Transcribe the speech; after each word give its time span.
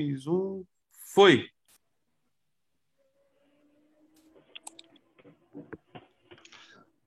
3, 0.00 0.26
1, 0.26 0.64
foi! 1.12 1.50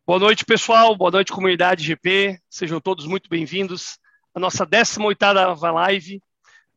Boa 0.06 0.20
noite, 0.20 0.46
pessoal. 0.46 0.96
Boa 0.96 1.10
noite, 1.10 1.32
comunidade 1.34 1.84
GP. 1.84 2.40
Sejam 2.48 2.80
todos 2.80 3.08
muito 3.08 3.28
bem-vindos 3.28 3.98
à 4.32 4.40
nossa 4.40 4.64
18ª 4.64 5.72
live 5.72 6.22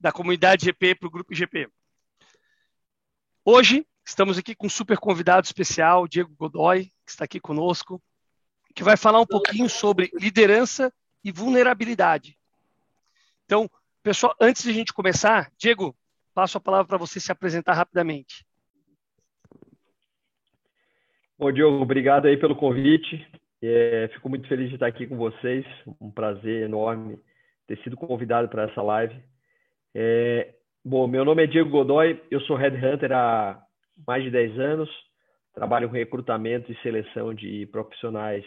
da 0.00 0.10
comunidade 0.10 0.64
GP 0.64 0.94
para 0.94 1.06
o 1.06 1.10
Grupo 1.10 1.34
GP. 1.34 1.68
Hoje, 3.44 3.86
estamos 4.02 4.38
aqui 4.38 4.54
com 4.54 4.68
um 4.68 4.70
super 4.70 4.96
convidado 4.96 5.44
especial, 5.44 6.08
Diego 6.08 6.34
Godoy, 6.34 6.84
que 7.04 7.10
está 7.10 7.26
aqui 7.26 7.38
conosco, 7.38 8.02
que 8.74 8.82
vai 8.82 8.96
falar 8.96 9.20
um 9.20 9.26
pouquinho 9.26 9.68
sobre 9.68 10.10
liderança 10.14 10.90
e 11.22 11.30
vulnerabilidade. 11.30 12.38
Então, 13.44 13.70
pessoal, 14.02 14.34
antes 14.40 14.62
de 14.62 14.70
a 14.70 14.72
gente 14.72 14.94
começar, 14.94 15.52
Diego, 15.58 15.94
passo 16.36 16.58
a 16.58 16.60
palavra 16.60 16.86
para 16.86 16.98
você 16.98 17.18
se 17.18 17.32
apresentar 17.32 17.72
rapidamente. 17.72 18.44
Bom, 21.38 21.50
Diogo, 21.50 21.82
obrigado 21.82 22.26
aí 22.26 22.36
pelo 22.36 22.54
convite. 22.54 23.26
É, 23.62 24.10
fico 24.12 24.28
muito 24.28 24.46
feliz 24.46 24.68
de 24.68 24.74
estar 24.74 24.86
aqui 24.86 25.06
com 25.06 25.16
vocês. 25.16 25.64
Um 25.98 26.10
prazer 26.10 26.64
enorme 26.64 27.18
ter 27.66 27.78
sido 27.78 27.96
convidado 27.96 28.50
para 28.50 28.64
essa 28.64 28.82
live. 28.82 29.18
É, 29.94 30.54
bom, 30.84 31.06
meu 31.06 31.24
nome 31.24 31.42
é 31.42 31.46
Diego 31.46 31.70
Godoy, 31.70 32.22
eu 32.30 32.40
sou 32.42 32.54
headhunter 32.54 33.12
há 33.12 33.58
mais 34.06 34.22
de 34.22 34.30
10 34.30 34.58
anos. 34.58 34.90
Trabalho 35.54 35.88
com 35.88 35.94
recrutamento 35.94 36.70
e 36.70 36.76
seleção 36.82 37.32
de 37.32 37.64
profissionais 37.72 38.44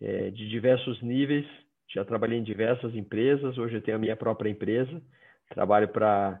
é, 0.00 0.30
de 0.30 0.48
diversos 0.48 1.02
níveis. 1.02 1.46
Já 1.92 2.04
trabalhei 2.04 2.38
em 2.38 2.44
diversas 2.44 2.94
empresas. 2.94 3.58
Hoje 3.58 3.74
eu 3.74 3.82
tenho 3.82 3.96
a 3.96 4.00
minha 4.00 4.16
própria 4.16 4.48
empresa. 4.48 5.02
Trabalho 5.50 5.88
para 5.88 6.40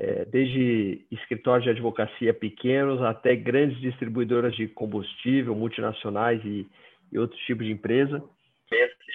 é, 0.00 0.24
desde 0.26 1.04
escritórios 1.10 1.64
de 1.64 1.70
advocacia 1.70 2.32
pequenos 2.32 3.02
até 3.02 3.34
grandes 3.34 3.80
distribuidoras 3.80 4.54
de 4.54 4.68
combustível, 4.68 5.56
multinacionais 5.56 6.40
e, 6.44 6.68
e 7.10 7.18
outros 7.18 7.40
tipos 7.40 7.66
de 7.66 7.72
empresa. 7.72 8.22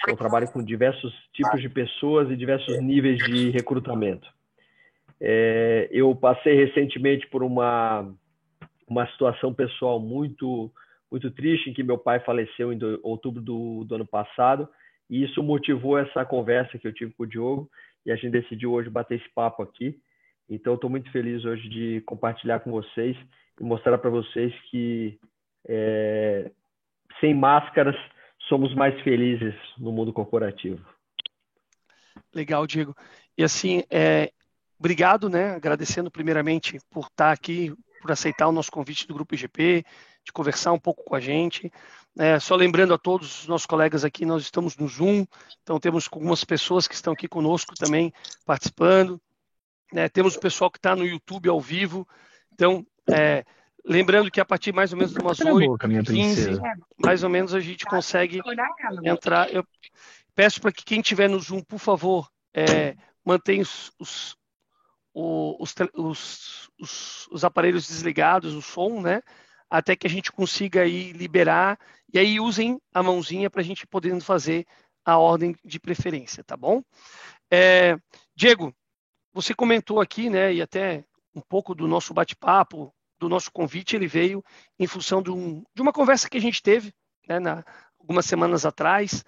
Eu 0.08 0.18
trabalho 0.18 0.52
com 0.52 0.62
diversos 0.62 1.14
tipos 1.32 1.62
de 1.62 1.70
pessoas 1.70 2.30
e 2.30 2.36
diversos 2.36 2.82
níveis 2.82 3.18
de 3.20 3.50
recrutamento. 3.52 4.28
É, 5.22 5.88
eu 5.90 6.14
passei 6.14 6.54
recentemente 6.54 7.28
por 7.28 7.44
uma, 7.44 8.14
uma 8.86 9.08
situação 9.08 9.54
pessoal 9.54 10.02
muito, 10.02 10.70
muito 11.10 11.32
triste, 11.32 11.70
em 11.70 11.74
que 11.74 11.82
meu 11.82 11.98
pai 11.98 12.20
faleceu 12.20 12.74
em 12.74 12.78
do, 12.78 13.00
outubro 13.04 13.42
do, 13.42 13.86
do 13.86 13.96
ano 13.96 14.06
passado, 14.06 14.68
e 15.10 15.24
isso 15.24 15.42
motivou 15.42 15.98
essa 15.98 16.26
conversa 16.26 16.78
que 16.78 16.86
eu 16.86 16.94
tive 16.94 17.14
com 17.14 17.24
o 17.24 17.28
Diogo, 17.28 17.70
e 18.06 18.12
a 18.12 18.18
gente 18.18 18.32
decidiu 18.32 18.74
hoje 18.74 18.90
bater 18.90 19.18
esse 19.18 19.30
papo 19.34 19.64
aqui. 19.64 19.98
Então, 20.50 20.76
estou 20.76 20.90
muito 20.90 21.12
feliz 21.12 21.46
hoje 21.46 21.68
de 21.70 22.02
compartilhar 22.02 22.60
com 22.60 22.72
vocês 22.72 23.18
e 23.60 23.64
mostrar 23.64 23.98
para 23.98 24.10
vocês 24.10 24.54
que 24.70 25.20
é, 25.68 26.52
sem 27.20 27.34
máscaras 27.34 27.96
somos 28.50 28.74
mais 28.76 29.00
felizes 29.02 29.56
no 29.78 29.92
mundo 29.92 30.12
corporativo. 30.12 30.84
Legal, 32.34 32.68
Diego. 32.68 32.96
E 33.38 33.44
assim, 33.44 33.84
é, 33.90 34.32
obrigado, 34.78 35.30
né? 35.30 35.56
Agradecendo 35.56 36.12
primeiramente 36.12 36.80
por 36.90 37.06
estar 37.06 37.32
aqui, 37.32 37.74
por 38.02 38.12
aceitar 38.12 38.48
o 38.48 38.52
nosso 38.52 38.72
convite 38.72 39.08
do 39.08 39.14
Grupo 39.14 39.34
IGP, 39.34 39.86
de 40.26 40.32
conversar 40.32 40.72
um 40.72 40.80
pouco 40.80 41.04
com 41.04 41.16
a 41.16 41.20
gente. 41.20 41.72
É, 42.18 42.40
só 42.40 42.56
lembrando 42.56 42.94
a 42.94 42.98
todos 42.98 43.42
os 43.42 43.48
nossos 43.48 43.66
colegas 43.66 44.04
aqui, 44.04 44.26
nós 44.26 44.44
estamos 44.44 44.78
no 44.78 44.88
Zoom, 44.88 45.26
então 45.64 45.80
temos 45.80 46.08
algumas 46.12 46.44
pessoas 46.44 46.88
que 46.88 46.94
estão 46.94 47.14
aqui 47.14 47.28
conosco 47.28 47.74
também 47.76 48.14
participando. 48.46 49.20
Né? 49.94 50.10
Temos 50.10 50.36
o 50.36 50.40
pessoal 50.40 50.72
que 50.72 50.80
está 50.80 50.96
no 50.96 51.06
YouTube 51.06 51.48
ao 51.48 51.62
vivo. 51.62 52.08
Então, 52.52 52.86
é, 53.08 53.46
lembrando 53.86 54.32
que 54.32 54.42
a 54.42 54.46
partir 54.46 54.74
mais 54.74 54.92
ou 54.92 54.98
menos 54.98 55.14
de 55.14 55.20
umas 55.20 55.40
8, 55.40 55.78
15, 56.04 56.60
mais 56.98 57.24
ou 57.24 57.30
menos 57.30 57.54
a 57.54 57.60
gente 57.60 57.86
consegue 57.86 58.42
entrar. 59.04 59.54
Eu 59.54 59.64
peço 60.34 60.60
para 60.60 60.72
que 60.72 60.84
quem 60.84 61.00
estiver 61.00 61.30
no 61.30 61.40
Zoom, 61.40 61.62
por 61.62 61.78
favor, 61.78 62.28
é, 62.56 62.96
mantenha 63.24 63.62
os, 63.62 64.36
os, 65.14 65.76
os, 65.94 66.70
os, 67.32 67.44
aparelhos 67.44 67.88
desligados, 67.88 68.56
o 68.56 68.64
som, 68.64 69.00
né? 69.00 69.22
Até 69.70 69.96
que 69.96 70.08
a 70.08 70.10
gente 70.10 70.32
consiga 70.32 70.82
aí 70.82 71.12
liberar. 71.12 71.80
E 72.12 72.18
aí 72.18 72.40
usem 72.40 72.80
a 72.92 73.04
mãozinha 73.04 73.48
para 73.48 73.62
a 73.62 73.64
gente 73.64 73.86
poder 73.86 74.20
fazer 74.22 74.66
a 75.06 75.20
ordem 75.20 75.56
de 75.64 75.80
preferência, 75.80 76.44
tá 76.44 76.58
bom? 76.58 76.82
É, 77.52 77.96
Diego, 78.36 78.74
você 79.34 79.54
comentou 79.54 80.00
aqui, 80.00 80.30
né, 80.30 80.54
e 80.54 80.62
até 80.62 81.04
um 81.34 81.42
pouco 81.42 81.74
do 81.74 81.88
nosso 81.88 82.14
bate-papo, 82.14 82.94
do 83.20 83.28
nosso 83.28 83.52
convite, 83.52 83.96
ele 83.96 84.08
veio 84.08 84.44
em 84.78 84.86
função 84.86 85.22
de, 85.22 85.32
um, 85.32 85.64
de 85.74 85.82
uma 85.82 85.92
conversa 85.92 86.30
que 86.30 86.38
a 86.38 86.42
gente 86.42 86.62
teve 86.62 86.94
né, 87.28 87.40
na, 87.40 87.66
algumas 88.00 88.26
semanas 88.26 88.66
atrás, 88.66 89.24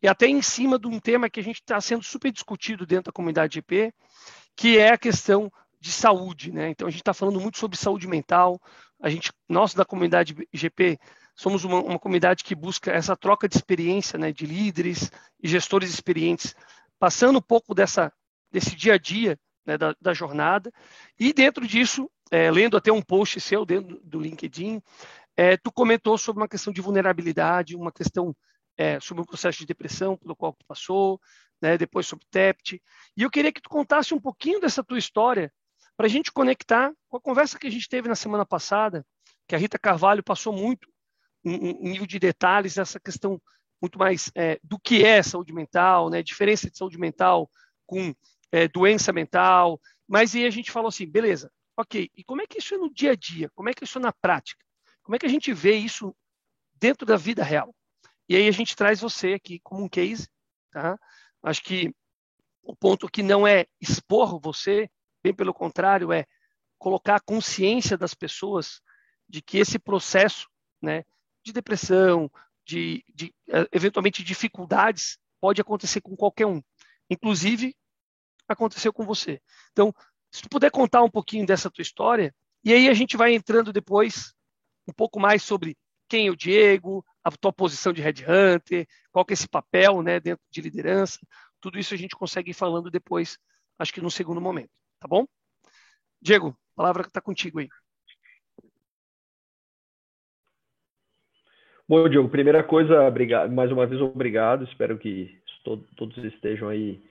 e 0.00 0.08
até 0.08 0.26
em 0.26 0.42
cima 0.42 0.78
de 0.78 0.86
um 0.86 0.98
tema 0.98 1.30
que 1.30 1.38
a 1.38 1.42
gente 1.42 1.60
está 1.60 1.80
sendo 1.80 2.02
super 2.02 2.32
discutido 2.32 2.86
dentro 2.86 3.04
da 3.04 3.12
comunidade 3.12 3.54
GP, 3.54 3.92
que 4.56 4.78
é 4.78 4.92
a 4.92 4.98
questão 4.98 5.52
de 5.80 5.92
saúde. 5.92 6.50
Né? 6.52 6.70
Então, 6.70 6.88
a 6.88 6.90
gente 6.90 7.00
está 7.00 7.14
falando 7.14 7.40
muito 7.40 7.58
sobre 7.58 7.76
saúde 7.76 8.08
mental. 8.08 8.60
A 9.00 9.08
gente, 9.08 9.32
nós 9.48 9.74
da 9.74 9.84
comunidade 9.84 10.34
GP, 10.52 10.98
somos 11.36 11.64
uma, 11.64 11.80
uma 11.80 11.98
comunidade 11.98 12.42
que 12.42 12.54
busca 12.54 12.90
essa 12.90 13.16
troca 13.16 13.48
de 13.48 13.56
experiência 13.56 14.18
né, 14.18 14.32
de 14.32 14.46
líderes 14.46 15.10
e 15.40 15.48
gestores 15.48 15.90
experientes, 15.90 16.54
passando 16.98 17.38
um 17.38 17.42
pouco 17.42 17.74
dessa 17.74 18.12
desse 18.52 18.76
dia 18.76 18.94
a 18.94 18.98
dia 18.98 19.38
né, 19.64 19.78
da, 19.78 19.94
da, 20.00 20.12
jornada. 20.12 20.72
E 21.18 21.32
dentro 21.32 21.66
disso, 21.66 22.10
é, 22.30 22.50
lendo 22.50 22.76
até 22.76 22.92
um 22.92 23.02
post 23.02 23.40
seu 23.40 23.64
dentro 23.64 24.00
do 24.04 24.20
LinkedIn, 24.20 24.82
é, 25.36 25.56
tu 25.56 25.72
comentou 25.72 26.18
sobre 26.18 26.42
uma 26.42 26.48
questão 26.48 26.72
de 26.72 26.80
vulnerabilidade, 26.80 27.74
uma 27.74 27.90
questão 27.90 28.36
é, 28.76 29.00
sobre 29.00 29.22
o 29.22 29.26
processo 29.26 29.58
de 29.58 29.66
depressão 29.66 30.16
pelo 30.16 30.36
qual 30.36 30.52
tu 30.52 30.64
passou, 30.66 31.20
né, 31.60 31.78
depois 31.78 32.06
sobre 32.06 32.26
TEPT. 32.30 32.82
E 33.16 33.22
eu 33.22 33.30
queria 33.30 33.52
que 33.52 33.60
tu 33.60 33.70
contasse 33.70 34.12
um 34.12 34.20
pouquinho 34.20 34.60
dessa 34.60 34.82
tua 34.82 34.98
história 34.98 35.52
para 35.96 36.06
a 36.06 36.10
gente 36.10 36.32
conectar 36.32 36.92
com 37.08 37.16
a 37.16 37.20
conversa 37.20 37.58
que 37.58 37.66
a 37.66 37.70
gente 37.70 37.88
teve 37.88 38.08
na 38.08 38.14
semana 38.14 38.44
passada, 38.44 39.06
que 39.46 39.54
a 39.54 39.58
Rita 39.58 39.78
Carvalho 39.78 40.22
passou 40.22 40.52
muito 40.52 40.88
em, 41.44 41.74
nível 41.80 42.06
de 42.06 42.18
detalhes 42.18 42.78
essa 42.78 42.98
questão 42.98 43.40
muito 43.80 43.98
mais 43.98 44.30
é, 44.34 44.58
do 44.62 44.78
que 44.78 45.04
é 45.04 45.22
saúde 45.22 45.52
mental, 45.52 46.08
né, 46.08 46.22
diferença 46.22 46.70
de 46.70 46.76
saúde 46.76 46.98
mental 46.98 47.50
com 47.86 48.14
é, 48.52 48.68
doença 48.68 49.12
mental, 49.12 49.80
mas 50.06 50.34
aí 50.34 50.44
a 50.44 50.50
gente 50.50 50.70
falou 50.70 50.88
assim, 50.88 51.10
beleza, 51.10 51.50
ok, 51.76 52.10
e 52.14 52.22
como 52.22 52.42
é 52.42 52.46
que 52.46 52.58
isso 52.58 52.74
é 52.74 52.78
no 52.78 52.92
dia 52.92 53.12
a 53.12 53.16
dia? 53.16 53.50
Como 53.54 53.70
é 53.70 53.74
que 53.74 53.82
isso 53.82 53.98
é 53.98 54.02
na 54.02 54.12
prática? 54.12 54.62
Como 55.02 55.16
é 55.16 55.18
que 55.18 55.26
a 55.26 55.30
gente 55.30 55.52
vê 55.52 55.74
isso 55.74 56.14
dentro 56.74 57.06
da 57.06 57.16
vida 57.16 57.42
real? 57.42 57.74
E 58.28 58.36
aí 58.36 58.46
a 58.46 58.52
gente 58.52 58.76
traz 58.76 59.00
você 59.00 59.32
aqui 59.32 59.58
como 59.60 59.82
um 59.82 59.88
case, 59.88 60.28
tá? 60.70 60.98
Acho 61.42 61.62
que 61.62 61.92
o 62.62 62.76
ponto 62.76 63.08
que 63.08 63.22
não 63.22 63.46
é 63.46 63.66
expor 63.80 64.38
você, 64.40 64.88
bem 65.22 65.34
pelo 65.34 65.52
contrário, 65.52 66.12
é 66.12 66.26
colocar 66.78 67.16
a 67.16 67.20
consciência 67.20 67.96
das 67.96 68.14
pessoas 68.14 68.80
de 69.28 69.40
que 69.40 69.58
esse 69.58 69.78
processo, 69.78 70.48
né, 70.80 71.04
de 71.44 71.52
depressão, 71.52 72.30
de, 72.64 73.04
de 73.12 73.34
eventualmente 73.72 74.22
dificuldades, 74.22 75.18
pode 75.40 75.60
acontecer 75.60 76.00
com 76.00 76.14
qualquer 76.14 76.46
um, 76.46 76.62
inclusive 77.10 77.74
aconteceu 78.52 78.92
com 78.92 79.04
você. 79.04 79.40
Então, 79.72 79.92
se 80.30 80.42
tu 80.42 80.48
puder 80.48 80.70
contar 80.70 81.02
um 81.02 81.10
pouquinho 81.10 81.46
dessa 81.46 81.70
tua 81.70 81.82
história, 81.82 82.34
e 82.64 82.72
aí 82.72 82.88
a 82.88 82.94
gente 82.94 83.16
vai 83.16 83.34
entrando 83.34 83.72
depois 83.72 84.34
um 84.88 84.92
pouco 84.92 85.20
mais 85.20 85.42
sobre 85.42 85.76
quem 86.08 86.26
é 86.26 86.30
o 86.30 86.36
Diego, 86.36 87.04
a 87.24 87.30
tua 87.30 87.52
posição 87.52 87.92
de 87.92 88.02
headhunter, 88.02 88.86
qual 89.10 89.24
que 89.24 89.32
é 89.32 89.34
esse 89.34 89.48
papel 89.48 90.02
né, 90.02 90.20
dentro 90.20 90.44
de 90.50 90.60
liderança, 90.60 91.18
tudo 91.60 91.78
isso 91.78 91.94
a 91.94 91.96
gente 91.96 92.16
consegue 92.16 92.50
ir 92.50 92.54
falando 92.54 92.90
depois, 92.90 93.38
acho 93.78 93.92
que 93.92 94.00
no 94.00 94.10
segundo 94.10 94.40
momento, 94.40 94.70
tá 94.98 95.08
bom? 95.08 95.26
Diego, 96.20 96.48
a 96.48 96.76
palavra 96.76 97.02
está 97.06 97.20
contigo 97.20 97.60
aí. 97.60 97.68
Bom, 101.88 102.08
Diego, 102.08 102.28
primeira 102.28 102.64
coisa, 102.64 103.02
obrigado, 103.02 103.52
mais 103.52 103.70
uma 103.70 103.86
vez 103.86 104.00
obrigado, 104.00 104.64
espero 104.64 104.98
que 104.98 105.40
todos 105.64 106.16
estejam 106.24 106.68
aí 106.68 107.02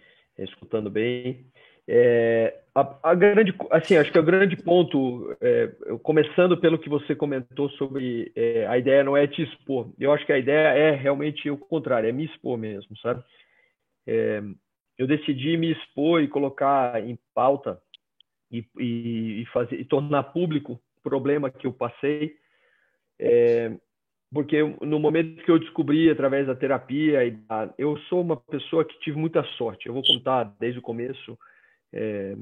escutando 0.44 0.90
bem. 0.90 1.46
É, 1.88 2.60
a, 2.74 3.12
a, 3.12 3.16
grande, 3.16 3.54
assim, 3.70 3.98
acho 3.98 4.12
que 4.12 4.18
é 4.18 4.22
o 4.22 4.26
grande 4.26 4.56
ponto, 4.56 5.36
é, 5.42 5.68
começando 6.04 6.58
pelo 6.58 6.80
que 6.80 6.88
você 6.88 7.16
comentou 7.16 7.70
sobre 7.72 8.32
é, 8.36 8.66
a 8.68 8.78
ideia 8.78 9.04
não 9.04 9.18
é 9.18 9.28
te 9.28 9.42
expor. 9.42 9.92
Eu 10.00 10.14
acho 10.14 10.26
que 10.26 10.32
a 10.32 10.38
ideia 10.38 10.70
é 10.70 10.92
realmente 10.92 11.50
o 11.50 11.58
contrário, 11.58 12.08
é 12.08 12.12
me 12.12 12.26
expor 12.26 12.58
mesmo, 12.58 12.98
sabe? 13.00 13.24
É, 14.08 14.42
eu 14.98 15.08
decidi 15.08 15.58
me 15.58 15.72
expor 15.72 16.22
e 16.22 16.28
colocar 16.28 17.02
em 17.04 17.18
pauta 17.34 17.82
e, 18.52 18.66
e, 18.78 19.42
e, 19.42 19.46
fazer, 19.48 19.80
e 19.80 19.86
tornar 19.86 20.24
público 20.24 20.74
o 20.74 21.02
problema 21.02 21.50
que 21.50 21.66
eu 21.66 21.74
passei. 21.74 22.36
Porque 24.34 24.64
no 24.82 24.98
momento 24.98 25.44
que 25.44 25.52
eu 25.52 25.60
descobri 25.60 26.10
através 26.10 26.48
da 26.48 26.56
terapia, 26.56 27.20
eu 27.78 27.98
sou 28.08 28.22
uma 28.22 28.38
pessoa 28.38 28.86
que 28.86 28.98
tive 29.00 29.18
muita 29.18 29.44
sorte. 29.58 29.88
Eu 29.88 29.94
vou 29.94 30.04
contar 30.04 30.56
desde 30.60 30.80
o 30.80 30.82
começo. 30.82 31.38
É, 31.92 32.36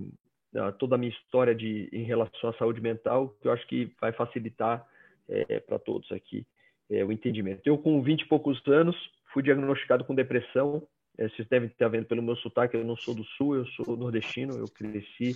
toda 0.77 0.95
a 0.95 0.97
minha 0.97 1.11
história 1.11 1.53
de, 1.53 1.89
em 1.91 2.03
relação 2.03 2.49
à 2.49 2.53
saúde 2.53 2.81
mental, 2.81 3.29
que 3.41 3.47
eu 3.47 3.51
acho 3.51 3.65
que 3.67 3.91
vai 3.99 4.11
facilitar 4.11 4.85
é, 5.27 5.59
para 5.59 5.77
todos 5.77 6.11
aqui 6.11 6.45
é, 6.89 7.03
o 7.05 7.11
entendimento. 7.11 7.61
Eu, 7.65 7.77
com 7.77 8.01
20 8.01 8.21
e 8.21 8.25
poucos 8.25 8.61
anos, 8.67 8.95
fui 9.31 9.43
diagnosticado 9.43 10.03
com 10.03 10.15
depressão. 10.15 10.81
É, 11.17 11.27
vocês 11.29 11.47
devem 11.47 11.69
estar 11.69 11.87
vendo 11.87 12.05
pelo 12.05 12.23
meu 12.23 12.35
sotaque, 12.37 12.75
eu 12.75 12.83
não 12.83 12.95
sou 12.95 13.13
do 13.13 13.23
Sul, 13.23 13.57
eu 13.57 13.65
sou 13.67 13.95
nordestino, 13.95 14.57
eu 14.57 14.67
cresci 14.67 15.35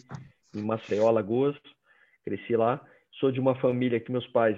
em 0.56 0.62
Maceió, 0.62 1.08
Alagoas, 1.08 1.56
cresci 2.24 2.56
lá. 2.56 2.82
Sou 3.20 3.32
de 3.32 3.40
uma 3.40 3.56
família 3.56 4.00
que 4.00 4.12
meus 4.12 4.28
pais 4.28 4.58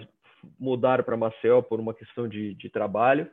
mudaram 0.60 1.04
para 1.04 1.18
Maceió 1.18 1.62
por 1.62 1.80
uma 1.80 1.94
questão 1.94 2.28
de, 2.28 2.54
de 2.56 2.70
trabalho. 2.70 3.30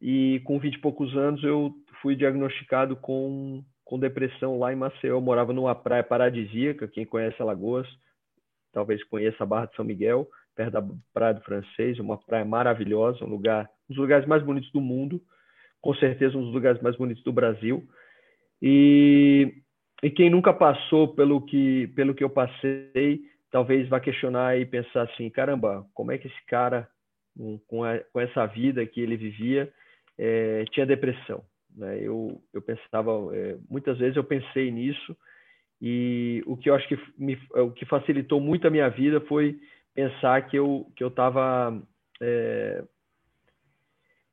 E 0.00 0.40
com 0.44 0.58
20 0.58 0.74
e 0.74 0.80
poucos 0.80 1.14
anos 1.16 1.42
eu 1.44 1.74
fui 2.00 2.16
diagnosticado 2.16 2.96
com, 2.96 3.62
com 3.84 3.98
depressão 3.98 4.58
lá 4.58 4.72
em 4.72 4.76
Maceió. 4.76 5.16
Eu 5.16 5.20
morava 5.20 5.52
numa 5.52 5.74
praia 5.74 6.02
paradisíaca, 6.02 6.88
quem 6.88 7.04
conhece 7.04 7.40
Alagoas, 7.40 7.86
talvez 8.72 9.02
conheça 9.04 9.42
a 9.42 9.46
Barra 9.46 9.66
de 9.66 9.76
São 9.76 9.84
Miguel, 9.84 10.28
perto 10.54 10.72
da 10.72 10.84
Praia 11.12 11.34
do 11.34 11.42
Francês, 11.42 11.98
uma 11.98 12.16
praia 12.18 12.44
maravilhosa, 12.44 13.24
um 13.24 13.28
lugar, 13.28 13.64
um 13.88 13.94
dos 13.94 13.98
lugares 13.98 14.26
mais 14.26 14.42
bonitos 14.42 14.70
do 14.72 14.80
mundo, 14.80 15.20
com 15.80 15.94
certeza 15.94 16.36
um 16.36 16.42
dos 16.42 16.52
lugares 16.52 16.80
mais 16.80 16.96
bonitos 16.96 17.22
do 17.24 17.32
Brasil. 17.32 17.86
E, 18.62 19.54
e 20.02 20.10
quem 20.10 20.30
nunca 20.30 20.52
passou 20.52 21.08
pelo 21.08 21.40
que, 21.42 21.88
pelo 21.88 22.14
que 22.14 22.24
eu 22.24 22.30
passei, 22.30 23.20
talvez 23.50 23.88
vá 23.88 24.00
questionar 24.00 24.58
e 24.58 24.64
pensar 24.64 25.02
assim, 25.02 25.28
caramba, 25.30 25.84
como 25.94 26.12
é 26.12 26.18
que 26.18 26.28
esse 26.28 26.46
cara, 26.46 26.88
com, 27.66 27.84
a, 27.84 27.98
com 28.12 28.20
essa 28.20 28.46
vida 28.46 28.84
que 28.86 29.00
ele 29.00 29.16
vivia, 29.16 29.72
é, 30.18 30.64
tinha 30.70 30.86
depressão? 30.86 31.42
Né? 31.76 31.98
Eu, 32.02 32.40
eu 32.52 32.62
pensava, 32.62 33.12
é, 33.34 33.56
muitas 33.68 33.98
vezes 33.98 34.16
eu 34.16 34.24
pensei 34.24 34.70
nisso, 34.70 35.16
e 35.80 36.42
o 36.46 36.56
que 36.56 36.68
eu 36.68 36.74
acho 36.74 36.86
que 36.88 36.98
me, 37.18 37.38
o 37.52 37.70
que 37.70 37.86
facilitou 37.86 38.40
muito 38.40 38.66
a 38.66 38.70
minha 38.70 38.88
vida 38.88 39.20
foi 39.22 39.58
pensar 39.94 40.46
que 40.46 40.56
eu 40.56 40.86
que 40.94 41.02
eu 41.02 41.08
estava 41.08 41.80
é, 42.20 42.84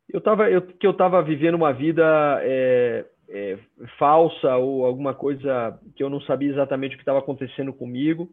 eu 0.10 0.20
tava 0.20 0.52
eu, 0.52 0.62
que 0.62 0.86
eu 0.86 0.92
estava 0.92 1.24
vivendo 1.24 1.56
uma 1.56 1.72
vida 1.72 2.04
é, 2.42 3.06
é, 3.30 3.58
falsa 3.98 4.58
ou 4.58 4.86
alguma 4.86 5.14
coisa 5.14 5.80
que 5.96 6.04
eu 6.04 6.10
não 6.10 6.20
sabia 6.22 6.52
exatamente 6.52 6.96
o 6.96 6.98
que 6.98 7.02
estava 7.04 7.20
acontecendo 7.20 7.72
comigo 7.74 8.30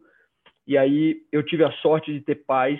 e 0.67 0.77
aí 0.77 1.21
eu 1.31 1.43
tive 1.43 1.63
a 1.63 1.71
sorte 1.73 2.11
de 2.11 2.21
ter 2.21 2.35
pais 2.35 2.79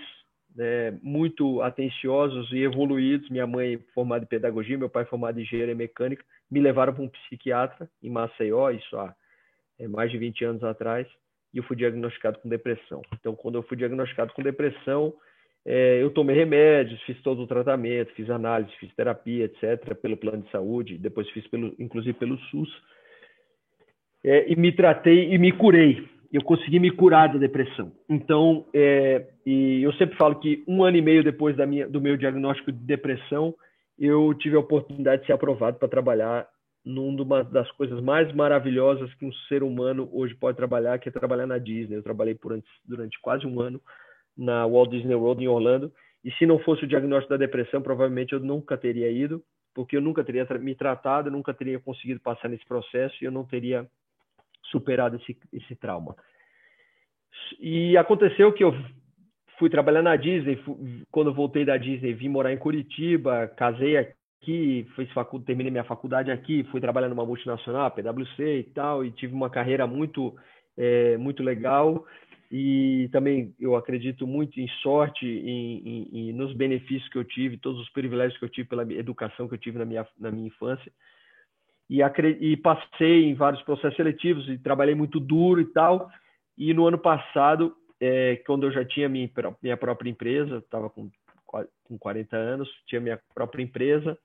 né, 0.55 0.97
muito 1.03 1.61
atenciosos 1.61 2.51
e 2.51 2.59
evoluídos. 2.59 3.29
Minha 3.29 3.45
mãe 3.45 3.77
formada 3.93 4.23
em 4.23 4.27
pedagogia, 4.27 4.77
meu 4.77 4.89
pai 4.89 5.05
formado 5.05 5.39
em 5.39 5.43
engenharia 5.43 5.75
mecânica, 5.75 6.23
me 6.49 6.59
levaram 6.59 6.93
para 6.93 7.03
um 7.03 7.09
psiquiatra 7.09 7.89
em 8.01 8.09
Maceió, 8.09 8.71
isso 8.71 8.97
há 8.97 9.13
é, 9.77 9.87
mais 9.87 10.09
de 10.09 10.17
20 10.17 10.45
anos 10.45 10.63
atrás, 10.63 11.07
e 11.53 11.57
eu 11.57 11.63
fui 11.63 11.75
diagnosticado 11.75 12.39
com 12.39 12.49
depressão. 12.49 13.01
Então, 13.13 13.35
quando 13.35 13.55
eu 13.55 13.63
fui 13.63 13.75
diagnosticado 13.75 14.33
com 14.33 14.41
depressão, 14.41 15.13
é, 15.65 16.01
eu 16.01 16.11
tomei 16.11 16.35
remédios, 16.35 17.01
fiz 17.03 17.19
todo 17.21 17.41
o 17.41 17.47
tratamento, 17.47 18.13
fiz 18.13 18.29
análise, 18.29 18.71
fiz 18.79 18.93
terapia, 18.93 19.45
etc., 19.45 19.95
pelo 19.95 20.15
plano 20.15 20.43
de 20.43 20.51
saúde, 20.51 20.97
depois 20.97 21.29
fiz 21.31 21.45
pelo, 21.47 21.75
inclusive 21.79 22.17
pelo 22.17 22.37
SUS, 22.37 22.69
é, 24.23 24.51
e 24.51 24.55
me 24.55 24.71
tratei 24.71 25.33
e 25.33 25.37
me 25.37 25.51
curei 25.51 26.14
eu 26.35 26.43
consegui 26.43 26.79
me 26.79 26.91
curar 26.91 27.31
da 27.31 27.39
depressão. 27.39 27.91
Então, 28.09 28.65
é, 28.73 29.25
e 29.45 29.81
eu 29.83 29.93
sempre 29.93 30.17
falo 30.17 30.35
que 30.35 30.63
um 30.67 30.83
ano 30.83 30.97
e 30.97 31.01
meio 31.01 31.23
depois 31.23 31.55
da 31.55 31.65
minha, 31.65 31.87
do 31.87 32.01
meu 32.01 32.17
diagnóstico 32.17 32.71
de 32.71 32.79
depressão, 32.79 33.55
eu 33.97 34.33
tive 34.33 34.55
a 34.55 34.59
oportunidade 34.59 35.21
de 35.21 35.27
ser 35.27 35.33
aprovado 35.33 35.77
para 35.77 35.87
trabalhar 35.87 36.47
numa 36.83 37.43
das 37.43 37.71
coisas 37.71 38.01
mais 38.01 38.31
maravilhosas 38.33 39.13
que 39.15 39.25
um 39.25 39.31
ser 39.47 39.63
humano 39.63 40.09
hoje 40.11 40.35
pode 40.35 40.57
trabalhar, 40.57 40.99
que 40.99 41.09
é 41.09 41.11
trabalhar 41.11 41.47
na 41.47 41.57
Disney. 41.57 41.95
Eu 41.95 42.03
trabalhei 42.03 42.35
por, 42.35 42.61
durante 42.83 43.19
quase 43.21 43.47
um 43.47 43.61
ano 43.61 43.81
na 44.37 44.67
Walt 44.67 44.91
Disney 44.91 45.15
World 45.15 45.43
em 45.43 45.47
Orlando, 45.47 45.91
e 46.23 46.31
se 46.33 46.45
não 46.45 46.59
fosse 46.59 46.83
o 46.83 46.87
diagnóstico 46.87 47.29
da 47.29 47.37
depressão, 47.37 47.81
provavelmente 47.81 48.33
eu 48.33 48.39
nunca 48.39 48.77
teria 48.77 49.09
ido, 49.09 49.41
porque 49.73 49.95
eu 49.95 50.01
nunca 50.01 50.23
teria 50.23 50.45
me 50.59 50.75
tratado, 50.75 51.29
eu 51.29 51.31
nunca 51.31 51.53
teria 51.53 51.79
conseguido 51.79 52.19
passar 52.19 52.49
nesse 52.49 52.65
processo 52.65 53.15
e 53.21 53.25
eu 53.25 53.31
não 53.31 53.45
teria 53.45 53.87
superado 54.71 55.17
esse, 55.17 55.37
esse 55.53 55.75
trauma. 55.75 56.15
E 57.59 57.97
aconteceu 57.97 58.51
que 58.53 58.63
eu 58.63 58.73
fui 59.57 59.69
trabalhar 59.69 60.01
na 60.01 60.15
Disney, 60.15 60.59
quando 61.11 61.29
eu 61.29 61.33
voltei 61.33 61.65
da 61.65 61.77
Disney, 61.77 62.13
vim 62.13 62.29
morar 62.29 62.51
em 62.51 62.57
Curitiba, 62.57 63.47
casei 63.55 63.97
aqui, 63.97 64.85
fiz 64.95 65.11
facu 65.11 65.39
terminei 65.39 65.71
minha 65.71 65.83
faculdade 65.83 66.31
aqui, 66.31 66.63
fui 66.65 66.81
trabalhar 66.81 67.09
numa 67.09 67.25
multinacional, 67.25 67.91
PwC 67.91 68.59
e 68.59 68.63
tal, 68.63 69.05
e 69.05 69.11
tive 69.11 69.33
uma 69.33 69.49
carreira 69.49 69.87
muito, 69.87 70.35
é, 70.77 71.17
muito 71.17 71.43
legal. 71.43 72.05
E 72.51 73.09
também 73.11 73.53
eu 73.59 73.75
acredito 73.75 74.27
muito 74.27 74.59
em 74.59 74.67
sorte, 74.81 75.25
em, 75.25 75.81
em, 75.87 76.29
em, 76.29 76.33
nos 76.33 76.53
benefícios 76.53 77.09
que 77.09 77.17
eu 77.17 77.23
tive, 77.23 77.57
todos 77.57 77.81
os 77.81 77.89
privilégios 77.89 78.37
que 78.37 78.45
eu 78.45 78.49
tive 78.49 78.69
pela 78.69 78.83
educação 78.93 79.47
que 79.47 79.55
eu 79.55 79.57
tive 79.57 79.79
na 79.79 79.85
minha, 79.85 80.05
na 80.19 80.31
minha 80.31 80.47
infância 80.47 80.91
e, 81.89 82.01
e 82.41 82.57
passei 82.57 83.25
em 83.25 83.35
vários 83.35 83.61
processos 83.63 83.95
seletivos 83.95 84.47
e 84.49 84.57
trabalhei 84.57 84.95
muito 84.95 85.19
duro 85.19 85.61
e 85.61 85.65
tal. 85.65 86.09
E 86.57 86.73
no 86.73 86.87
ano 86.87 86.97
passado, 86.97 87.75
é, 87.99 88.37
quando 88.45 88.65
eu 88.65 88.71
já 88.71 88.83
tinha 88.83 89.09
minha, 89.09 89.29
minha 89.61 89.77
própria 89.77 90.09
empresa, 90.09 90.57
estava 90.57 90.89
com, 90.89 91.09
com 91.83 91.97
40 91.97 92.35
anos, 92.35 92.69
tinha 92.87 93.01
minha 93.01 93.19
própria 93.33 93.63
empresa. 93.63 94.17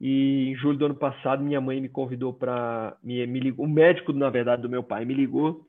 E 0.00 0.50
em 0.50 0.54
julho 0.56 0.78
do 0.78 0.86
ano 0.86 0.94
passado, 0.94 1.42
minha 1.42 1.60
mãe 1.60 1.80
me 1.80 1.88
convidou 1.88 2.32
para. 2.32 2.96
Me, 3.02 3.26
me 3.26 3.40
ligou, 3.40 3.64
o 3.64 3.68
médico, 3.68 4.12
na 4.12 4.30
verdade, 4.30 4.62
do 4.62 4.68
meu 4.68 4.82
pai 4.82 5.04
me 5.04 5.14
ligou 5.14 5.66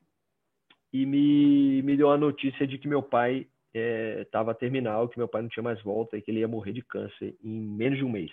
e 0.92 1.04
me, 1.04 1.82
me 1.82 1.96
deu 1.96 2.10
a 2.10 2.18
notícia 2.18 2.66
de 2.66 2.78
que 2.78 2.88
meu 2.88 3.02
pai 3.02 3.46
estava 3.72 4.52
é, 4.52 4.54
terminal, 4.54 5.08
que 5.08 5.18
meu 5.18 5.28
pai 5.28 5.42
não 5.42 5.48
tinha 5.48 5.62
mais 5.62 5.80
volta 5.82 6.16
e 6.16 6.22
que 6.22 6.30
ele 6.30 6.40
ia 6.40 6.48
morrer 6.48 6.72
de 6.72 6.82
câncer 6.82 7.36
em 7.42 7.50
menos 7.50 7.98
de 7.98 8.04
um 8.04 8.10
mês. 8.10 8.30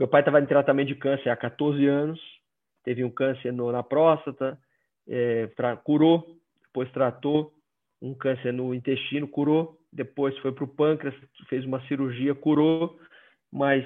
Meu 0.00 0.08
pai 0.08 0.22
estava 0.22 0.40
em 0.40 0.46
tratamento 0.46 0.88
de 0.88 0.94
câncer 0.94 1.28
há 1.28 1.36
14 1.36 1.86
anos, 1.86 2.18
teve 2.82 3.04
um 3.04 3.10
câncer 3.10 3.52
no, 3.52 3.70
na 3.70 3.82
próstata, 3.82 4.58
é, 5.06 5.46
curou, 5.84 6.38
depois 6.62 6.90
tratou 6.90 7.52
um 8.00 8.14
câncer 8.14 8.50
no 8.50 8.74
intestino, 8.74 9.28
curou, 9.28 9.76
depois 9.92 10.34
foi 10.38 10.52
para 10.52 10.64
o 10.64 10.68
pâncreas, 10.68 11.14
fez 11.50 11.66
uma 11.66 11.86
cirurgia, 11.86 12.34
curou, 12.34 12.98
mas 13.52 13.84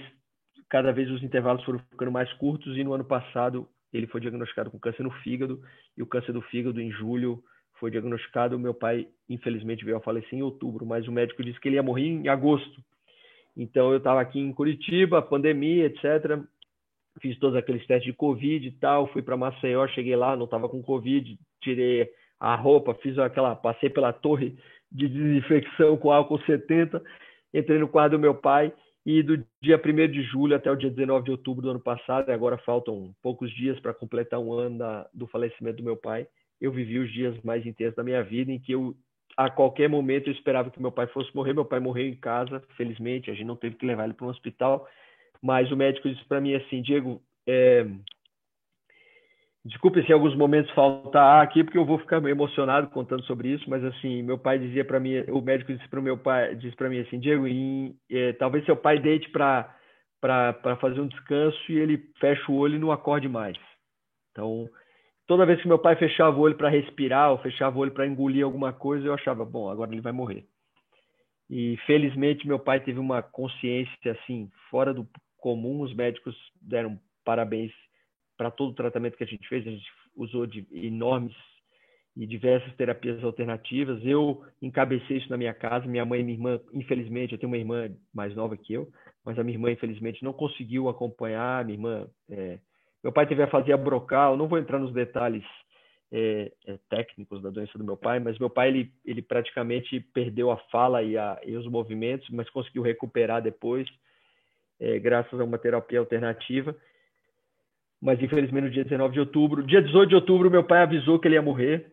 cada 0.70 0.92
vez 0.92 1.10
os 1.10 1.20
intervalos 1.20 1.64
foram 1.64 1.80
ficando 1.80 2.12
mais 2.12 2.32
curtos 2.34 2.76
e 2.76 2.84
no 2.84 2.94
ano 2.94 3.04
passado 3.04 3.68
ele 3.92 4.06
foi 4.06 4.20
diagnosticado 4.20 4.70
com 4.70 4.78
câncer 4.78 5.02
no 5.02 5.10
fígado 5.10 5.60
e 5.96 6.02
o 6.04 6.06
câncer 6.06 6.32
do 6.32 6.42
fígado 6.42 6.80
em 6.80 6.92
julho 6.92 7.42
foi 7.80 7.90
diagnosticado. 7.90 8.56
Meu 8.56 8.72
pai, 8.72 9.08
infelizmente, 9.28 9.84
veio 9.84 9.96
a 9.96 10.00
falecer 10.00 10.34
em 10.34 10.42
outubro, 10.42 10.86
mas 10.86 11.08
o 11.08 11.12
médico 11.12 11.42
disse 11.42 11.58
que 11.58 11.66
ele 11.66 11.74
ia 11.74 11.82
morrer 11.82 12.06
em 12.06 12.28
agosto. 12.28 12.80
Então 13.56 13.90
eu 13.92 13.98
estava 13.98 14.20
aqui 14.20 14.38
em 14.38 14.52
Curitiba, 14.52 15.22
pandemia, 15.22 15.86
etc. 15.86 16.40
Fiz 17.20 17.38
todos 17.38 17.56
aqueles 17.56 17.86
testes 17.86 18.12
de 18.12 18.16
Covid 18.16 18.66
e 18.66 18.72
tal, 18.72 19.06
fui 19.08 19.22
para 19.22 19.36
Maceió, 19.36 19.86
cheguei 19.88 20.16
lá, 20.16 20.36
não 20.36 20.46
estava 20.46 20.68
com 20.68 20.82
Covid, 20.82 21.38
tirei 21.60 22.10
a 22.40 22.56
roupa, 22.56 22.94
fiz 22.94 23.16
aquela, 23.18 23.54
passei 23.54 23.88
pela 23.88 24.12
torre 24.12 24.56
de 24.90 25.08
desinfecção 25.08 25.96
com 25.96 26.10
álcool 26.10 26.40
70, 26.40 27.02
entrei 27.52 27.78
no 27.78 27.88
quarto 27.88 28.12
do 28.12 28.18
meu 28.18 28.34
pai 28.34 28.72
e 29.06 29.22
do 29.22 29.44
dia 29.62 29.80
1 29.82 30.10
de 30.10 30.22
julho 30.22 30.56
até 30.56 30.70
o 30.70 30.76
dia 30.76 30.90
19 30.90 31.24
de 31.24 31.30
outubro 31.30 31.62
do 31.62 31.70
ano 31.70 31.80
passado, 31.80 32.30
agora 32.30 32.58
faltam 32.58 33.14
poucos 33.22 33.50
dias 33.52 33.78
para 33.80 33.94
completar 33.94 34.40
um 34.40 34.52
ano 34.52 34.78
da, 34.78 35.08
do 35.12 35.26
falecimento 35.26 35.78
do 35.78 35.84
meu 35.84 35.96
pai, 35.96 36.26
eu 36.60 36.72
vivi 36.72 36.98
os 36.98 37.12
dias 37.12 37.40
mais 37.42 37.64
intensos 37.66 37.96
da 37.96 38.02
minha 38.02 38.22
vida 38.22 38.50
em 38.50 38.58
que 38.58 38.72
eu 38.72 38.94
a 39.36 39.50
qualquer 39.50 39.88
momento 39.88 40.28
eu 40.28 40.32
esperava 40.32 40.70
que 40.70 40.80
meu 40.80 40.92
pai 40.92 41.06
fosse 41.08 41.34
morrer. 41.34 41.52
Meu 41.52 41.64
pai 41.64 41.80
morreu 41.80 42.06
em 42.06 42.14
casa, 42.14 42.62
felizmente, 42.76 43.30
a 43.30 43.34
gente 43.34 43.46
não 43.46 43.56
teve 43.56 43.76
que 43.76 43.86
levar 43.86 44.04
ele 44.04 44.14
para 44.14 44.26
um 44.26 44.30
hospital. 44.30 44.88
Mas 45.42 45.70
o 45.70 45.76
médico 45.76 46.08
disse 46.08 46.24
para 46.24 46.40
mim 46.40 46.54
assim: 46.54 46.80
Diego, 46.82 47.20
é... 47.46 47.86
desculpe 49.64 50.02
se 50.02 50.10
em 50.10 50.14
alguns 50.14 50.36
momentos 50.36 50.70
faltar 50.72 51.42
aqui, 51.42 51.64
porque 51.64 51.78
eu 51.78 51.84
vou 51.84 51.98
ficar 51.98 52.22
emocionado 52.24 52.88
contando 52.88 53.24
sobre 53.24 53.48
isso. 53.48 53.68
Mas 53.68 53.84
assim, 53.84 54.22
meu 54.22 54.38
pai 54.38 54.58
dizia 54.58 54.84
para 54.84 55.00
mim, 55.00 55.20
o 55.30 55.40
médico 55.40 55.72
disse 55.72 55.88
para 55.88 56.00
meu 56.00 56.16
pai, 56.16 56.54
disse 56.54 56.76
para 56.76 56.88
mim 56.88 57.00
assim: 57.00 57.18
Diego, 57.18 57.46
em, 57.46 57.96
é, 58.10 58.32
talvez 58.34 58.64
seu 58.64 58.76
pai 58.76 58.98
deite 58.98 59.28
para 59.30 59.74
para 60.20 60.76
fazer 60.76 60.98
um 61.02 61.06
descanso 61.06 61.58
e 61.68 61.78
ele 61.78 62.02
fecha 62.18 62.50
o 62.50 62.56
olho 62.56 62.76
e 62.76 62.78
não 62.78 62.90
acorde 62.90 63.28
mais. 63.28 63.58
Então, 64.30 64.70
toda 65.26 65.46
vez 65.46 65.60
que 65.60 65.68
meu 65.68 65.78
pai 65.78 65.96
fechava 65.96 66.36
o 66.36 66.40
olho 66.40 66.56
para 66.56 66.68
respirar 66.68 67.30
ou 67.30 67.38
fechava 67.38 67.76
o 67.76 67.80
olho 67.80 67.92
para 67.92 68.06
engolir 68.06 68.44
alguma 68.44 68.72
coisa, 68.72 69.06
eu 69.06 69.14
achava, 69.14 69.44
bom, 69.44 69.68
agora 69.68 69.92
ele 69.92 70.00
vai 70.00 70.12
morrer. 70.12 70.46
E 71.48 71.76
felizmente 71.86 72.46
meu 72.46 72.58
pai 72.58 72.80
teve 72.80 72.98
uma 72.98 73.22
consciência 73.22 74.12
assim 74.12 74.50
fora 74.70 74.94
do 74.94 75.06
comum. 75.36 75.82
Os 75.82 75.94
médicos 75.94 76.34
deram 76.60 76.98
parabéns 77.24 77.72
para 78.36 78.50
todo 78.50 78.70
o 78.70 78.74
tratamento 78.74 79.16
que 79.16 79.24
a 79.24 79.26
gente 79.26 79.46
fez. 79.48 79.66
A 79.66 79.70
gente 79.70 79.86
usou 80.16 80.46
de 80.46 80.66
enormes 80.72 81.34
e 82.16 82.26
diversas 82.26 82.74
terapias 82.76 83.22
alternativas. 83.22 84.04
Eu 84.04 84.42
encabecei 84.62 85.18
isso 85.18 85.28
na 85.28 85.36
minha 85.36 85.52
casa. 85.52 85.86
Minha 85.86 86.04
mãe 86.04 86.20
e 86.20 86.24
minha 86.24 86.36
irmã, 86.36 86.60
infelizmente, 86.72 87.32
eu 87.32 87.38
tenho 87.38 87.50
uma 87.50 87.58
irmã 87.58 87.90
mais 88.12 88.34
nova 88.34 88.56
que 88.56 88.72
eu, 88.72 88.88
mas 89.24 89.38
a 89.38 89.44
minha 89.44 89.56
irmã, 89.56 89.70
infelizmente, 89.70 90.24
não 90.24 90.32
conseguiu 90.32 90.88
acompanhar. 90.88 91.64
Minha 91.64 91.76
irmã 91.76 92.08
é, 92.30 92.58
meu 93.04 93.12
pai 93.12 93.26
teve 93.26 93.42
a 93.42 93.46
fazer 93.46 93.74
a 93.74 93.76
brocal, 93.76 94.34
não 94.34 94.48
vou 94.48 94.58
entrar 94.58 94.78
nos 94.78 94.92
detalhes 94.94 95.44
é, 96.10 96.50
é, 96.66 96.78
técnicos 96.88 97.42
da 97.42 97.50
doença 97.50 97.76
do 97.76 97.84
meu 97.84 97.98
pai, 97.98 98.18
mas 98.18 98.38
meu 98.38 98.48
pai 98.48 98.68
ele, 98.68 98.90
ele 99.04 99.20
praticamente 99.20 100.00
perdeu 100.14 100.50
a 100.50 100.56
fala 100.70 101.02
e, 101.02 101.18
a, 101.18 101.38
e 101.44 101.54
os 101.54 101.66
movimentos, 101.66 102.26
mas 102.30 102.48
conseguiu 102.48 102.82
recuperar 102.82 103.42
depois, 103.42 103.86
é, 104.80 104.98
graças 104.98 105.38
a 105.38 105.44
uma 105.44 105.58
terapia 105.58 105.98
alternativa. 105.98 106.74
Mas 108.00 108.22
infelizmente 108.22 108.64
no 108.64 108.70
dia 108.70 108.84
19 108.84 109.12
de 109.12 109.20
outubro, 109.20 109.62
dia 109.62 109.82
18 109.82 110.08
de 110.08 110.14
outubro, 110.14 110.50
meu 110.50 110.64
pai 110.64 110.82
avisou 110.82 111.18
que 111.18 111.28
ele 111.28 111.34
ia 111.34 111.42
morrer, 111.42 111.92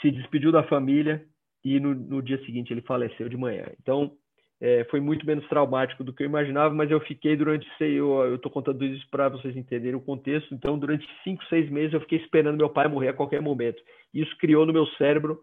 se 0.00 0.10
despediu 0.10 0.50
da 0.50 0.62
família 0.62 1.22
e 1.62 1.78
no, 1.78 1.94
no 1.94 2.22
dia 2.22 2.42
seguinte 2.46 2.72
ele 2.72 2.80
faleceu 2.82 3.28
de 3.28 3.36
manhã. 3.36 3.66
Então 3.78 4.16
é, 4.60 4.84
foi 4.90 5.00
muito 5.00 5.24
menos 5.26 5.46
traumático 5.48 6.04
do 6.04 6.12
que 6.12 6.22
eu 6.22 6.26
imaginava, 6.26 6.74
mas 6.74 6.90
eu 6.90 7.00
fiquei 7.00 7.34
durante, 7.34 7.66
sei, 7.78 7.94
eu 7.94 8.34
estou 8.34 8.52
contando 8.52 8.84
isso 8.84 9.06
para 9.10 9.28
vocês 9.28 9.56
entenderem 9.56 9.96
o 9.96 10.00
contexto, 10.00 10.54
então 10.54 10.78
durante 10.78 11.08
cinco, 11.24 11.42
seis 11.46 11.70
meses 11.70 11.94
eu 11.94 12.00
fiquei 12.00 12.18
esperando 12.18 12.58
meu 12.58 12.68
pai 12.68 12.86
morrer 12.86 13.08
a 13.08 13.14
qualquer 13.14 13.40
momento. 13.40 13.82
Isso 14.12 14.36
criou 14.36 14.66
no 14.66 14.72
meu 14.72 14.86
cérebro 14.98 15.40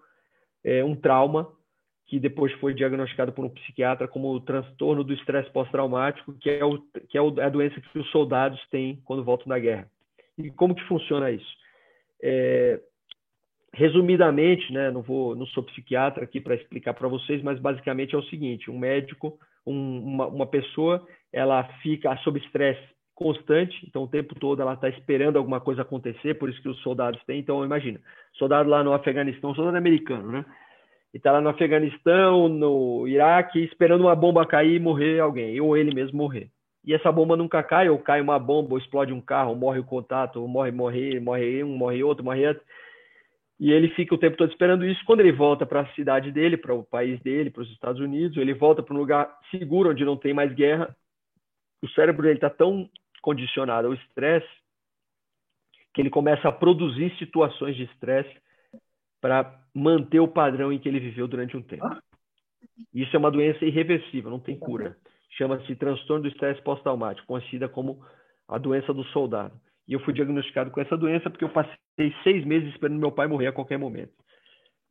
é, 0.63 0.83
um 0.83 0.95
trauma 0.95 1.51
que 2.05 2.19
depois 2.19 2.53
foi 2.53 2.74
diagnosticado 2.74 3.33
por 3.33 3.43
um 3.43 3.50
psiquiatra 3.50 4.07
como 4.07 4.31
o 4.31 4.39
transtorno 4.39 5.03
do 5.03 5.13
estresse 5.13 5.50
pós-traumático, 5.50 6.33
que, 6.39 6.50
é, 6.50 6.63
o, 6.63 6.79
que 7.09 7.17
é, 7.17 7.21
o, 7.21 7.39
é 7.39 7.43
a 7.43 7.50
doença 7.50 7.81
que 7.81 8.00
os 8.00 8.09
soldados 8.12 8.59
têm 8.69 9.01
quando 9.03 9.24
voltam 9.24 9.47
da 9.47 9.59
guerra. 9.59 9.89
E 10.38 10.51
como 10.51 10.75
que 10.75 10.88
funciona 10.88 11.31
isso? 11.31 11.57
Resumidamente, 13.74 14.71
né, 14.71 14.89
não 14.89 15.01
vou, 15.01 15.36
não 15.36 15.45
sou 15.47 15.62
psiquiatra 15.63 16.24
aqui 16.24 16.39
para 16.39 16.55
explicar 16.55 16.93
para 16.93 17.07
vocês, 17.07 17.43
mas 17.43 17.59
basicamente 17.59 18.15
é 18.15 18.17
o 18.17 18.24
seguinte: 18.24 18.71
um 18.71 18.77
médico, 18.77 19.38
um, 19.65 20.00
uma, 20.00 20.27
uma 20.27 20.47
pessoa, 20.47 21.05
ela 21.31 21.63
fica 21.81 22.15
sob 22.17 22.39
estresse 22.39 22.81
constante, 23.13 23.75
então 23.88 24.03
o 24.03 24.07
tempo 24.07 24.36
todo 24.36 24.62
ela 24.62 24.74
está 24.74 24.88
esperando 24.89 25.38
alguma 25.38 25.59
coisa 25.59 25.81
acontecer, 25.81 26.36
por 26.36 26.50
isso 26.50 26.62
que 26.62 26.69
os 26.69 26.79
soldados 26.81 27.21
têm. 27.25 27.39
Então 27.39 27.65
imagina, 27.65 28.00
soldado 28.33 28.69
lá 28.69 28.83
no 28.83 28.93
Afeganistão, 28.93 29.53
soldado 29.53 29.77
americano, 29.77 30.31
né? 30.31 30.45
E 31.13 31.17
está 31.17 31.31
lá 31.31 31.41
no 31.41 31.50
Afeganistão, 31.50 32.47
no 32.47 33.07
Iraque, 33.07 33.59
esperando 33.63 34.01
uma 34.01 34.15
bomba 34.15 34.45
cair 34.45 34.75
e 34.75 34.79
morrer 34.79 35.19
alguém, 35.19 35.59
ou 35.59 35.75
ele 35.75 35.93
mesmo 35.93 36.17
morrer. 36.17 36.50
E 36.86 36.93
essa 36.93 37.12
bomba 37.12 37.36
nunca 37.36 37.62
cai, 37.63 37.89
ou 37.89 37.97
cai 37.97 38.21
uma 38.21 38.39
bomba, 38.39 38.74
ou 38.74 38.77
explode 38.77 39.12
um 39.12 39.19
carro, 39.19 39.50
ou 39.50 39.55
morre 39.55 39.79
o 39.79 39.83
contato, 39.83 40.39
ou 40.39 40.47
morre, 40.47 40.71
morre, 40.71 41.19
morre 41.19 41.63
um, 41.63 41.75
morre 41.75 42.03
outro, 42.03 42.24
morre 42.24 42.47
outro 42.47 42.63
e 43.59 43.71
ele 43.71 43.89
fica 43.89 44.13
o 44.13 44.17
tempo 44.17 44.37
todo 44.37 44.51
esperando 44.51 44.85
isso. 44.85 45.03
Quando 45.05 45.21
ele 45.21 45.31
volta 45.31 45.65
para 45.65 45.81
a 45.81 45.93
cidade 45.93 46.31
dele, 46.31 46.57
para 46.57 46.73
o 46.73 46.83
país 46.83 47.19
dele, 47.21 47.49
para 47.49 47.63
os 47.63 47.71
Estados 47.71 47.99
Unidos, 47.99 48.37
ele 48.37 48.53
volta 48.53 48.83
para 48.83 48.93
um 48.93 48.99
lugar 48.99 49.35
seguro 49.49 49.89
onde 49.89 50.05
não 50.05 50.15
tem 50.15 50.33
mais 50.33 50.53
guerra. 50.53 50.95
O 51.81 51.89
cérebro 51.89 52.21
dele 52.23 52.35
está 52.35 52.49
tão 52.49 52.89
condicionado 53.21 53.87
ao 53.87 53.93
estresse 53.93 54.47
que 55.93 56.01
ele 56.01 56.09
começa 56.11 56.47
a 56.47 56.51
produzir 56.51 57.15
situações 57.17 57.75
de 57.75 57.83
estresse 57.83 58.35
para 59.19 59.59
manter 59.73 60.19
o 60.19 60.27
padrão 60.27 60.71
em 60.71 60.77
que 60.77 60.87
ele 60.87 60.99
viveu 60.99 61.27
durante 61.27 61.57
um 61.57 61.61
tempo. 61.61 61.87
Isso 62.93 63.15
é 63.15 63.19
uma 63.19 63.31
doença 63.31 63.65
irreversível, 63.65 64.29
não 64.29 64.39
tem 64.39 64.57
cura. 64.57 64.95
Chama-se 65.31 65.75
transtorno 65.75 66.23
do 66.23 66.29
estresse 66.29 66.61
pós-traumático, 66.61 67.25
conhecida 67.25 67.67
como 67.67 68.05
a 68.47 68.59
doença 68.59 68.93
do 68.93 69.03
soldado. 69.05 69.59
E 69.88 69.94
eu 69.94 70.00
fui 70.01 70.13
diagnosticado 70.13 70.70
com 70.70 70.82
essa 70.82 70.98
doença 70.98 71.29
porque 71.29 71.46
eu 71.46 71.50
passei 71.50 72.13
seis 72.24 72.46
meses 72.46 72.70
esperando 72.70 73.00
meu 73.00 73.12
pai 73.12 73.27
morrer 73.27 73.48
a 73.48 73.53
qualquer 73.53 73.77
momento. 73.77 74.12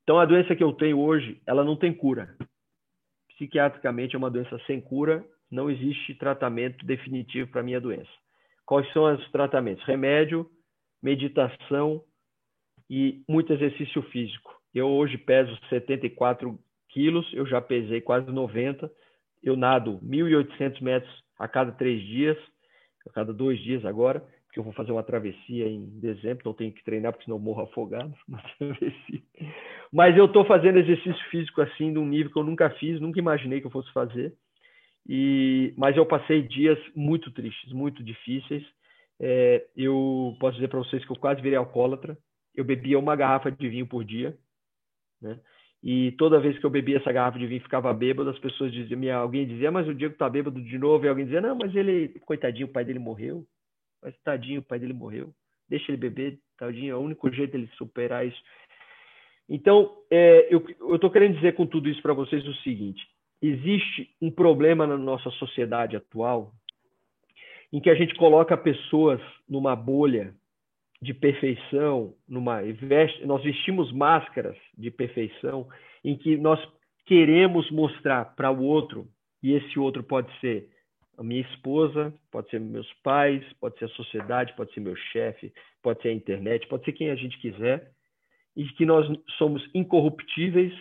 Então, 0.02 0.18
a 0.18 0.24
doença 0.24 0.56
que 0.56 0.62
eu 0.62 0.72
tenho 0.72 0.98
hoje, 0.98 1.42
ela 1.46 1.64
não 1.64 1.76
tem 1.76 1.92
cura. 1.92 2.34
Psiquiatricamente, 3.28 4.14
é 4.14 4.18
uma 4.18 4.30
doença 4.30 4.58
sem 4.66 4.80
cura. 4.80 5.24
Não 5.50 5.68
existe 5.68 6.14
tratamento 6.14 6.86
definitivo 6.86 7.50
para 7.50 7.60
a 7.60 7.64
minha 7.64 7.80
doença. 7.80 8.10
Quais 8.64 8.90
são 8.92 9.12
os 9.14 9.30
tratamentos? 9.30 9.84
Remédio, 9.84 10.48
meditação 11.02 12.02
e 12.88 13.22
muito 13.28 13.52
exercício 13.52 14.00
físico. 14.04 14.54
Eu 14.72 14.88
hoje 14.88 15.18
peso 15.18 15.58
74 15.68 16.58
quilos, 16.88 17.28
eu 17.34 17.44
já 17.46 17.60
pesei 17.60 18.00
quase 18.00 18.30
90. 18.30 18.90
Eu 19.42 19.56
nado 19.56 20.00
1.800 20.00 20.80
metros 20.80 21.24
a 21.38 21.46
cada 21.46 21.72
três 21.72 22.00
dias, 22.02 22.38
a 23.06 23.12
cada 23.12 23.32
dois 23.32 23.58
dias 23.60 23.84
agora 23.84 24.24
que 24.56 24.60
eu 24.60 24.64
vou 24.64 24.72
fazer 24.72 24.90
uma 24.90 25.02
travessia 25.02 25.68
em 25.68 25.84
dezembro, 26.00 26.38
então 26.40 26.54
tenho 26.54 26.72
que 26.72 26.82
treinar, 26.82 27.12
porque 27.12 27.26
senão 27.26 27.36
eu 27.36 27.42
morro 27.42 27.60
afogado 27.60 28.14
na 28.26 28.38
travessia. 28.56 29.22
Mas 29.92 30.16
eu 30.16 30.24
estou 30.24 30.46
fazendo 30.46 30.78
exercício 30.78 31.30
físico 31.30 31.60
assim, 31.60 31.92
de 31.92 31.98
um 31.98 32.06
nível 32.06 32.32
que 32.32 32.38
eu 32.38 32.42
nunca 32.42 32.70
fiz, 32.70 32.98
nunca 32.98 33.18
imaginei 33.18 33.60
que 33.60 33.66
eu 33.66 33.70
fosse 33.70 33.92
fazer. 33.92 34.32
E, 35.06 35.74
mas 35.76 35.94
eu 35.94 36.06
passei 36.06 36.40
dias 36.40 36.78
muito 36.94 37.30
tristes, 37.32 37.70
muito 37.70 38.02
difíceis. 38.02 38.64
É, 39.20 39.66
eu 39.76 40.34
posso 40.40 40.54
dizer 40.54 40.68
para 40.68 40.78
vocês 40.78 41.04
que 41.04 41.12
eu 41.12 41.16
quase 41.16 41.42
virei 41.42 41.58
alcoólatra. 41.58 42.16
Eu 42.54 42.64
bebia 42.64 42.98
uma 42.98 43.14
garrafa 43.14 43.50
de 43.50 43.68
vinho 43.68 43.86
por 43.86 44.06
dia, 44.06 44.38
né? 45.20 45.38
E 45.82 46.12
toda 46.12 46.40
vez 46.40 46.58
que 46.58 46.64
eu 46.64 46.70
bebia 46.70 46.96
essa 46.96 47.12
garrafa 47.12 47.38
de 47.38 47.46
vinho 47.46 47.60
ficava 47.60 47.92
bêbado, 47.92 48.30
as 48.30 48.38
pessoas 48.38 48.72
diziam, 48.72 49.20
alguém 49.20 49.46
dizia, 49.46 49.70
mas 49.70 49.86
o 49.86 49.94
Diego 49.94 50.14
está 50.14 50.30
bêbado 50.30 50.58
de 50.58 50.78
novo, 50.78 51.04
e 51.04 51.08
alguém 51.10 51.26
dizia, 51.26 51.42
não, 51.42 51.54
mas 51.54 51.76
ele, 51.76 52.08
coitadinho, 52.20 52.66
o 52.66 52.72
pai 52.72 52.86
dele 52.86 52.98
morreu. 52.98 53.46
Mas 54.02 54.16
tadinho, 54.22 54.60
o 54.60 54.64
pai 54.64 54.78
dele 54.78 54.92
morreu. 54.92 55.32
Deixa 55.68 55.90
ele 55.90 55.98
beber, 55.98 56.38
tadinho, 56.58 56.92
é 56.92 56.96
o 56.96 57.00
único 57.00 57.30
jeito 57.32 57.52
dele 57.52 57.68
superar 57.76 58.26
isso. 58.26 58.40
Então, 59.48 59.96
é, 60.10 60.48
eu 60.52 60.94
estou 60.94 61.10
querendo 61.10 61.36
dizer 61.36 61.54
com 61.54 61.66
tudo 61.66 61.88
isso 61.88 62.02
para 62.02 62.14
vocês 62.14 62.46
o 62.46 62.54
seguinte: 62.56 63.06
existe 63.40 64.10
um 64.20 64.30
problema 64.30 64.86
na 64.86 64.96
nossa 64.96 65.30
sociedade 65.32 65.96
atual 65.96 66.52
em 67.72 67.80
que 67.80 67.90
a 67.90 67.94
gente 67.94 68.14
coloca 68.14 68.56
pessoas 68.56 69.20
numa 69.48 69.74
bolha 69.74 70.34
de 71.02 71.12
perfeição, 71.12 72.14
numa 72.28 72.60
nós 73.24 73.42
vestimos 73.42 73.92
máscaras 73.92 74.56
de 74.76 74.90
perfeição 74.90 75.68
em 76.02 76.16
que 76.16 76.36
nós 76.36 76.60
queremos 77.04 77.70
mostrar 77.70 78.24
para 78.34 78.50
o 78.50 78.62
outro 78.62 79.06
e 79.42 79.52
esse 79.52 79.78
outro 79.78 80.02
pode 80.02 80.28
ser 80.40 80.68
a 81.18 81.22
minha 81.22 81.40
esposa, 81.40 82.12
pode 82.30 82.50
ser 82.50 82.60
meus 82.60 82.90
pais, 83.02 83.42
pode 83.60 83.78
ser 83.78 83.86
a 83.86 83.90
sociedade, 83.90 84.54
pode 84.54 84.72
ser 84.72 84.80
meu 84.80 84.96
chefe, 84.96 85.52
pode 85.82 86.02
ser 86.02 86.08
a 86.08 86.12
internet, 86.12 86.66
pode 86.68 86.84
ser 86.84 86.92
quem 86.92 87.10
a 87.10 87.14
gente 87.14 87.38
quiser, 87.38 87.90
e 88.54 88.64
que 88.64 88.84
nós 88.84 89.06
somos 89.38 89.66
incorruptíveis, 89.74 90.74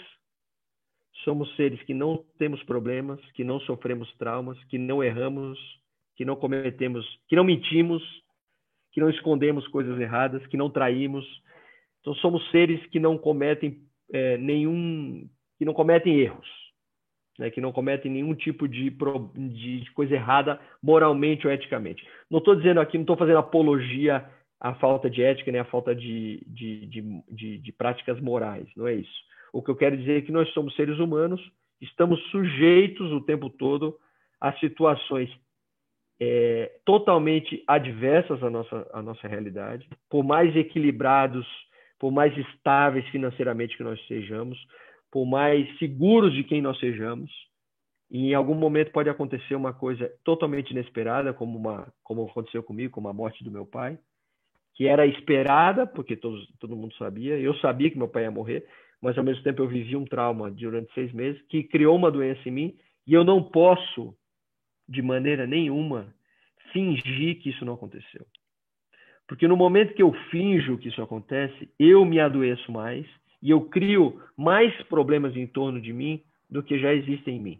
somos 1.23 1.53
seres 1.55 1.81
que 1.83 1.93
não 1.93 2.23
temos 2.37 2.61
problemas, 2.63 3.19
que 3.31 3.43
não 3.43 3.59
sofremos 3.61 4.11
traumas, 4.17 4.61
que 4.65 4.77
não 4.77 5.03
erramos, 5.03 5.57
que 6.15 6.25
não 6.25 6.35
cometemos, 6.35 7.05
que 7.27 7.35
não 7.35 7.43
mentimos, 7.43 8.03
que 8.91 9.01
não 9.01 9.09
escondemos 9.09 9.67
coisas 9.69 9.99
erradas, 9.99 10.45
que 10.47 10.57
não 10.57 10.69
traímos. 10.69 11.25
Então 12.01 12.13
somos 12.15 12.49
seres 12.51 12.85
que 12.87 12.99
não 12.99 13.17
cometem 13.17 13.81
é, 14.11 14.37
nenhum, 14.37 15.27
que 15.57 15.65
não 15.65 15.73
cometem 15.73 16.19
erros 16.19 16.64
né, 17.37 17.49
que 17.49 17.61
não 17.61 17.71
cometem 17.71 18.11
nenhum 18.11 18.33
tipo 18.33 18.67
de, 18.67 18.89
de 18.89 19.91
coisa 19.93 20.15
errada 20.15 20.59
moralmente 20.81 21.45
ou 21.45 21.53
eticamente. 21.53 22.05
Não 22.29 22.39
estou 22.39 22.55
dizendo 22.55 22.79
aqui, 22.79 22.97
não 22.97 23.03
estou 23.03 23.17
fazendo 23.17 23.39
apologia 23.39 24.25
à 24.59 24.73
falta 24.75 25.09
de 25.09 25.21
ética 25.21 25.51
nem 25.51 25.61
à 25.61 25.65
falta 25.65 25.93
de, 25.93 26.41
de, 26.47 27.21
de, 27.29 27.57
de, 27.57 27.71
práticas 27.71 28.19
morais, 28.19 28.67
não 28.75 28.87
é 28.87 28.95
isso. 28.95 29.23
O 29.51 29.61
que 29.61 29.69
eu 29.69 29.75
quero 29.75 29.97
dizer 29.97 30.17
é 30.17 30.21
que 30.21 30.31
nós 30.31 30.49
somos 30.53 30.75
seres 30.75 30.97
humanos, 30.97 31.41
estamos 31.81 32.19
sujeitos 32.29 33.11
o 33.11 33.21
tempo 33.21 33.49
todo 33.49 33.97
a 34.39 34.53
situações 34.53 35.29
é, 36.19 36.71
totalmente 36.85 37.63
adversas 37.67 38.41
à 38.41 38.49
nossa, 38.49 38.87
à 38.93 39.01
nossa 39.01 39.27
realidade, 39.27 39.87
por 40.09 40.23
mais 40.23 40.55
equilibrados, 40.55 41.45
por 41.99 42.11
mais 42.11 42.35
estáveis 42.37 43.05
financeiramente 43.09 43.75
que 43.75 43.83
nós 43.83 43.99
sejamos, 44.07 44.57
por 45.15 45.25
mais 45.25 45.65
seguros 45.79 46.33
de 46.33 46.43
quem 46.43 46.61
nós 46.61 46.77
sejamos. 46.77 47.31
E 48.11 48.31
em 48.31 48.33
algum 48.33 48.53
momento 48.53 48.91
pode 48.91 49.09
acontecer 49.09 49.55
uma 49.55 49.71
coisa 49.71 50.11
totalmente 50.25 50.71
inesperada, 50.71 51.33
como, 51.33 51.57
uma, 51.57 51.87
como 52.03 52.25
aconteceu 52.25 52.61
comigo, 52.61 52.91
como 52.91 53.07
a 53.07 53.13
morte 53.13 53.41
do 53.41 53.49
meu 53.49 53.65
pai, 53.65 53.97
que 54.73 54.87
era 54.87 55.07
esperada, 55.07 55.87
porque 55.87 56.17
todos, 56.17 56.45
todo 56.59 56.75
mundo 56.75 56.93
sabia. 56.97 57.39
Eu 57.39 57.55
sabia 57.59 57.89
que 57.89 57.97
meu 57.97 58.09
pai 58.09 58.23
ia 58.23 58.29
morrer, 58.29 58.67
mas 59.01 59.17
ao 59.17 59.23
mesmo 59.23 59.41
tempo 59.41 59.61
eu 59.61 59.69
vivi 59.69 59.95
um 59.95 60.03
trauma 60.03 60.51
durante 60.51 60.93
seis 60.93 61.13
meses 61.13 61.41
que 61.43 61.63
criou 61.63 61.95
uma 61.95 62.11
doença 62.11 62.49
em 62.49 62.51
mim 62.51 62.77
e 63.07 63.13
eu 63.13 63.23
não 63.23 63.41
posso, 63.41 64.13
de 64.85 65.01
maneira 65.01 65.47
nenhuma, 65.47 66.13
fingir 66.73 67.41
que 67.41 67.51
isso 67.51 67.63
não 67.63 67.75
aconteceu. 67.75 68.25
Porque 69.29 69.47
no 69.47 69.55
momento 69.55 69.93
que 69.93 70.03
eu 70.03 70.11
finjo 70.29 70.77
que 70.77 70.89
isso 70.89 71.01
acontece, 71.01 71.71
eu 71.79 72.03
me 72.03 72.19
adoeço 72.19 72.69
mais 72.69 73.07
e 73.41 73.49
eu 73.49 73.61
crio 73.61 74.21
mais 74.37 74.73
problemas 74.83 75.35
em 75.35 75.47
torno 75.47 75.81
de 75.81 75.93
mim 75.93 76.21
do 76.49 76.63
que 76.63 76.79
já 76.79 76.93
existem 76.93 77.37
em 77.37 77.41
mim. 77.41 77.59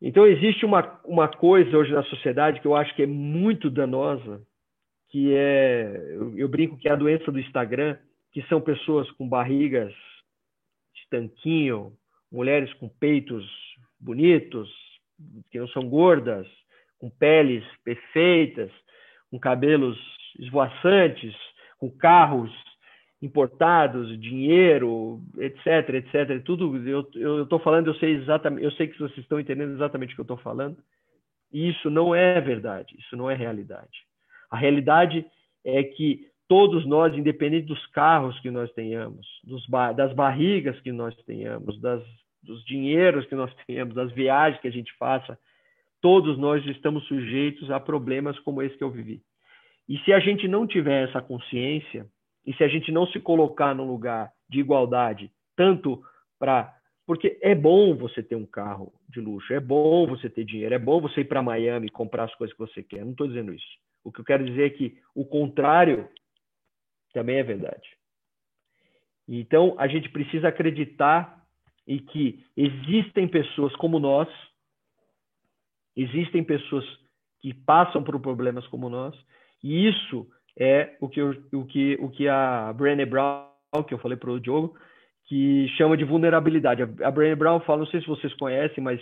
Então, 0.00 0.26
existe 0.26 0.66
uma, 0.66 1.00
uma 1.04 1.28
coisa 1.28 1.76
hoje 1.76 1.92
na 1.92 2.02
sociedade 2.04 2.60
que 2.60 2.66
eu 2.66 2.76
acho 2.76 2.94
que 2.94 3.02
é 3.02 3.06
muito 3.06 3.70
danosa, 3.70 4.42
que 5.08 5.34
é, 5.34 6.12
eu, 6.12 6.36
eu 6.36 6.48
brinco 6.48 6.76
que 6.76 6.88
é 6.88 6.92
a 6.92 6.96
doença 6.96 7.32
do 7.32 7.40
Instagram, 7.40 7.96
que 8.30 8.42
são 8.42 8.60
pessoas 8.60 9.10
com 9.12 9.28
barrigas 9.28 9.92
de 10.94 11.08
tanquinho, 11.08 11.92
mulheres 12.30 12.72
com 12.74 12.88
peitos 12.88 13.48
bonitos, 13.98 14.68
que 15.50 15.58
não 15.58 15.68
são 15.68 15.88
gordas, 15.88 16.46
com 16.98 17.08
peles 17.08 17.64
perfeitas, 17.84 18.70
com 19.30 19.38
cabelos 19.38 19.98
esvoaçantes, 20.38 21.34
com 21.78 21.90
carros 21.90 22.50
importados, 23.24 24.20
dinheiro, 24.20 25.22
etc, 25.38 25.94
etc, 25.94 26.44
tudo. 26.44 26.76
Eu 26.86 27.42
estou 27.44 27.58
falando, 27.58 27.88
eu 27.88 27.94
sei 27.94 28.12
exatamente, 28.12 28.64
eu 28.64 28.70
sei 28.72 28.86
que 28.86 28.98
vocês 28.98 29.18
estão 29.18 29.40
entendendo 29.40 29.72
exatamente 29.72 30.12
o 30.12 30.14
que 30.14 30.20
eu 30.20 30.24
estou 30.24 30.36
falando. 30.36 30.76
E 31.50 31.70
isso 31.70 31.88
não 31.88 32.14
é 32.14 32.40
verdade, 32.40 32.94
isso 32.98 33.16
não 33.16 33.30
é 33.30 33.34
realidade. 33.34 34.04
A 34.50 34.56
realidade 34.56 35.24
é 35.64 35.82
que 35.82 36.28
todos 36.46 36.84
nós, 36.84 37.14
independente 37.14 37.66
dos 37.66 37.86
carros 37.86 38.38
que 38.40 38.50
nós 38.50 38.70
tenhamos, 38.72 39.26
das 39.96 40.12
barrigas 40.12 40.78
que 40.80 40.92
nós 40.92 41.16
tenhamos, 41.24 41.80
das, 41.80 42.02
dos 42.42 42.62
dinheiros 42.64 43.24
que 43.26 43.34
nós 43.34 43.52
tenhamos, 43.66 43.94
das 43.94 44.12
viagens 44.12 44.60
que 44.60 44.68
a 44.68 44.72
gente 44.72 44.92
faça, 44.98 45.38
todos 46.02 46.36
nós 46.36 46.64
estamos 46.66 47.06
sujeitos 47.06 47.70
a 47.70 47.80
problemas 47.80 48.38
como 48.40 48.60
esse 48.60 48.76
que 48.76 48.84
eu 48.84 48.90
vivi. 48.90 49.22
E 49.88 49.98
se 50.00 50.12
a 50.12 50.20
gente 50.20 50.46
não 50.46 50.66
tiver 50.66 51.08
essa 51.08 51.22
consciência, 51.22 52.06
e 52.46 52.54
se 52.54 52.62
a 52.62 52.68
gente 52.68 52.92
não 52.92 53.06
se 53.06 53.20
colocar 53.20 53.74
no 53.74 53.84
lugar 53.84 54.32
de 54.48 54.60
igualdade, 54.60 55.30
tanto 55.56 56.02
para. 56.38 56.74
Porque 57.06 57.38
é 57.42 57.54
bom 57.54 57.94
você 57.94 58.22
ter 58.22 58.34
um 58.34 58.46
carro 58.46 58.92
de 59.08 59.20
luxo, 59.20 59.52
é 59.52 59.60
bom 59.60 60.06
você 60.06 60.30
ter 60.30 60.44
dinheiro, 60.44 60.74
é 60.74 60.78
bom 60.78 61.00
você 61.00 61.20
ir 61.20 61.26
para 61.26 61.42
Miami 61.42 61.90
comprar 61.90 62.24
as 62.24 62.34
coisas 62.34 62.56
que 62.56 62.66
você 62.66 62.82
quer. 62.82 63.04
Não 63.04 63.10
estou 63.10 63.28
dizendo 63.28 63.52
isso. 63.52 63.66
O 64.02 64.10
que 64.10 64.20
eu 64.20 64.24
quero 64.24 64.44
dizer 64.44 64.66
é 64.66 64.70
que 64.70 64.98
o 65.14 65.24
contrário 65.24 66.08
também 67.12 67.36
é 67.36 67.42
verdade. 67.42 67.86
Então, 69.28 69.74
a 69.78 69.86
gente 69.86 70.08
precisa 70.10 70.48
acreditar 70.48 71.42
em 71.86 71.98
que 71.98 72.44
existem 72.56 73.28
pessoas 73.28 73.74
como 73.76 73.98
nós, 73.98 74.28
existem 75.96 76.42
pessoas 76.42 76.84
que 77.40 77.52
passam 77.52 78.02
por 78.02 78.18
problemas 78.20 78.66
como 78.68 78.88
nós, 78.88 79.14
e 79.62 79.86
isso 79.86 80.26
é 80.56 80.96
o 81.00 81.08
que, 81.08 81.20
o 81.20 81.64
que, 81.66 81.98
o 82.00 82.08
que 82.08 82.28
a 82.28 82.72
Brené 82.72 83.04
Brown, 83.04 83.46
que 83.86 83.94
eu 83.94 83.98
falei 83.98 84.16
para 84.16 84.30
o 84.30 84.40
Diogo, 84.40 84.76
que 85.24 85.68
chama 85.76 85.96
de 85.96 86.04
vulnerabilidade. 86.04 86.82
A 86.82 87.10
Brené 87.10 87.34
Brown 87.34 87.60
fala, 87.60 87.80
não 87.80 87.86
sei 87.86 88.00
se 88.00 88.06
vocês 88.06 88.32
conhecem, 88.34 88.82
mas 88.82 89.00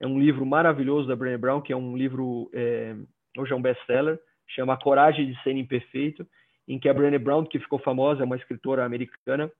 é 0.00 0.06
um 0.06 0.20
livro 0.20 0.44
maravilhoso 0.46 1.08
da 1.08 1.16
Brené 1.16 1.38
Brown, 1.38 1.60
que 1.60 1.72
é 1.72 1.76
um 1.76 1.96
livro, 1.96 2.50
é, 2.52 2.94
hoje 3.36 3.52
é 3.52 3.56
um 3.56 3.62
best-seller, 3.62 4.18
chama 4.48 4.76
Coragem 4.76 5.26
de 5.26 5.42
Ser 5.42 5.52
Imperfeito, 5.52 6.26
em 6.68 6.78
que 6.78 6.88
a 6.88 6.94
Brené 6.94 7.18
Brown, 7.18 7.44
que 7.44 7.58
ficou 7.58 7.78
famosa, 7.78 8.22
é 8.22 8.24
uma 8.24 8.36
escritora 8.36 8.84
americana, 8.84 9.50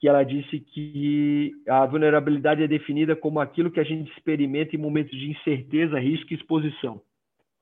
que 0.00 0.08
ela 0.08 0.22
disse 0.22 0.60
que 0.60 1.52
a 1.68 1.86
vulnerabilidade 1.86 2.62
é 2.62 2.68
definida 2.68 3.16
como 3.16 3.40
aquilo 3.40 3.70
que 3.70 3.80
a 3.80 3.84
gente 3.84 4.10
experimenta 4.12 4.76
em 4.76 4.78
momentos 4.78 5.18
de 5.18 5.30
incerteza, 5.30 5.98
risco 5.98 6.32
e 6.32 6.36
exposição. 6.36 7.00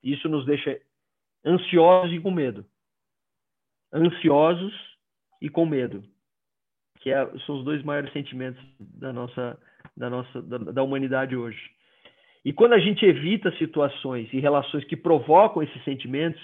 Isso 0.02 0.28
nos 0.28 0.44
deixa 0.44 0.78
ansiosos 1.44 2.12
e 2.12 2.20
com 2.20 2.30
medo 2.30 2.64
ansiosos 3.94 4.74
e 5.40 5.48
com 5.48 5.64
medo, 5.64 6.02
que 7.00 7.10
é, 7.10 7.26
são 7.46 7.58
os 7.58 7.64
dois 7.64 7.82
maiores 7.82 8.12
sentimentos 8.12 8.62
da 8.80 9.12
nossa, 9.12 9.58
da 9.96 10.10
nossa, 10.10 10.42
da, 10.42 10.58
da 10.58 10.82
humanidade 10.82 11.36
hoje. 11.36 11.70
E 12.44 12.52
quando 12.52 12.74
a 12.74 12.78
gente 12.78 13.04
evita 13.06 13.56
situações 13.56 14.28
e 14.32 14.40
relações 14.40 14.84
que 14.84 14.96
provocam 14.96 15.62
esses 15.62 15.82
sentimentos, 15.84 16.42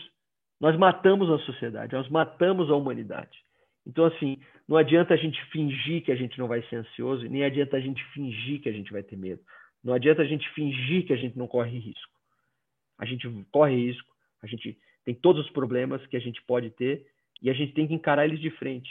nós 0.61 0.77
matamos 0.77 1.29
a 1.31 1.39
sociedade, 1.45 1.95
nós 1.95 2.09
matamos 2.09 2.71
a 2.71 2.75
humanidade. 2.75 3.39
Então, 3.87 4.05
assim, 4.05 4.39
não 4.69 4.77
adianta 4.77 5.15
a 5.15 5.17
gente 5.17 5.43
fingir 5.47 6.03
que 6.05 6.13
a 6.13 6.17
gente 6.17 6.39
não 6.39 6.47
vai 6.47 6.63
ser 6.69 6.77
ansioso, 6.77 7.27
nem 7.29 7.45
adianta 7.45 7.77
a 7.77 7.81
gente 7.81 8.03
fingir 8.13 8.61
que 8.61 8.69
a 8.69 8.73
gente 8.73 8.93
vai 8.93 9.03
ter 9.03 9.17
medo. 9.17 9.43
Não 9.83 9.95
adianta 9.95 10.23
a 10.23 10.27
gente 10.27 10.49
fingir 10.51 11.07
que 11.07 11.13
a 11.13 11.17
gente 11.17 11.37
não 11.37 11.47
corre 11.47 11.79
risco. 11.79 12.13
A 12.99 13.07
gente 13.07 13.27
corre 13.51 13.75
risco, 13.75 14.09
a 14.43 14.47
gente 14.47 14.79
tem 15.05 15.15
todos 15.15 15.47
os 15.47 15.51
problemas 15.51 16.07
que 16.07 16.17
a 16.17 16.21
gente 16.21 16.43
pode 16.43 16.71
ter, 16.71 17.07
e 17.43 17.51
a 17.51 17.53
gente 17.53 17.73
tem 17.73 17.87
que 17.87 17.95
encarar 17.95 18.25
eles 18.25 18.41
de 18.41 18.51
frente. 18.51 18.91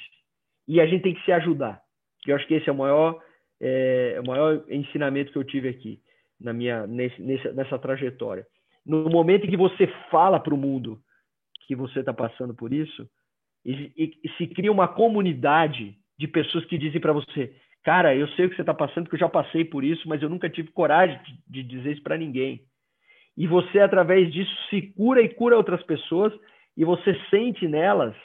E 0.67 0.79
a 0.79 0.85
gente 0.85 1.03
tem 1.03 1.13
que 1.13 1.23
se 1.23 1.31
ajudar. 1.31 1.81
Eu 2.25 2.35
acho 2.35 2.47
que 2.47 2.53
esse 2.53 2.69
é 2.69 2.71
o 2.71 2.77
maior, 2.77 3.19
é, 3.59 4.19
o 4.23 4.27
maior 4.27 4.63
ensinamento 4.69 5.31
que 5.31 5.37
eu 5.37 5.43
tive 5.43 5.69
aqui 5.69 5.99
na 6.39 6.53
minha 6.53 6.87
nesse, 6.87 7.21
nessa 7.21 7.77
trajetória. 7.77 8.45
No 8.85 9.09
momento 9.09 9.45
em 9.45 9.49
que 9.49 9.57
você 9.57 9.87
fala 10.09 10.39
para 10.39 10.53
o 10.53 10.57
mundo 10.57 10.99
que 11.67 11.75
você 11.75 11.99
está 11.99 12.13
passando 12.13 12.55
por 12.55 12.73
isso, 12.73 13.07
e, 13.65 13.91
e, 14.23 14.29
se 14.37 14.47
cria 14.47 14.71
uma 14.71 14.87
comunidade 14.87 15.95
de 16.17 16.27
pessoas 16.27 16.65
que 16.65 16.77
dizem 16.77 16.99
para 16.99 17.13
você, 17.13 17.53
cara, 17.83 18.15
eu 18.15 18.27
sei 18.29 18.45
o 18.45 18.49
que 18.49 18.55
você 18.55 18.61
está 18.61 18.73
passando, 18.73 19.03
porque 19.03 19.15
eu 19.15 19.27
já 19.27 19.29
passei 19.29 19.65
por 19.65 19.83
isso, 19.83 20.07
mas 20.07 20.21
eu 20.21 20.29
nunca 20.29 20.49
tive 20.49 20.71
coragem 20.71 21.19
de, 21.23 21.63
de 21.63 21.63
dizer 21.63 21.91
isso 21.91 22.03
para 22.03 22.17
ninguém. 22.17 22.61
E 23.37 23.45
você, 23.45 23.79
através 23.79 24.31
disso, 24.31 24.51
se 24.69 24.81
cura 24.93 25.21
e 25.21 25.29
cura 25.29 25.57
outras 25.57 25.83
pessoas, 25.83 26.33
e 26.75 26.83
você 26.83 27.13
sente 27.29 27.67
nelas 27.67 28.15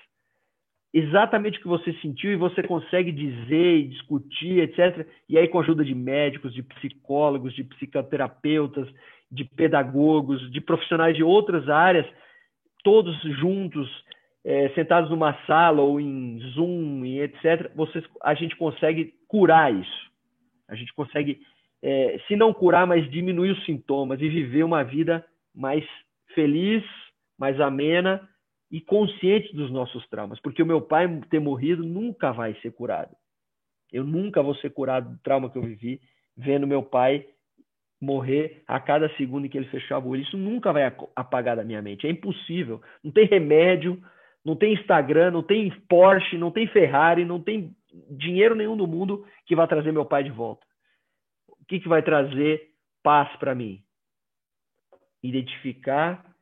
exatamente 0.94 1.59
o 1.59 1.62
que 1.62 1.66
você 1.66 1.92
sentiu 1.94 2.33
e 2.33 2.37
você 2.37 2.62
consegue 2.62 3.11
dizer 3.11 3.78
e 3.78 3.88
discutir, 3.88 4.61
etc. 4.61 5.04
E 5.28 5.37
aí, 5.37 5.48
com 5.48 5.59
a 5.59 5.62
ajuda 5.62 5.85
de 5.85 5.92
médicos, 5.92 6.54
de 6.54 6.62
psicólogos, 6.62 7.52
de 7.52 7.64
psicoterapeutas, 7.64 8.88
de 9.28 9.44
pedagogos, 9.44 10.48
de 10.52 10.61
profissionais 10.61 11.16
de 11.16 11.24
outras 11.24 11.68
áreas, 11.68 12.07
todos 12.85 13.20
juntos, 13.40 13.90
é, 14.44 14.68
sentados 14.68 15.11
numa 15.11 15.35
sala 15.48 15.83
ou 15.83 16.00
em 16.00 16.38
Zoom 16.54 17.04
e 17.04 17.20
etc., 17.22 17.72
vocês, 17.74 18.04
a 18.22 18.35
gente 18.35 18.54
consegue 18.54 19.14
curar 19.26 19.74
isso. 19.74 20.12
A 20.68 20.76
gente 20.76 20.94
consegue, 20.94 21.40
é, 21.83 22.20
se 22.28 22.37
não 22.37 22.54
curar, 22.54 22.87
mas 22.87 23.11
diminuir 23.11 23.50
os 23.50 23.64
sintomas 23.64 24.20
e 24.20 24.28
viver 24.28 24.62
uma 24.62 24.85
vida 24.85 25.26
mais 25.52 25.85
feliz, 26.35 26.85
mais 27.37 27.61
amena 27.61 28.28
e 28.75 28.81
consciente 28.81 29.55
dos 29.55 29.71
nossos 29.71 30.05
traumas, 30.09 30.41
porque 30.41 30.61
o 30.61 30.67
meu 30.67 30.81
pai 30.81 31.07
ter 31.31 31.39
morrido 31.39 31.85
nunca 31.85 32.33
vai 32.33 32.55
ser 32.61 32.73
curado. 32.73 33.15
Eu 33.93 34.03
nunca 34.03 34.43
vou 34.43 34.57
ser 34.57 34.71
curado 34.71 35.11
do 35.11 35.19
trauma 35.23 35.49
que 35.49 35.57
eu 35.57 35.63
vivi 35.63 36.01
vendo 36.37 36.67
meu 36.67 36.83
pai 36.83 37.25
morrer 38.01 38.65
a 38.67 38.81
cada 38.81 39.09
segundo 39.17 39.49
que 39.49 39.57
ele 39.57 39.69
fechava 39.69 40.05
o 40.05 40.11
olho. 40.11 40.23
Isso 40.23 40.37
nunca 40.37 40.73
vai 40.73 40.93
apagar 41.15 41.55
da 41.55 41.63
minha 41.63 41.81
mente. 41.81 42.05
É 42.05 42.11
impossível. 42.11 42.83
Não 43.05 43.13
tem 43.13 43.27
remédio, 43.27 44.03
não 44.45 44.57
tem 44.57 44.75
Instagram, 44.75 45.31
não 45.31 45.45
tem 45.45 45.71
Porsche, 45.89 46.37
não 46.37 46.51
tem 46.51 46.67
Ferrari, 46.67 47.25
não 47.25 47.41
tem 47.41 47.77
dinheiro 48.11 48.57
nenhum 48.57 48.77
do 48.77 48.89
mundo 48.89 49.25
que 49.47 49.55
vai 49.55 49.69
trazer 49.69 49.93
meu 49.93 50.05
pai 50.05 50.25
de 50.25 50.31
volta. 50.31 50.67
O 51.47 51.65
que, 51.65 51.79
que 51.79 51.89
vai 51.89 52.03
trazer 52.03 52.71
paz 53.05 53.37
para 53.37 53.55
mim? 53.55 53.85
Identificar 55.23 56.34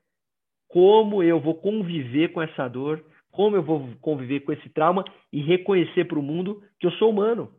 como 0.72 1.22
eu 1.22 1.38
vou 1.38 1.54
conviver 1.54 2.32
com 2.32 2.40
essa 2.40 2.66
dor, 2.66 3.04
como 3.30 3.56
eu 3.56 3.62
vou 3.62 3.90
conviver 4.00 4.40
com 4.40 4.52
esse 4.52 4.70
trauma 4.70 5.04
e 5.30 5.42
reconhecer 5.42 6.06
para 6.06 6.18
o 6.18 6.22
mundo 6.22 6.62
que 6.80 6.86
eu 6.86 6.90
sou 6.92 7.10
humano, 7.10 7.52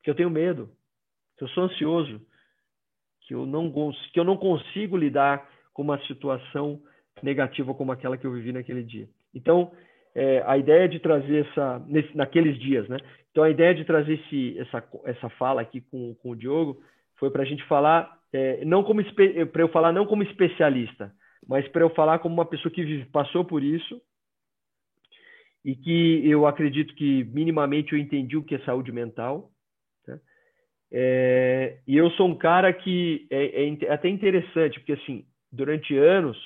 que 0.00 0.10
eu 0.10 0.14
tenho 0.14 0.30
medo, 0.30 0.70
que 1.36 1.42
eu 1.42 1.48
sou 1.48 1.64
ansioso, 1.64 2.24
que 3.22 3.34
eu 3.34 3.44
não, 3.44 3.68
que 4.12 4.20
eu 4.20 4.22
não 4.22 4.36
consigo 4.36 4.96
lidar 4.96 5.50
com 5.72 5.82
uma 5.82 5.98
situação 6.06 6.80
negativa 7.20 7.74
como 7.74 7.90
aquela 7.90 8.16
que 8.16 8.24
eu 8.24 8.32
vivi 8.32 8.52
naquele 8.52 8.84
dia. 8.84 9.08
Então, 9.34 9.72
é, 10.14 10.40
a 10.46 10.56
ideia 10.56 10.88
de 10.88 11.00
trazer 11.00 11.48
essa, 11.48 11.80
nesse, 11.88 12.16
naqueles 12.16 12.56
dias, 12.60 12.88
né? 12.88 12.98
Então, 13.32 13.42
a 13.42 13.50
ideia 13.50 13.74
de 13.74 13.84
trazer 13.84 14.20
esse, 14.20 14.56
essa, 14.60 14.88
essa 15.04 15.28
fala 15.30 15.62
aqui 15.62 15.80
com, 15.80 16.14
com 16.14 16.30
o 16.30 16.36
Diogo 16.36 16.80
foi 17.16 17.28
para 17.30 17.42
a 17.42 17.46
gente 17.46 17.64
falar, 17.64 18.20
é, 18.32 18.64
não 18.64 18.84
como 18.84 19.02
para 19.50 19.62
eu 19.62 19.68
falar 19.70 19.90
não 19.90 20.06
como 20.06 20.22
especialista, 20.22 21.12
mas 21.48 21.66
para 21.68 21.82
eu 21.82 21.90
falar 21.90 22.18
como 22.18 22.34
uma 22.34 22.44
pessoa 22.46 22.72
que 22.72 23.04
passou 23.06 23.44
por 23.44 23.62
isso 23.62 24.00
e 25.64 25.74
que 25.74 26.28
eu 26.28 26.46
acredito 26.46 26.94
que 26.94 27.24
minimamente 27.24 27.92
eu 27.92 27.98
entendi 27.98 28.36
o 28.36 28.42
que 28.42 28.54
é 28.54 28.58
saúde 28.60 28.92
mental. 28.92 29.50
Né? 30.06 30.20
É, 30.92 31.78
e 31.86 31.96
eu 31.96 32.10
sou 32.12 32.28
um 32.28 32.36
cara 32.36 32.72
que 32.72 33.26
é, 33.30 33.66
é, 33.66 33.92
até 33.92 34.08
interessante, 34.08 34.78
porque 34.78 34.92
assim, 34.92 35.24
durante 35.50 35.96
anos 35.96 36.36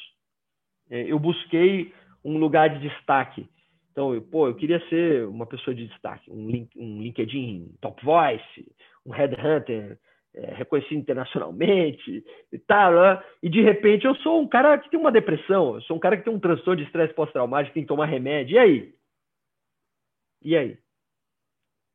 é, 0.89 1.03
eu 1.11 1.19
busquei 1.19 1.93
um 2.25 2.39
lugar 2.39 2.69
de 2.71 2.89
destaque. 2.89 3.49
Então, 3.91 4.15
eu, 4.15 4.23
pô, 4.23 4.47
eu 4.47 4.55
queria 4.55 4.81
ser 4.89 5.27
uma 5.27 5.47
pessoa 5.47 5.75
de 5.75 5.89
destaque, 5.89 6.31
um, 6.31 6.49
link, 6.49 6.71
um 6.79 7.03
LinkedIn 7.03 7.75
Top 7.81 8.05
Voice, 8.05 8.73
um 9.05 9.11
Headhunter, 9.11 9.99
é, 10.35 10.55
reconhecido 10.55 10.99
internacionalmente 10.99 12.25
e 12.53 12.59
tal, 12.59 12.93
né? 12.93 13.23
e 13.43 13.49
de 13.49 13.61
repente 13.61 14.07
eu 14.07 14.15
sou 14.17 14.41
um 14.41 14.49
cara 14.49 14.79
que 14.79 14.91
tem 14.91 14.99
uma 14.99 15.13
depressão, 15.13 15.75
eu 15.75 15.83
sou 15.83 15.97
um 15.97 16.01
cara 16.01 16.17
que 16.17 16.25
tem 16.25 16.33
um 16.33 16.41
transtorno 16.41 16.77
de 16.77 16.85
estresse 16.85 17.15
pós-traumático, 17.15 17.75
tem 17.75 17.83
que 17.83 17.89
tomar 17.89 18.07
remédio, 18.07 18.55
e 18.55 18.59
aí? 18.59 18.95
E 20.43 20.57
aí? 20.57 20.79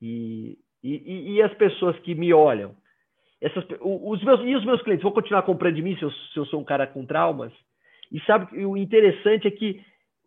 E, 0.02 0.58
e, 0.84 1.34
e 1.34 1.42
as 1.42 1.54
pessoas 1.54 1.98
que 2.00 2.14
me 2.14 2.34
olham, 2.34 2.76
essas, 3.40 3.66
os 3.82 4.24
meus, 4.24 4.40
e 4.42 4.56
os 4.56 4.66
meus 4.66 4.82
clientes 4.82 5.04
vão 5.04 5.12
continuar 5.12 5.44
comprando 5.44 5.76
de 5.76 5.82
mim 5.82 5.96
se 5.98 6.04
eu, 6.04 6.12
se 6.12 6.38
eu 6.38 6.46
sou 6.46 6.60
um 6.60 6.64
cara 6.64 6.88
com 6.88 7.06
traumas? 7.06 7.54
E 8.12 8.20
sabe, 8.22 8.66
o 8.66 8.78
interessante 8.78 9.48
é 9.48 9.52
que 9.52 9.84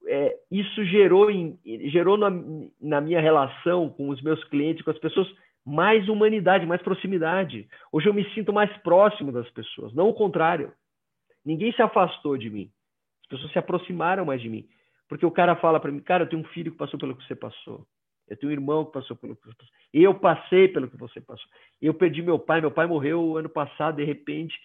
é, 0.07 0.37
isso 0.51 0.85
gerou, 0.85 1.31
em, 1.31 1.59
gerou 1.91 2.17
na, 2.17 2.31
na 2.81 3.01
minha 3.01 3.21
relação 3.21 3.89
com 3.91 4.09
os 4.09 4.21
meus 4.23 4.43
clientes, 4.45 4.85
com 4.85 4.91
as 4.91 4.99
pessoas, 4.99 5.29
mais 5.67 6.09
humanidade, 6.09 6.65
mais 6.65 6.81
proximidade. 6.81 7.69
Hoje 7.91 8.09
eu 8.09 8.15
me 8.15 8.25
sinto 8.33 8.53
mais 8.53 8.75
próximo 8.79 9.33
das 9.33 9.51
pessoas, 9.51 9.93
não 9.93 10.09
o 10.09 10.15
contrário. 10.15 10.73
Ninguém 11.45 11.73
se 11.73 11.83
afastou 11.83 12.37
de 12.37 12.49
mim. 12.49 12.71
As 13.23 13.29
pessoas 13.29 13.53
se 13.53 13.59
aproximaram 13.59 14.25
mais 14.25 14.41
de 14.41 14.49
mim. 14.49 14.69
Porque 15.09 15.27
o 15.27 15.31
cara 15.31 15.57
fala 15.57 15.81
para 15.81 15.91
mim, 15.91 16.01
cara, 16.01 16.25
eu 16.25 16.29
tenho 16.29 16.43
um 16.43 16.47
filho 16.47 16.71
que 16.71 16.79
passou 16.79 16.99
pelo 16.99 17.17
que 17.17 17.27
você 17.27 17.35
passou. 17.35 17.85
Eu 18.29 18.37
tenho 18.37 18.51
um 18.51 18.55
irmão 18.55 18.85
que 18.85 18.93
passou 18.93 19.17
pelo 19.17 19.37
que 19.37 19.43
você 19.43 19.55
passou. 19.55 19.75
Eu 19.93 20.15
passei 20.15 20.69
pelo 20.69 20.89
que 20.89 20.97
você 20.97 21.21
passou. 21.21 21.49
Eu 21.81 21.95
perdi 21.95 22.23
meu 22.23 22.39
pai, 22.39 22.61
meu 22.61 22.71
pai 22.71 22.87
morreu 22.87 23.37
ano 23.37 23.49
passado, 23.49 23.97
de 23.97 24.05
repente. 24.05 24.59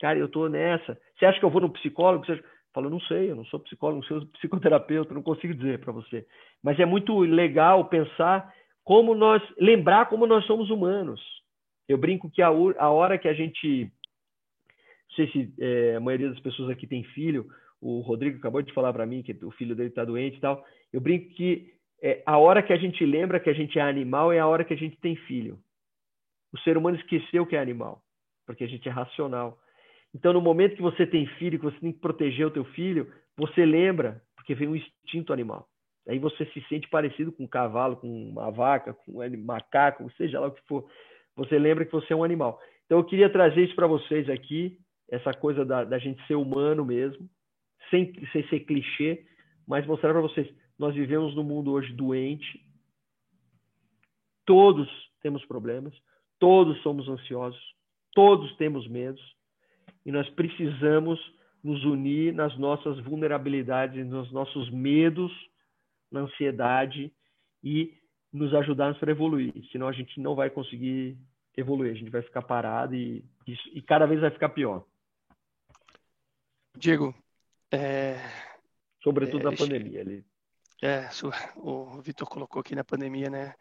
Cara, 0.00 0.18
eu 0.18 0.28
tô 0.28 0.48
nessa. 0.48 0.98
Você 1.18 1.24
acha 1.24 1.38
que 1.38 1.44
eu 1.44 1.50
vou 1.50 1.60
no 1.60 1.70
psicólogo? 1.70 2.26
Você 2.26 2.42
Fala, 2.76 2.90
não 2.90 3.00
sei, 3.00 3.30
eu 3.30 3.34
não 3.34 3.44
sou 3.46 3.58
psicólogo, 3.60 4.02
não 4.02 4.06
sou 4.06 4.26
psicoterapeuta, 4.32 5.14
não 5.14 5.22
consigo 5.22 5.54
dizer 5.54 5.80
para 5.80 5.94
você. 5.94 6.26
Mas 6.62 6.78
é 6.78 6.84
muito 6.84 7.18
legal 7.20 7.86
pensar 7.86 8.52
como 8.86 9.16
nós, 9.16 9.42
lembrar 9.58 10.08
como 10.08 10.28
nós 10.28 10.46
somos 10.46 10.70
humanos. 10.70 11.20
Eu 11.88 11.98
brinco 11.98 12.30
que 12.30 12.40
a, 12.40 12.46
a 12.46 12.88
hora 12.88 13.18
que 13.18 13.26
a 13.26 13.34
gente, 13.34 13.82
não 13.82 15.16
sei 15.16 15.28
se 15.32 15.52
é, 15.58 15.96
a 15.96 16.00
maioria 16.00 16.30
das 16.30 16.38
pessoas 16.38 16.70
aqui 16.70 16.86
tem 16.86 17.02
filho, 17.02 17.48
o 17.80 17.98
Rodrigo 17.98 18.38
acabou 18.38 18.62
de 18.62 18.72
falar 18.72 18.92
para 18.92 19.04
mim 19.04 19.24
que 19.24 19.36
o 19.44 19.50
filho 19.50 19.74
dele 19.74 19.88
está 19.88 20.04
doente 20.04 20.36
e 20.36 20.40
tal. 20.40 20.64
Eu 20.92 21.00
brinco 21.00 21.34
que 21.34 21.74
é, 22.00 22.22
a 22.24 22.38
hora 22.38 22.62
que 22.62 22.72
a 22.72 22.76
gente 22.76 23.04
lembra 23.04 23.40
que 23.40 23.50
a 23.50 23.52
gente 23.52 23.76
é 23.76 23.82
animal 23.82 24.32
é 24.32 24.38
a 24.38 24.46
hora 24.46 24.64
que 24.64 24.72
a 24.72 24.78
gente 24.78 24.96
tem 24.98 25.16
filho. 25.16 25.58
O 26.52 26.58
ser 26.60 26.76
humano 26.76 26.96
esqueceu 26.96 27.44
que 27.44 27.56
é 27.56 27.60
animal, 27.60 28.00
porque 28.46 28.62
a 28.62 28.68
gente 28.68 28.88
é 28.88 28.92
racional. 28.92 29.58
Então, 30.14 30.32
no 30.32 30.40
momento 30.40 30.76
que 30.76 30.82
você 30.82 31.04
tem 31.04 31.26
filho, 31.38 31.58
que 31.58 31.64
você 31.64 31.80
tem 31.80 31.92
que 31.92 31.98
proteger 31.98 32.46
o 32.46 32.52
teu 32.52 32.64
filho, 32.66 33.12
você 33.36 33.66
lembra, 33.66 34.22
porque 34.36 34.54
vem 34.54 34.68
um 34.68 34.76
instinto 34.76 35.32
animal. 35.32 35.68
Aí 36.08 36.18
você 36.18 36.46
se 36.46 36.60
sente 36.68 36.88
parecido 36.88 37.32
com 37.32 37.44
um 37.44 37.48
cavalo, 37.48 37.96
com 37.96 38.08
uma 38.08 38.50
vaca, 38.50 38.94
com 38.94 39.20
um 39.20 39.44
macaco, 39.44 40.10
seja 40.16 40.38
lá 40.38 40.48
o 40.48 40.52
que 40.52 40.62
for. 40.66 40.88
Você 41.34 41.58
lembra 41.58 41.84
que 41.84 41.92
você 41.92 42.12
é 42.12 42.16
um 42.16 42.24
animal. 42.24 42.60
Então, 42.84 42.98
eu 42.98 43.04
queria 43.04 43.28
trazer 43.28 43.64
isso 43.64 43.74
para 43.74 43.86
vocês 43.86 44.28
aqui, 44.30 44.78
essa 45.10 45.32
coisa 45.34 45.64
da, 45.64 45.84
da, 45.84 45.98
gente 45.98 46.24
ser 46.26 46.36
humano 46.36 46.84
mesmo, 46.84 47.28
sem, 47.90 48.12
sem 48.32 48.46
ser 48.48 48.60
clichê, 48.60 49.24
mas 49.66 49.86
mostrar 49.86 50.12
para 50.12 50.22
vocês. 50.22 50.48
Nós 50.78 50.94
vivemos 50.94 51.34
num 51.34 51.42
mundo 51.42 51.72
hoje 51.72 51.92
doente. 51.92 52.64
Todos 54.44 54.88
temos 55.20 55.44
problemas, 55.44 55.92
todos 56.38 56.80
somos 56.82 57.08
ansiosos, 57.08 57.60
todos 58.14 58.54
temos 58.56 58.86
medos 58.86 59.22
e 60.04 60.12
nós 60.12 60.28
precisamos 60.30 61.18
nos 61.64 61.84
unir 61.84 62.32
nas 62.32 62.56
nossas 62.56 63.00
vulnerabilidades, 63.00 64.06
nos 64.06 64.30
nossos 64.30 64.70
medos, 64.70 65.32
na 66.10 66.20
ansiedade 66.20 67.12
e 67.62 67.94
nos 68.32 68.54
ajudarmos 68.54 68.98
para 68.98 69.10
evoluir. 69.10 69.52
Senão 69.70 69.88
a 69.88 69.92
gente 69.92 70.20
não 70.20 70.34
vai 70.34 70.50
conseguir 70.50 71.18
evoluir, 71.56 71.92
a 71.92 71.96
gente 71.96 72.10
vai 72.10 72.22
ficar 72.22 72.42
parado 72.42 72.94
e, 72.94 73.24
e, 73.46 73.80
cada 73.82 74.06
vez 74.06 74.20
vai 74.20 74.30
ficar 74.30 74.50
pior. 74.50 74.84
Diego, 76.76 77.14
é... 77.72 78.18
sobretudo 79.02 79.48
é, 79.48 79.50
na 79.50 79.56
pandemia. 79.56 80.00
Ele... 80.00 80.24
É, 80.82 81.08
o 81.56 82.00
Vitor 82.02 82.28
colocou 82.28 82.60
aqui 82.60 82.74
na 82.74 82.84
pandemia, 82.84 83.30
né? 83.30 83.54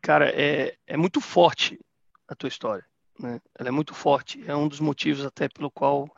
Cara, 0.00 0.30
é, 0.30 0.76
é 0.86 0.96
muito 0.96 1.20
forte 1.20 1.78
a 2.26 2.34
tua 2.34 2.48
história. 2.48 2.84
Né? 3.18 3.40
Ela 3.58 3.68
é 3.68 3.72
muito 3.72 3.94
forte. 3.94 4.42
É 4.46 4.56
um 4.56 4.66
dos 4.66 4.80
motivos 4.80 5.24
até 5.24 5.48
pelo 5.48 5.70
qual, 5.70 6.08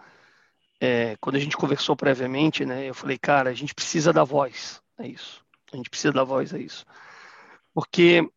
é, 0.80 1.16
quando 1.20 1.36
a 1.36 1.40
gente 1.40 1.56
conversou 1.56 1.96
previamente, 1.96 2.64
né, 2.64 2.88
eu 2.88 2.94
falei, 2.94 3.18
cara, 3.18 3.50
a 3.50 3.54
gente 3.54 3.74
precisa 3.74 4.12
da 4.12 4.24
voz. 4.24 4.80
É 4.98 5.06
isso. 5.06 5.44
A 5.72 5.76
gente 5.76 5.90
precisa 5.90 6.12
da 6.12 6.24
voz, 6.24 6.52
é 6.52 6.58
isso. 6.58 6.84
Porque 7.74 8.28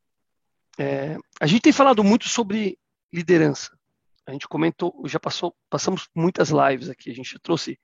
é, 0.78 1.18
a 1.40 1.48
gente 1.48 1.62
tem 1.62 1.74
falado 1.74 2.04
muito 2.04 2.28
sobre 2.28 2.78
liderança. 3.12 3.78
A 4.26 4.32
gente 4.32 4.48
comentou, 4.48 4.94
já 5.06 5.20
passou, 5.20 5.56
passamos 5.70 6.08
muitas 6.14 6.50
lives 6.50 6.90
aqui. 6.90 7.10
A 7.10 7.14
gente 7.14 7.40
trouxe 7.40 7.80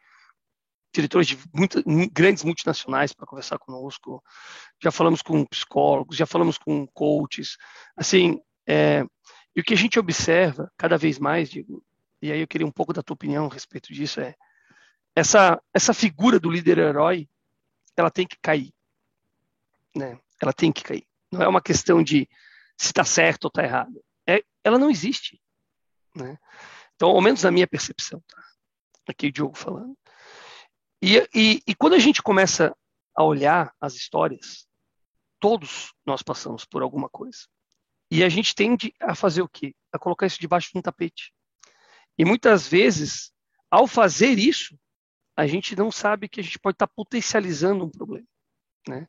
diretores 0.93 1.27
de 1.27 1.37
muitas, 1.53 1.83
grandes 2.11 2.43
multinacionais 2.43 3.13
para 3.13 3.25
conversar 3.25 3.57
conosco. 3.59 4.23
Já 4.81 4.91
falamos 4.91 5.21
com 5.21 5.45
psicólogos, 5.45 6.15
já 6.15 6.25
falamos 6.25 6.57
com 6.57 6.87
coaches. 6.87 7.57
Assim, 7.95 8.39
é, 8.67 9.05
e 9.55 9.61
o 9.61 9.63
que 9.63 9.73
a 9.73 9.77
gente 9.77 9.99
observa 9.99 10.71
cada 10.77 10.97
vez 10.97 11.19
mais, 11.19 11.49
digo, 11.49 11.83
e 12.21 12.31
aí 12.31 12.39
eu 12.39 12.47
queria 12.47 12.67
um 12.67 12.71
pouco 12.71 12.93
da 12.93 13.03
tua 13.03 13.13
opinião 13.13 13.45
a 13.45 13.53
respeito 13.53 13.93
disso, 13.93 14.19
é 14.19 14.35
essa, 15.15 15.61
essa 15.73 15.93
figura 15.93 16.39
do 16.39 16.49
líder 16.49 16.77
herói, 16.77 17.29
ela 17.95 18.11
tem 18.11 18.27
que 18.27 18.37
cair. 18.41 18.73
Né? 19.95 20.19
Ela 20.41 20.53
tem 20.53 20.71
que 20.71 20.83
cair. 20.83 21.07
Não 21.31 21.41
é 21.41 21.47
uma 21.47 21.61
questão 21.61 22.03
de 22.03 22.29
se 22.77 22.87
está 22.87 23.03
certo 23.03 23.45
ou 23.45 23.47
está 23.47 23.63
errado. 23.63 24.03
É, 24.27 24.43
ela 24.63 24.77
não 24.77 24.89
existe. 24.89 25.41
Né? 26.15 26.37
Então, 26.95 27.09
ao 27.09 27.21
menos 27.21 27.43
na 27.43 27.51
minha 27.51 27.67
percepção, 27.67 28.21
tá? 28.27 28.43
aqui 29.07 29.27
o 29.27 29.31
Diogo 29.31 29.57
falando. 29.57 29.97
E, 31.01 31.17
e, 31.33 31.61
e 31.67 31.75
quando 31.75 31.93
a 31.93 31.99
gente 31.99 32.21
começa 32.21 32.75
a 33.15 33.23
olhar 33.23 33.73
as 33.79 33.95
histórias, 33.95 34.67
todos 35.39 35.93
nós 36.05 36.21
passamos 36.21 36.65
por 36.65 36.81
alguma 36.81 37.09
coisa. 37.09 37.39
E 38.09 38.23
a 38.23 38.29
gente 38.29 38.55
tende 38.55 38.93
a 38.99 39.15
fazer 39.15 39.41
o 39.41 39.49
quê? 39.49 39.75
A 39.91 39.99
colocar 39.99 40.25
isso 40.25 40.39
debaixo 40.39 40.71
de 40.71 40.79
um 40.79 40.81
tapete. 40.81 41.33
E 42.17 42.23
muitas 42.23 42.67
vezes, 42.67 43.31
ao 43.69 43.87
fazer 43.87 44.37
isso, 44.37 44.77
a 45.35 45.47
gente 45.47 45.75
não 45.75 45.91
sabe 45.91 46.29
que 46.29 46.39
a 46.39 46.43
gente 46.43 46.59
pode 46.59 46.75
estar 46.75 46.87
potencializando 46.87 47.85
um 47.85 47.89
problema. 47.89 48.27
Né? 48.87 49.07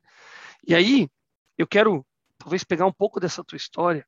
E 0.67 0.75
aí, 0.75 1.09
eu 1.57 1.67
quero 1.67 2.05
talvez 2.39 2.65
pegar 2.65 2.87
um 2.87 2.93
pouco 2.93 3.21
dessa 3.21 3.45
tua 3.45 3.57
história 3.57 4.07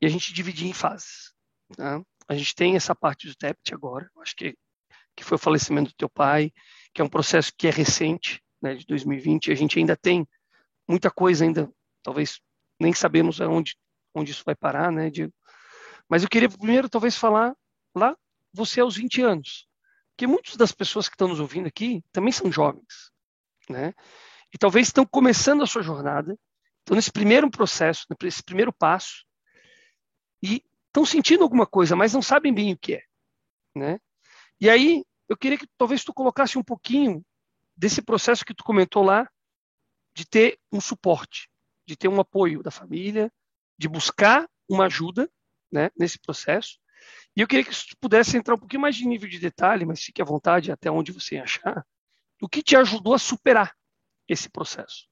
e 0.00 0.06
a 0.06 0.08
gente 0.08 0.32
dividir 0.32 0.68
em 0.68 0.72
fases. 0.72 1.32
Tá? 1.76 2.02
A 2.28 2.34
gente 2.34 2.54
tem 2.54 2.76
essa 2.76 2.94
parte 2.94 3.26
do 3.26 3.34
TEPT 3.34 3.74
agora, 3.74 4.10
acho 4.20 4.36
que, 4.36 4.56
que 5.16 5.24
foi 5.24 5.36
o 5.36 5.38
falecimento 5.38 5.90
do 5.90 5.96
teu 5.96 6.08
pai, 6.08 6.52
que 6.92 7.00
é 7.00 7.04
um 7.04 7.08
processo 7.08 7.52
que 7.56 7.66
é 7.66 7.70
recente, 7.70 8.42
né, 8.62 8.74
de 8.74 8.84
2020, 8.86 9.46
e 9.46 9.52
a 9.52 9.54
gente 9.54 9.78
ainda 9.78 9.96
tem 9.96 10.28
muita 10.86 11.10
coisa 11.10 11.44
ainda, 11.44 11.72
talvez 12.02 12.40
nem 12.78 12.92
sabemos 12.92 13.40
aonde 13.40 13.76
onde 14.14 14.32
isso 14.32 14.42
vai 14.44 14.54
parar, 14.54 14.90
né, 14.90 15.10
Diego? 15.10 15.32
Mas 16.08 16.22
eu 16.22 16.28
queria 16.28 16.48
primeiro 16.48 16.88
talvez 16.88 17.16
falar 17.16 17.54
lá, 17.94 18.16
você 18.52 18.80
aos 18.80 18.96
20 18.96 19.22
anos. 19.22 19.68
Porque 20.20 20.26
muitas 20.26 20.54
das 20.54 20.70
pessoas 20.70 21.08
que 21.08 21.14
estão 21.14 21.28
nos 21.28 21.40
ouvindo 21.40 21.66
aqui 21.66 22.04
também 22.12 22.30
são 22.30 22.52
jovens, 22.52 23.10
né? 23.70 23.94
E 24.52 24.58
talvez 24.58 24.88
estão 24.88 25.06
começando 25.06 25.62
a 25.62 25.66
sua 25.66 25.82
jornada, 25.82 26.38
estão 26.80 26.94
nesse 26.94 27.10
primeiro 27.10 27.50
processo, 27.50 28.04
nesse 28.22 28.42
primeiro 28.42 28.70
passo, 28.70 29.24
e 30.42 30.62
estão 30.88 31.06
sentindo 31.06 31.42
alguma 31.42 31.64
coisa, 31.64 31.96
mas 31.96 32.12
não 32.12 32.20
sabem 32.20 32.52
bem 32.52 32.74
o 32.74 32.78
que 32.78 32.96
é, 32.96 33.02
né? 33.74 33.98
E 34.60 34.68
aí, 34.68 35.06
eu 35.26 35.38
queria 35.38 35.56
que 35.56 35.66
talvez 35.78 36.04
tu 36.04 36.12
colocasse 36.12 36.58
um 36.58 36.62
pouquinho 36.62 37.24
desse 37.74 38.02
processo 38.02 38.44
que 38.44 38.52
tu 38.52 38.62
comentou 38.62 39.02
lá, 39.02 39.26
de 40.12 40.26
ter 40.26 40.60
um 40.70 40.82
suporte, 40.82 41.48
de 41.88 41.96
ter 41.96 42.08
um 42.08 42.20
apoio 42.20 42.62
da 42.62 42.70
família, 42.70 43.32
de 43.78 43.88
buscar 43.88 44.46
uma 44.68 44.84
ajuda 44.84 45.30
né, 45.72 45.90
nesse 45.98 46.18
processo. 46.18 46.78
E 47.36 47.40
eu 47.40 47.46
queria 47.46 47.64
que 47.64 47.74
você 47.74 47.94
pudesse 48.00 48.36
entrar 48.36 48.54
um 48.54 48.58
pouquinho 48.58 48.82
mais 48.82 48.96
de 48.96 49.06
nível 49.06 49.28
de 49.28 49.38
detalhe, 49.38 49.84
mas 49.84 50.02
fique 50.02 50.20
à 50.20 50.24
vontade 50.24 50.72
até 50.72 50.90
onde 50.90 51.12
você 51.12 51.38
achar, 51.38 51.86
o 52.40 52.48
que 52.48 52.62
te 52.62 52.76
ajudou 52.76 53.14
a 53.14 53.18
superar 53.18 53.74
esse 54.28 54.48
processo. 54.48 55.06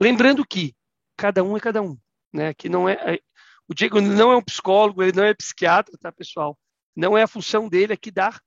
Lembrando 0.00 0.46
que 0.46 0.74
cada 1.16 1.42
um 1.42 1.56
é 1.56 1.60
cada 1.60 1.80
um, 1.80 1.98
né? 2.32 2.52
Que 2.54 2.68
não 2.68 2.88
é, 2.88 2.94
é 3.14 3.20
o 3.68 3.74
Diego 3.74 4.00
não 4.00 4.30
é 4.30 4.36
um 4.36 4.42
psicólogo, 4.42 5.02
ele 5.02 5.16
não 5.16 5.24
é 5.24 5.34
psiquiatra, 5.34 5.96
tá, 5.98 6.12
pessoal? 6.12 6.58
Não 6.94 7.16
é 7.16 7.22
a 7.22 7.28
função 7.28 7.68
dele 7.68 7.92
aqui 7.92 8.10
dar 8.10 8.40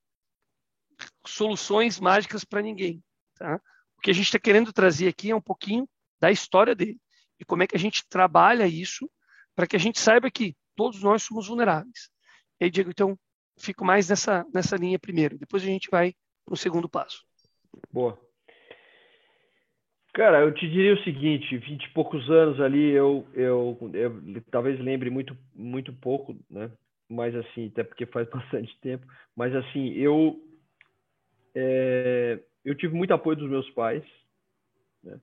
soluções 1.25 1.99
mágicas 1.99 2.43
para 2.43 2.61
ninguém, 2.61 3.03
tá? 3.35 3.59
O 3.97 4.01
que 4.01 4.11
a 4.11 4.13
gente 4.13 4.25
está 4.25 4.39
querendo 4.39 4.71
trazer 4.71 5.07
aqui 5.07 5.31
é 5.31 5.35
um 5.35 5.41
pouquinho 5.41 5.89
da 6.19 6.31
história 6.31 6.75
dele 6.75 6.99
e 7.39 7.45
como 7.45 7.63
é 7.63 7.67
que 7.67 7.75
a 7.75 7.79
gente 7.79 8.07
trabalha 8.07 8.67
isso 8.67 9.09
para 9.55 9.67
que 9.67 9.75
a 9.75 9.79
gente 9.79 9.99
saiba 9.99 10.29
que 10.29 10.55
todos 10.75 11.01
nós 11.01 11.23
somos 11.23 11.47
vulneráveis. 11.47 12.09
E 12.59 12.65
aí, 12.65 12.69
Diego, 12.71 12.89
então, 12.89 13.17
fico 13.57 13.85
mais 13.85 14.09
nessa, 14.09 14.45
nessa 14.53 14.75
linha 14.75 14.99
primeiro, 14.99 15.37
depois 15.37 15.63
a 15.63 15.67
gente 15.67 15.89
vai 15.89 16.13
no 16.47 16.57
segundo 16.57 16.89
passo. 16.89 17.23
Boa. 17.91 18.19
Cara, 20.13 20.41
eu 20.41 20.53
te 20.53 20.67
diria 20.69 20.95
o 20.95 21.03
seguinte, 21.03 21.57
vinte 21.57 21.85
e 21.85 21.93
poucos 21.93 22.29
anos 22.29 22.59
ali, 22.59 22.89
eu, 22.89 23.25
eu, 23.33 23.77
eu, 23.93 24.43
talvez 24.51 24.79
lembre 24.79 25.09
muito, 25.09 25.37
muito 25.55 25.93
pouco, 25.93 26.35
né? 26.49 26.71
Mas 27.07 27.35
assim, 27.35 27.67
até 27.67 27.83
porque 27.83 28.05
faz 28.05 28.27
bastante 28.29 28.75
tempo. 28.81 29.05
Mas 29.35 29.55
assim, 29.55 29.93
eu, 29.93 30.41
é, 31.55 32.39
eu 32.65 32.75
tive 32.75 32.95
muito 32.95 33.13
apoio 33.13 33.37
dos 33.37 33.49
meus 33.49 33.69
pais, 33.71 34.03
né? 35.03 35.19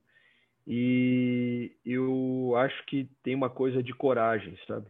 E 0.65 1.71
eu 1.85 2.53
acho 2.57 2.85
que 2.87 3.09
tem 3.23 3.35
uma 3.35 3.49
coisa 3.49 3.81
de 3.81 3.93
coragem, 3.93 4.57
sabe? 4.67 4.87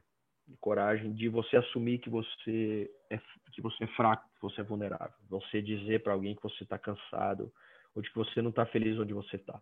De 0.47 0.55
coragem 0.57 1.13
de 1.13 1.27
você 1.27 1.57
assumir 1.57 1.99
que 1.99 2.10
você 2.10 2.89
é 3.10 3.19
que 3.51 3.62
você 3.62 3.83
é 3.83 3.88
fraco, 3.88 4.29
que 4.36 4.41
você 4.41 4.62
é 4.62 4.63
vulnerável. 4.63 5.17
Você 5.29 5.62
dizer 5.62 6.03
para 6.03 6.13
alguém 6.13 6.36
que 6.36 6.43
você 6.43 6.63
está 6.63 6.77
cansado 6.77 7.51
ou 7.93 8.01
de 8.01 8.10
que 8.10 8.15
você 8.15 8.41
não 8.41 8.51
está 8.51 8.65
feliz 8.65 8.97
onde 8.99 9.13
você 9.13 9.36
está. 9.36 9.60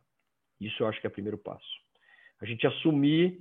Isso 0.60 0.84
eu 0.84 0.88
acho 0.88 1.00
que 1.02 1.08
é 1.08 1.10
o 1.10 1.14
primeiro 1.14 1.38
passo. 1.38 1.66
A 2.42 2.46
gente 2.46 2.68
assumir 2.68 3.40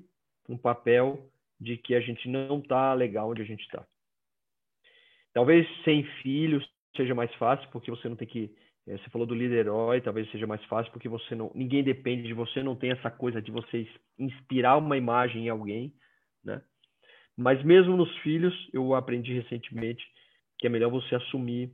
um 0.48 0.56
papel 0.56 1.30
de 1.60 1.76
que 1.76 1.94
a 1.94 2.00
gente 2.00 2.28
não 2.28 2.58
está 2.58 2.94
legal 2.94 3.30
onde 3.30 3.42
a 3.42 3.44
gente 3.44 3.62
está. 3.64 3.86
Talvez 5.32 5.66
sem 5.84 6.04
filhos 6.22 6.64
seja 6.96 7.14
mais 7.14 7.32
fácil, 7.34 7.68
porque 7.70 7.90
você 7.90 8.08
não 8.08 8.16
tem 8.16 8.28
que 8.28 8.54
É, 8.86 8.98
você 8.98 9.08
falou 9.10 9.26
do 9.26 9.34
líder 9.34 9.60
herói, 9.60 10.00
talvez 10.02 10.30
seja 10.30 10.46
mais 10.46 10.62
fácil 10.66 10.92
porque 10.92 11.08
você 11.08 11.34
não, 11.34 11.50
ninguém 11.54 11.82
depende 11.82 12.22
de 12.24 12.34
você, 12.34 12.62
não 12.62 12.76
tem 12.76 12.90
essa 12.90 13.10
coisa 13.10 13.40
de 13.40 13.50
você 13.50 13.88
inspirar 14.18 14.76
uma 14.76 14.96
imagem 14.96 15.46
em 15.46 15.48
alguém? 15.48 15.92
Mas 17.36 17.62
mesmo 17.64 17.96
nos 17.96 18.14
filhos, 18.18 18.54
eu 18.72 18.94
aprendi 18.94 19.32
recentemente 19.32 20.04
que 20.58 20.66
é 20.66 20.70
melhor 20.70 20.90
você 20.90 21.14
assumir 21.14 21.70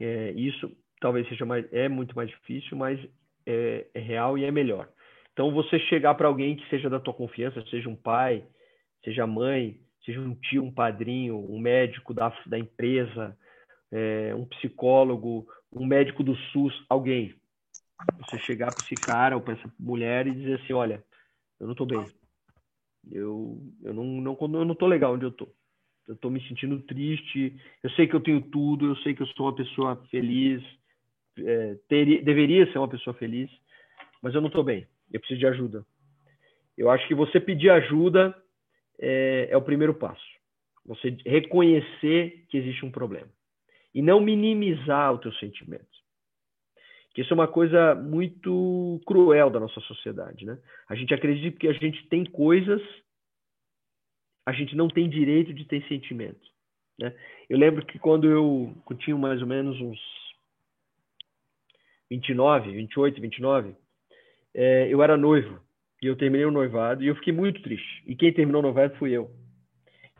é, 0.00 0.32
isso. 0.32 0.70
Talvez 1.00 1.28
seja 1.28 1.44
mais, 1.44 1.70
é 1.72 1.88
muito 1.88 2.16
mais 2.16 2.30
difícil, 2.30 2.76
mas 2.76 2.98
é, 3.46 3.86
é 3.94 4.00
real 4.00 4.38
e 4.38 4.44
é 4.44 4.50
melhor. 4.50 4.88
Então 5.32 5.52
você 5.52 5.78
chegar 5.80 6.14
para 6.14 6.28
alguém 6.28 6.56
que 6.56 6.68
seja 6.68 6.90
da 6.90 6.98
tua 6.98 7.14
confiança, 7.14 7.64
seja 7.70 7.88
um 7.88 7.94
pai, 7.94 8.44
seja 9.04 9.26
mãe, 9.26 9.80
seja 10.04 10.20
um 10.20 10.34
tio, 10.34 10.64
um 10.64 10.72
padrinho, 10.72 11.38
um 11.38 11.58
médico 11.58 12.12
da, 12.12 12.32
da 12.46 12.58
empresa, 12.58 13.36
é, 13.92 14.34
um 14.34 14.44
psicólogo, 14.46 15.46
um 15.72 15.86
médico 15.86 16.24
do 16.24 16.34
SUS, 16.34 16.74
alguém. 16.88 17.34
Você 18.18 18.38
chegar 18.38 18.72
para 18.72 18.84
esse 18.84 18.96
cara 18.96 19.36
ou 19.36 19.42
para 19.42 19.54
essa 19.54 19.72
mulher 19.78 20.26
e 20.26 20.34
dizer 20.34 20.60
assim, 20.60 20.72
olha, 20.72 21.04
eu 21.60 21.66
não 21.66 21.72
estou 21.72 21.86
bem. 21.86 22.10
Eu, 23.10 23.58
eu 23.82 23.94
não, 23.94 24.04
não, 24.04 24.36
eu 24.40 24.64
não 24.64 24.88
legal 24.88 25.14
onde 25.14 25.24
eu 25.24 25.30
tô. 25.30 25.48
Eu 26.06 26.14
estou 26.14 26.30
me 26.30 26.40
sentindo 26.48 26.80
triste. 26.82 27.54
Eu 27.82 27.90
sei 27.90 28.06
que 28.06 28.14
eu 28.14 28.20
tenho 28.20 28.40
tudo. 28.40 28.86
Eu 28.86 28.96
sei 28.96 29.14
que 29.14 29.22
eu 29.22 29.26
sou 29.28 29.46
uma 29.46 29.54
pessoa 29.54 29.96
feliz. 30.10 30.62
É, 31.38 31.76
deveria 31.88 32.70
ser 32.72 32.78
uma 32.78 32.88
pessoa 32.88 33.14
feliz, 33.14 33.48
mas 34.20 34.34
eu 34.34 34.40
não 34.40 34.48
estou 34.48 34.64
bem. 34.64 34.86
Eu 35.12 35.20
preciso 35.20 35.38
de 35.38 35.46
ajuda. 35.46 35.86
Eu 36.76 36.90
acho 36.90 37.06
que 37.06 37.14
você 37.14 37.38
pedir 37.38 37.70
ajuda 37.70 38.34
é, 39.00 39.48
é 39.50 39.56
o 39.56 39.62
primeiro 39.62 39.94
passo. 39.94 40.26
Você 40.86 41.16
reconhecer 41.24 42.44
que 42.48 42.56
existe 42.56 42.84
um 42.84 42.90
problema 42.90 43.28
e 43.94 44.02
não 44.02 44.20
minimizar 44.20 45.12
o 45.12 45.18
teu 45.18 45.32
sentimento. 45.34 45.97
Que 47.14 47.22
isso 47.22 47.32
é 47.32 47.34
uma 47.34 47.48
coisa 47.48 47.94
muito 47.94 49.00
cruel 49.06 49.50
da 49.50 49.60
nossa 49.60 49.80
sociedade, 49.80 50.44
né? 50.44 50.58
A 50.88 50.94
gente 50.94 51.12
acredita 51.12 51.58
que 51.58 51.68
a 51.68 51.72
gente 51.72 52.06
tem 52.08 52.24
coisas, 52.24 52.80
a 54.46 54.52
gente 54.52 54.76
não 54.76 54.88
tem 54.88 55.08
direito 55.08 55.52
de 55.52 55.64
ter 55.64 55.86
sentimento, 55.88 56.40
né? 56.98 57.14
Eu 57.48 57.58
lembro 57.58 57.84
que 57.84 57.98
quando 57.98 58.28
eu, 58.28 58.74
eu 58.88 58.96
tinha 58.96 59.16
mais 59.16 59.40
ou 59.40 59.48
menos 59.48 59.80
uns 59.80 59.98
29, 62.10 62.72
28, 62.72 63.20
29, 63.20 63.74
é, 64.54 64.92
eu 64.92 65.02
era 65.02 65.16
noivo 65.16 65.60
e 66.02 66.06
eu 66.06 66.16
terminei 66.16 66.46
o 66.46 66.50
noivado 66.50 67.02
e 67.02 67.08
eu 67.08 67.14
fiquei 67.16 67.32
muito 67.32 67.62
triste. 67.62 68.02
E 68.06 68.14
quem 68.14 68.32
terminou 68.32 68.60
o 68.60 68.62
noivado 68.62 68.96
fui 68.96 69.12
eu. 69.12 69.30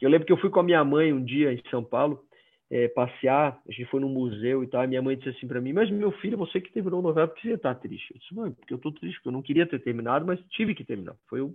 Eu 0.01 0.09
lembro 0.11 0.27
que 0.27 0.33
eu 0.33 0.39
fui 0.39 0.51
com 0.51 0.61
a 0.61 0.65
minha 0.65 0.85
mãe 0.85 1.13
um 1.13 1.25
dia 1.25 1.53
em 1.53 1.63
São 1.71 1.83
Paulo 1.83 2.28
é, 2.71 2.87
passear, 2.89 3.59
a 3.67 3.73
gente 3.73 3.87
foi 3.87 4.01
num 4.01 4.09
museu 4.09 4.63
e 4.63 4.67
tal, 4.67 4.87
minha 4.87 5.01
mãe 5.01 5.17
disse 5.17 5.31
assim 5.31 5.47
para 5.47 5.61
mim, 5.61 5.73
mas 5.73 5.91
meu 5.91 6.13
filho, 6.13 6.37
você 6.37 6.61
que 6.61 6.73
terminou 6.73 7.01
o 7.01 7.03
novela, 7.03 7.27
por 7.27 7.37
que 7.37 7.49
você 7.49 7.55
está 7.55 7.75
triste? 7.75 8.13
Eu 8.13 8.19
disse, 8.19 8.35
mãe, 8.35 8.53
porque 8.53 8.73
eu 8.73 8.77
estou 8.77 8.93
triste, 8.93 9.17
porque 9.17 9.29
eu 9.29 9.33
não 9.33 9.43
queria 9.43 9.67
ter 9.67 9.79
terminado, 9.81 10.27
mas 10.27 10.41
tive 10.51 10.75
que 10.75 10.85
terminar. 10.85 11.17
Foi 11.29 11.41
eu, 11.41 11.55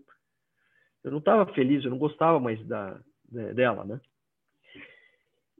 eu 1.03 1.11
não 1.11 1.19
estava 1.19 1.45
feliz, 1.53 1.83
eu 1.83 1.91
não 1.91 1.99
gostava 1.99 2.39
mais 2.39 2.63
da, 2.65 2.99
dela, 3.53 3.85
né? 3.85 4.01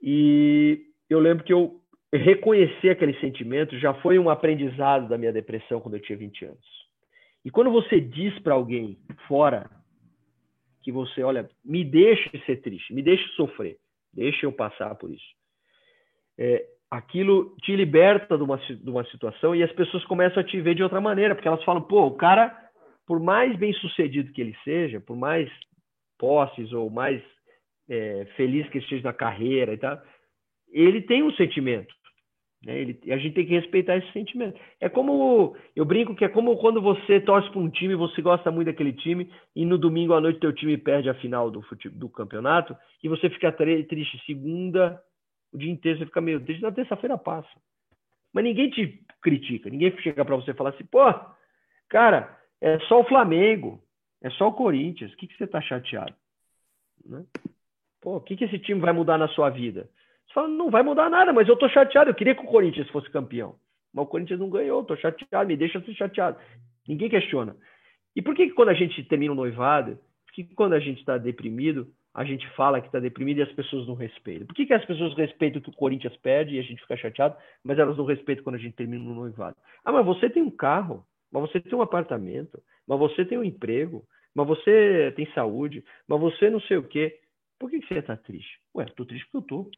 E 0.01 0.87
eu 1.09 1.19
lembro 1.19 1.43
que 1.43 1.53
eu 1.53 1.79
reconhecer 2.11 2.89
aquele 2.89 3.17
sentimento 3.19 3.77
já 3.77 3.93
foi 3.95 4.17
um 4.19 4.29
aprendizado 4.29 5.07
da 5.07 5.17
minha 5.17 5.31
depressão 5.31 5.79
quando 5.79 5.95
eu 5.95 6.01
tinha 6.01 6.17
20 6.17 6.45
anos. 6.45 6.83
E 7.45 7.51
quando 7.51 7.71
você 7.71 7.99
diz 7.99 8.37
para 8.39 8.53
alguém 8.53 8.97
fora 9.27 9.69
que 10.81 10.91
você, 10.91 11.21
olha, 11.23 11.49
me 11.63 11.83
deixe 11.83 12.29
ser 12.45 12.57
triste, 12.61 12.93
me 12.93 13.01
deixe 13.01 13.25
sofrer, 13.35 13.77
deixe 14.13 14.45
eu 14.45 14.51
passar 14.51 14.95
por 14.95 15.11
isso 15.11 15.42
é, 16.37 16.65
aquilo 16.89 17.55
te 17.61 17.75
liberta 17.75 18.37
de 18.37 18.43
uma, 18.43 18.57
de 18.57 18.89
uma 18.89 19.03
situação 19.05 19.55
e 19.55 19.63
as 19.63 19.71
pessoas 19.71 20.05
começam 20.05 20.41
a 20.41 20.45
te 20.45 20.59
ver 20.61 20.75
de 20.75 20.83
outra 20.83 21.01
maneira, 21.01 21.33
porque 21.33 21.47
elas 21.47 21.63
falam, 21.63 21.81
pô, 21.81 22.05
o 22.05 22.15
cara, 22.15 22.55
por 23.07 23.19
mais 23.19 23.55
bem 23.57 23.73
sucedido 23.73 24.31
que 24.31 24.41
ele 24.41 24.55
seja, 24.63 25.01
por 25.01 25.15
mais 25.15 25.49
posses 26.19 26.71
ou 26.71 26.89
mais 26.89 27.21
é, 27.89 28.25
feliz 28.35 28.67
que 28.69 28.77
esteja 28.77 29.03
na 29.03 29.13
carreira 29.13 29.73
e 29.73 29.77
tal, 29.77 29.99
ele 30.71 31.01
tem 31.01 31.23
um 31.23 31.31
sentimento. 31.33 31.93
Né? 32.63 32.79
Ele, 32.79 32.99
a 33.11 33.17
gente 33.17 33.33
tem 33.33 33.45
que 33.45 33.53
respeitar 33.53 33.97
esse 33.97 34.11
sentimento. 34.11 34.59
É 34.79 34.87
como, 34.87 35.55
eu 35.75 35.85
brinco 35.85 36.15
que 36.15 36.25
é 36.25 36.29
como 36.29 36.57
quando 36.57 36.81
você 36.81 37.19
torce 37.19 37.49
para 37.49 37.59
um 37.59 37.69
time, 37.69 37.95
você 37.95 38.21
gosta 38.21 38.51
muito 38.51 38.67
daquele 38.67 38.93
time, 38.93 39.29
e 39.55 39.65
no 39.65 39.77
domingo 39.77 40.13
à 40.13 40.21
noite 40.21 40.39
teu 40.39 40.53
time 40.53 40.77
perde 40.77 41.09
a 41.09 41.13
final 41.15 41.51
do, 41.51 41.61
do 41.93 42.09
campeonato, 42.09 42.75
e 43.03 43.09
você 43.09 43.29
fica 43.29 43.51
triste 43.51 44.21
segunda, 44.25 44.99
o 45.53 45.57
dia 45.57 45.71
inteiro 45.71 45.99
você 45.99 46.05
fica 46.05 46.21
meio 46.21 46.41
triste, 46.41 46.61
na 46.61 46.71
terça-feira 46.71 47.17
passa. 47.17 47.49
Mas 48.33 48.43
ninguém 48.43 48.69
te 48.69 49.05
critica, 49.21 49.69
ninguém 49.69 49.95
chega 50.01 50.25
para 50.25 50.35
você 50.35 50.51
e 50.51 50.55
fala 50.55 50.71
assim, 50.71 50.85
pô, 50.85 51.01
cara, 51.87 52.37
é 52.59 52.79
só 52.79 53.01
o 53.01 53.07
Flamengo, 53.07 53.81
é 54.21 54.29
só 54.31 54.47
o 54.47 54.53
Corinthians, 54.53 55.13
o 55.13 55.17
que, 55.17 55.27
que 55.27 55.37
você 55.37 55.43
está 55.43 55.61
chateado? 55.61 56.15
Né? 57.05 57.23
Pô, 58.01 58.17
o 58.17 58.21
que, 58.21 58.35
que 58.35 58.45
esse 58.45 58.59
time 58.59 58.81
vai 58.81 58.91
mudar 58.91 59.17
na 59.17 59.27
sua 59.29 59.49
vida? 59.49 59.89
Você 60.25 60.33
fala, 60.33 60.47
não 60.47 60.71
vai 60.71 60.81
mudar 60.81 61.09
nada, 61.09 61.31
mas 61.31 61.47
eu 61.47 61.55
tô 61.55 61.69
chateado, 61.69 62.09
eu 62.09 62.15
queria 62.15 62.35
que 62.35 62.43
o 62.43 62.47
Corinthians 62.47 62.89
fosse 62.89 63.09
campeão. 63.09 63.55
Mas 63.93 64.05
o 64.05 64.07
Corinthians 64.07 64.39
não 64.39 64.49
ganhou, 64.49 64.83
tô 64.83 64.95
chateado, 64.97 65.47
me 65.47 65.55
deixa 65.55 65.79
ser 65.81 65.93
chateado. 65.93 66.37
Ninguém 66.87 67.09
questiona. 67.09 67.55
E 68.15 68.21
por 68.21 68.35
que, 68.35 68.47
que 68.47 68.53
quando 68.53 68.69
a 68.69 68.73
gente 68.73 69.03
termina 69.03 69.31
um 69.31 69.35
noivado, 69.35 69.99
que 70.33 70.43
quando 70.55 70.73
a 70.73 70.79
gente 70.79 70.99
está 70.99 71.17
deprimido, 71.17 71.87
a 72.13 72.23
gente 72.23 72.47
fala 72.51 72.79
que 72.79 72.87
está 72.87 72.99
deprimido 72.99 73.39
e 73.39 73.41
as 73.41 73.51
pessoas 73.53 73.87
não 73.87 73.95
respeitam. 73.95 74.45
Por 74.45 74.53
que, 74.53 74.67
que 74.67 74.73
as 74.73 74.85
pessoas 74.85 75.15
respeitam 75.15 75.61
que 75.61 75.69
o 75.69 75.75
Corinthians 75.75 76.15
perde 76.17 76.55
e 76.55 76.59
a 76.59 76.63
gente 76.63 76.81
fica 76.81 76.95
chateado, 76.95 77.35
mas 77.63 77.79
elas 77.79 77.97
não 77.97 78.05
respeitam 78.05 78.43
quando 78.43 78.55
a 78.55 78.59
gente 78.59 78.75
termina 78.75 79.03
no 79.03 79.15
noivado? 79.15 79.57
Ah, 79.83 79.91
mas 79.91 80.05
você 80.05 80.29
tem 80.29 80.43
um 80.43 80.51
carro, 80.51 81.05
mas 81.31 81.41
você 81.41 81.59
tem 81.59 81.77
um 81.77 81.81
apartamento, 81.81 82.61
mas 82.87 82.99
você 82.99 83.25
tem 83.25 83.37
um 83.37 83.43
emprego, 83.43 84.05
mas 84.35 84.47
você 84.47 85.11
tem 85.15 85.25
saúde, 85.33 85.83
mas 86.07 86.19
você 86.19 86.49
não 86.49 86.61
sei 86.61 86.77
o 86.77 86.87
quê. 86.87 87.19
Por 87.59 87.71
que, 87.71 87.79
que 87.79 87.87
você 87.87 87.99
está 87.99 88.15
triste? 88.15 88.59
Ué, 88.75 88.85
estou 88.85 89.05
triste 89.05 89.25
porque 89.25 89.37
eu 89.37 89.41
estou. 89.41 89.71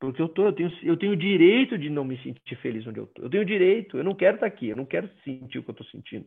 Porque 0.00 0.20
eu 0.20 0.28
tô, 0.28 0.46
eu 0.46 0.52
tenho, 0.52 0.72
eu 0.82 0.96
tenho 0.96 1.12
o 1.12 1.16
direito 1.16 1.78
de 1.78 1.88
não 1.88 2.04
me 2.04 2.20
sentir 2.22 2.56
feliz 2.56 2.86
onde 2.86 2.98
eu 2.98 3.04
estou. 3.04 3.24
Eu 3.24 3.30
tenho 3.30 3.42
o 3.42 3.46
direito, 3.46 3.96
eu 3.96 4.04
não 4.04 4.14
quero 4.14 4.34
estar 4.34 4.48
tá 4.48 4.52
aqui, 4.52 4.68
eu 4.68 4.76
não 4.76 4.84
quero 4.84 5.08
sentir 5.24 5.58
o 5.58 5.62
que 5.62 5.70
eu 5.70 5.72
estou 5.72 5.86
sentindo. 5.86 6.26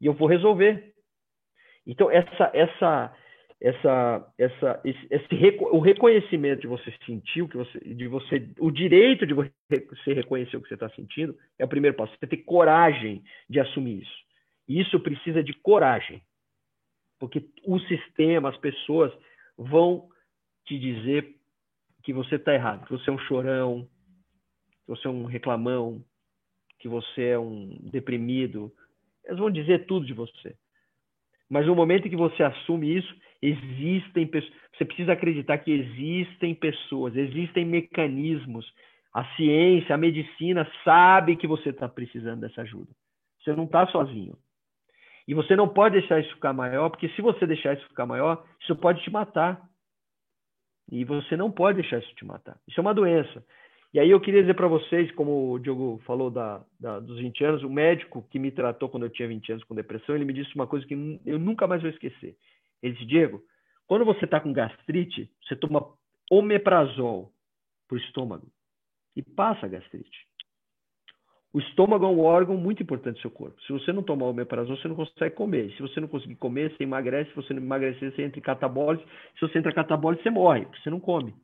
E 0.00 0.06
eu 0.06 0.12
vou 0.12 0.28
resolver. 0.28 0.94
Então, 1.84 2.10
essa, 2.10 2.50
essa, 2.54 3.16
essa, 3.60 4.32
essa, 4.38 4.80
esse, 4.84 5.06
esse, 5.10 5.56
o 5.60 5.80
reconhecimento 5.80 6.60
de 6.60 6.68
você 6.68 6.94
sentir 7.04 7.42
o 7.42 7.48
que 7.48 7.56
você, 7.56 7.78
de 7.80 8.06
você, 8.06 8.48
o 8.58 8.70
direito 8.70 9.26
de 9.26 9.34
você 9.34 9.52
reconhecer 10.06 10.56
o 10.56 10.62
que 10.62 10.68
você 10.68 10.74
está 10.74 10.88
sentindo 10.90 11.36
é 11.58 11.64
o 11.64 11.68
primeiro 11.68 11.96
passo. 11.96 12.16
Você 12.18 12.26
ter 12.26 12.38
coragem 12.38 13.22
de 13.48 13.58
assumir 13.58 14.02
isso. 14.02 14.28
E 14.68 14.80
isso 14.80 15.00
precisa 15.00 15.42
de 15.42 15.52
coragem, 15.54 16.22
porque 17.18 17.44
o 17.64 17.80
sistema, 17.80 18.50
as 18.50 18.56
pessoas 18.58 19.12
vão 19.56 20.08
te 20.64 20.78
dizer 20.78 21.34
que 22.04 22.12
você 22.12 22.36
está 22.36 22.54
errado, 22.54 22.84
que 22.86 22.92
você 22.92 23.10
é 23.10 23.12
um 23.12 23.18
chorão, 23.18 23.88
que 24.84 24.88
você 24.88 25.08
é 25.08 25.10
um 25.10 25.24
reclamão, 25.24 26.04
que 26.78 26.86
você 26.86 27.30
é 27.30 27.38
um 27.38 27.76
deprimido. 27.90 28.72
Eles 29.24 29.38
vão 29.38 29.50
dizer 29.50 29.86
tudo 29.86 30.06
de 30.06 30.12
você. 30.12 30.54
Mas 31.48 31.66
no 31.66 31.74
momento 31.74 32.06
em 32.06 32.10
que 32.10 32.16
você 32.16 32.42
assume 32.42 32.96
isso, 32.96 33.12
existem 33.42 34.26
pessoas. 34.26 34.54
Você 34.76 34.84
precisa 34.84 35.12
acreditar 35.12 35.58
que 35.58 35.72
existem 35.72 36.54
pessoas, 36.54 37.16
existem 37.16 37.64
mecanismos. 37.64 38.66
A 39.12 39.24
ciência, 39.36 39.94
a 39.94 39.98
medicina 39.98 40.70
sabe 40.84 41.36
que 41.36 41.46
você 41.46 41.70
está 41.70 41.88
precisando 41.88 42.40
dessa 42.40 42.62
ajuda. 42.62 42.90
Você 43.40 43.52
não 43.54 43.64
está 43.64 43.86
sozinho. 43.88 44.36
E 45.26 45.34
você 45.34 45.56
não 45.56 45.68
pode 45.68 45.98
deixar 45.98 46.20
isso 46.20 46.34
ficar 46.34 46.52
maior, 46.52 46.88
porque 46.90 47.08
se 47.10 47.20
você 47.20 47.46
deixar 47.46 47.74
isso 47.74 47.86
ficar 47.88 48.06
maior, 48.06 48.44
isso 48.60 48.74
pode 48.76 49.02
te 49.02 49.10
matar. 49.10 49.60
E 50.90 51.04
você 51.04 51.36
não 51.36 51.50
pode 51.50 51.80
deixar 51.80 51.98
isso 51.98 52.14
te 52.14 52.24
matar. 52.24 52.58
Isso 52.66 52.80
é 52.80 52.82
uma 52.82 52.94
doença. 52.94 53.44
E 53.92 53.98
aí 53.98 54.10
eu 54.10 54.20
queria 54.20 54.42
dizer 54.42 54.54
para 54.54 54.68
vocês, 54.68 55.10
como 55.12 55.52
o 55.52 55.58
Diogo 55.58 56.00
falou 56.06 56.30
da, 56.30 56.62
da, 56.78 57.00
dos 57.00 57.18
20 57.18 57.44
anos, 57.44 57.62
o 57.62 57.70
médico 57.70 58.26
que 58.30 58.38
me 58.38 58.50
tratou 58.50 58.88
quando 58.88 59.04
eu 59.04 59.10
tinha 59.10 59.28
20 59.28 59.52
anos 59.52 59.64
com 59.64 59.74
depressão, 59.74 60.14
ele 60.14 60.26
me 60.26 60.32
disse 60.32 60.54
uma 60.54 60.66
coisa 60.66 60.86
que 60.86 61.20
eu 61.24 61.38
nunca 61.38 61.66
mais 61.66 61.80
vou 61.80 61.90
esquecer. 61.90 62.36
Ele 62.82 62.94
disse, 62.94 63.06
Diego, 63.06 63.42
quando 63.86 64.04
você 64.04 64.24
está 64.24 64.40
com 64.40 64.52
gastrite, 64.52 65.30
você 65.42 65.56
toma 65.56 65.86
omeprazol 66.30 67.32
para 67.88 67.96
o 67.96 67.98
estômago 67.98 68.46
e 69.16 69.22
passa 69.22 69.66
a 69.66 69.68
gastrite. 69.68 70.28
O 71.52 71.60
estômago 71.60 72.04
é 72.04 72.08
um 72.08 72.20
órgão 72.20 72.56
muito 72.56 72.82
importante 72.82 73.16
do 73.16 73.22
seu 73.22 73.30
corpo. 73.30 73.60
Se 73.62 73.72
você 73.72 73.90
não 73.90 74.02
tomar 74.02 74.26
omeprazol, 74.26 74.76
você 74.76 74.86
não 74.86 74.94
consegue 74.94 75.34
comer. 75.34 75.72
Se 75.72 75.82
você 75.82 75.98
não 75.98 76.06
conseguir 76.06 76.36
comer, 76.36 76.70
você 76.70 76.82
emagrece. 76.82 77.30
Se 77.30 77.36
você 77.36 77.54
não 77.54 77.62
emagrecer, 77.62 78.14
você 78.14 78.22
entra 78.22 78.38
em 78.38 78.42
catabólise. 78.42 79.02
Se 79.34 79.40
você 79.40 79.58
entra 79.58 79.72
em 79.72 79.74
catabólise, 79.74 80.22
você 80.22 80.30
morre, 80.30 80.66
porque 80.66 80.82
você 80.82 80.90
não 80.90 81.00
come. 81.00 81.34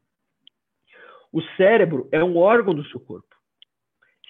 O 1.32 1.40
cérebro 1.56 2.08
é 2.12 2.22
um 2.22 2.36
órgão 2.36 2.74
do 2.74 2.84
seu 2.84 3.00
corpo. 3.00 3.34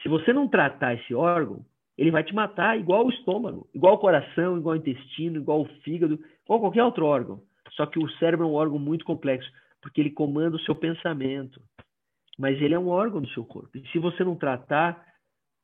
Se 0.00 0.08
você 0.08 0.32
não 0.32 0.48
tratar 0.48 0.94
esse 0.94 1.12
órgão, 1.12 1.66
ele 1.96 2.10
vai 2.10 2.24
te 2.24 2.34
matar 2.34 2.78
igual 2.78 3.06
o 3.06 3.10
estômago, 3.10 3.68
igual 3.74 3.94
o 3.94 3.98
coração, 3.98 4.58
igual 4.58 4.74
o 4.74 4.78
intestino, 4.78 5.38
igual 5.38 5.62
o 5.62 5.68
fígado, 5.82 6.18
igual 6.44 6.60
qualquer 6.60 6.84
outro 6.84 7.06
órgão. 7.06 7.42
Só 7.72 7.86
que 7.86 7.98
o 7.98 8.10
cérebro 8.18 8.46
é 8.46 8.48
um 8.48 8.54
órgão 8.54 8.78
muito 8.78 9.04
complexo, 9.04 9.50
porque 9.80 10.00
ele 10.00 10.10
comanda 10.10 10.56
o 10.56 10.60
seu 10.60 10.74
pensamento. 10.74 11.60
mas 12.38 12.60
ele 12.60 12.74
é 12.74 12.78
um 12.78 12.88
órgão 12.88 13.20
do 13.20 13.28
seu 13.28 13.44
corpo. 13.44 13.78
E 13.78 13.86
se 13.88 13.98
você 13.98 14.24
não 14.24 14.34
tratar, 14.34 15.06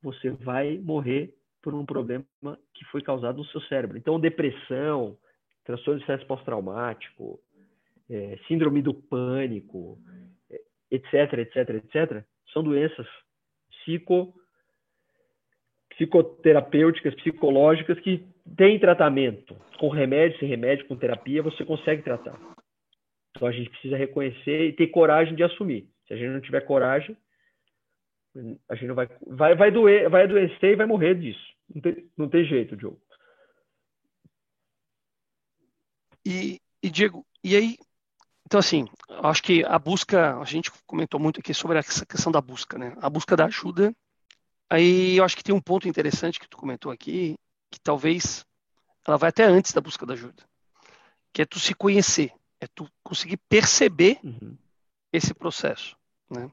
você 0.03 0.31
vai 0.31 0.79
morrer 0.79 1.35
por 1.63 1.75
um 1.75 1.85
problema 1.85 2.25
que 2.75 2.85
foi 2.87 3.03
causado 3.03 3.39
no 3.39 3.45
seu 3.47 3.61
cérebro. 3.63 3.99
Então, 3.99 4.21
depressão, 4.21 5.17
transtorno 5.65 5.99
de 5.99 6.05
estresse 6.05 6.25
pós-traumático, 6.27 7.41
é, 8.09 8.39
síndrome 8.49 8.83
do 8.83 8.95
pânico, 8.95 9.99
etc, 10.91 11.33
etc, 11.39 11.71
etc, 11.71 12.25
são 12.53 12.63
doenças 12.63 13.07
psico, 13.71 14.35
psicoterapêuticas, 16.01 17.15
psicológicas 17.17 18.01
que 18.01 18.25
têm 18.57 18.81
tratamento. 18.81 19.55
Com 19.79 19.89
remédio, 19.89 20.39
sem 20.39 20.49
remédio, 20.49 20.87
com 20.87 20.97
terapia, 20.97 21.43
você 21.43 21.63
consegue 21.65 22.03
tratar. 22.03 22.39
Então 23.37 23.47
a 23.47 23.53
gente 23.53 23.69
precisa 23.69 23.97
reconhecer 23.97 24.69
e 24.69 24.73
ter 24.73 24.87
coragem 24.87 25.35
de 25.35 25.43
assumir. 25.43 25.89
Se 26.07 26.15
a 26.15 26.17
gente 26.17 26.31
não 26.31 26.41
tiver 26.41 26.63
coragem, 26.63 27.17
a 28.69 28.75
gente 28.75 28.87
não 28.87 28.95
vai 28.95 29.09
vai 29.27 29.55
vai 29.55 29.71
doer, 29.71 30.09
vai 30.09 30.25
adoecer 30.25 30.73
e 30.73 30.77
vai 30.77 30.87
morrer 30.87 31.15
disso. 31.15 31.55
Não 31.75 31.83
tem, 31.83 32.11
não 32.17 32.29
tem 32.29 32.45
jeito, 32.45 32.77
Diogo. 32.77 33.01
E, 36.27 36.61
e 36.83 36.91
Diego, 36.91 37.25
e 37.45 37.57
aí 37.57 37.77
então, 38.47 38.59
assim, 38.59 38.87
acho 39.23 39.43
que 39.45 39.65
a 39.65 39.79
busca, 39.79 40.37
a 40.37 40.45
gente 40.45 40.73
comentou 40.85 41.21
muito 41.21 41.39
aqui 41.39 41.55
sobre 41.55 41.79
essa 41.79 42.05
questão 42.05 42.33
da 42.33 42.41
busca, 42.41 42.77
né? 42.77 42.97
A 43.01 43.09
busca 43.09 43.37
da 43.37 43.45
ajuda. 43.45 43.95
Aí 44.71 45.17
eu 45.17 45.25
acho 45.25 45.37
que 45.37 45.43
tem 45.43 45.55
um 45.55 45.61
ponto 45.61 45.89
interessante 45.89 46.39
que 46.39 46.49
tu 46.49 46.57
comentou 46.57 46.93
aqui, 46.93 47.37
que 47.71 47.81
talvez 47.81 48.47
ela 49.07 49.17
vai 49.17 49.31
até 49.31 49.43
antes 49.43 49.73
da 49.73 49.81
busca 49.81 50.07
da 50.07 50.15
ajuda, 50.15 50.45
que 51.33 51.43
é 51.43 51.45
tu 51.45 51.59
se 51.59 51.75
conhecer, 51.75 52.33
é 52.61 52.69
tu 52.69 52.89
conseguir 53.03 53.37
perceber 53.49 54.21
uhum. 54.23 54.57
esse 55.13 55.35
processo, 55.35 55.97
né? 56.31 56.49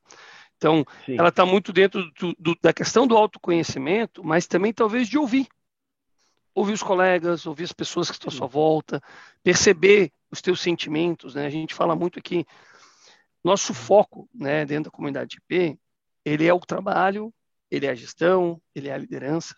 Então, 0.58 0.84
Sim. 1.06 1.16
ela 1.20 1.30
está 1.30 1.46
muito 1.46 1.72
dentro 1.72 2.12
do, 2.14 2.34
do, 2.40 2.58
da 2.60 2.74
questão 2.74 3.06
do 3.06 3.16
autoconhecimento, 3.16 4.24
mas 4.24 4.48
também 4.48 4.74
talvez 4.74 5.08
de 5.08 5.16
ouvir. 5.16 5.48
Ouvir 6.56 6.74
os 6.74 6.82
colegas, 6.82 7.46
ouvir 7.46 7.66
as 7.66 7.74
pessoas 7.74 8.10
que 8.10 8.16
estão 8.16 8.30
à 8.30 8.36
sua 8.36 8.48
volta, 8.48 9.00
perceber 9.44 10.12
os 10.32 10.42
teus 10.42 10.60
sentimentos, 10.60 11.36
né? 11.36 11.46
A 11.46 11.52
gente 11.52 11.76
fala 11.76 11.96
muito 11.96 12.18
aqui, 12.18 12.44
nosso 13.44 13.72
foco, 13.72 14.28
né, 14.34 14.66
dentro 14.66 14.86
da 14.86 14.92
comunidade 14.92 15.38
IP, 15.38 15.80
ele 16.26 16.48
é 16.48 16.54
o 16.54 16.60
trabalho, 16.60 17.32
ele 17.70 17.86
é 17.86 17.90
a 17.90 17.96
gestão, 17.96 18.62
ele 18.74 18.90
é 18.90 18.94
a 18.94 18.98
liderança, 18.98 19.56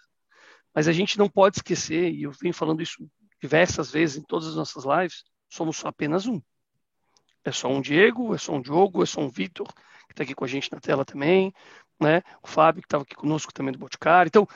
mas 0.74 0.88
a 0.88 0.92
gente 0.92 1.18
não 1.18 1.30
pode 1.30 1.58
esquecer, 1.58 2.12
e 2.12 2.24
eu 2.24 2.32
venho 2.32 2.54
falando 2.54 2.82
isso 2.82 3.10
diversas 3.42 3.92
vezes 3.92 4.18
em 4.18 4.24
todas 4.24 4.48
as 4.48 4.56
nossas 4.56 4.84
lives, 4.86 5.24
somos 5.50 5.78
só 5.78 5.88
apenas 5.88 6.26
um. 6.26 6.42
É 7.44 7.52
só 7.52 7.70
um 7.70 7.82
Diego, 7.82 8.36
é 8.36 8.38
só 8.38 8.54
um 8.54 8.62
Diogo, 8.62 9.02
é 9.02 9.06
só 9.06 9.22
um 9.22 9.30
Vitor, 9.30 9.68
que 10.08 10.14
está 10.14 10.24
aqui 10.24 10.36
com 10.36 10.44
a 10.44 10.48
gente 10.48 10.72
na 10.72 10.80
tela 10.80 11.06
também, 11.06 11.54
né? 12.00 12.22
O 12.44 12.48
Fábio, 12.48 12.82
que 12.82 12.88
estava 12.88 13.04
aqui 13.04 13.16
conosco 13.16 13.54
também 13.54 13.72
do 13.72 13.80
Boticário. 13.80 14.28
Então, 14.28 14.48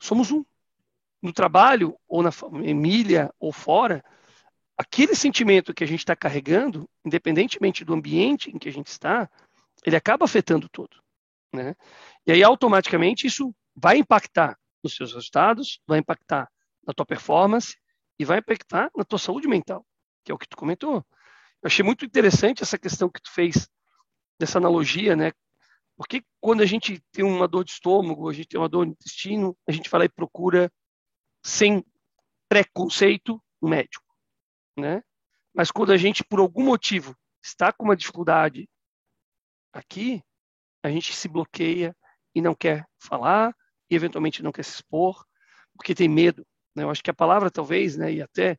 somos 0.00 0.30
um. 0.30 0.44
No 1.22 1.32
trabalho, 1.32 1.98
ou 2.06 2.22
na 2.22 2.30
família, 2.30 3.32
ou 3.40 3.52
fora, 3.52 4.04
aquele 4.76 5.14
sentimento 5.14 5.72
que 5.72 5.82
a 5.82 5.86
gente 5.86 6.00
está 6.00 6.14
carregando, 6.14 6.88
independentemente 7.04 7.84
do 7.84 7.94
ambiente 7.94 8.50
em 8.50 8.58
que 8.58 8.68
a 8.68 8.72
gente 8.72 8.88
está, 8.88 9.28
ele 9.84 9.96
acaba 9.96 10.24
afetando 10.24 10.68
todo. 10.68 11.02
Né? 11.64 11.74
E 12.26 12.32
aí, 12.32 12.42
automaticamente, 12.42 13.26
isso 13.26 13.54
vai 13.74 13.98
impactar 13.98 14.58
nos 14.82 14.94
seus 14.94 15.12
resultados, 15.12 15.80
vai 15.86 15.98
impactar 15.98 16.48
na 16.86 16.92
tua 16.94 17.04
performance 17.04 17.76
e 18.18 18.24
vai 18.24 18.38
impactar 18.38 18.90
na 18.96 19.04
tua 19.04 19.18
saúde 19.18 19.48
mental, 19.48 19.84
que 20.24 20.30
é 20.30 20.34
o 20.34 20.38
que 20.38 20.48
tu 20.48 20.56
comentou. 20.56 21.04
Eu 21.62 21.66
achei 21.66 21.84
muito 21.84 22.04
interessante 22.04 22.62
essa 22.62 22.78
questão 22.78 23.08
que 23.08 23.20
tu 23.20 23.32
fez 23.32 23.68
dessa 24.38 24.58
analogia, 24.58 25.16
né? 25.16 25.32
Porque 25.96 26.22
quando 26.40 26.62
a 26.62 26.66
gente 26.66 27.02
tem 27.10 27.24
uma 27.24 27.48
dor 27.48 27.64
de 27.64 27.72
estômago, 27.72 28.28
a 28.28 28.32
gente 28.32 28.48
tem 28.48 28.60
uma 28.60 28.68
dor 28.68 28.86
no 28.86 28.92
intestino, 28.92 29.56
a 29.66 29.72
gente 29.72 29.90
vai 29.90 30.00
lá 30.00 30.04
e 30.04 30.10
procura 30.10 30.70
sem 31.42 31.84
preconceito 32.48 33.42
o 33.60 33.68
médico 33.68 34.06
né? 34.76 35.02
Mas 35.54 35.70
quando 35.70 35.92
a 35.92 35.96
gente, 35.96 36.22
por 36.22 36.38
algum 36.38 36.64
motivo, 36.64 37.16
está 37.42 37.72
com 37.72 37.84
uma 37.84 37.96
dificuldade 37.96 38.68
aqui, 39.72 40.22
a 40.86 40.90
gente 40.90 41.12
se 41.12 41.28
bloqueia 41.28 41.94
e 42.34 42.40
não 42.40 42.54
quer 42.54 42.86
falar, 42.98 43.54
e 43.90 43.96
eventualmente 43.96 44.42
não 44.42 44.52
quer 44.52 44.64
se 44.64 44.74
expor, 44.74 45.24
porque 45.74 45.94
tem 45.94 46.08
medo. 46.08 46.46
Né? 46.74 46.84
Eu 46.84 46.90
acho 46.90 47.02
que 47.02 47.10
a 47.10 47.14
palavra, 47.14 47.50
talvez, 47.50 47.96
né, 47.96 48.12
e 48.12 48.22
até 48.22 48.56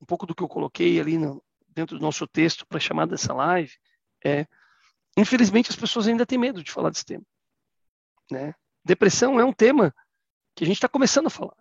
um 0.00 0.06
pouco 0.06 0.26
do 0.26 0.34
que 0.34 0.42
eu 0.42 0.48
coloquei 0.48 0.98
ali 0.98 1.16
no, 1.16 1.42
dentro 1.68 1.96
do 1.96 2.02
nosso 2.02 2.26
texto 2.26 2.66
para 2.66 2.80
chamar 2.80 3.06
dessa 3.06 3.32
live, 3.32 3.72
é, 4.24 4.46
infelizmente, 5.16 5.70
as 5.70 5.76
pessoas 5.76 6.08
ainda 6.08 6.26
têm 6.26 6.38
medo 6.38 6.62
de 6.62 6.72
falar 6.72 6.90
desse 6.90 7.04
tema. 7.04 7.24
Né? 8.30 8.54
Depressão 8.84 9.38
é 9.38 9.44
um 9.44 9.52
tema 9.52 9.94
que 10.56 10.64
a 10.64 10.66
gente 10.66 10.76
está 10.76 10.88
começando 10.88 11.26
a 11.26 11.30
falar. 11.30 11.56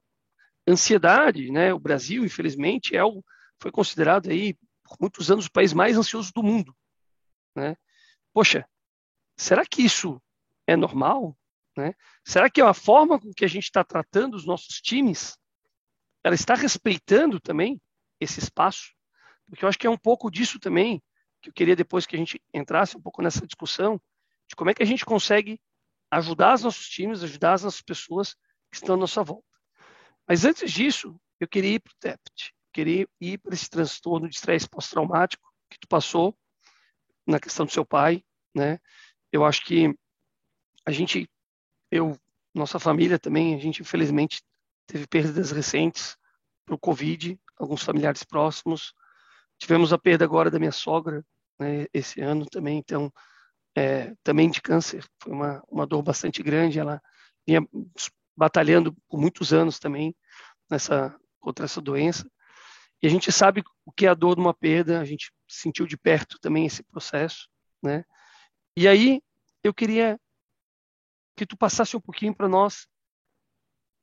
Ansiedade, 0.68 1.52
né? 1.52 1.74
O 1.74 1.80
Brasil, 1.80 2.24
infelizmente, 2.24 2.96
é 2.96 3.04
o 3.04 3.24
foi 3.62 3.72
considerado 3.72 4.30
aí 4.30 4.56
por 4.84 4.98
muitos 5.00 5.30
anos 5.30 5.46
o 5.46 5.52
país 5.52 5.74
mais 5.74 5.98
ansioso 5.98 6.32
do 6.34 6.42
mundo, 6.42 6.76
né? 7.56 7.76
Poxa, 8.34 8.66
será 9.42 9.66
que 9.66 9.82
isso 9.82 10.22
é 10.68 10.76
normal? 10.76 11.38
Né? 11.78 11.94
Será 12.26 12.50
que 12.50 12.62
é 12.62 12.64
a 12.64 12.74
forma 12.74 13.20
com 13.20 13.34
que 13.34 13.46
a 13.46 13.48
gente 13.48 13.64
está 13.64 13.84
tratando 13.84 14.36
os 14.36 14.46
nossos 14.46 14.82
times, 14.82 15.38
ela 16.24 16.36
está 16.36 16.56
respeitando 16.56 17.40
também 17.40 17.82
esse 18.20 18.40
espaço? 18.40 18.94
Porque 19.48 19.64
eu 19.64 19.70
acho 19.70 19.80
que 19.80 19.88
é 19.88 19.90
um 19.90 19.98
pouco 19.98 20.30
disso 20.30 20.60
também 20.60 21.02
que 21.42 21.50
eu 21.50 21.54
queria 21.54 21.76
depois 21.76 22.06
que 22.06 22.16
a 22.16 22.20
gente 22.20 22.42
entrasse 22.54 22.98
um 22.98 23.02
pouco 23.02 23.22
nessa 23.22 23.48
discussão 23.48 24.00
de 24.48 24.56
como 24.56 24.70
é 24.70 24.74
que 24.74 24.84
a 24.84 24.86
gente 24.86 25.06
consegue 25.06 25.60
ajudar 26.12 26.56
os 26.56 26.64
nossos 26.64 26.90
times, 26.90 27.24
ajudar 27.24 27.54
as 27.54 27.64
nossas 27.64 27.82
pessoas 27.82 28.34
que 28.70 28.76
estão 28.76 28.96
à 28.96 28.98
nossa 28.98 29.24
volta. 29.24 29.48
Mas 30.28 30.44
antes 30.44 30.72
disso, 30.72 31.20
eu 31.40 31.48
queria 31.48 31.76
ir 31.76 31.80
para 31.80 31.92
o 31.92 31.98
TEPT 32.00 32.54
querer 32.74 33.10
ir 33.20 33.38
para 33.40 33.54
esse 33.54 33.70
transtorno 33.70 34.30
de 34.30 34.36
estresse 34.36 34.70
pós-traumático 34.70 35.50
que 35.70 35.80
tu 35.80 35.88
passou 35.88 36.38
na 37.26 37.40
questão 37.40 37.66
do 37.66 37.72
seu 37.72 37.86
pai, 37.86 38.24
né? 38.54 38.80
Eu 39.32 39.46
acho 39.46 39.66
que 39.66 39.94
a 40.86 40.92
gente, 40.92 41.30
eu, 41.92 42.18
nossa 42.54 42.80
família 42.80 43.20
também, 43.20 43.56
a 43.56 43.60
gente 43.60 43.82
infelizmente 43.82 44.42
teve 44.88 45.08
perdas 45.08 45.52
recentes 45.52 46.18
para 46.66 46.76
o 46.76 46.80
Covid, 46.80 47.40
alguns 47.58 47.84
familiares 47.84 48.24
próximos. 48.24 48.94
Tivemos 49.58 49.94
a 49.94 49.98
perda 49.98 50.26
agora 50.26 50.50
da 50.50 50.60
minha 50.60 50.72
sogra, 50.72 51.24
né, 51.60 51.86
esse 51.94 52.22
ano 52.22 52.46
também, 52.46 52.78
então, 52.78 53.12
é, 53.76 54.14
também 54.24 54.50
de 54.50 54.62
câncer. 54.62 55.06
Foi 55.22 55.32
uma, 55.32 55.64
uma 55.68 55.86
dor 55.86 56.02
bastante 56.02 56.42
grande. 56.42 56.80
Ela 56.80 57.02
vinha 57.46 57.62
batalhando 58.36 58.96
por 59.08 59.20
muitos 59.20 59.52
anos 59.54 59.80
também 59.80 60.16
nessa 60.70 61.16
contra 61.40 61.66
essa 61.66 61.82
doença. 61.82 62.30
E 63.02 63.08
a 63.08 63.10
gente 63.10 63.32
sabe 63.32 63.64
o 63.86 63.92
que 63.92 64.06
é 64.06 64.10
a 64.10 64.14
dor 64.14 64.36
de 64.36 64.42
uma 64.42 64.54
perda, 64.54 65.00
a 65.00 65.06
gente 65.06 65.32
sentiu 65.48 65.86
de 65.88 65.98
perto 65.98 66.38
também 66.40 66.66
esse 66.66 66.84
processo, 66.84 67.48
né? 67.82 68.04
E 68.80 68.88
aí 68.88 69.22
eu 69.62 69.74
queria 69.74 70.18
que 71.36 71.46
tu 71.46 71.58
passasse 71.58 71.98
um 71.98 72.00
pouquinho 72.00 72.34
para 72.34 72.48
nós 72.48 72.88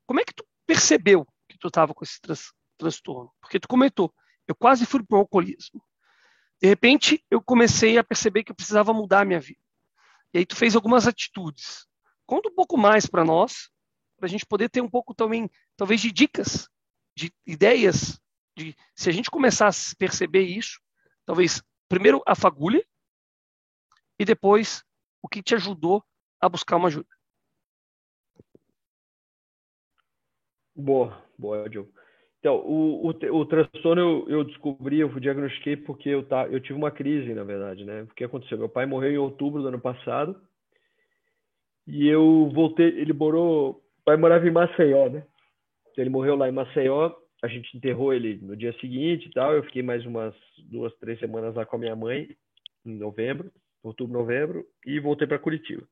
como 0.05 0.21
é 0.21 0.25
que 0.25 0.35
tu 0.35 0.47
percebeu 0.67 1.27
que 1.49 1.57
tu 1.57 1.69
estava 1.69 1.95
com 1.95 2.05
esse 2.05 2.21
trans, 2.21 2.53
transtorno? 2.77 3.33
Porque 3.41 3.59
tu 3.59 3.67
comentou, 3.69 4.15
eu 4.47 4.55
quase 4.55 4.85
fui 4.85 5.03
para 5.03 5.17
o 5.17 5.21
alcoolismo. 5.21 5.83
De 6.61 6.69
repente, 6.69 7.25
eu 7.31 7.41
comecei 7.41 7.97
a 7.97 8.05
perceber 8.05 8.45
que 8.45 8.53
eu 8.53 8.55
precisava 8.55 8.93
mudar 8.93 9.23
a 9.23 9.25
minha 9.25 9.41
vida. 9.41 9.59
E 10.35 10.41
aí 10.41 10.45
tu 10.45 10.55
fez 10.55 10.77
algumas 10.77 11.07
atitudes. 11.07 11.87
Conta 12.27 12.51
um 12.51 12.55
pouco 12.55 12.77
mais 12.77 13.07
para 13.07 13.25
nós, 13.25 13.71
para 14.19 14.27
a 14.27 14.29
gente 14.29 14.45
poder 14.45 14.69
ter 14.69 14.83
um 14.83 14.91
pouco 14.91 15.15
também, 15.15 15.51
talvez, 15.75 16.03
de 16.03 16.12
dicas, 16.12 16.69
de 17.17 17.33
ideias 17.47 18.21
de 18.55 18.77
se 18.95 19.09
a 19.09 19.12
gente 19.12 19.31
começar 19.31 19.69
a 19.69 19.97
perceber 19.97 20.43
isso, 20.43 20.79
talvez 21.25 21.62
primeiro 21.89 22.23
a 22.27 22.35
fagulha 22.35 22.87
e 24.18 24.24
depois 24.24 24.83
o 25.22 25.29
que 25.29 25.42
te 25.42 25.55
ajudou 25.55 26.02
a 26.40 26.48
buscar 26.48 26.76
uma 26.76 26.88
ajuda. 26.88 27.09
Boa, 30.74 31.22
boa, 31.38 31.68
Diogo. 31.68 31.91
Então, 32.38 32.57
o, 32.57 33.09
o, 33.09 33.11
o 33.11 33.47
transtorno 33.47 34.01
eu, 34.01 34.28
eu, 34.28 34.45
descobri, 34.45 35.01
eu 35.01 35.09
diagnostiquei 35.18 35.76
porque 35.76 36.11
eu, 36.11 36.26
tá, 36.26 36.47
eu 36.47 36.61
tive 36.61 36.78
uma 36.78 36.91
crise, 36.91 37.32
na 37.34 37.43
verdade, 37.43 37.84
né? 37.84 38.03
O 38.03 38.09
que 38.09 38.24
aconteceu? 38.24 38.59
Meu 38.59 38.68
pai 38.68 38.86
morreu 38.86 39.11
em 39.11 39.18
outubro 39.18 39.62
do 39.62 39.68
ano 39.68 39.80
passado 39.80 40.41
e 41.86 42.07
eu 42.07 42.51
voltei, 42.53 42.86
ele 42.86 43.12
morou, 43.12 43.82
o 44.01 44.05
pai 44.05 44.16
morava 44.16 44.47
em 44.47 44.51
Maceió, 44.51 45.09
né? 45.09 45.26
Ele 45.97 46.11
morreu 46.11 46.36
lá 46.36 46.49
em 46.49 46.53
Maceió 46.53 47.16
a 47.43 47.49
gente 47.49 47.76
enterrou 47.76 48.12
ele 48.12 48.38
no 48.43 48.57
dia 48.57 48.72
seguinte 48.80 49.26
e 49.26 49.30
tal. 49.30 49.55
Eu 49.55 49.62
fiquei 49.64 49.82
mais 49.82 50.05
umas 50.05 50.34
duas, 50.59 50.95
três 50.97 51.18
semanas 51.18 51.55
lá 51.55 51.64
com 51.64 51.76
a 51.76 51.78
minha 51.78 51.97
mãe, 51.97 52.36
em 52.84 52.97
novembro, 52.97 53.51
outubro, 53.89 54.18
novembro, 54.18 54.66
e 54.84 54.99
voltei 55.01 55.26
para 55.26 55.39
Curitiba. 55.39 55.87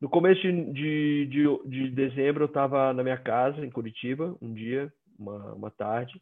No 0.00 0.08
começo 0.08 0.42
de, 0.42 1.26
de, 1.26 1.44
de, 1.66 1.90
dezembro, 1.90 2.44
eu 2.44 2.48
estava 2.48 2.92
na 2.92 3.02
minha 3.02 3.16
casa, 3.16 3.64
em 3.64 3.70
Curitiba, 3.70 4.36
um 4.40 4.54
dia, 4.54 4.92
uma, 5.18 5.54
uma 5.54 5.70
tarde. 5.70 6.20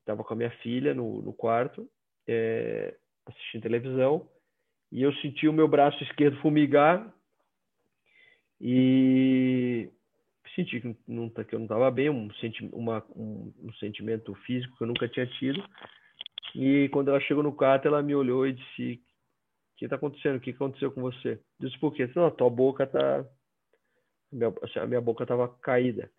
Estava 0.00 0.24
com 0.24 0.34
a 0.34 0.36
minha 0.36 0.50
filha 0.62 0.92
no, 0.92 1.22
no 1.22 1.32
quarto, 1.32 1.88
é, 2.26 2.96
assistindo 3.26 3.62
televisão. 3.62 4.28
e 4.90 5.02
eu 5.02 5.12
senti 5.14 5.46
o 5.46 5.52
meu 5.52 5.68
braço 5.68 6.02
esquerdo 6.02 6.40
fumigar 6.40 7.14
e 8.60 9.88
senti 10.54 10.80
que, 10.80 10.96
não, 11.06 11.30
que 11.30 11.54
eu 11.54 11.58
não 11.58 11.66
estava 11.66 11.90
bem, 11.90 12.10
um, 12.10 12.30
senti, 12.34 12.68
uma, 12.72 13.04
um, 13.14 13.52
um, 13.62 13.72
sentimento 13.74 14.34
físico 14.46 14.76
que 14.76 14.82
eu 14.82 14.88
nunca 14.88 15.08
tinha 15.08 15.26
tido. 15.26 15.62
E 16.54 16.88
quando 16.90 17.08
ela 17.08 17.20
chegou 17.20 17.42
no 17.42 17.52
quarto, 17.52 17.86
ela 17.86 18.02
me 18.02 18.14
olhou 18.14 18.46
e 18.46 18.52
disse: 18.52 19.00
que 19.80 19.86
está 19.86 19.96
acontecendo? 19.96 20.36
O 20.36 20.40
que 20.40 20.50
aconteceu 20.50 20.92
com 20.92 21.00
você? 21.00 21.40
Disse: 21.58 21.78
Por 21.78 21.94
quê? 21.94 22.08
Não, 22.14 22.26
a 22.26 22.30
tua 22.30 22.50
boca 22.50 22.84
está. 22.84 23.24
Assim, 24.62 24.78
a 24.78 24.86
minha 24.86 25.00
boca 25.00 25.24
estava 25.24 25.48
caída. 25.48 26.10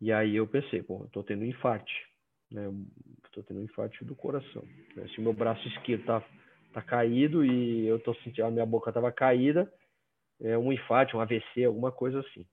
E 0.00 0.12
aí 0.12 0.36
eu 0.36 0.46
pensei: 0.46 0.80
Pô, 0.80 1.04
estou 1.04 1.24
tendo 1.24 1.42
um 1.42 1.46
infarte. 1.46 1.92
Né? 2.52 2.72
Estou 3.24 3.42
tendo 3.42 3.58
um 3.58 3.64
infarte 3.64 4.04
do 4.04 4.14
coração. 4.14 4.62
Né? 4.94 5.08
Se 5.08 5.20
meu 5.20 5.32
braço 5.32 5.66
esquerdo 5.66 6.02
está 6.02 6.24
tá 6.72 6.82
caído 6.82 7.44
e 7.44 7.84
eu 7.84 7.98
tô 7.98 8.14
sentindo 8.16 8.46
a 8.46 8.50
minha 8.50 8.66
boca 8.66 8.90
estava 8.90 9.10
caída, 9.10 9.70
é 10.40 10.56
um 10.56 10.72
infarte, 10.72 11.16
um 11.16 11.20
AVC, 11.20 11.64
alguma 11.64 11.90
coisa 11.90 12.20
assim. 12.20 12.46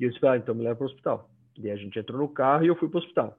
E 0.00 0.04
eu 0.04 0.10
disse, 0.10 0.26
ah, 0.26 0.36
então 0.36 0.54
me 0.54 0.64
leva 0.64 0.76
para 0.76 0.84
o 0.84 0.88
hospital. 0.88 1.30
E 1.58 1.70
a 1.70 1.76
gente 1.76 1.98
entrou 1.98 2.18
no 2.18 2.28
carro 2.28 2.64
e 2.64 2.68
eu 2.68 2.76
fui 2.76 2.88
para 2.88 2.98
o 2.98 3.02
hospital. 3.02 3.38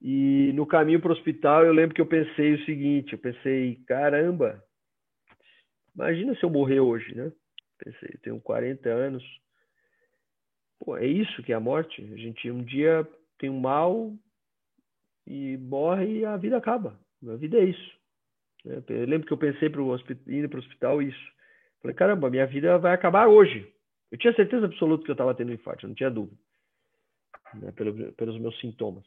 E 0.00 0.52
no 0.54 0.66
caminho 0.66 1.00
para 1.00 1.10
o 1.10 1.14
hospital, 1.14 1.64
eu 1.64 1.72
lembro 1.72 1.94
que 1.94 2.00
eu 2.00 2.06
pensei 2.06 2.54
o 2.54 2.64
seguinte: 2.64 3.12
eu 3.12 3.18
pensei, 3.18 3.76
caramba, 3.86 4.62
imagina 5.94 6.34
se 6.36 6.44
eu 6.44 6.50
morrer 6.50 6.80
hoje, 6.80 7.14
né? 7.14 7.32
Pensei, 7.78 8.10
eu 8.12 8.20
tenho 8.20 8.40
40 8.40 8.88
anos. 8.88 9.24
Pô, 10.78 10.96
é 10.96 11.06
isso 11.06 11.42
que 11.42 11.52
é 11.52 11.56
a 11.56 11.60
morte? 11.60 12.02
A 12.12 12.16
gente 12.16 12.50
um 12.50 12.62
dia 12.62 13.06
tem 13.38 13.50
um 13.50 13.60
mal 13.60 14.12
e 15.26 15.56
morre 15.56 16.20
e 16.20 16.24
a 16.24 16.36
vida 16.36 16.56
acaba. 16.56 16.98
A 17.26 17.36
vida 17.36 17.58
é 17.58 17.64
isso. 17.64 17.98
Eu 18.64 19.06
lembro 19.06 19.26
que 19.26 19.32
eu 19.32 19.38
pensei 19.38 19.68
para 19.68 19.80
indo 19.80 20.48
para 20.48 20.56
o 20.56 20.60
hospital 20.60 21.02
isso. 21.02 21.32
Falei, 21.80 21.94
caramba, 21.94 22.30
minha 22.30 22.46
vida 22.46 22.78
vai 22.78 22.92
acabar 22.92 23.28
hoje. 23.28 23.72
Eu 24.10 24.18
tinha 24.18 24.34
certeza 24.34 24.66
absoluta 24.66 25.04
que 25.04 25.10
eu 25.10 25.14
estava 25.14 25.34
tendo 25.34 25.52
infarto, 25.52 25.84
eu 25.84 25.88
não 25.88 25.94
tinha 25.94 26.10
dúvida. 26.10 26.40
Né, 27.54 27.72
pelo, 27.72 28.12
pelos 28.12 28.38
meus 28.38 28.58
sintomas. 28.60 29.04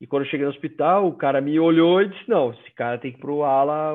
E 0.00 0.06
quando 0.06 0.24
eu 0.24 0.30
cheguei 0.30 0.44
no 0.44 0.52
hospital, 0.52 1.06
o 1.06 1.16
cara 1.16 1.40
me 1.40 1.58
olhou 1.58 2.02
e 2.02 2.08
disse: 2.08 2.28
Não, 2.28 2.52
esse 2.52 2.70
cara 2.72 2.98
tem 2.98 3.12
que 3.12 3.18
ir 3.18 3.20
para 3.20 3.46
ala 3.46 3.94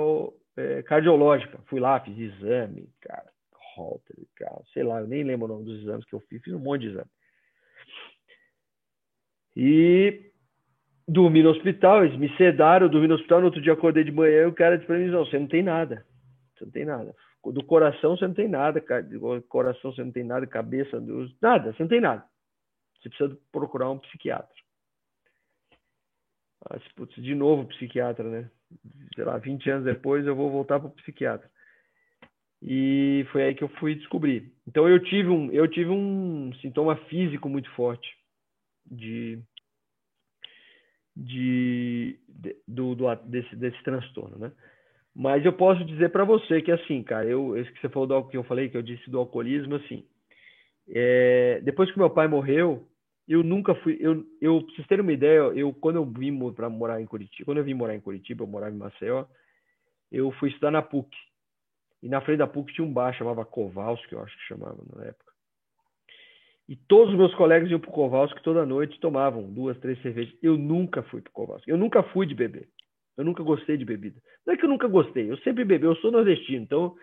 é, 0.57 0.81
cardiológica. 0.83 1.59
Fui 1.67 1.79
lá, 1.79 1.99
fiz 1.99 2.17
exame, 2.17 2.89
cara, 3.01 3.29
Holter, 3.75 4.15
cara, 4.35 4.61
sei 4.73 4.83
lá, 4.83 4.99
eu 4.99 5.07
nem 5.07 5.23
lembro 5.23 5.45
o 5.45 5.49
nome 5.49 5.65
dos 5.65 5.81
exames 5.81 6.05
que 6.05 6.13
eu 6.13 6.19
fiz, 6.21 6.41
fiz 6.41 6.53
um 6.53 6.59
monte 6.59 6.81
de 6.81 6.87
exame. 6.87 7.09
E 9.55 10.31
dormi 11.07 11.43
no 11.43 11.51
hospital, 11.51 12.05
eles 12.05 12.17
me 12.17 12.35
sedaram, 12.37 12.87
eu 12.87 12.91
dormi 12.91 13.07
no 13.07 13.15
hospital, 13.15 13.39
no 13.39 13.45
outro 13.45 13.61
dia 13.61 13.73
acordei 13.73 14.03
de 14.03 14.11
manhã 14.11 14.43
e 14.43 14.47
o 14.47 14.53
cara 14.53 14.77
disse 14.77 14.87
para 14.87 14.97
mim: 14.97 15.07
Não, 15.07 15.25
você 15.25 15.37
não 15.37 15.47
tem 15.47 15.61
nada, 15.61 16.05
você 16.55 16.65
não 16.65 16.71
tem 16.71 16.85
nada 16.85 17.13
do 17.49 17.63
coração 17.63 18.15
você 18.15 18.27
não 18.27 18.35
tem 18.35 18.47
nada, 18.47 18.79
do 19.01 19.41
coração 19.43 19.91
você 19.91 20.03
não 20.03 20.11
tem 20.11 20.23
nada, 20.23 20.45
cabeça, 20.45 21.01
nada, 21.41 21.73
você 21.73 21.81
não 21.81 21.89
tem 21.89 22.01
nada. 22.01 22.23
Você 23.01 23.09
precisa 23.09 23.35
procurar 23.51 23.89
um 23.89 23.97
psiquiatra. 23.97 24.55
Putz, 26.95 27.15
de 27.15 27.33
novo 27.33 27.67
psiquiatra, 27.67 28.29
né? 28.29 28.49
Sei 29.15 29.23
lá, 29.23 29.37
20 29.37 29.69
anos 29.69 29.85
depois 29.85 30.25
eu 30.25 30.35
vou 30.35 30.51
voltar 30.51 30.79
para 30.79 30.87
o 30.87 30.91
psiquiatra. 30.91 31.49
E 32.61 33.25
foi 33.31 33.43
aí 33.43 33.55
que 33.55 33.63
eu 33.63 33.69
fui 33.79 33.95
descobrir. 33.95 34.53
Então 34.67 34.87
eu 34.87 35.03
tive 35.03 35.29
um, 35.29 35.51
eu 35.51 35.67
tive 35.67 35.89
um 35.89 36.53
sintoma 36.61 36.95
físico 37.07 37.49
muito 37.49 37.69
forte 37.71 38.07
de, 38.85 39.39
de, 41.15 42.19
de 42.29 42.55
do, 42.67 42.93
do, 42.93 43.15
desse, 43.25 43.55
desse 43.55 43.81
transtorno, 43.83 44.37
né? 44.37 44.51
Mas 45.13 45.43
eu 45.43 45.51
posso 45.51 45.83
dizer 45.83 46.09
para 46.09 46.23
você 46.23 46.61
que 46.61 46.71
assim, 46.71 47.03
cara, 47.03 47.25
eu, 47.25 47.57
esse 47.57 47.71
que 47.71 47.81
você 47.81 47.89
falou 47.89 48.07
do 48.07 48.29
que 48.29 48.37
eu 48.37 48.43
falei, 48.43 48.69
que 48.69 48.77
eu 48.77 48.81
disse 48.81 49.09
do 49.09 49.17
alcoolismo, 49.19 49.75
assim, 49.75 50.05
é, 50.87 51.59
depois 51.63 51.91
que 51.91 51.97
meu 51.97 52.09
pai 52.09 52.27
morreu, 52.27 52.87
eu 53.31 53.43
nunca 53.43 53.73
fui, 53.75 53.97
eu, 53.99 54.25
eu, 54.41 54.61
pra 54.61 54.75
vocês 54.75 54.87
terem 54.87 55.03
uma 55.03 55.13
ideia, 55.13 55.39
eu 55.55 55.73
quando 55.73 55.95
eu 55.95 56.05
vim 56.05 56.37
para 56.51 56.69
morar 56.69 57.01
em 57.01 57.05
Curitiba, 57.05 57.45
quando 57.45 57.59
eu 57.59 57.63
vim 57.63 57.73
morar 57.73 57.95
em 57.95 58.01
Curitiba, 58.01 58.43
eu 58.43 58.47
morava 58.47 58.75
em 58.75 58.77
Maceió, 58.77 59.25
eu 60.11 60.31
fui 60.33 60.49
estudar 60.49 60.71
na 60.71 60.81
PUC. 60.81 61.09
E 62.03 62.09
na 62.09 62.19
frente 62.21 62.39
da 62.39 62.47
PUC 62.47 62.73
tinha 62.73 62.85
um 62.85 62.91
bar, 62.91 63.13
chamava 63.13 63.45
Kowalski, 63.45 64.13
eu 64.13 64.21
acho 64.21 64.37
que 64.37 64.43
chamava 64.45 64.77
na 64.95 65.05
época. 65.05 65.31
E 66.67 66.75
todos 66.75 67.13
os 67.13 67.17
meus 67.17 67.33
colegas 67.35 67.69
iam 67.69 67.79
pro 67.79 67.91
Kowalski 67.91 68.41
toda 68.43 68.65
noite, 68.65 68.99
tomavam 68.99 69.51
duas, 69.51 69.77
três 69.79 70.01
cervejas. 70.01 70.33
Eu 70.41 70.57
nunca 70.57 71.03
fui 71.03 71.21
pro 71.21 71.31
Kowalski. 71.31 71.69
Eu 71.69 71.77
nunca 71.77 72.01
fui 72.03 72.25
de 72.25 72.35
beber. 72.35 72.67
Eu 73.17 73.23
nunca 73.23 73.43
gostei 73.43 73.77
de 73.77 73.85
bebida. 73.85 74.19
Não 74.45 74.53
é 74.53 74.57
que 74.57 74.65
eu 74.65 74.69
nunca 74.69 74.87
gostei, 74.87 75.29
eu 75.29 75.37
sempre 75.37 75.63
bebi, 75.63 75.85
eu 75.85 75.95
sou 75.97 76.11
nordestino, 76.11 76.63
então 76.63 76.95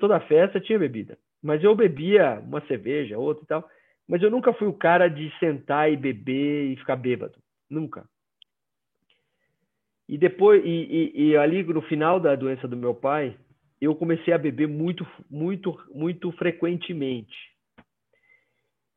toda 0.00 0.20
festa 0.20 0.60
tinha 0.60 0.78
bebida. 0.78 1.16
Mas 1.42 1.62
eu 1.62 1.74
bebia 1.74 2.40
uma 2.40 2.60
cerveja, 2.66 3.18
outra 3.18 3.44
e 3.44 3.46
tal. 3.46 3.70
Mas 4.08 4.22
eu 4.22 4.30
nunca 4.30 4.54
fui 4.54 4.66
o 4.66 4.72
cara 4.72 5.08
de 5.08 5.30
sentar 5.38 5.92
e 5.92 5.96
beber 5.96 6.72
e 6.72 6.76
ficar 6.76 6.96
bêbado. 6.96 7.38
Nunca. 7.68 8.08
E 10.08 10.16
depois, 10.16 10.64
e, 10.64 10.68
e, 10.68 11.28
e 11.28 11.36
ali 11.36 11.62
no 11.62 11.82
final 11.82 12.18
da 12.18 12.34
doença 12.34 12.66
do 12.66 12.76
meu 12.76 12.94
pai, 12.94 13.36
eu 13.78 13.94
comecei 13.94 14.32
a 14.32 14.38
beber 14.38 14.66
muito, 14.66 15.06
muito, 15.30 15.78
muito 15.94 16.32
frequentemente. 16.32 17.36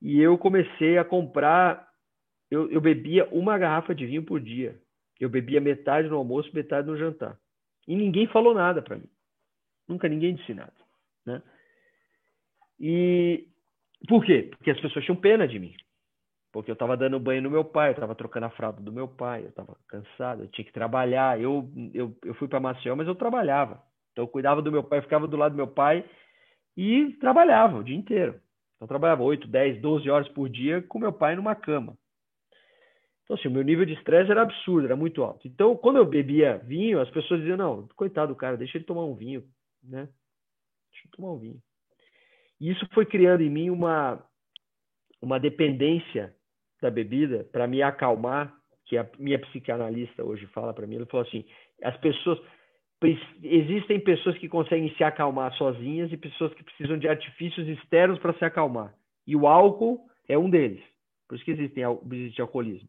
E 0.02 0.20
eu 0.20 0.38
comecei 0.38 0.98
a 0.98 1.04
comprar, 1.04 1.88
eu, 2.50 2.72
eu 2.72 2.80
bebia 2.80 3.28
uma 3.32 3.58
garrafa 3.58 3.94
de 3.94 4.06
vinho 4.06 4.24
por 4.24 4.40
dia. 4.40 4.80
Eu 5.20 5.30
bebia 5.30 5.62
metade 5.62 6.08
no 6.08 6.16
almoço, 6.16 6.50
metade 6.54 6.88
no 6.88 6.98
jantar. 6.98 7.38
E 7.88 7.96
ninguém 7.96 8.26
falou 8.28 8.54
nada 8.56 8.82
para 8.82 8.96
mim. 8.96 9.10
Nunca 9.88 10.08
ninguém 10.08 10.34
disse 10.34 10.54
nada. 10.54 10.74
Né? 11.26 11.44
E 12.80 13.51
por 14.08 14.26
quê? 14.26 14.50
Porque 14.52 14.72
as 14.72 14.80
pessoas 14.80 15.06
tinham 15.06 15.16
pena 15.16 15.48
de 15.48 15.60
mim. 15.60 15.74
Porque 16.52 16.70
eu 16.70 16.74
estava 16.74 16.98
dando 16.98 17.20
banho 17.20 17.42
no 17.42 17.50
meu 17.50 17.64
pai, 17.64 17.90
eu 17.90 17.94
estava 17.94 18.14
trocando 18.14 18.46
a 18.46 18.50
fralda 18.50 18.82
do 18.82 18.92
meu 18.92 19.08
pai, 19.08 19.44
eu 19.44 19.50
estava 19.50 19.78
cansado, 19.88 20.44
eu 20.44 20.48
tinha 20.50 20.66
que 20.66 20.74
trabalhar. 20.74 21.40
Eu, 21.40 21.70
eu, 21.94 22.16
eu 22.26 22.34
fui 22.36 22.48
para 22.48 22.60
Maceió, 22.60 22.96
mas 22.96 23.08
eu 23.08 23.16
trabalhava. 23.16 23.82
Então 24.12 24.26
eu 24.26 24.28
cuidava 24.28 24.62
do 24.62 24.72
meu 24.72 24.84
pai, 24.84 25.02
ficava 25.02 25.28
do 25.28 25.38
lado 25.38 25.54
do 25.54 25.58
meu 25.58 25.68
pai 25.68 26.04
e 26.76 27.14
trabalhava 27.20 27.78
o 27.78 27.84
dia 27.84 27.96
inteiro. 27.96 28.34
Então 28.76 28.86
eu 28.86 28.88
trabalhava 28.88 29.24
8, 29.24 29.48
10, 29.48 29.82
12 29.82 30.10
horas 30.10 30.28
por 30.30 30.50
dia 30.50 30.82
com 30.82 31.00
meu 31.00 31.14
pai 31.14 31.36
numa 31.36 31.56
cama. 31.56 31.98
Então, 33.24 33.40
assim, 33.40 33.48
o 33.48 33.52
meu 33.52 33.64
nível 33.64 33.86
de 33.86 33.94
estresse 33.94 34.30
era 34.30 34.42
absurdo, 34.42 34.88
era 34.88 34.96
muito 34.96 35.24
alto. 35.24 35.48
Então, 35.48 35.78
quando 35.78 35.98
eu 35.98 36.06
bebia 36.06 36.58
vinho, 36.66 37.00
as 37.00 37.10
pessoas 37.12 37.40
diziam, 37.40 37.56
não, 37.56 37.88
coitado 37.96 38.34
do 38.34 38.38
cara, 38.38 38.58
deixa 38.58 38.78
ele 38.78 38.84
tomar 38.84 39.06
um 39.06 39.16
vinho, 39.16 39.42
né? 39.82 40.10
Deixa 40.92 41.06
ele 41.06 41.12
tomar 41.16 41.32
um 41.32 41.40
vinho. 41.40 41.62
E 42.62 42.70
isso 42.70 42.88
foi 42.94 43.08
criando 43.08 43.42
em 43.42 43.50
mim 43.50 43.72
uma, 43.72 44.24
uma 45.20 45.40
dependência 45.40 46.32
da 46.80 46.92
bebida 46.92 47.44
para 47.52 47.66
me 47.66 47.82
acalmar, 47.82 48.54
que 48.86 48.98
a 48.98 49.10
minha 49.18 49.40
psicanalista 49.40 50.24
hoje 50.24 50.46
fala 50.48 50.72
para 50.72 50.86
mim, 50.86 50.98
ela 50.98 51.08
falou 51.08 51.26
assim, 51.26 51.44
as 51.82 51.98
pessoas 51.98 52.40
existem 53.42 54.00
pessoas 54.00 54.38
que 54.38 54.48
conseguem 54.48 54.94
se 54.96 55.04
acalmar 55.04 55.52
sozinhas 55.54 56.12
e 56.12 56.18
pessoas 56.18 56.54
que 56.54 56.64
precisam 56.64 57.00
de 57.00 57.08
artifícios 57.08 57.68
externos 57.68 58.20
para 58.20 58.34
se 58.34 58.46
acalmar. 58.46 58.94
E 59.26 59.36
o 59.36 59.48
álcool 59.48 60.06
é 60.30 60.38
um 60.38 60.48
deles. 60.48 60.84
Por 61.28 61.36
isso 61.36 61.46
que 61.46 61.52
existem, 61.52 61.84
existe 62.12 62.42
alcoolismo. 62.42 62.88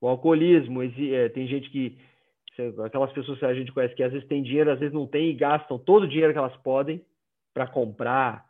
O 0.00 0.08
alcoolismo, 0.08 0.82
é, 0.82 1.28
tem 1.28 1.46
gente 1.46 1.70
que, 1.70 1.96
aquelas 2.84 3.12
pessoas 3.12 3.38
que 3.38 3.44
a 3.44 3.54
gente 3.54 3.70
conhece 3.70 3.94
que 3.94 4.02
às 4.02 4.10
vezes 4.10 4.26
tem 4.26 4.42
dinheiro, 4.42 4.72
às 4.72 4.80
vezes 4.80 4.92
não 4.92 5.06
tem 5.06 5.30
e 5.30 5.34
gastam 5.34 5.78
todo 5.78 6.04
o 6.04 6.08
dinheiro 6.08 6.32
que 6.32 6.38
elas 6.40 6.56
podem 6.56 7.00
para 7.54 7.68
comprar, 7.68 8.44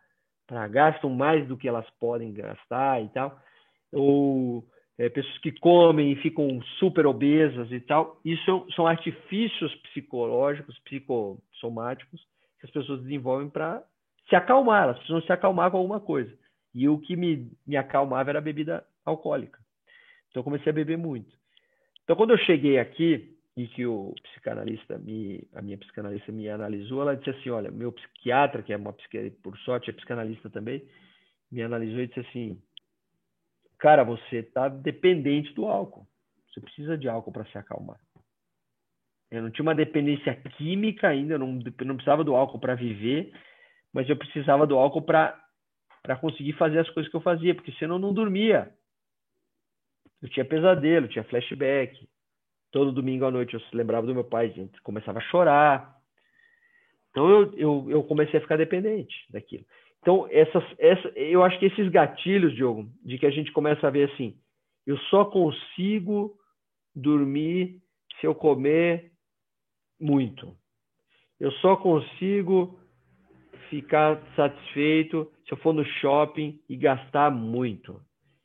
gastam 0.71 1.11
mais 1.11 1.47
do 1.47 1.57
que 1.57 1.69
elas 1.69 1.89
podem 1.99 2.33
gastar 2.33 3.03
e 3.03 3.09
tal. 3.09 3.39
Ou 3.93 4.65
é, 4.99 5.09
pessoas 5.09 5.39
que 5.39 5.53
comem 5.53 6.13
e 6.13 6.17
ficam 6.17 6.61
super 6.79 7.07
obesas 7.07 7.71
e 7.73 7.81
tal. 7.81 8.21
Isso 8.25 8.45
são, 8.45 8.71
são 8.71 8.87
artifícios 8.87 9.75
psicológicos, 9.77 10.79
psicossomáticos 10.81 12.21
que 12.61 12.67
as 12.67 12.71
pessoas 12.71 13.03
desenvolvem 13.03 13.49
para 13.49 13.83
se 14.29 14.37
acalmar, 14.37 14.85
elas 14.85 14.97
precisam 14.99 15.21
se 15.23 15.33
acalmar 15.33 15.71
com 15.71 15.79
alguma 15.79 16.01
coisa. 16.01 16.33
E 16.75 16.89
o 16.89 16.99
que 16.99 17.17
me, 17.17 17.51
me 17.67 17.77
acalmava 17.77 18.31
era 18.31 18.39
a 18.39 18.43
bebida 18.43 18.85
alcoólica. 19.05 19.59
Então 20.31 20.41
eu 20.41 20.45
comecei 20.45 20.71
a 20.71 20.75
beber 20.75 20.97
muito. 20.97 21.37
Então, 22.03 22.17
quando 22.17 22.31
eu 22.31 22.39
cheguei 22.39 22.79
aqui 22.79 23.32
e 23.57 23.67
que 23.69 23.87
o 23.87 24.15
psicanalista 24.23 24.99
me, 24.99 25.47
a 25.55 25.61
minha 25.61 25.77
psicanalista 25.77 26.33
me 26.33 26.49
analisou, 26.49 27.03
ela 27.03 27.17
disse 27.17 27.31
assim, 27.31 27.51
olha, 27.51 27.71
meu 27.71 27.93
psiquiatra, 27.93 28.63
que 28.63 28.73
é 28.73 28.77
uma 28.77 28.95
por 29.43 29.57
sorte 29.59 29.91
é 29.91 29.93
psicanalista 29.93 30.49
também, 30.49 30.83
me 31.51 31.63
analisou 31.63 32.01
e 32.01 32.07
disse 32.07 32.21
assim, 32.21 32.63
cara, 33.79 34.05
você 34.05 34.37
está 34.37 34.69
dependente 34.69 35.53
do 35.53 35.67
álcool. 35.67 36.07
Você 36.49 36.61
precisa 36.61 36.97
de 36.97 37.09
álcool 37.09 37.33
para 37.33 37.45
se 37.47 37.59
acalmar. 37.59 38.01
Eu 39.31 39.43
não 39.43 39.51
tinha 39.51 39.63
uma 39.63 39.75
dependência 39.75 40.35
química 40.57 41.09
ainda, 41.09 41.35
eu 41.35 41.39
não, 41.39 41.59
eu 41.79 41.87
não 41.87 41.97
precisava 41.97 42.23
do 42.25 42.35
álcool 42.35 42.59
para 42.59 42.75
viver, 42.75 43.33
mas 43.93 44.09
eu 44.09 44.17
precisava 44.17 44.67
do 44.67 44.77
álcool 44.77 45.03
para 45.03 45.37
conseguir 46.21 46.53
fazer 46.55 46.79
as 46.79 46.91
coisas 46.91 47.11
que 47.11 47.17
eu 47.17 47.23
fazia, 47.23 47.55
porque 47.55 47.73
senão 47.73 47.97
eu 47.97 48.01
não 48.01 48.15
dormia. 48.15 48.73
Eu 50.21 50.29
tinha 50.29 50.45
pesadelo, 50.45 51.09
tinha 51.09 51.25
flashback. 51.25 52.09
Todo 52.73 52.91
domingo 52.91 53.27
à 53.27 53.31
noite 53.31 53.55
eu 53.55 53.61
lembrava 53.73 54.07
do 54.07 54.15
meu 54.15 54.25
pai, 54.25 54.51
gente 54.51 54.81
começava 54.83 55.19
a 55.19 55.23
chorar. 55.23 55.97
Então 57.11 57.29
eu, 57.29 57.53
eu, 57.57 57.87
eu 57.91 58.03
comecei 58.03 58.39
a 58.39 58.43
ficar 58.43 58.57
dependente 58.57 59.15
daquilo. 59.31 59.65
Então, 60.01 60.27
essas, 60.31 60.65
essa, 60.79 61.09
eu 61.11 61.45
acho 61.45 61.59
que 61.61 61.67
esses 61.67 61.89
gatilhos, 61.89 62.55
Diogo, 62.55 62.91
de 63.05 63.19
que 63.19 63.27
a 63.27 63.31
gente 63.31 63.53
começa 63.53 63.87
a 63.87 63.91
ver 63.91 64.11
assim, 64.11 64.37
eu 64.85 64.99
só 65.11 65.25
consigo 65.25 66.35
dormir 66.95 67.81
se 68.21 68.27
eu 68.27 68.35
comer 68.35 69.13
muito. 70.01 70.57
Eu 71.39 71.53
só 71.53 71.77
consigo 71.77 72.79
ficar 73.71 74.21
satisfeito 74.35 75.31
se 75.47 75.53
eu 75.53 75.59
for 75.59 75.73
no 75.73 75.85
shopping 75.85 76.61
e 76.69 76.77
gastar 76.77 77.31
muito. 77.31 78.01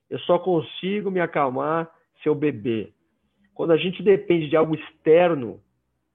Eu 0.09 0.19
só 0.19 0.38
consigo 0.38 1.09
me 1.09 1.19
acalmar 1.19 1.91
se 2.21 2.30
eu 2.30 2.36
beber. 2.36 2.93
Quando 3.58 3.72
a 3.72 3.78
gente 3.78 4.03
depende 4.03 4.47
de 4.47 4.55
algo 4.55 4.76
externo 4.76 5.60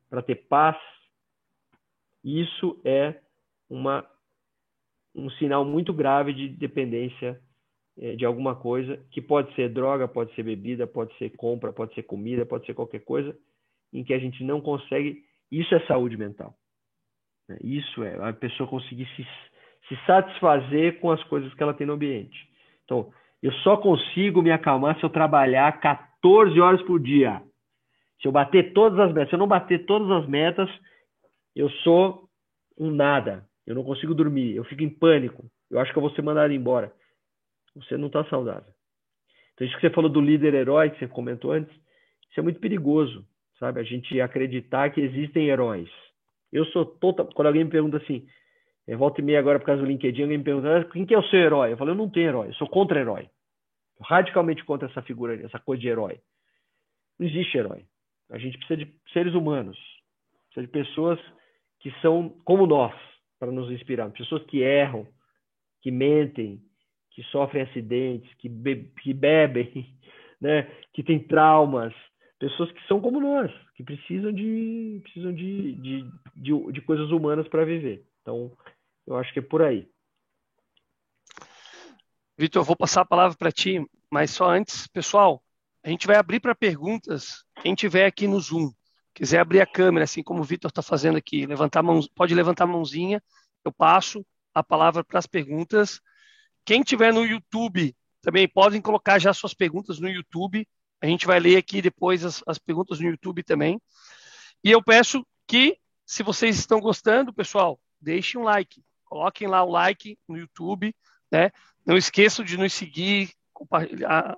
para 0.09 0.22
ter 0.22 0.36
paz, 0.36 0.76
isso 2.22 2.80
é 2.84 3.16
uma, 3.68 4.07
um 5.12 5.28
sinal 5.30 5.64
muito 5.64 5.93
grave 5.93 6.32
de 6.32 6.49
dependência 6.49 7.40
é, 7.99 8.14
de 8.14 8.24
alguma 8.24 8.55
coisa, 8.55 9.05
que 9.11 9.20
pode 9.20 9.53
ser 9.57 9.70
droga, 9.70 10.07
pode 10.07 10.32
ser 10.36 10.45
bebida, 10.45 10.86
pode 10.86 11.12
ser 11.18 11.30
compra, 11.30 11.72
pode 11.72 11.93
ser 11.95 12.05
comida, 12.05 12.47
pode 12.47 12.64
ser 12.64 12.74
qualquer 12.74 13.01
coisa, 13.01 13.36
em 13.93 14.05
que 14.05 14.14
a 14.14 14.20
gente 14.20 14.45
não 14.45 14.61
consegue. 14.61 15.24
Isso 15.51 15.74
é 15.74 15.84
saúde 15.86 16.16
mental. 16.16 16.55
Né? 17.49 17.59
Isso 17.61 18.05
é 18.05 18.24
a 18.24 18.32
pessoa 18.32 18.68
conseguir 18.68 19.09
se, 19.16 19.26
se 19.88 20.07
satisfazer 20.07 21.01
com 21.01 21.11
as 21.11 21.22
coisas 21.24 21.53
que 21.55 21.62
ela 21.62 21.74
tem 21.74 21.88
no 21.88 21.95
ambiente. 21.95 22.49
Então, 22.84 23.12
eu 23.43 23.53
só 23.64 23.76
consigo 23.76 24.40
me 24.40 24.53
acalmar 24.53 24.97
se 25.01 25.05
eu 25.05 25.11
trabalhar 25.11 25.80
14 26.22 26.60
horas 26.60 26.82
por 26.82 27.00
dia. 27.00 27.42
Se 28.20 28.28
eu 28.28 28.32
bater 28.32 28.72
todas 28.72 28.98
as 29.00 29.12
metas, 29.12 29.28
se 29.28 29.34
eu 29.34 29.38
não 29.38 29.48
bater 29.48 29.84
todas 29.84 30.08
as 30.10 30.28
metas, 30.28 30.70
eu 31.54 31.68
sou 31.82 32.28
um 32.78 32.90
nada. 32.90 33.44
Eu 33.66 33.74
não 33.74 33.84
consigo 33.84 34.14
dormir, 34.14 34.54
eu 34.54 34.64
fico 34.64 34.82
em 34.82 34.88
pânico. 34.88 35.44
Eu 35.70 35.80
acho 35.80 35.92
que 35.92 35.98
eu 35.98 36.02
vou 36.02 36.12
ser 36.12 36.22
mandado 36.22 36.52
embora. 36.52 36.92
Você 37.74 37.96
não 37.96 38.06
está 38.06 38.24
saudável. 38.26 38.72
Então, 39.54 39.66
isso 39.66 39.76
que 39.76 39.82
você 39.82 39.92
falou 39.92 40.10
do 40.10 40.20
líder 40.20 40.54
herói, 40.54 40.90
que 40.90 40.98
você 40.98 41.08
comentou 41.08 41.52
antes, 41.52 41.74
isso 42.30 42.40
é 42.40 42.42
muito 42.42 42.60
perigoso, 42.60 43.24
sabe? 43.58 43.80
A 43.80 43.82
gente 43.82 44.20
acreditar 44.20 44.90
que 44.90 45.00
existem 45.00 45.48
heróis. 45.48 45.88
Eu 46.52 46.64
sou 46.66 46.84
total. 46.84 47.26
Quando 47.34 47.48
alguém 47.48 47.64
me 47.64 47.70
pergunta 47.70 47.96
assim, 47.96 48.26
eu 48.86 48.98
volto 48.98 49.20
e 49.20 49.22
meia 49.22 49.38
agora 49.38 49.58
por 49.58 49.66
causa 49.66 49.82
do 49.82 49.88
LinkedIn, 49.88 50.22
alguém 50.22 50.38
me 50.38 50.44
pergunta, 50.44 50.78
ah, 50.78 50.84
quem 50.84 51.06
que 51.06 51.14
é 51.14 51.18
o 51.18 51.22
seu 51.24 51.38
herói? 51.38 51.72
Eu 51.72 51.76
falo, 51.76 51.90
eu 51.90 51.94
não 51.94 52.10
tenho 52.10 52.28
herói, 52.28 52.48
eu 52.48 52.54
sou 52.54 52.68
contra-herói. 52.68 53.28
Radicalmente 54.03 54.64
contra 54.64 54.88
essa 54.88 55.03
figura, 55.03 55.34
essa 55.44 55.59
coisa 55.59 55.80
de 55.80 55.88
herói. 55.88 56.20
Não 57.18 57.26
existe 57.26 57.57
herói. 57.57 57.84
A 58.30 58.38
gente 58.38 58.57
precisa 58.59 58.84
de 58.84 58.92
seres 59.12 59.34
humanos, 59.34 59.78
precisa 60.46 60.66
de 60.66 60.72
pessoas 60.72 61.20
que 61.80 61.90
são 62.00 62.30
como 62.44 62.66
nós, 62.66 62.94
para 63.38 63.50
nos 63.50 63.70
inspirar. 63.70 64.11
Pessoas 64.11 64.44
que 64.44 64.61
erram, 64.61 65.07
que 65.82 65.90
mentem, 65.90 66.61
que 67.11 67.22
sofrem 67.24 67.62
acidentes, 67.62 68.32
que, 68.34 68.48
be 68.48 68.90
que 69.03 69.12
bebem, 69.12 69.86
né? 70.40 70.62
que 70.92 71.03
têm 71.03 71.18
traumas, 71.18 71.92
pessoas 72.38 72.70
que 72.72 72.86
são 72.86 73.00
como 73.00 73.20
nós, 73.20 73.53
que 73.74 73.82
precisam 73.82 74.32
de 74.32 75.00
precisam 75.03 75.32
de, 75.32 75.72
de, 75.74 76.11
de, 76.36 76.72
de 76.72 76.80
coisas 76.82 77.11
humanas 77.11 77.46
para 77.48 77.64
viver. 77.64 78.05
Então, 78.22 78.50
eu 79.07 79.16
acho 79.16 79.32
que 79.32 79.40
é 79.40 79.42
por 79.42 79.62
aí. 79.62 79.88
Vitor, 82.43 82.61
eu 82.61 82.64
vou 82.64 82.74
passar 82.74 83.03
a 83.03 83.05
palavra 83.05 83.36
para 83.36 83.53
ti, 83.53 83.80
mas 84.11 84.32
só 84.32 84.51
antes, 84.51 84.88
pessoal, 84.88 85.40
a 85.80 85.88
gente 85.88 86.09
vai 86.09 86.16
abrir 86.16 86.40
para 86.40 86.57
perguntas. 86.57 87.45
Quem 87.62 87.72
tiver 87.72 88.05
aqui 88.05 88.26
no 88.26 88.40
Zoom, 88.40 88.72
quiser 89.14 89.38
abrir 89.38 89.61
a 89.61 89.66
câmera, 89.66 90.03
assim 90.03 90.24
como 90.24 90.40
o 90.40 90.45
Vitor 90.45 90.68
está 90.68 90.82
fazendo 90.82 91.16
aqui, 91.16 91.47
levantar 91.47 91.84
mão, 91.84 92.01
pode 92.16 92.34
levantar 92.34 92.64
a 92.64 92.66
mãozinha, 92.66 93.22
eu 93.64 93.70
passo 93.70 94.26
a 94.53 94.61
palavra 94.61 95.05
para 95.05 95.20
as 95.20 95.26
perguntas. 95.28 96.01
Quem 96.64 96.82
tiver 96.82 97.14
no 97.14 97.24
YouTube, 97.24 97.95
também 98.20 98.49
podem 98.49 98.80
colocar 98.80 99.20
já 99.20 99.32
suas 99.32 99.55
perguntas 99.55 100.01
no 100.01 100.09
YouTube. 100.09 100.66
A 101.01 101.07
gente 101.07 101.28
vai 101.28 101.38
ler 101.38 101.59
aqui 101.59 101.80
depois 101.80 102.24
as, 102.24 102.43
as 102.45 102.59
perguntas 102.59 102.99
no 102.99 103.09
YouTube 103.09 103.45
também. 103.45 103.80
E 104.64 104.70
eu 104.72 104.82
peço 104.82 105.24
que, 105.47 105.78
se 106.05 106.24
vocês 106.24 106.59
estão 106.59 106.80
gostando, 106.80 107.32
pessoal, 107.32 107.78
deixem 108.01 108.40
um 108.40 108.43
like. 108.43 108.82
Coloquem 109.05 109.47
lá 109.47 109.62
o 109.62 109.70
like 109.70 110.18
no 110.26 110.36
YouTube, 110.36 110.93
né? 111.30 111.53
Não 111.85 111.97
esqueçam 111.97 112.45
de 112.45 112.57
nos 112.57 112.72
seguir, 112.72 113.33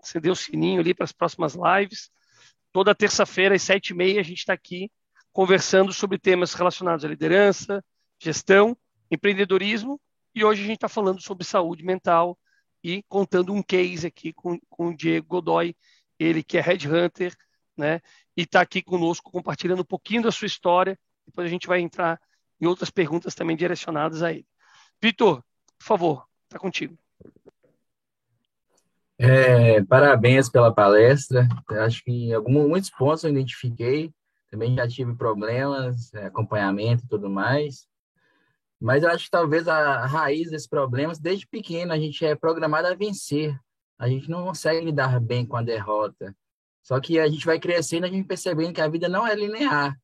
acender 0.02 0.32
o 0.32 0.36
sininho 0.36 0.80
ali 0.80 0.94
para 0.94 1.04
as 1.04 1.12
próximas 1.12 1.54
lives. 1.54 2.10
Toda 2.72 2.94
terça-feira, 2.94 3.54
às 3.54 3.62
sete 3.62 3.90
e 3.90 3.94
meia, 3.94 4.20
a 4.20 4.24
gente 4.24 4.38
está 4.38 4.52
aqui 4.52 4.90
conversando 5.32 5.92
sobre 5.92 6.18
temas 6.18 6.54
relacionados 6.54 7.04
à 7.04 7.08
liderança, 7.08 7.84
gestão, 8.20 8.76
empreendedorismo 9.10 10.00
e 10.34 10.44
hoje 10.44 10.62
a 10.62 10.66
gente 10.66 10.76
está 10.76 10.88
falando 10.88 11.20
sobre 11.20 11.44
saúde 11.44 11.84
mental 11.84 12.38
e 12.82 13.02
contando 13.08 13.52
um 13.52 13.62
case 13.62 14.06
aqui 14.06 14.32
com, 14.32 14.58
com 14.68 14.88
o 14.88 14.96
Diego 14.96 15.26
Godoy, 15.26 15.76
ele 16.18 16.42
que 16.42 16.58
é 16.58 16.60
headhunter, 16.60 17.34
né? 17.76 18.00
E 18.36 18.42
está 18.42 18.60
aqui 18.60 18.82
conosco 18.82 19.30
compartilhando 19.30 19.82
um 19.82 19.86
pouquinho 19.86 20.22
da 20.22 20.32
sua 20.32 20.46
história. 20.46 20.98
Depois 21.26 21.46
a 21.46 21.50
gente 21.50 21.66
vai 21.66 21.80
entrar 21.80 22.20
em 22.60 22.66
outras 22.66 22.90
perguntas 22.90 23.34
também 23.34 23.56
direcionadas 23.56 24.22
a 24.22 24.32
ele. 24.32 24.46
Vitor, 25.00 25.42
por 25.78 25.84
favor, 25.84 26.28
está 26.44 26.58
contigo. 26.58 26.98
É, 29.18 29.82
parabéns 29.84 30.48
pela 30.50 30.74
palestra. 30.74 31.48
Acho 31.70 32.02
que 32.04 32.10
em 32.10 32.32
alguns, 32.32 32.68
muitos 32.68 32.90
pontos 32.90 33.24
eu 33.24 33.30
identifiquei. 33.30 34.12
Também 34.50 34.74
já 34.74 34.86
tive 34.86 35.14
problemas, 35.14 36.12
é, 36.14 36.26
acompanhamento 36.26 37.04
e 37.04 37.08
tudo 37.08 37.28
mais. 37.30 37.86
Mas 38.80 39.02
eu 39.02 39.10
acho 39.10 39.24
que 39.24 39.30
talvez 39.30 39.66
a 39.66 40.04
raiz 40.04 40.50
desses 40.50 40.68
problemas, 40.68 41.18
desde 41.18 41.46
pequeno, 41.46 41.92
a 41.92 41.98
gente 41.98 42.24
é 42.24 42.34
programado 42.34 42.88
a 42.88 42.94
vencer. 42.94 43.58
A 43.98 44.08
gente 44.08 44.28
não 44.28 44.44
consegue 44.44 44.84
lidar 44.84 45.20
bem 45.20 45.46
com 45.46 45.56
a 45.56 45.62
derrota. 45.62 46.36
Só 46.82 47.00
que 47.00 47.18
a 47.18 47.28
gente 47.28 47.46
vai 47.46 47.58
crescendo, 47.58 48.04
a 48.04 48.10
gente 48.10 48.26
percebendo 48.26 48.74
que 48.74 48.80
a 48.80 48.88
vida 48.88 49.08
não 49.08 49.26
é 49.26 49.34
linear. 49.34 49.98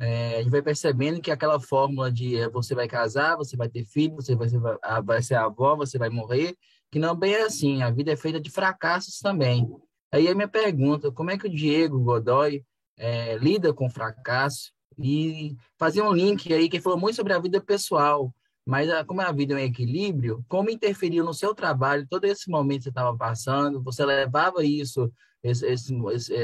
É, 0.00 0.36
a 0.36 0.38
gente 0.38 0.50
vai 0.50 0.62
percebendo 0.62 1.20
que 1.20 1.30
aquela 1.30 1.60
fórmula 1.60 2.10
de 2.10 2.34
é, 2.34 2.48
você 2.48 2.74
vai 2.74 2.88
casar, 2.88 3.36
você 3.36 3.54
vai 3.54 3.68
ter 3.68 3.84
filho, 3.84 4.14
você 4.14 4.34
vai 4.34 4.48
ser, 4.48 4.58
vai 5.04 5.22
ser 5.22 5.34
avó, 5.34 5.76
você 5.76 5.98
vai 5.98 6.08
morrer, 6.08 6.56
que 6.90 6.98
não 6.98 7.14
bem 7.14 7.34
é 7.34 7.42
assim. 7.42 7.82
A 7.82 7.90
vida 7.90 8.10
é 8.10 8.16
feita 8.16 8.40
de 8.40 8.50
fracassos 8.50 9.18
também. 9.18 9.70
Aí 10.10 10.26
a 10.26 10.34
minha 10.34 10.48
pergunta, 10.48 11.12
como 11.12 11.30
é 11.30 11.36
que 11.36 11.46
o 11.46 11.54
Diego 11.54 12.00
Godoy 12.00 12.64
é, 12.96 13.36
lida 13.36 13.74
com 13.74 13.90
fracasso 13.90 14.72
e 14.98 15.54
fazer 15.78 16.00
um 16.00 16.12
link 16.12 16.50
aí 16.52 16.68
que 16.70 16.80
falou 16.80 16.98
muito 16.98 17.16
sobre 17.16 17.34
a 17.34 17.38
vida 17.38 17.60
pessoal, 17.60 18.34
mas 18.66 18.88
a, 18.88 19.04
como 19.04 19.20
a 19.20 19.30
vida 19.30 19.52
é 19.52 19.56
um 19.56 19.60
equilíbrio, 19.60 20.42
como 20.48 20.70
interferiu 20.70 21.24
no 21.24 21.34
seu 21.34 21.54
trabalho 21.54 22.06
todo 22.08 22.24
esse 22.24 22.50
momento 22.50 22.78
que 22.78 22.84
você 22.84 22.88
estava 22.88 23.14
passando? 23.16 23.82
Você 23.82 24.02
levava 24.04 24.64
isso, 24.64 25.12
esse, 25.42 25.66
esse, 25.66 26.34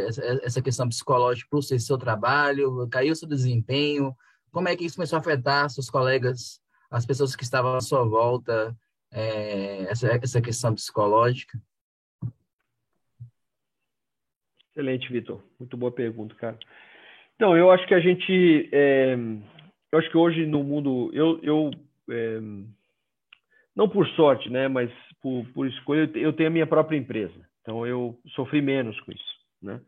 essa 0.43 0.63
questão 0.63 0.89
psicológica 0.89 1.49
para 1.51 1.59
o 1.59 1.63
seu, 1.63 1.99
trabalho? 1.99 2.89
Caiu 2.89 3.15
seu 3.15 3.29
desempenho? 3.29 4.15
Como 4.51 4.69
é 4.69 4.77
que 4.77 4.85
isso 4.85 4.97
começou 4.97 5.17
a 5.17 5.21
afetar 5.21 5.69
seus 5.69 5.91
colegas, 5.91 6.61
as 6.91 7.05
pessoas 7.05 7.37
que 7.37 7.45
estavam 7.45 7.75
à 7.75 7.81
sua 7.81 8.05
volta, 8.05 8.75
é, 9.13 9.83
essa, 9.91 10.09
essa 10.09 10.41
questão 10.41 10.75
psicológica? 10.75 11.59
Excelente, 14.71 15.11
Vitor. 15.11 15.43
Muito 15.59 15.77
boa 15.77 15.91
pergunta, 15.93 16.35
cara. 16.35 16.59
Então, 17.35 17.57
eu 17.57 17.71
acho 17.71 17.87
que 17.87 17.95
a 17.95 18.01
gente. 18.01 18.69
É, 18.73 19.15
eu 19.93 19.99
acho 19.99 20.11
que 20.11 20.17
hoje 20.17 20.47
no 20.47 20.63
mundo. 20.65 21.11
Eu, 21.13 21.39
eu 21.43 21.71
é, 22.11 22.41
não 23.75 23.89
por 23.89 24.07
sorte, 24.09 24.51
né? 24.51 24.69
Mas 24.69 24.91
por, 25.21 25.47
por 25.53 25.67
escolha, 25.67 26.11
eu 26.15 26.33
tenho 26.33 26.49
a 26.49 26.53
minha 26.53 26.67
própria 26.67 26.97
empresa. 26.97 27.46
Então, 27.67 27.85
eu 27.85 28.17
sofri 28.29 28.63
menos 28.63 28.99
com 29.01 29.11
isso, 29.11 29.35
né? 29.61 29.81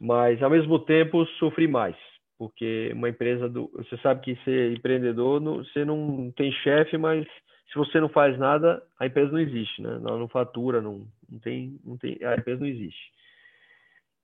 Mas, 0.00 0.42
ao 0.42 0.48
mesmo 0.48 0.78
tempo, 0.78 1.26
sofri 1.38 1.68
mais. 1.68 1.94
Porque 2.38 2.90
uma 2.94 3.10
empresa 3.10 3.50
do. 3.50 3.70
Você 3.74 3.98
sabe 3.98 4.22
que 4.22 4.44
ser 4.44 4.72
empreendedor, 4.72 5.42
você 5.42 5.84
não 5.84 6.32
tem 6.34 6.50
chefe, 6.52 6.96
mas 6.96 7.26
se 7.70 7.76
você 7.76 8.00
não 8.00 8.08
faz 8.08 8.38
nada, 8.38 8.82
a 8.98 9.06
empresa 9.06 9.30
não 9.30 9.40
existe, 9.40 9.82
né? 9.82 9.90
Ela 9.90 10.18
não 10.18 10.28
fatura, 10.28 10.80
não, 10.80 11.06
não, 11.30 11.38
tem, 11.38 11.78
não 11.84 11.98
tem. 11.98 12.18
A 12.24 12.34
empresa 12.34 12.60
não 12.60 12.66
existe. 12.66 13.12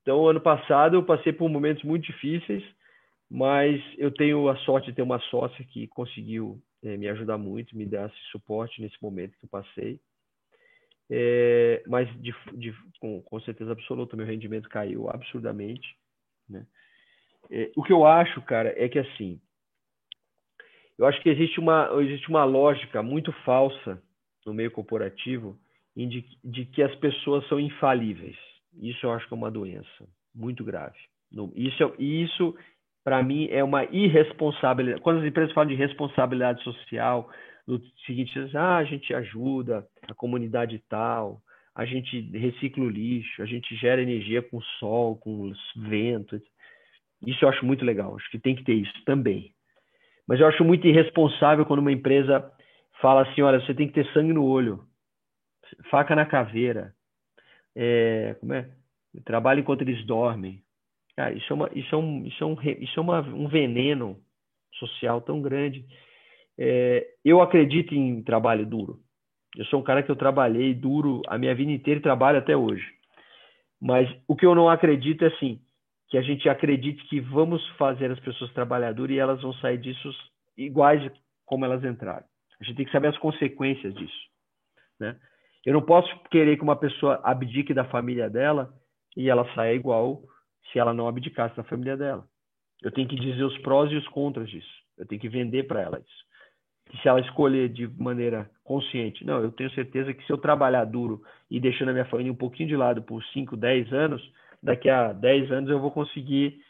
Então, 0.00 0.26
ano 0.26 0.40
passado 0.40 0.96
eu 0.96 1.02
passei 1.04 1.32
por 1.32 1.50
momentos 1.50 1.84
muito 1.84 2.06
difíceis, 2.06 2.64
mas 3.30 3.82
eu 3.98 4.10
tenho 4.10 4.48
a 4.48 4.56
sorte 4.58 4.86
de 4.86 4.94
ter 4.94 5.02
uma 5.02 5.20
sócia 5.20 5.62
que 5.66 5.86
conseguiu 5.88 6.58
é, 6.82 6.96
me 6.96 7.06
ajudar 7.08 7.36
muito, 7.36 7.76
me 7.76 7.84
dar 7.84 8.08
esse 8.08 8.30
suporte 8.30 8.80
nesse 8.80 8.96
momento 9.02 9.36
que 9.38 9.44
eu 9.44 9.50
passei. 9.50 10.00
É, 11.10 11.82
mas 11.86 12.08
de, 12.22 12.34
de, 12.54 12.74
com, 13.00 13.20
com, 13.22 13.40
certeza 13.40 13.72
absoluta, 13.72 14.16
meu 14.16 14.26
rendimento 14.26 14.68
caiu 14.68 15.10
absurdamente. 15.10 15.96
Né? 16.48 16.66
É, 17.50 17.70
o 17.76 17.82
que 17.82 17.92
eu 17.92 18.06
acho, 18.06 18.40
cara, 18.42 18.72
é 18.76 18.88
que 18.88 18.98
assim, 18.98 19.40
eu 20.98 21.06
acho 21.06 21.20
que 21.22 21.28
existe 21.28 21.60
uma, 21.60 21.90
existe 22.02 22.28
uma 22.28 22.44
lógica 22.44 23.02
muito 23.02 23.32
falsa 23.44 24.02
no 24.46 24.54
meio 24.54 24.70
corporativo 24.70 25.58
de, 25.96 26.24
de 26.42 26.64
que 26.66 26.82
as 26.82 26.94
pessoas 26.96 27.46
são 27.48 27.60
infalíveis. 27.60 28.36
Isso 28.80 29.04
eu 29.04 29.12
acho 29.12 29.26
que 29.26 29.34
é 29.34 29.36
uma 29.36 29.50
doença 29.50 30.08
muito 30.34 30.64
grave. 30.64 30.98
Isso, 31.54 31.94
isso 31.98 32.54
para 33.04 33.22
mim, 33.22 33.48
é 33.50 33.62
uma 33.64 33.84
irresponsabilidade. 33.84 35.02
Quando 35.02 35.20
as 35.20 35.26
empresas 35.26 35.52
falam 35.52 35.68
de 35.68 35.74
responsabilidade 35.74 36.62
social, 36.62 37.28
no 37.66 37.80
seguinte, 38.06 38.32
ah, 38.54 38.76
a 38.76 38.84
gente 38.84 39.14
ajuda 39.14 39.86
a 40.08 40.14
comunidade 40.14 40.82
tal, 40.88 41.40
a 41.74 41.84
gente 41.84 42.20
recicla 42.36 42.84
o 42.84 42.90
lixo, 42.90 43.42
a 43.42 43.46
gente 43.46 43.74
gera 43.76 44.02
energia 44.02 44.42
com 44.42 44.60
sol, 44.78 45.16
com 45.16 45.52
vento. 45.76 46.40
Isso 47.26 47.44
eu 47.44 47.48
acho 47.48 47.64
muito 47.64 47.84
legal, 47.84 48.16
acho 48.16 48.30
que 48.30 48.38
tem 48.38 48.54
que 48.54 48.64
ter 48.64 48.74
isso 48.74 49.04
também. 49.04 49.54
Mas 50.26 50.40
eu 50.40 50.46
acho 50.46 50.64
muito 50.64 50.86
irresponsável 50.86 51.64
quando 51.64 51.80
uma 51.80 51.92
empresa 51.92 52.52
fala 53.00 53.22
assim, 53.22 53.42
olha, 53.42 53.60
você 53.60 53.74
tem 53.74 53.88
que 53.88 53.94
ter 53.94 54.06
sangue 54.12 54.32
no 54.32 54.44
olho, 54.44 54.84
faca 55.90 56.14
na 56.14 56.26
caveira, 56.26 56.94
é, 57.74 58.36
como 58.40 58.52
é? 58.52 58.70
trabalho 59.24 59.60
enquanto 59.60 59.82
eles 59.82 60.04
dormem. 60.04 60.62
Cara, 61.16 61.34
isso 61.34 61.52
é, 61.52 61.54
uma, 61.54 61.70
isso 61.74 61.94
é, 61.94 61.98
um, 61.98 62.26
isso 62.26 62.42
é, 62.42 62.46
um, 62.46 62.56
isso 62.80 63.00
é 63.00 63.02
uma, 63.02 63.20
um 63.20 63.48
veneno 63.48 64.18
social 64.74 65.20
tão 65.20 65.42
grande. 65.42 65.84
É, 66.58 67.06
eu 67.24 67.40
acredito 67.40 67.94
em 67.94 68.22
trabalho 68.22 68.66
duro. 68.66 69.00
Eu 69.56 69.64
sou 69.66 69.80
um 69.80 69.82
cara 69.82 70.02
que 70.02 70.10
eu 70.10 70.16
trabalhei 70.16 70.74
duro 70.74 71.20
a 71.26 71.36
minha 71.36 71.54
vida 71.54 71.70
inteira 71.70 72.00
e 72.00 72.02
trabalho 72.02 72.38
até 72.38 72.56
hoje. 72.56 72.86
Mas 73.80 74.08
o 74.28 74.36
que 74.36 74.46
eu 74.46 74.54
não 74.54 74.68
acredito 74.68 75.24
é 75.24 75.28
assim, 75.28 75.60
que 76.08 76.16
a 76.16 76.22
gente 76.22 76.48
acredite 76.48 77.04
que 77.08 77.20
vamos 77.20 77.66
fazer 77.76 78.10
as 78.10 78.20
pessoas 78.20 78.52
trabalhar 78.52 78.92
duro 78.92 79.12
e 79.12 79.18
elas 79.18 79.42
vão 79.42 79.52
sair 79.54 79.78
disso 79.78 80.10
iguais 80.56 81.10
como 81.44 81.64
elas 81.64 81.84
entraram. 81.84 82.24
A 82.60 82.64
gente 82.64 82.76
tem 82.76 82.86
que 82.86 82.92
saber 82.92 83.08
as 83.08 83.18
consequências 83.18 83.92
disso, 83.94 84.28
né? 85.00 85.16
Eu 85.64 85.72
não 85.74 85.82
posso 85.82 86.12
querer 86.30 86.56
que 86.56 86.62
uma 86.62 86.76
pessoa 86.76 87.20
abdique 87.22 87.72
da 87.72 87.84
família 87.84 88.28
dela 88.28 88.72
e 89.16 89.28
ela 89.28 89.52
saia 89.54 89.74
igual 89.74 90.22
se 90.70 90.78
ela 90.78 90.92
não 90.92 91.06
abdicasse 91.06 91.56
da 91.56 91.64
família 91.64 91.96
dela. 91.96 92.26
Eu 92.82 92.90
tenho 92.90 93.08
que 93.08 93.16
dizer 93.16 93.44
os 93.44 93.56
prós 93.58 93.90
e 93.92 93.96
os 93.96 94.08
contras 94.08 94.50
disso. 94.50 94.72
Eu 94.98 95.06
tenho 95.06 95.20
que 95.20 95.28
vender 95.28 95.64
para 95.64 95.80
ela 95.80 95.98
isso. 95.98 96.24
Se 97.00 97.08
ela 97.08 97.20
escolher 97.20 97.68
de 97.68 97.86
maneira 98.00 98.50
consciente, 98.64 99.24
não, 99.24 99.42
eu 99.42 99.50
tenho 99.50 99.70
certeza 99.70 100.12
que 100.12 100.24
se 100.26 100.32
eu 100.32 100.38
trabalhar 100.38 100.84
duro 100.84 101.22
e 101.50 101.58
deixando 101.58 101.88
a 101.88 101.92
minha 101.92 102.04
família 102.04 102.32
um 102.32 102.36
pouquinho 102.36 102.68
de 102.68 102.76
lado 102.76 103.02
por 103.02 103.22
5, 103.24 103.56
10 103.56 103.92
anos, 103.92 104.32
daqui 104.62 104.88
a 104.90 105.12
10 105.12 105.50
anos 105.50 105.70
eu 105.70 105.80
vou 105.80 105.90
conseguir 105.90 106.60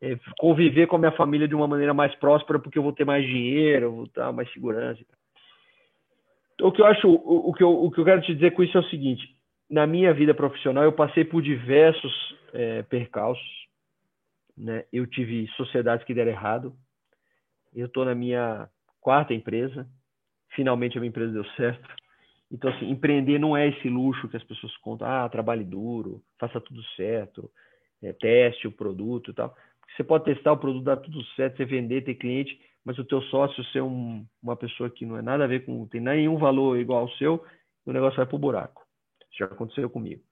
é, 0.00 0.18
conviver 0.38 0.86
com 0.86 0.96
a 0.96 0.98
minha 0.98 1.12
família 1.12 1.48
de 1.48 1.54
uma 1.54 1.66
maneira 1.66 1.92
mais 1.92 2.14
próspera, 2.16 2.58
porque 2.58 2.78
eu 2.78 2.82
vou 2.82 2.92
ter 2.92 3.04
mais 3.04 3.24
dinheiro, 3.24 3.92
vou 3.92 4.06
ter 4.06 4.32
mais 4.32 4.50
segurança. 4.52 5.00
O 6.60 6.72
que 6.72 6.80
eu 6.80 6.86
acho, 6.86 7.08
o, 7.08 7.50
o, 7.50 7.54
que 7.54 7.62
eu, 7.62 7.70
o 7.70 7.90
que 7.90 8.00
eu 8.00 8.04
quero 8.04 8.20
te 8.22 8.34
dizer 8.34 8.52
com 8.52 8.62
isso 8.62 8.76
é 8.76 8.80
o 8.80 8.90
seguinte: 8.90 9.24
na 9.70 9.86
minha 9.86 10.12
vida 10.12 10.34
profissional 10.34 10.84
eu 10.84 10.92
passei 10.92 11.24
por 11.24 11.42
diversos 11.42 12.36
é, 12.52 12.82
percalços. 12.82 13.68
Né? 14.56 14.84
Eu 14.92 15.06
tive 15.06 15.46
sociedades 15.56 16.04
que 16.04 16.14
deram 16.14 16.32
errado. 16.32 16.74
Eu 17.74 17.86
estou 17.86 18.04
na 18.04 18.14
minha 18.14 18.68
quarta 19.00 19.34
empresa. 19.34 19.86
Finalmente 20.54 20.96
a 20.96 21.00
minha 21.00 21.08
empresa 21.08 21.32
deu 21.32 21.44
certo. 21.56 21.88
Então, 22.50 22.70
assim, 22.70 22.88
empreender 22.90 23.38
não 23.38 23.56
é 23.56 23.68
esse 23.68 23.88
luxo 23.88 24.28
que 24.28 24.36
as 24.36 24.44
pessoas 24.44 24.74
contam. 24.78 25.06
Ah, 25.06 25.28
trabalhe 25.28 25.64
duro, 25.64 26.22
faça 26.38 26.60
tudo 26.60 26.82
certo, 26.96 27.50
é, 28.02 28.12
teste 28.12 28.66
o 28.66 28.72
produto 28.72 29.30
e 29.30 29.34
tal. 29.34 29.54
Você 29.94 30.04
pode 30.04 30.24
testar 30.24 30.52
o 30.52 30.56
produto, 30.56 30.84
dar 30.84 30.96
tudo 30.96 31.22
certo, 31.34 31.56
você 31.56 31.64
vender, 31.64 32.02
ter 32.02 32.14
cliente, 32.14 32.58
mas 32.84 32.98
o 32.98 33.04
teu 33.04 33.20
sócio 33.22 33.62
ser 33.66 33.82
um, 33.82 34.24
uma 34.42 34.56
pessoa 34.56 34.88
que 34.88 35.04
não 35.04 35.16
é 35.16 35.22
nada 35.22 35.44
a 35.44 35.46
ver 35.46 35.64
com, 35.64 35.86
tem 35.86 36.00
nenhum 36.00 36.38
valor 36.38 36.78
igual 36.78 37.00
ao 37.00 37.10
seu, 37.12 37.44
o 37.84 37.92
negócio 37.92 38.16
vai 38.16 38.26
para 38.26 38.36
o 38.36 38.38
buraco. 38.38 38.82
Isso 39.30 39.38
já 39.38 39.46
aconteceu 39.46 39.90
comigo. 39.90 40.22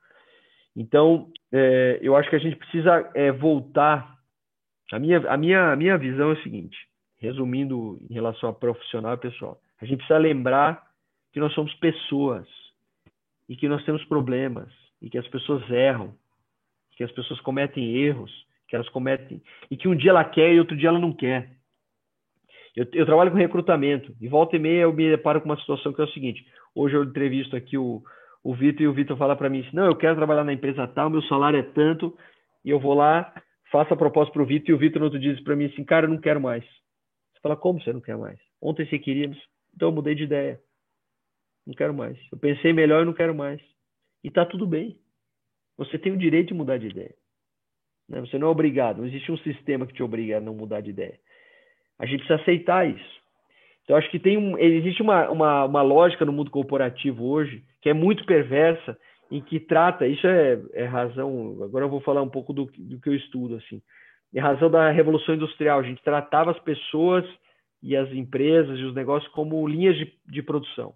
Então, 0.75 1.31
é, 1.53 1.99
eu 2.03 2.15
acho 2.17 2.29
que 2.29 2.37
a 2.37 2.39
gente 2.39 2.57
precisa 2.57 3.11
é, 3.15 3.33
voltar. 3.33 4.17
A 4.93 4.99
minha, 4.99 5.19
a, 5.29 5.37
minha, 5.37 5.73
a 5.73 5.77
minha 5.77 5.99
visão 5.99 6.31
é 6.31 6.35
o 6.35 6.43
seguinte, 6.43 6.77
resumindo 7.19 7.99
em 8.09 8.15
relação 8.15 8.49
a 8.49 8.53
profissional 8.53 9.17
pessoal. 9.19 9.61
A 9.81 9.85
gente 9.85 9.99
precisa 9.99 10.19
lembrar 10.19 10.87
que 11.33 11.41
nós 11.41 11.53
somos 11.55 11.73
pessoas 11.75 12.47
e 13.49 13.57
que 13.57 13.69
nós 13.69 13.85
temos 13.85 14.05
problemas 14.05 14.73
e 15.01 15.11
que 15.11 15.19
as 15.19 15.27
pessoas 15.29 15.69
erram, 15.71 16.15
que 16.97 17.05
as 17.05 17.13
pessoas 17.13 17.41
cometem 17.41 17.97
erros, 17.97 18.33
que 18.69 18.75
elas 18.75 18.89
cometem 18.89 19.43
e 19.71 19.77
que 19.77 19.89
um 19.89 19.95
dia 19.95 20.11
ela 20.11 20.25
quer 20.25 20.53
e 20.53 20.59
outro 20.59 20.77
dia 20.77 20.89
ela 20.89 20.99
não 20.99 21.13
quer. 21.13 21.57
Eu, 22.75 22.87
eu 22.93 23.07
trabalho 23.07 23.31
com 23.31 23.37
recrutamento 23.37 24.15
e 24.21 24.29
volta 24.29 24.57
e 24.57 24.59
meia 24.59 24.83
eu 24.83 24.93
me 24.93 25.11
deparo 25.11 25.41
com 25.41 25.49
uma 25.49 25.59
situação 25.59 25.93
que 25.93 26.01
é 26.01 26.05
o 26.05 26.13
seguinte: 26.13 26.47
hoje 26.75 26.95
eu 26.95 27.05
entrevisto 27.05 27.57
aqui 27.57 27.79
o, 27.79 28.03
o 28.43 28.55
Vitor 28.55 28.83
e 28.83 28.89
o 28.89 28.93
Vitor 28.93 29.17
fala 29.17 29.35
para 29.35 29.49
mim 29.49 29.61
assim, 29.61 29.75
não, 29.75 29.87
eu 29.87 29.97
quero 29.97 30.17
trabalhar 30.17 30.45
na 30.45 30.53
empresa 30.53 30.87
tal, 30.87 31.11
meu 31.11 31.23
salário 31.23 31.59
é 31.59 31.63
tanto, 31.63 32.17
e 32.65 32.71
eu 32.71 32.79
vou 32.79 32.95
lá, 32.95 33.33
faço 33.73 33.93
a 33.95 33.97
proposta 33.97 34.33
para 34.33 34.43
o 34.43 34.47
Vitor, 34.47 34.71
e 34.71 34.73
o 34.75 34.79
Vitor 34.79 35.01
no 35.01 35.07
outro 35.07 35.19
dia 35.19 35.35
diz 35.35 35.43
para 35.43 35.57
mim 35.57 35.67
assim, 35.67 35.85
cara, 35.85 36.07
eu 36.07 36.11
não 36.11 36.19
quero 36.19 36.41
mais. 36.41 36.65
Fala, 37.47 37.57
como 37.57 37.81
você 37.81 37.93
não 37.93 38.01
quer 38.01 38.17
mais? 38.17 38.41
Ontem 38.61 38.85
você 38.85 38.99
queria, 38.99 39.27
então 39.73 39.89
eu 39.89 39.93
mudei 39.93 40.17
de 40.17 40.25
ideia. 40.25 40.61
Não 41.65 41.75
quero 41.75 41.95
mais. 41.95 42.19
Eu 42.33 42.39
pensei 42.39 42.73
melhor 42.73 43.03
e 43.03 43.05
não 43.05 43.13
quero 43.13 43.33
mais. 43.37 43.63
E 44.25 44.33
tá 44.33 44.45
tudo 44.45 44.67
bem. 44.67 44.99
Você 45.77 45.97
tem 45.97 46.11
o 46.11 46.19
direito 46.19 46.49
de 46.49 46.55
mudar 46.55 46.77
de 46.77 46.89
ideia. 46.89 47.15
Né? 48.09 48.21
Você 48.21 48.37
não 48.37 48.49
é 48.49 48.51
obrigado. 48.51 48.99
Não 48.99 49.07
existe 49.07 49.31
um 49.31 49.39
sistema 49.39 49.87
que 49.87 49.95
te 49.95 50.03
obriga 50.03 50.39
a 50.39 50.41
não 50.41 50.55
mudar 50.55 50.81
de 50.81 50.91
ideia. 50.91 51.21
A 52.01 52.05
gente 52.05 52.25
precisa 52.25 52.43
aceitar 52.43 52.91
isso. 52.91 53.21
Então, 53.85 53.95
acho 53.95 54.11
que 54.11 54.19
tem 54.19 54.37
um, 54.37 54.59
existe 54.59 55.01
uma, 55.01 55.31
uma, 55.31 55.67
uma 55.67 55.83
lógica 55.83 56.25
no 56.25 56.33
mundo 56.33 56.51
corporativo 56.51 57.25
hoje 57.27 57.65
que 57.81 57.89
é 57.89 57.95
muito 57.95 58.27
perversa, 58.27 58.99
em 59.31 59.41
que 59.41 59.61
trata, 59.61 60.05
isso 60.05 60.27
é, 60.27 60.61
é 60.73 60.85
razão, 60.85 61.63
agora 61.63 61.85
eu 61.85 61.91
vou 61.91 62.01
falar 62.01 62.23
um 62.23 62.29
pouco 62.29 62.53
do, 62.53 62.65
do 62.77 63.01
que 63.01 63.09
eu 63.09 63.15
estudo, 63.15 63.55
assim, 63.55 63.81
é 64.35 64.41
razão 64.41 64.71
da 64.71 64.91
Revolução 64.91 65.35
Industrial, 65.35 65.79
a 65.79 65.83
gente 65.83 66.03
tratava 66.03 66.51
as 66.51 66.59
pessoas 66.61 67.25
e 67.83 67.97
as 67.97 68.11
empresas 68.13 68.79
e 68.79 68.83
os 68.83 68.95
negócios 68.95 69.31
como 69.33 69.67
linhas 69.67 69.97
de, 69.97 70.13
de 70.27 70.43
produção. 70.43 70.95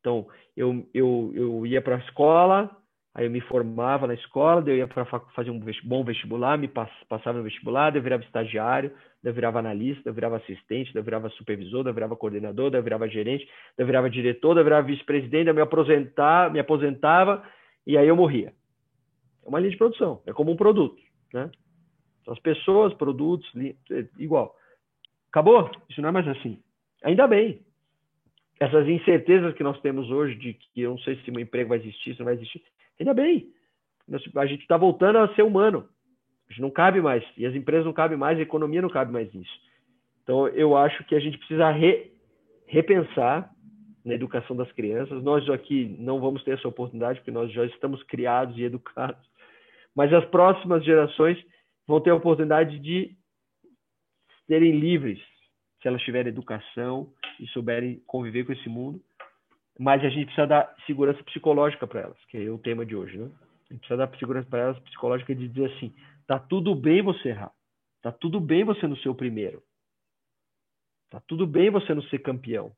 Então, 0.00 0.26
eu, 0.56 0.86
eu, 0.94 1.32
eu 1.34 1.66
ia 1.66 1.82
para 1.82 1.96
a 1.96 1.98
escola, 1.98 2.70
Aí 3.18 3.24
eu 3.24 3.32
me 3.32 3.40
formava 3.40 4.06
na 4.06 4.14
escola, 4.14 4.62
eu 4.64 4.76
ia 4.76 4.86
para 4.86 5.04
fazer 5.04 5.50
um 5.50 5.60
bom 5.82 6.04
vestibular, 6.04 6.56
me 6.56 6.68
passava 6.68 7.38
no 7.38 7.42
vestibular, 7.42 7.96
eu 7.96 8.00
virava 8.00 8.22
estagiário, 8.22 8.92
eu 9.24 9.34
virava 9.34 9.58
analista, 9.58 10.08
eu 10.08 10.14
virava 10.14 10.36
assistente, 10.36 10.94
eu 10.94 11.02
virava 11.02 11.28
supervisor, 11.30 11.84
eu 11.84 11.92
virava 11.92 12.14
coordenador, 12.14 12.70
eu 12.72 12.80
virava 12.80 13.08
gerente, 13.08 13.48
eu 13.76 13.84
virava 13.84 14.08
diretor, 14.08 14.56
eu 14.56 14.62
virava 14.62 14.86
vice-presidente, 14.86 15.48
eu 15.48 15.54
me 15.54 15.60
aposentar, 15.60 16.52
me 16.52 16.60
aposentava 16.60 17.42
e 17.84 17.98
aí 17.98 18.06
eu 18.06 18.14
morria. 18.14 18.52
É 19.44 19.48
uma 19.48 19.58
linha 19.58 19.72
de 19.72 19.78
produção, 19.78 20.22
é 20.24 20.32
como 20.32 20.52
um 20.52 20.56
produto, 20.56 21.02
né? 21.34 21.50
Então, 22.28 22.34
as 22.34 22.40
pessoas, 22.40 22.92
produtos, 22.94 23.50
é 23.90 24.06
igual. 24.18 24.54
Acabou? 25.30 25.70
Isso 25.88 26.02
não 26.02 26.10
é 26.10 26.12
mais 26.12 26.28
assim. 26.28 26.60
Ainda 27.02 27.26
bem. 27.26 27.60
Essas 28.60 28.86
incertezas 28.86 29.54
que 29.54 29.62
nós 29.62 29.80
temos 29.80 30.10
hoje 30.10 30.34
de 30.34 30.52
que 30.52 30.82
eu 30.82 30.90
não 30.90 30.98
sei 30.98 31.16
se 31.16 31.30
meu 31.30 31.40
emprego 31.40 31.70
vai 31.70 31.78
existir, 31.78 32.12
se 32.12 32.18
não 32.18 32.26
vai 32.26 32.34
existir, 32.34 32.62
Ainda 33.00 33.14
bem. 33.14 33.48
A 34.36 34.46
gente 34.46 34.62
está 34.62 34.76
voltando 34.76 35.18
a 35.18 35.32
ser 35.34 35.42
humano. 35.42 35.88
A 36.48 36.52
gente 36.52 36.60
não 36.60 36.70
cabe 36.70 37.00
mais. 37.00 37.24
E 37.36 37.46
as 37.46 37.54
empresas 37.54 37.86
não 37.86 37.92
cabem 37.92 38.18
mais, 38.18 38.38
a 38.38 38.42
economia 38.42 38.82
não 38.82 38.88
cabe 38.88 39.12
mais 39.12 39.32
nisso. 39.32 39.60
Então, 40.24 40.48
eu 40.48 40.76
acho 40.76 41.04
que 41.04 41.14
a 41.14 41.20
gente 41.20 41.38
precisa 41.38 41.70
re, 41.70 42.10
repensar 42.66 43.50
na 44.04 44.14
educação 44.14 44.56
das 44.56 44.70
crianças. 44.72 45.22
Nós 45.22 45.48
aqui 45.48 45.96
não 46.00 46.20
vamos 46.20 46.42
ter 46.42 46.58
essa 46.58 46.66
oportunidade, 46.66 47.20
porque 47.20 47.30
nós 47.30 47.52
já 47.52 47.64
estamos 47.66 48.02
criados 48.02 48.58
e 48.58 48.64
educados. 48.64 49.24
Mas 49.94 50.12
as 50.12 50.24
próximas 50.26 50.84
gerações 50.84 51.38
vão 51.88 52.00
ter 52.00 52.10
a 52.10 52.14
oportunidade 52.14 52.78
de 52.78 53.16
serem 54.46 54.78
livres, 54.78 55.18
se 55.82 55.88
elas 55.88 56.02
tiverem 56.02 56.30
educação 56.30 57.12
e 57.40 57.46
souberem 57.48 58.00
conviver 58.06 58.44
com 58.44 58.52
esse 58.52 58.68
mundo 58.68 59.02
mas 59.78 60.04
a 60.04 60.08
gente 60.08 60.26
precisa 60.26 60.46
dar 60.46 60.74
segurança 60.86 61.22
psicológica 61.22 61.86
para 61.86 62.00
elas, 62.00 62.18
que 62.26 62.36
é 62.36 62.50
o 62.50 62.58
tema 62.58 62.84
de 62.84 62.96
hoje, 62.96 63.16
né? 63.16 63.30
A 63.70 63.72
gente 63.72 63.80
precisa 63.80 63.96
dar 63.96 64.18
segurança 64.18 64.48
para 64.48 64.60
elas 64.60 64.78
psicológica 64.80 65.34
de 65.34 65.46
dizer 65.48 65.72
assim: 65.72 65.94
tá 66.26 66.38
tudo 66.38 66.74
bem 66.74 67.00
você 67.00 67.28
errar, 67.28 67.52
tá 68.02 68.10
tudo 68.10 68.40
bem 68.40 68.64
você 68.64 68.88
não 68.88 68.96
ser 68.96 69.08
o 69.08 69.14
primeiro, 69.14 69.62
tá 71.10 71.20
tudo 71.28 71.46
bem 71.46 71.70
você 71.70 71.94
não 71.94 72.02
ser 72.02 72.18
campeão, 72.18 72.72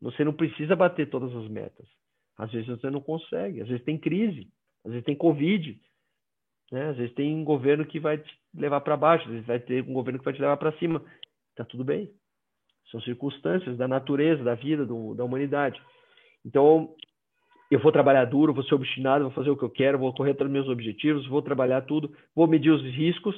você 0.00 0.22
não 0.22 0.34
precisa 0.34 0.76
bater 0.76 1.08
todas 1.08 1.34
as 1.34 1.48
metas. 1.48 1.88
Às 2.36 2.52
vezes 2.52 2.68
você 2.68 2.90
não 2.90 3.00
consegue, 3.00 3.62
às 3.62 3.68
vezes 3.68 3.84
tem 3.84 3.96
crise, 3.96 4.50
às 4.84 4.90
vezes 4.90 5.06
tem 5.06 5.16
Covid, 5.16 5.80
né? 6.72 6.88
às 6.88 6.96
vezes 6.96 7.14
tem 7.14 7.36
um 7.36 7.44
governo 7.44 7.84
que 7.84 8.00
vai 8.00 8.16
te 8.16 8.34
levar 8.54 8.80
para 8.80 8.96
baixo, 8.96 9.26
às 9.26 9.30
vezes 9.30 9.46
vai 9.46 9.60
ter 9.60 9.84
um 9.84 9.92
governo 9.92 10.18
que 10.18 10.24
vai 10.24 10.34
te 10.34 10.40
levar 10.40 10.56
para 10.56 10.76
cima. 10.78 11.02
Tá 11.54 11.64
tudo 11.64 11.84
bem. 11.84 12.10
São 12.90 13.00
circunstâncias 13.02 13.76
da 13.76 13.86
natureza, 13.86 14.42
da 14.42 14.54
vida, 14.54 14.84
do, 14.84 15.14
da 15.14 15.22
humanidade. 15.22 15.80
Então, 16.44 16.94
eu 17.70 17.78
vou 17.78 17.92
trabalhar 17.92 18.24
duro, 18.24 18.54
vou 18.54 18.64
ser 18.64 18.74
obstinado, 18.74 19.24
vou 19.24 19.32
fazer 19.32 19.50
o 19.50 19.56
que 19.56 19.62
eu 19.62 19.70
quero, 19.70 19.98
vou 19.98 20.12
correr 20.14 20.32
atrás 20.32 20.50
dos 20.50 20.52
meus 20.52 20.68
objetivos, 20.68 21.26
vou 21.26 21.42
trabalhar 21.42 21.82
tudo, 21.82 22.14
vou 22.34 22.46
medir 22.46 22.70
os 22.70 22.82
riscos, 22.82 23.34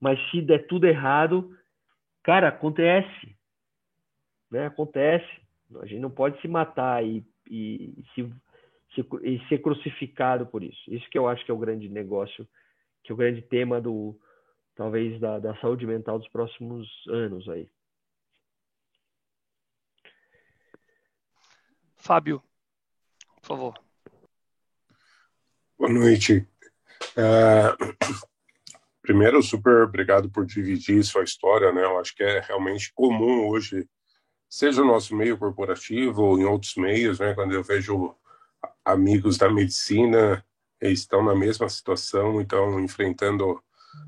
mas 0.00 0.18
se 0.30 0.40
der 0.40 0.66
tudo 0.66 0.86
errado, 0.86 1.54
cara, 2.22 2.48
acontece. 2.48 3.36
Né? 4.50 4.66
Acontece. 4.66 5.28
A 5.80 5.86
gente 5.86 6.00
não 6.00 6.10
pode 6.10 6.40
se 6.40 6.48
matar 6.48 7.04
e, 7.04 7.24
e, 7.48 7.94
e 7.96 8.04
se, 8.14 8.32
se, 8.94 9.06
e 9.22 9.48
ser 9.48 9.58
crucificado 9.58 10.46
por 10.46 10.62
isso. 10.62 10.80
Isso 10.88 11.08
que 11.10 11.18
eu 11.18 11.28
acho 11.28 11.44
que 11.44 11.50
é 11.50 11.54
o 11.54 11.58
grande 11.58 11.88
negócio, 11.88 12.46
que 13.02 13.12
é 13.12 13.14
o 13.14 13.16
grande 13.16 13.42
tema 13.42 13.80
do, 13.80 14.18
talvez 14.74 15.20
da, 15.20 15.38
da 15.38 15.54
saúde 15.60 15.86
mental 15.86 16.18
dos 16.18 16.28
próximos 16.28 16.88
anos 17.08 17.48
aí. 17.48 17.68
Fábio, 21.96 22.42
por 23.36 23.46
favor. 23.46 23.74
Boa 25.78 25.92
noite. 25.92 26.46
Uh, 27.12 27.94
primeiro, 29.02 29.42
super 29.42 29.82
obrigado 29.82 30.30
por 30.30 30.46
dividir 30.46 31.02
sua 31.04 31.24
história, 31.24 31.72
né? 31.72 31.84
Eu 31.84 31.98
acho 31.98 32.14
que 32.14 32.22
é 32.22 32.40
realmente 32.40 32.92
comum 32.94 33.48
hoje, 33.48 33.86
seja 34.48 34.80
no 34.80 34.88
nosso 34.88 35.14
meio 35.14 35.38
corporativo 35.38 36.22
ou 36.22 36.38
em 36.38 36.44
outros 36.44 36.74
meios, 36.76 37.20
né? 37.20 37.34
Quando 37.34 37.52
eu 37.52 37.62
vejo 37.62 38.14
amigos 38.84 39.36
da 39.36 39.50
medicina, 39.50 40.44
estão 40.80 41.22
na 41.22 41.34
mesma 41.34 41.68
situação, 41.68 42.40
então 42.40 42.80
enfrentando 42.80 43.62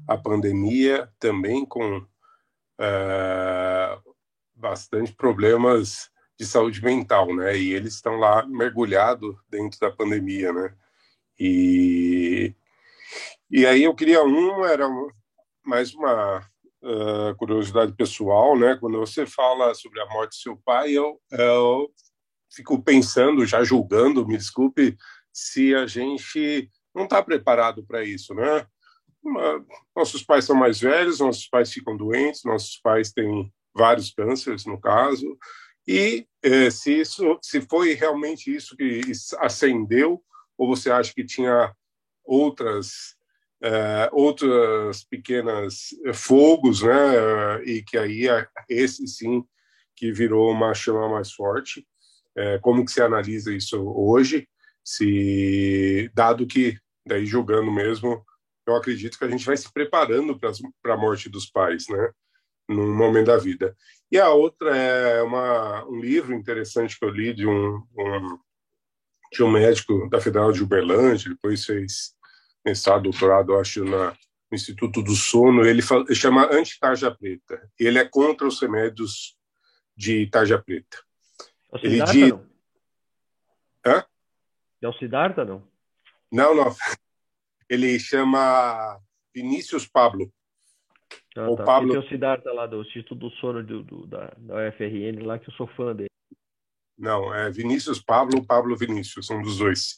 a 0.06 0.16
pandemia 0.16 1.10
também 1.18 1.66
com 1.66 1.98
uh, 1.98 4.14
bastante 4.54 5.12
problemas 5.12 6.10
de 6.38 6.46
saúde 6.46 6.82
mental, 6.82 7.34
né? 7.34 7.56
E 7.56 7.72
eles 7.72 7.94
estão 7.94 8.16
lá 8.16 8.46
mergulhados 8.46 9.36
dentro 9.48 9.78
da 9.78 9.90
pandemia, 9.90 10.52
né? 10.52 10.74
E 11.38 12.54
e 13.50 13.66
aí 13.66 13.84
eu 13.84 13.94
queria 13.94 14.24
um 14.24 14.64
era 14.64 14.88
mais 15.64 15.94
uma 15.94 16.38
uh, 16.82 17.36
curiosidade 17.36 17.92
pessoal, 17.92 18.58
né? 18.58 18.76
Quando 18.80 18.98
você 18.98 19.26
fala 19.26 19.74
sobre 19.74 20.00
a 20.00 20.06
morte 20.06 20.30
do 20.30 20.42
seu 20.42 20.56
pai, 20.56 20.92
eu, 20.92 21.20
eu 21.30 21.90
fico 22.50 22.82
pensando, 22.82 23.46
já 23.46 23.62
julgando, 23.62 24.26
me 24.26 24.36
desculpe, 24.36 24.96
se 25.32 25.74
a 25.74 25.86
gente 25.86 26.70
não 26.94 27.04
está 27.04 27.22
preparado 27.22 27.84
para 27.84 28.04
isso, 28.04 28.34
né? 28.34 28.66
nossos 29.94 30.22
pais 30.24 30.44
são 30.44 30.56
mais 30.56 30.80
velhos, 30.80 31.20
nossos 31.20 31.46
pais 31.46 31.72
ficam 31.72 31.96
doentes, 31.96 32.42
nossos 32.44 32.76
pais 32.78 33.12
têm 33.12 33.52
vários 33.72 34.12
cânceres, 34.12 34.66
no 34.66 34.80
caso, 34.80 35.38
e 35.86 36.26
eh, 36.42 36.70
se 36.70 37.00
isso, 37.00 37.38
se 37.40 37.60
foi 37.60 37.94
realmente 37.94 38.54
isso 38.54 38.76
que 38.76 39.00
acendeu, 39.38 40.22
ou 40.58 40.68
você 40.68 40.90
acha 40.90 41.12
que 41.14 41.24
tinha 41.24 41.72
outras 42.24 43.16
eh, 43.62 44.08
outras 44.12 45.04
pequenas 45.04 45.90
fogos, 46.12 46.82
né? 46.82 47.62
E 47.64 47.82
que 47.82 47.96
aí 47.96 48.26
esse 48.68 49.06
sim 49.06 49.44
que 49.94 50.12
virou 50.12 50.50
uma 50.50 50.74
chama 50.74 51.08
mais 51.08 51.32
forte. 51.32 51.86
Eh, 52.36 52.58
como 52.60 52.84
que 52.84 52.92
se 52.92 53.00
analisa 53.00 53.54
isso 53.54 53.80
hoje? 53.96 54.48
Se 54.84 56.10
dado 56.14 56.46
que 56.46 56.76
daí 57.06 57.26
jogando 57.26 57.70
mesmo 57.70 58.24
eu 58.66 58.76
acredito 58.76 59.18
que 59.18 59.24
a 59.24 59.28
gente 59.28 59.44
vai 59.44 59.56
se 59.56 59.72
preparando 59.72 60.38
para 60.38 60.94
a 60.94 60.96
morte 60.96 61.28
dos 61.28 61.46
pais, 61.46 61.88
né? 61.88 62.10
Num 62.68 62.94
momento 62.94 63.26
da 63.26 63.36
vida. 63.36 63.76
E 64.10 64.18
a 64.18 64.30
outra 64.30 64.76
é 64.76 65.22
uma, 65.22 65.84
um 65.86 65.98
livro 65.98 66.32
interessante 66.32 66.98
que 66.98 67.04
eu 67.04 67.10
li 67.10 67.34
de 67.34 67.46
um, 67.46 67.82
um, 67.98 68.38
de 69.32 69.42
um 69.42 69.50
médico 69.50 70.08
da 70.08 70.20
Federal 70.20 70.52
de 70.52 70.62
Uberlândia, 70.62 71.30
depois 71.30 71.64
fez 71.64 72.14
mestrado, 72.64 73.02
doutorado, 73.02 73.56
acho, 73.56 73.84
na, 73.84 74.10
no 74.10 74.54
Instituto 74.54 75.02
do 75.02 75.14
Sono. 75.14 75.64
Ele, 75.66 75.82
fala, 75.82 76.04
ele 76.04 76.14
chama 76.14 76.48
Anti-Tarja 76.52 77.10
Preta. 77.10 77.68
Ele 77.78 77.98
é 77.98 78.04
contra 78.04 78.46
os 78.46 78.60
remédios 78.60 79.36
de 79.96 80.26
tarja 80.28 80.58
preta. 80.58 80.98
Ele 81.82 82.02
diz... 82.04 82.32
Hã? 83.84 84.04
É 84.82 84.88
o 84.88 84.92
Siddhartha, 84.94 85.44
não? 85.44 85.62
Não, 86.30 86.54
não 86.54 86.74
ele 87.72 87.98
chama 87.98 89.00
Vinícius 89.34 89.86
Pablo. 89.86 90.30
Ah, 91.34 91.48
o 91.48 91.56
tá. 91.56 91.64
Pablo... 91.64 91.92
tem 91.92 91.98
o 91.98 92.08
Siddhartha 92.08 92.52
lá 92.52 92.66
do 92.66 92.82
Instituto 92.82 93.14
do 93.14 93.30
Sono 93.36 93.64
do, 93.64 93.82
do, 93.82 94.06
da, 94.06 94.30
da 94.36 94.68
UFRN 94.68 95.24
lá, 95.24 95.38
que 95.38 95.48
eu 95.48 95.54
sou 95.54 95.66
fã 95.68 95.94
dele. 95.94 96.10
Não, 96.98 97.34
é 97.34 97.50
Vinícius 97.50 97.98
Pablo, 97.98 98.44
Pablo 98.44 98.76
Vinícius, 98.76 99.30
um 99.30 99.40
dos 99.40 99.56
dois. 99.56 99.96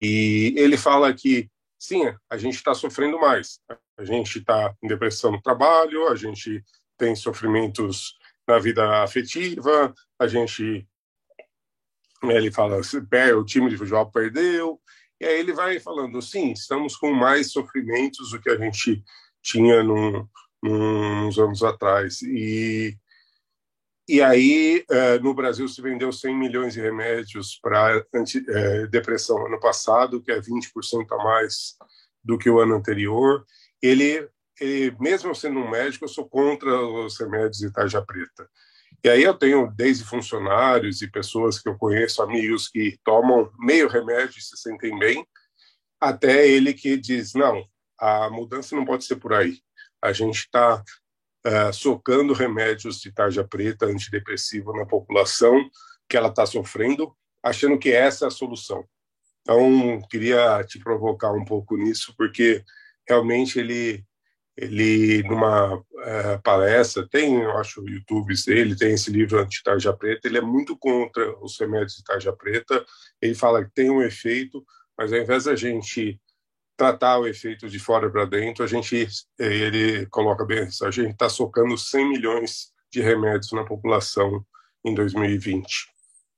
E 0.00 0.54
ele 0.56 0.76
fala 0.76 1.12
que, 1.12 1.50
sim, 1.76 2.02
a 2.30 2.36
gente 2.36 2.54
está 2.54 2.72
sofrendo 2.72 3.18
mais. 3.18 3.60
A 3.98 4.04
gente 4.04 4.38
está 4.38 4.72
em 4.80 4.86
depressão 4.86 5.32
no 5.32 5.42
trabalho, 5.42 6.08
a 6.08 6.14
gente 6.14 6.64
tem 6.96 7.16
sofrimentos 7.16 8.16
na 8.46 8.60
vida 8.60 9.02
afetiva, 9.02 9.92
a 10.18 10.26
gente. 10.28 10.86
Ele 12.24 12.52
fala, 12.52 12.80
o 13.36 13.44
time 13.44 13.68
de 13.68 13.76
futebol 13.76 14.10
perdeu, 14.10 14.80
e 15.20 15.24
aí 15.24 15.38
ele 15.38 15.52
vai 15.52 15.78
falando, 15.78 16.20
sim, 16.20 16.52
estamos 16.52 16.96
com 16.96 17.12
mais 17.12 17.52
sofrimentos 17.52 18.30
do 18.30 18.40
que 18.40 18.50
a 18.50 18.56
gente 18.56 19.02
tinha 19.40 19.82
num, 19.82 20.26
uns 20.64 21.38
anos 21.38 21.62
atrás. 21.62 22.22
E, 22.22 22.96
e 24.08 24.20
aí, 24.20 24.84
é, 24.90 25.18
no 25.18 25.34
Brasil, 25.34 25.66
se 25.68 25.80
vendeu 25.80 26.12
100 26.12 26.36
milhões 26.36 26.74
de 26.74 26.80
remédios 26.80 27.58
para 27.62 28.04
é, 28.48 28.86
depressão 28.88 29.46
ano 29.46 29.60
passado, 29.60 30.22
que 30.22 30.32
é 30.32 30.40
20% 30.40 31.06
a 31.12 31.16
mais 31.22 31.76
do 32.22 32.38
que 32.38 32.50
o 32.50 32.60
ano 32.60 32.74
anterior. 32.74 33.44
Ele, 33.80 34.28
ele, 34.60 34.96
mesmo 35.00 35.34
sendo 35.34 35.60
um 35.60 35.70
médico, 35.70 36.04
eu 36.04 36.08
sou 36.08 36.28
contra 36.28 36.80
os 36.80 37.18
remédios 37.18 37.58
de 37.58 37.72
tarja 37.72 38.02
preta. 38.02 38.48
E 39.04 39.08
aí 39.08 39.22
eu 39.22 39.34
tenho 39.34 39.70
desde 39.74 40.04
funcionários 40.04 41.02
e 41.02 41.10
pessoas 41.10 41.58
que 41.58 41.68
eu 41.68 41.76
conheço, 41.76 42.22
amigos 42.22 42.68
que 42.68 42.98
tomam 43.04 43.50
meio 43.58 43.88
remédio 43.88 44.38
e 44.38 44.42
se 44.42 44.56
sentem 44.56 44.96
bem, 44.96 45.26
até 46.00 46.48
ele 46.48 46.72
que 46.72 46.96
diz, 46.96 47.34
não, 47.34 47.66
a 47.98 48.30
mudança 48.30 48.76
não 48.76 48.84
pode 48.84 49.04
ser 49.04 49.16
por 49.16 49.32
aí. 49.32 49.58
A 50.00 50.12
gente 50.12 50.40
está 50.40 50.76
uh, 50.76 50.82
eh, 51.44 51.72
socando 51.72 52.32
remédios 52.32 53.00
de 53.00 53.12
tarja 53.12 53.46
preta, 53.46 53.86
antidepressivo 53.86 54.72
na 54.72 54.86
população, 54.86 55.68
que 56.08 56.16
ela 56.16 56.28
está 56.28 56.44
sofrendo, 56.46 57.16
achando 57.42 57.78
que 57.78 57.92
essa 57.92 58.24
é 58.24 58.28
a 58.28 58.30
solução. 58.30 58.84
Então, 59.40 60.00
queria 60.08 60.62
te 60.64 60.78
provocar 60.78 61.32
um 61.32 61.44
pouco 61.44 61.76
nisso, 61.76 62.14
porque 62.16 62.64
realmente 63.08 63.58
ele 63.58 64.04
ele 64.56 65.22
numa 65.22 65.76
uh, 65.76 66.42
palestra 66.42 67.08
tem 67.08 67.40
eu 67.40 67.56
acho 67.56 67.88
YouTube 67.88 68.34
dele 68.46 68.76
tem 68.76 68.92
esse 68.92 69.10
livro 69.10 69.38
anti 69.38 69.62
tarja 69.62 69.92
preta 69.92 70.28
ele 70.28 70.38
é 70.38 70.42
muito 70.42 70.76
contra 70.76 71.36
os 71.42 71.58
remédios 71.58 71.96
de 71.96 72.04
tarja 72.04 72.32
preta. 72.32 72.84
Ele 73.20 73.34
fala 73.34 73.64
que 73.64 73.70
tem 73.72 73.90
um 73.90 74.02
efeito 74.02 74.64
mas 74.96 75.12
ao 75.12 75.18
invés 75.18 75.44
da 75.44 75.56
gente 75.56 76.20
tratar 76.76 77.18
o 77.18 77.26
efeito 77.26 77.68
de 77.68 77.78
fora 77.78 78.10
para 78.10 78.24
dentro 78.24 78.62
a 78.62 78.66
gente 78.66 79.08
ele 79.38 80.06
coloca 80.06 80.44
bem 80.44 80.68
a 80.82 80.90
gente 80.90 81.12
está 81.12 81.28
socando 81.28 81.76
100 81.78 82.08
milhões 82.08 82.72
de 82.90 83.00
remédios 83.00 83.52
na 83.52 83.64
população 83.64 84.44
em 84.84 84.94
2020 84.94 85.92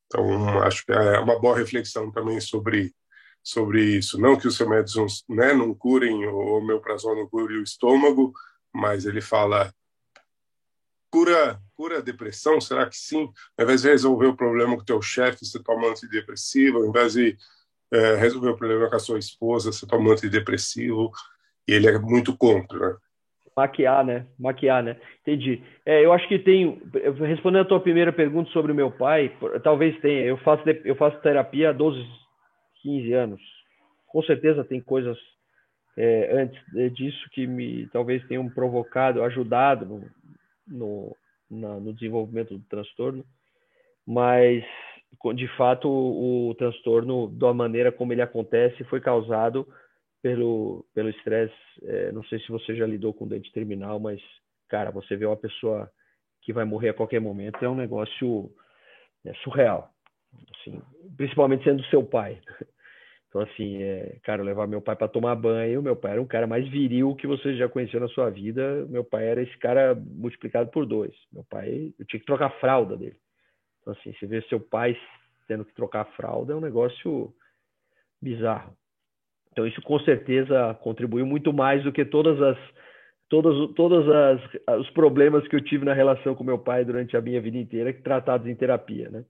então 0.07 0.61
acho 0.62 0.87
que 0.87 0.93
é 0.93 1.19
uma 1.19 1.41
boa 1.41 1.57
reflexão 1.57 2.12
também 2.12 2.41
sobre 2.41 2.95
sobre 3.45 3.84
isso. 3.84 4.18
Não 4.18 4.36
que 4.36 4.49
os 4.49 4.59
remédios 4.59 5.22
né, 5.28 5.53
não 5.53 5.74
curem, 5.74 6.26
o 6.26 6.57
homeoprazol 6.57 7.14
não 7.14 7.28
cure 7.28 7.59
o 7.59 7.62
estômago, 7.62 8.32
mas 8.72 9.05
ele 9.05 9.20
fala 9.20 9.72
cura 11.11 11.61
cura 11.76 11.99
a 11.99 12.03
depressão? 12.03 12.61
Será 12.61 12.86
que 12.86 12.97
sim? 12.97 13.30
Ao 13.59 13.64
invés 13.64 13.82
de 13.82 13.88
resolver 13.88 14.26
o 14.26 14.36
problema 14.36 14.74
com 14.74 14.82
o 14.82 14.84
teu 14.84 15.03
chefe, 15.03 15.45
você 15.45 15.62
toma 15.62 15.88
antidepressivo. 15.88 16.78
Ao 16.78 16.86
invés 16.86 17.12
de 17.12 17.36
é, 17.92 18.14
resolver 18.16 18.51
o 18.51 18.57
problema 18.57 18.88
com 18.88 18.97
a 18.97 19.01
sua 19.01 19.18
esposa, 19.18 19.72
você 19.72 19.86
toma 19.86 20.12
antidepressivo. 20.12 21.11
E 21.68 21.72
ele 21.72 21.88
é 21.88 21.99
muito 21.99 22.36
contra, 22.36 22.78
né? 22.78 22.97
Maquiar, 23.57 24.05
né? 24.05 24.26
Maquiar, 24.38 24.82
né? 24.82 24.97
Entendi. 25.22 25.62
É, 25.86 26.05
eu 26.05 26.12
acho 26.12 26.26
que 26.26 26.40
tem. 26.40 26.82
Respondendo 27.20 27.62
a 27.62 27.68
tua 27.68 27.80
primeira 27.80 28.12
pergunta 28.12 28.51
sobre 28.51 28.72
o 28.72 28.74
meu 28.74 28.90
pai, 28.90 29.32
talvez 29.62 29.99
tenha. 30.01 30.24
Eu 30.24 30.36
faço, 30.38 30.64
eu 30.84 30.97
faço 30.97 31.20
terapia 31.20 31.70
há 31.70 31.72
12, 31.72 32.05
15 32.85 33.12
anos. 33.14 33.41
Com 34.07 34.22
certeza 34.22 34.62
tem 34.62 34.80
coisas 34.80 35.18
é, 35.97 36.37
antes 36.37 36.95
disso 36.95 37.28
que 37.30 37.47
me 37.47 37.89
talvez 37.89 38.24
tenham 38.28 38.49
provocado, 38.49 39.22
ajudado 39.22 39.87
no, 39.87 40.11
no, 40.68 41.16
na, 41.51 41.80
no 41.80 41.95
desenvolvimento 41.95 42.57
do 42.59 42.64
transtorno, 42.66 43.24
mas 44.07 44.62
de 45.35 45.49
fato 45.57 45.89
o, 45.89 46.51
o 46.51 46.55
transtorno, 46.57 47.28
da 47.28 47.55
maneira 47.55 47.91
como 47.91 48.12
ele 48.12 48.22
acontece, 48.22 48.85
foi 48.85 49.01
causado 49.01 49.66
pelo 50.22 50.85
pelo 50.95 51.09
estresse. 51.09 51.55
É, 51.82 52.12
não 52.12 52.22
sei 52.24 52.39
se 52.41 52.49
você 52.49 52.76
já 52.76 52.87
lidou 52.87 53.14
com 53.14 53.26
dente 53.26 53.53
terminal, 53.53 53.99
mas 53.99 54.20
cara, 54.68 54.91
você 54.91 55.16
vê 55.16 55.24
uma 55.24 55.37
pessoa 55.37 55.91
que 56.43 56.53
vai 56.53 56.64
morrer 56.64 56.91
a 56.91 56.95
qualquer 56.95 57.20
momento 57.20 57.64
é 57.64 57.68
um 57.68 57.74
negócio 57.74 58.51
é, 59.24 59.32
surreal, 59.43 59.89
assim, 60.57 60.82
principalmente 61.16 61.64
sendo 61.64 61.82
seu 61.85 62.05
pai. 62.05 62.41
Então, 63.35 63.43
assim, 63.43 63.82
é, 63.82 64.16
cara, 64.22 64.45
levar 64.45 64.68
meu 64.68 64.80
pai 64.80 64.95
para 64.95 65.09
tomar 65.09 65.35
banho. 65.35 65.82
Meu 65.82 65.97
pai 65.97 66.12
era 66.12 66.22
um 66.22 66.26
cara 66.26 66.47
mais 66.47 66.68
viril 66.68 67.16
que 67.16 67.26
você 67.26 67.57
já 67.57 67.68
conheceu 67.68 67.99
na 67.99 68.07
sua 68.07 68.30
vida. 68.30 68.87
Meu 68.89 69.03
pai 69.03 69.26
era 69.26 69.43
esse 69.43 69.59
cara 69.59 69.93
multiplicado 69.93 70.70
por 70.70 70.87
dois. 70.87 71.12
Meu 71.32 71.43
pai, 71.43 71.93
eu 71.99 72.07
tinha 72.07 72.20
que 72.20 72.26
trocar 72.26 72.47
a 72.47 72.61
fralda 72.61 72.97
dele. 72.97 73.16
Então, 73.80 73.93
assim, 73.93 74.12
você 74.12 74.24
vê 74.24 74.41
seu 74.43 74.61
pai 74.61 74.97
tendo 75.49 75.64
que 75.64 75.74
trocar 75.74 76.03
a 76.03 76.12
fralda 76.16 76.53
é 76.53 76.57
um 76.57 76.61
negócio 76.61 77.35
bizarro. 78.22 78.72
Então, 79.51 79.66
isso 79.66 79.82
com 79.82 79.99
certeza 79.99 80.72
contribuiu 80.74 81.26
muito 81.26 81.53
mais 81.53 81.82
do 81.82 81.93
que 81.93 82.05
todas 82.05 82.41
as 82.41 82.57
todos, 83.28 83.74
todos 83.74 84.09
as, 84.09 84.41
os 84.78 84.91
problemas 84.91 85.47
que 85.49 85.57
eu 85.57 85.61
tive 85.61 85.85
na 85.85 85.93
relação 85.93 86.37
com 86.37 86.45
meu 86.45 86.59
pai 86.59 86.85
durante 86.85 87.16
a 87.16 87.20
minha 87.20 87.41
vida 87.41 87.59
inteira, 87.59 87.93
tratados 87.93 88.47
em 88.47 88.55
terapia, 88.55 89.11
né? 89.11 89.24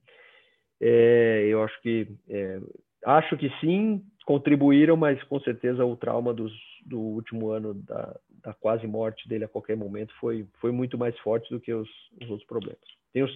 É, 0.78 1.46
eu 1.48 1.62
acho 1.62 1.80
que 1.80 2.06
é, 2.28 2.60
acho 3.04 3.36
que 3.36 3.50
sim 3.60 4.02
contribuíram, 4.24 4.96
mas 4.96 5.22
com 5.24 5.38
certeza 5.40 5.84
o 5.84 5.96
trauma 5.96 6.32
dos, 6.32 6.52
do 6.86 6.98
último 6.98 7.50
ano 7.50 7.74
da, 7.74 8.16
da, 8.42 8.54
quase 8.54 8.86
morte 8.86 9.28
dele 9.28 9.44
a 9.44 9.48
qualquer 9.48 9.76
momento 9.76 10.14
foi, 10.18 10.46
foi 10.60 10.72
muito 10.72 10.96
mais 10.96 11.16
forte 11.18 11.50
do 11.50 11.60
que 11.60 11.72
os, 11.72 11.88
os 12.20 12.30
outros 12.30 12.46
problemas. 12.46 12.80
Tenho, 13.12 13.26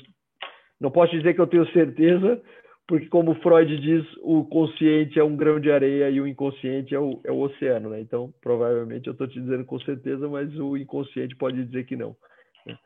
não 0.81 0.91
posso 0.91 1.13
dizer 1.13 1.35
que 1.35 1.41
eu 1.41 1.47
tenho 1.47 1.71
certeza, 1.73 2.43
porque 2.87 3.07
como 3.07 3.35
Freud 3.37 3.79
diz, 3.79 4.05
o 4.23 4.45
consciente 4.47 5.19
é 5.19 5.25
um 5.25 5.37
grão 5.37 5.61
de 5.61 5.71
areia 5.71 6.09
e 6.09 6.21
o 6.23 6.27
inconsciente 6.27 6.95
é 6.95 6.99
o, 6.99 7.21
é 7.23 7.31
o 7.31 7.41
oceano, 7.41 7.91
né? 7.91 8.01
Então, 8.01 8.33
provavelmente 8.41 9.07
eu 9.07 9.13
estou 9.13 9.29
te 9.29 9.39
dizendo 9.39 9.65
com 9.67 9.79
certeza, 9.81 10.27
mas 10.27 10.59
o 10.59 10.75
inconsciente 10.75 11.37
pode 11.37 11.63
dizer 11.65 11.85
que 11.85 11.97
não. 11.97 12.17
Né? 12.65 12.79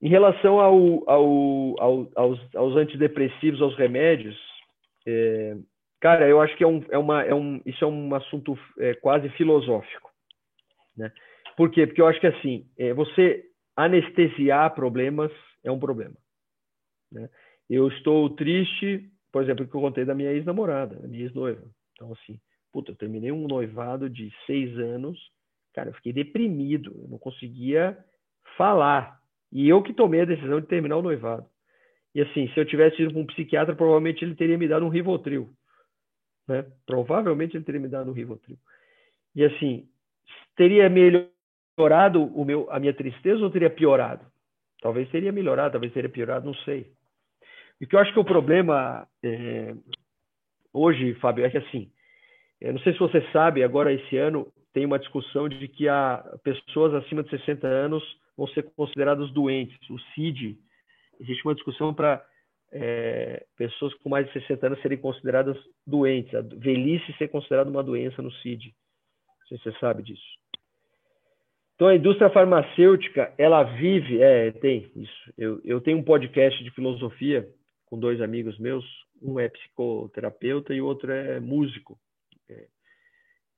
Em 0.00 0.08
relação 0.08 0.58
ao, 0.58 1.08
ao, 1.08 1.74
ao, 1.78 2.08
aos, 2.16 2.56
aos, 2.56 2.76
antidepressivos, 2.76 3.60
aos 3.60 3.76
remédios, 3.76 4.38
é, 5.06 5.54
cara, 6.04 6.28
eu 6.28 6.38
acho 6.38 6.54
que 6.58 6.62
é 6.62 6.66
um, 6.66 6.84
é 6.90 6.98
uma, 6.98 7.22
é 7.22 7.34
um, 7.34 7.62
isso 7.64 7.82
é 7.82 7.88
um 7.88 8.14
assunto 8.14 8.58
é, 8.78 8.92
quase 8.92 9.26
filosófico, 9.30 10.10
né? 10.94 11.10
Por 11.56 11.70
quê? 11.70 11.86
Porque 11.86 12.02
eu 12.02 12.06
acho 12.06 12.20
que 12.20 12.26
assim, 12.26 12.68
é, 12.76 12.92
você 12.92 13.42
anestesiar 13.74 14.74
problemas 14.74 15.32
é 15.64 15.70
um 15.70 15.78
problema, 15.78 16.14
né? 17.10 17.30
Eu 17.70 17.88
estou 17.88 18.28
triste, 18.28 19.08
por 19.32 19.42
exemplo, 19.42 19.66
que 19.66 19.74
eu 19.74 19.80
contei 19.80 20.04
da 20.04 20.14
minha 20.14 20.30
ex-namorada, 20.30 20.96
da 20.96 21.08
minha 21.08 21.22
ex-noiva. 21.22 21.64
Então, 21.94 22.12
assim, 22.12 22.38
puta, 22.70 22.92
eu 22.92 22.96
terminei 22.96 23.32
um 23.32 23.48
noivado 23.48 24.10
de 24.10 24.30
seis 24.44 24.78
anos, 24.78 25.18
cara, 25.72 25.88
eu 25.88 25.94
fiquei 25.94 26.12
deprimido, 26.12 26.94
eu 27.00 27.08
não 27.08 27.18
conseguia 27.18 27.96
falar. 28.58 29.18
E 29.50 29.66
eu 29.70 29.82
que 29.82 29.94
tomei 29.94 30.20
a 30.20 30.26
decisão 30.26 30.60
de 30.60 30.66
terminar 30.66 30.98
o 30.98 31.02
noivado. 31.02 31.46
E 32.14 32.20
assim, 32.20 32.46
se 32.48 32.60
eu 32.60 32.66
tivesse 32.66 33.00
ido 33.00 33.10
para 33.10 33.22
um 33.22 33.26
psiquiatra, 33.26 33.74
provavelmente 33.74 34.22
ele 34.22 34.34
teria 34.34 34.58
me 34.58 34.68
dado 34.68 34.84
um 34.84 34.90
Rivotril. 34.90 35.48
Né? 36.46 36.64
Provavelmente 36.86 37.56
ele 37.56 37.64
teria 37.64 37.80
me 37.80 37.88
dado 37.88 38.10
um 38.10 38.14
Rivotril. 38.14 38.58
E 39.34 39.44
assim, 39.44 39.88
teria 40.56 40.88
melhorado 40.88 42.24
o 42.34 42.44
meu, 42.44 42.70
a 42.70 42.78
minha 42.78 42.94
tristeza 42.94 43.42
ou 43.42 43.50
teria 43.50 43.70
piorado? 43.70 44.24
Talvez 44.80 45.08
teria 45.10 45.32
melhorado, 45.32 45.72
talvez 45.72 45.92
teria 45.92 46.10
piorado, 46.10 46.46
não 46.46 46.54
sei. 46.56 46.92
E 47.80 47.86
que 47.86 47.96
eu 47.96 48.00
acho 48.00 48.12
que 48.12 48.20
o 48.20 48.24
problema 48.24 49.08
é, 49.22 49.74
hoje, 50.72 51.14
Fábio, 51.14 51.44
é 51.44 51.50
que 51.50 51.58
assim, 51.58 51.90
eu 52.60 52.72
não 52.72 52.80
sei 52.80 52.92
se 52.92 52.98
você 52.98 53.20
sabe, 53.32 53.62
agora 53.62 53.92
esse 53.92 54.16
ano 54.16 54.46
tem 54.72 54.84
uma 54.84 54.98
discussão 54.98 55.48
de 55.48 55.68
que 55.68 55.88
a 55.88 56.22
pessoas 56.42 56.94
acima 56.94 57.22
de 57.22 57.30
60 57.30 57.66
anos 57.66 58.02
vão 58.36 58.46
ser 58.48 58.64
consideradas 58.74 59.30
doentes. 59.32 59.78
O 59.88 59.98
CID, 59.98 60.58
existe 61.20 61.44
uma 61.44 61.54
discussão 61.54 61.94
para 61.94 62.24
é, 62.74 63.46
pessoas 63.56 63.94
com 63.94 64.08
mais 64.08 64.26
de 64.26 64.32
60 64.32 64.66
anos 64.66 64.82
serem 64.82 64.98
consideradas 64.98 65.56
doentes, 65.86 66.34
a 66.34 66.40
velhice 66.40 67.12
ser 67.16 67.28
considerada 67.28 67.70
uma 67.70 67.84
doença 67.84 68.20
no 68.20 68.32
CID. 68.32 68.74
Não 69.40 69.46
sei 69.46 69.58
se 69.58 69.64
você 69.64 69.78
sabe 69.78 70.02
disso. 70.02 70.44
Então, 71.76 71.88
a 71.88 71.94
indústria 71.94 72.30
farmacêutica, 72.30 73.32
ela 73.38 73.62
vive, 73.62 74.20
é, 74.20 74.50
tem 74.52 74.90
isso. 74.96 75.32
Eu, 75.38 75.60
eu 75.64 75.80
tenho 75.80 75.98
um 75.98 76.04
podcast 76.04 76.62
de 76.62 76.70
filosofia 76.70 77.48
com 77.86 77.98
dois 77.98 78.20
amigos 78.20 78.58
meus, 78.58 78.84
um 79.22 79.38
é 79.38 79.48
psicoterapeuta 79.48 80.74
e 80.74 80.80
o 80.80 80.86
outro 80.86 81.12
é 81.12 81.38
músico. 81.40 81.98
É, 82.48 82.66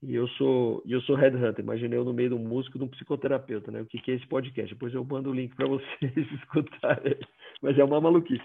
e 0.03 0.15
eu 0.15 0.29
sou 0.29 0.83
eu 0.87 1.01
sou 1.03 1.17
headhunter, 1.17 1.65
imaginei 1.65 1.99
eu 1.99 2.05
no 2.05 2.13
meio 2.13 2.31
de 2.31 2.35
um 2.35 2.39
músico 2.47 2.79
de 2.79 2.85
um 2.85 2.89
psicoterapeuta, 2.89 3.71
né? 3.71 3.81
O 3.81 3.87
que, 3.87 3.99
que 3.99 4.11
é 4.11 4.15
esse 4.15 4.27
podcast? 4.27 4.73
Depois 4.73 4.95
eu 4.95 5.05
mando 5.05 5.31
o 5.31 5.35
link 5.35 5.55
para 5.55 5.67
vocês 5.67 6.13
escutarem. 6.17 7.17
Mas 7.63 7.79
é 7.79 7.85
uma 7.85 8.01
maluquice. 8.01 8.45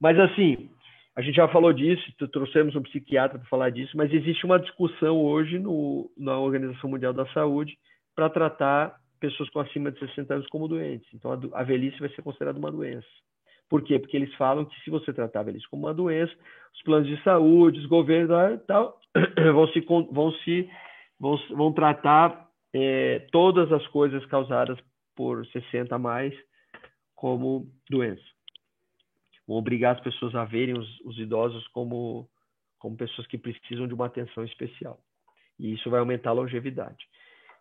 Mas 0.00 0.18
assim, 0.18 0.70
a 1.16 1.22
gente 1.22 1.34
já 1.34 1.48
falou 1.48 1.72
disso, 1.72 2.04
trouxemos 2.30 2.76
um 2.76 2.82
psiquiatra 2.82 3.38
para 3.38 3.48
falar 3.48 3.70
disso, 3.70 3.96
mas 3.96 4.12
existe 4.12 4.44
uma 4.44 4.58
discussão 4.58 5.20
hoje 5.20 5.58
no, 5.58 6.10
na 6.16 6.38
Organização 6.38 6.90
Mundial 6.90 7.12
da 7.12 7.26
Saúde 7.32 7.76
para 8.14 8.30
tratar 8.30 8.96
pessoas 9.18 9.50
com 9.50 9.60
acima 9.60 9.90
de 9.90 9.98
60 9.98 10.34
anos 10.34 10.46
como 10.48 10.68
doentes. 10.68 11.08
Então 11.12 11.32
a, 11.32 11.60
a 11.60 11.64
velhice 11.64 11.98
vai 11.98 12.08
ser 12.10 12.22
considerada 12.22 12.58
uma 12.58 12.70
doença. 12.70 13.06
Por 13.68 13.82
quê? 13.82 13.98
Porque 13.98 14.16
eles 14.16 14.32
falam 14.36 14.64
que 14.64 14.80
se 14.82 14.90
você 14.90 15.12
tratar 15.12 15.40
a 15.40 15.42
velhice 15.42 15.68
como 15.68 15.86
uma 15.86 15.94
doença, 15.94 16.32
os 16.74 16.82
planos 16.82 17.08
de 17.08 17.22
saúde, 17.22 17.80
os 17.80 17.86
governos 17.86 18.30
e 18.54 18.58
tal, 18.66 18.98
vão 19.52 19.68
se, 19.68 19.80
vão 19.80 20.32
se 20.44 20.70
vão, 21.18 21.36
vão 21.50 21.72
tratar 21.72 22.48
é, 22.72 23.26
todas 23.32 23.72
as 23.72 23.86
coisas 23.88 24.24
causadas 24.26 24.78
por 25.16 25.44
60 25.46 25.94
a 25.94 25.98
mais 25.98 26.32
como 27.14 27.66
doença. 27.90 28.22
Obrigar 29.48 29.96
as 29.96 30.02
pessoas 30.02 30.34
a 30.34 30.44
verem 30.44 30.78
os, 30.78 31.00
os 31.00 31.18
idosos 31.18 31.66
como, 31.68 32.28
como 32.78 32.96
pessoas 32.96 33.26
que 33.26 33.38
precisam 33.38 33.88
de 33.88 33.94
uma 33.94 34.06
atenção 34.06 34.44
especial. 34.44 35.00
E 35.58 35.72
isso 35.74 35.88
vai 35.88 36.00
aumentar 36.00 36.30
a 36.30 36.34
longevidade. 36.34 37.06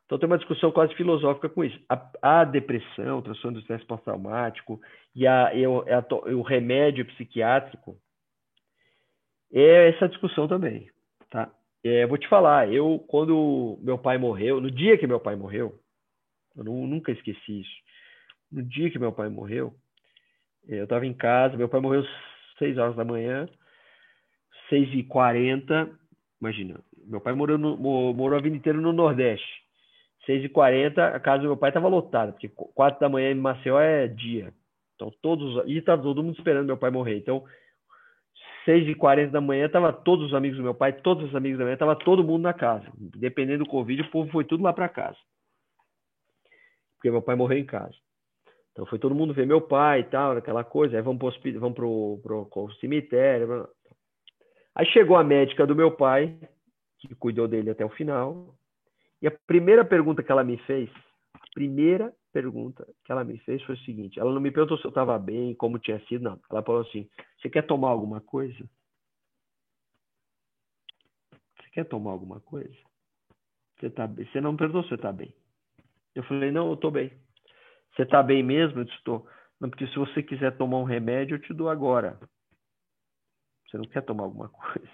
Então 0.05 0.17
tem 0.17 0.27
uma 0.27 0.38
discussão 0.38 0.71
quase 0.71 0.93
filosófica 0.95 1.49
com 1.49 1.63
isso. 1.63 1.79
A, 1.89 2.39
a 2.39 2.43
depressão, 2.45 3.19
o 3.19 3.21
transtorno 3.21 3.57
do 3.57 3.61
estresse 3.61 3.85
pós-traumático 3.85 4.81
e, 5.15 5.25
a, 5.25 5.53
e, 5.53 5.65
o, 5.65 5.83
o 6.38 6.41
remédio 6.41 7.05
psiquiátrico 7.05 7.97
é 9.51 9.89
essa 9.89 10.07
discussão 10.07 10.47
também, 10.47 10.89
tá? 11.29 11.51
É, 11.83 12.05
vou 12.05 12.17
te 12.17 12.27
falar, 12.27 12.71
eu 12.71 12.99
quando 13.07 13.77
meu 13.81 13.97
pai 13.97 14.17
morreu, 14.17 14.59
no 14.59 14.69
dia 14.69 14.97
que 14.97 15.07
meu 15.07 15.19
pai 15.19 15.35
morreu, 15.35 15.79
eu 16.55 16.63
não, 16.63 16.88
nunca 16.88 17.11
esqueci 17.11 17.61
isso. 17.61 17.75
No 18.51 18.63
dia 18.63 18.89
que 18.89 18.99
meu 18.99 19.11
pai 19.11 19.29
morreu, 19.29 19.73
eu 20.68 20.84
estava 20.84 21.05
em 21.05 21.13
casa, 21.13 21.57
meu 21.57 21.70
pai 21.70 21.80
morreu 21.80 22.01
às 22.01 22.57
6 22.59 22.78
horas 22.78 22.95
da 22.95 23.05
manhã, 23.05 23.47
6 24.70 24.93
e 24.93 25.03
40 25.03 25.89
imagina, 26.39 26.80
meu 27.05 27.20
pai 27.20 27.34
morou, 27.34 27.57
no, 27.57 27.78
morou 27.78 28.38
a 28.38 28.41
vida 28.41 28.55
inteira 28.55 28.80
no 28.80 28.93
Nordeste. 28.93 29.65
6h40, 30.28 30.97
a 31.15 31.20
casa 31.20 31.43
do 31.43 31.47
meu 31.47 31.57
pai 31.57 31.70
estava 31.70 31.88
lotada, 31.88 32.34
porque 32.34 32.49
4 32.49 32.99
da 32.99 33.07
manhã 33.09 33.32
em 33.32 33.36
Maceió 33.36 33.80
é 33.80 34.07
dia. 34.07 34.53
Então, 34.95 35.11
todos. 35.22 35.63
E 35.65 35.78
estava 35.78 36.01
todo 36.01 36.22
mundo 36.22 36.38
esperando 36.38 36.65
meu 36.65 36.78
pai 36.78 36.91
morrer. 36.91 37.18
Então, 37.18 37.45
6h40 38.68 39.30
da 39.30 39.39
manhã, 39.39 39.70
tava 39.70 39.93
todos 39.93 40.28
os 40.28 40.34
amigos 40.34 40.57
do 40.57 40.63
meu 40.63 40.76
pai, 40.76 40.91
todos 40.91 41.30
os 41.30 41.36
amigos 41.36 41.57
da 41.57 41.63
minha 41.63 41.78
tava 41.78 41.95
todo 41.95 42.24
mundo 42.24 42.41
na 42.41 42.53
casa. 42.53 42.86
Dependendo 42.97 43.63
do 43.63 43.70
Covid, 43.70 44.01
o 44.01 44.11
povo 44.11 44.30
foi 44.32 44.43
tudo 44.43 44.63
lá 44.63 44.74
para 44.74 44.89
casa. 44.89 45.18
Porque 46.95 47.09
meu 47.09 47.22
pai 47.22 47.36
morreu 47.36 47.59
em 47.59 47.65
casa. 47.65 47.95
Então 48.78 48.86
foi 48.86 48.99
todo 48.99 49.15
mundo 49.15 49.34
ver 49.34 49.47
meu 49.47 49.59
pai 49.59 50.01
e 50.01 50.03
tal, 50.03 50.38
aquela 50.38 50.63
coisa. 50.63 50.95
Aí 50.95 51.01
vamos 51.01 51.17
pro, 51.17 51.59
vamos 51.59 51.75
pro, 51.75 52.19
pro, 52.21 52.45
pro 52.45 52.73
cemitério. 52.75 53.67
Aí 54.75 54.86
chegou 54.86 55.17
a 55.17 55.23
médica 55.23 55.65
do 55.65 55.75
meu 55.75 55.97
pai, 55.97 56.38
que 56.99 57.15
cuidou 57.15 57.47
dele 57.47 57.71
até 57.71 57.84
o 57.84 57.89
final. 57.89 58.53
E 59.19 59.25
a 59.25 59.32
primeira 59.47 59.84
pergunta 59.84 60.21
que 60.21 60.32
ela 60.32 60.43
me 60.43 60.59
fez, 60.59 60.91
primeira 61.55 62.13
pergunta 62.32 62.88
que 63.03 63.11
ela 63.11 63.23
me 63.23 63.39
fez 63.39 63.63
foi 63.63 63.73
o 63.73 63.80
seguinte: 63.80 64.19
ela 64.19 64.32
não 64.32 64.39
me 64.39 64.51
perguntou 64.51 64.78
se 64.78 64.86
eu 64.86 64.89
estava 64.89 65.17
bem, 65.17 65.55
como 65.55 65.80
tinha 65.80 65.99
sido, 66.01 66.25
não. 66.25 66.39
Ela 66.51 66.61
falou 66.61 66.82
assim: 66.82 67.09
você 67.41 67.49
quer 67.49 67.65
tomar 67.65 67.89
alguma 67.89 68.21
coisa? 68.21 68.63
Você 71.32 71.69
quer 71.71 71.86
tomar 71.86 72.11
alguma 72.11 72.39
coisa? 72.41 72.78
Você, 73.80 73.89
tá 73.89 74.05
você 74.05 74.39
não 74.39 74.51
me 74.51 74.59
perguntou 74.59 74.84
se 74.84 74.89
você 74.89 74.95
está 74.95 75.11
bem. 75.11 75.34
Eu 76.13 76.21
falei: 76.25 76.51
não, 76.51 76.67
eu 76.67 76.75
estou 76.75 76.91
bem. 76.91 77.11
Você 77.98 78.04
está 78.04 78.22
bem 78.22 78.43
mesmo? 78.43 78.80
Eu 78.80 78.84
disse: 78.86 78.98
estou. 78.98 79.28
Não, 79.60 79.70
porque 79.70 79.88
se 79.88 79.95
você 79.95 80.22
quiser 80.22 80.56
tomar 80.56 80.78
um 80.78 80.84
remédio, 80.84 81.36
eu 81.36 81.41
te 81.41 81.52
dou 81.52 81.68
agora. 81.68 82.20
Você 83.68 83.78
não 83.78 83.86
quer 83.86 84.04
tomar 84.04 84.26
alguma 84.26 84.50
coisa. 84.54 84.89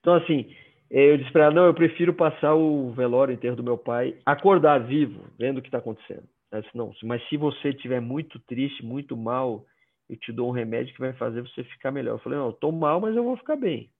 Então, 0.00 0.14
assim, 0.14 0.50
eu 0.90 1.18
disse 1.18 1.30
para 1.30 1.44
ela, 1.44 1.54
não, 1.54 1.66
eu 1.66 1.74
prefiro 1.74 2.14
passar 2.14 2.54
o 2.54 2.92
velório 2.92 3.32
o 3.32 3.36
enterro 3.36 3.56
do 3.56 3.62
meu 3.62 3.76
pai, 3.76 4.18
acordar 4.24 4.78
vivo, 4.78 5.26
vendo 5.38 5.58
o 5.58 5.62
que 5.62 5.68
está 5.68 5.78
acontecendo. 5.78 6.24
Ela 6.50 6.62
disse, 6.62 6.76
não, 6.76 6.92
mas 7.02 7.26
se 7.28 7.36
você 7.36 7.70
estiver 7.70 8.00
muito 8.00 8.38
triste, 8.40 8.84
muito 8.84 9.16
mal, 9.16 9.66
eu 10.08 10.16
te 10.16 10.32
dou 10.32 10.48
um 10.48 10.52
remédio 10.52 10.94
que 10.94 11.00
vai 11.00 11.12
fazer 11.14 11.42
você 11.42 11.62
ficar 11.64 11.90
melhor. 11.90 12.14
Eu 12.14 12.18
falei, 12.20 12.38
não, 12.38 12.46
eu 12.46 12.52
tô 12.52 12.72
mal, 12.72 13.00
mas 13.00 13.14
eu 13.14 13.24
vou 13.24 13.36
ficar 13.36 13.56
bem. 13.56 13.90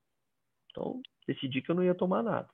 Então, 0.70 1.00
decidi 1.26 1.60
que 1.60 1.70
eu 1.70 1.74
não 1.74 1.84
ia 1.84 1.94
tomar 1.94 2.22
nada. 2.22 2.48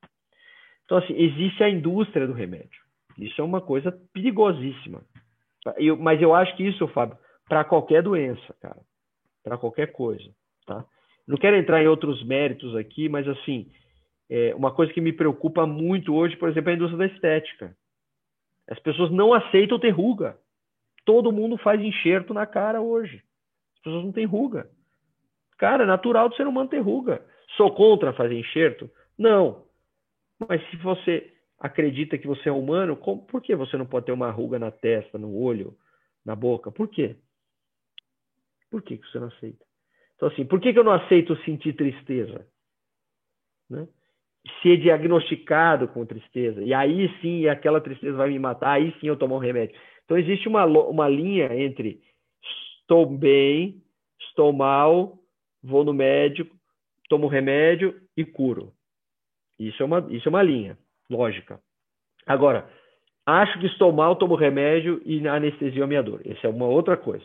Então, 0.85 0.99
assim, 0.99 1.15
existe 1.15 1.63
a 1.63 1.69
indústria 1.69 2.27
do 2.27 2.33
remédio. 2.33 2.83
Isso 3.19 3.41
é 3.41 3.45
uma 3.45 3.61
coisa 3.61 3.93
perigosíssima. 4.13 5.03
Eu, 5.77 5.97
mas 5.97 6.21
eu 6.21 6.35
acho 6.35 6.57
que 6.57 6.67
isso, 6.67 6.87
Fábio, 6.89 7.17
para 7.49 7.65
qualquer 7.65 8.03
doença, 8.03 8.55
cara. 8.61 8.81
Para 9.43 9.59
qualquer 9.59 9.93
coisa, 9.93 10.29
tá? 10.67 10.85
Não 11.27 11.37
quero 11.37 11.57
entrar 11.57 11.83
em 11.83 11.87
outros 11.87 12.23
méritos 12.25 12.75
aqui, 12.77 13.09
mas 13.09 13.27
assim, 13.29 13.71
é, 14.29 14.55
uma 14.55 14.73
coisa 14.73 14.93
que 14.93 15.01
me 15.01 15.13
preocupa 15.13 15.67
muito 15.67 16.15
hoje, 16.15 16.37
por 16.37 16.49
exemplo, 16.49 16.71
é 16.71 16.73
a 16.73 16.77
indústria 16.77 16.99
da 16.99 17.15
estética. 17.15 17.77
As 18.69 18.79
pessoas 18.79 19.11
não 19.11 19.33
aceitam 19.35 19.79
ter 19.79 19.91
ruga. 19.91 20.39
Todo 21.05 21.33
mundo 21.33 21.57
faz 21.59 21.81
enxerto 21.81 22.33
na 22.33 22.47
cara 22.47 22.81
hoje. 22.81 23.23
As 23.77 23.83
pessoas 23.83 24.05
não 24.05 24.13
têm 24.13 24.27
ruga. 24.27 24.71
Cara, 25.59 25.83
é 25.83 25.87
natural 25.87 26.29
do 26.29 26.37
ser 26.37 26.47
humano 26.47 26.71
ter 26.71 26.79
ruga. 26.79 27.25
Sou 27.57 27.75
contra 27.75 28.13
fazer 28.13 28.39
enxerto? 28.39 28.89
Não. 29.19 29.65
Mas 30.49 30.63
se 30.71 30.77
você. 30.77 31.33
Acredita 31.61 32.17
que 32.17 32.27
você 32.27 32.49
é 32.49 32.53
humano, 32.53 32.97
como, 32.97 33.23
por 33.27 33.43
que 33.43 33.55
você 33.55 33.77
não 33.77 33.85
pode 33.85 34.07
ter 34.07 34.13
uma 34.13 34.31
ruga 34.31 34.59
na 34.59 34.71
testa, 34.71 35.19
no 35.19 35.37
olho, 35.37 35.77
na 36.25 36.35
boca? 36.35 36.73
Por 36.73 36.89
quê? 36.89 37.17
Por 38.71 38.83
que, 38.83 38.97
que 38.97 39.07
você 39.07 39.19
não 39.19 39.29
aceita? 39.29 39.65
Então, 40.17 40.29
assim, 40.29 40.47
por 40.47 40.59
que, 40.59 40.73
que 40.73 40.79
eu 40.79 40.85
não 40.85 40.93
aceito 40.93 41.37
sentir 41.45 41.75
tristeza? 41.75 42.47
Né? 43.69 43.87
Ser 44.63 44.79
diagnosticado 44.79 45.87
com 45.89 46.07
tristeza. 46.07 46.63
E 46.63 46.73
aí 46.73 47.11
sim, 47.21 47.47
aquela 47.47 47.81
tristeza 47.81 48.17
vai 48.17 48.31
me 48.31 48.39
matar, 48.39 48.73
aí 48.73 48.95
sim 48.99 49.09
eu 49.09 49.17
tomo 49.17 49.35
um 49.35 49.39
remédio. 49.39 49.79
Então, 50.05 50.17
existe 50.17 50.49
uma, 50.49 50.65
uma 50.65 51.09
linha 51.09 51.55
entre 51.55 52.03
estou 52.81 53.05
bem, 53.07 53.83
estou 54.19 54.53
mal, 54.53 55.19
vou 55.63 55.85
no 55.85 55.93
médico, 55.93 56.57
tomo 57.09 57.29
remédio 57.29 58.01
e 58.17 58.25
curo. 58.25 58.73
Isso 59.59 59.83
é 59.83 59.87
uma, 59.87 60.07
isso 60.11 60.27
é 60.27 60.31
uma 60.31 60.43
linha 60.43 60.79
lógica. 61.11 61.61
Agora, 62.27 62.71
acho 63.27 63.59
que 63.59 63.67
estou 63.67 63.93
mal, 63.93 64.17
tomo 64.17 64.35
remédio 64.37 65.03
e 65.05 65.27
anestesia 65.27 65.85
a 65.85 65.87
minha 65.87 66.03
dor. 66.03 66.23
Essa 66.25 66.47
é 66.47 66.51
uma 66.51 66.67
outra 66.67 66.97
coisa, 66.97 67.25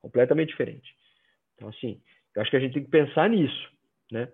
completamente 0.00 0.50
diferente. 0.50 0.94
Então, 1.56 1.68
assim, 1.68 2.00
eu 2.34 2.42
acho 2.42 2.50
que 2.50 2.56
a 2.56 2.60
gente 2.60 2.74
tem 2.74 2.84
que 2.84 2.90
pensar 2.90 3.28
nisso, 3.28 3.68
né? 4.10 4.28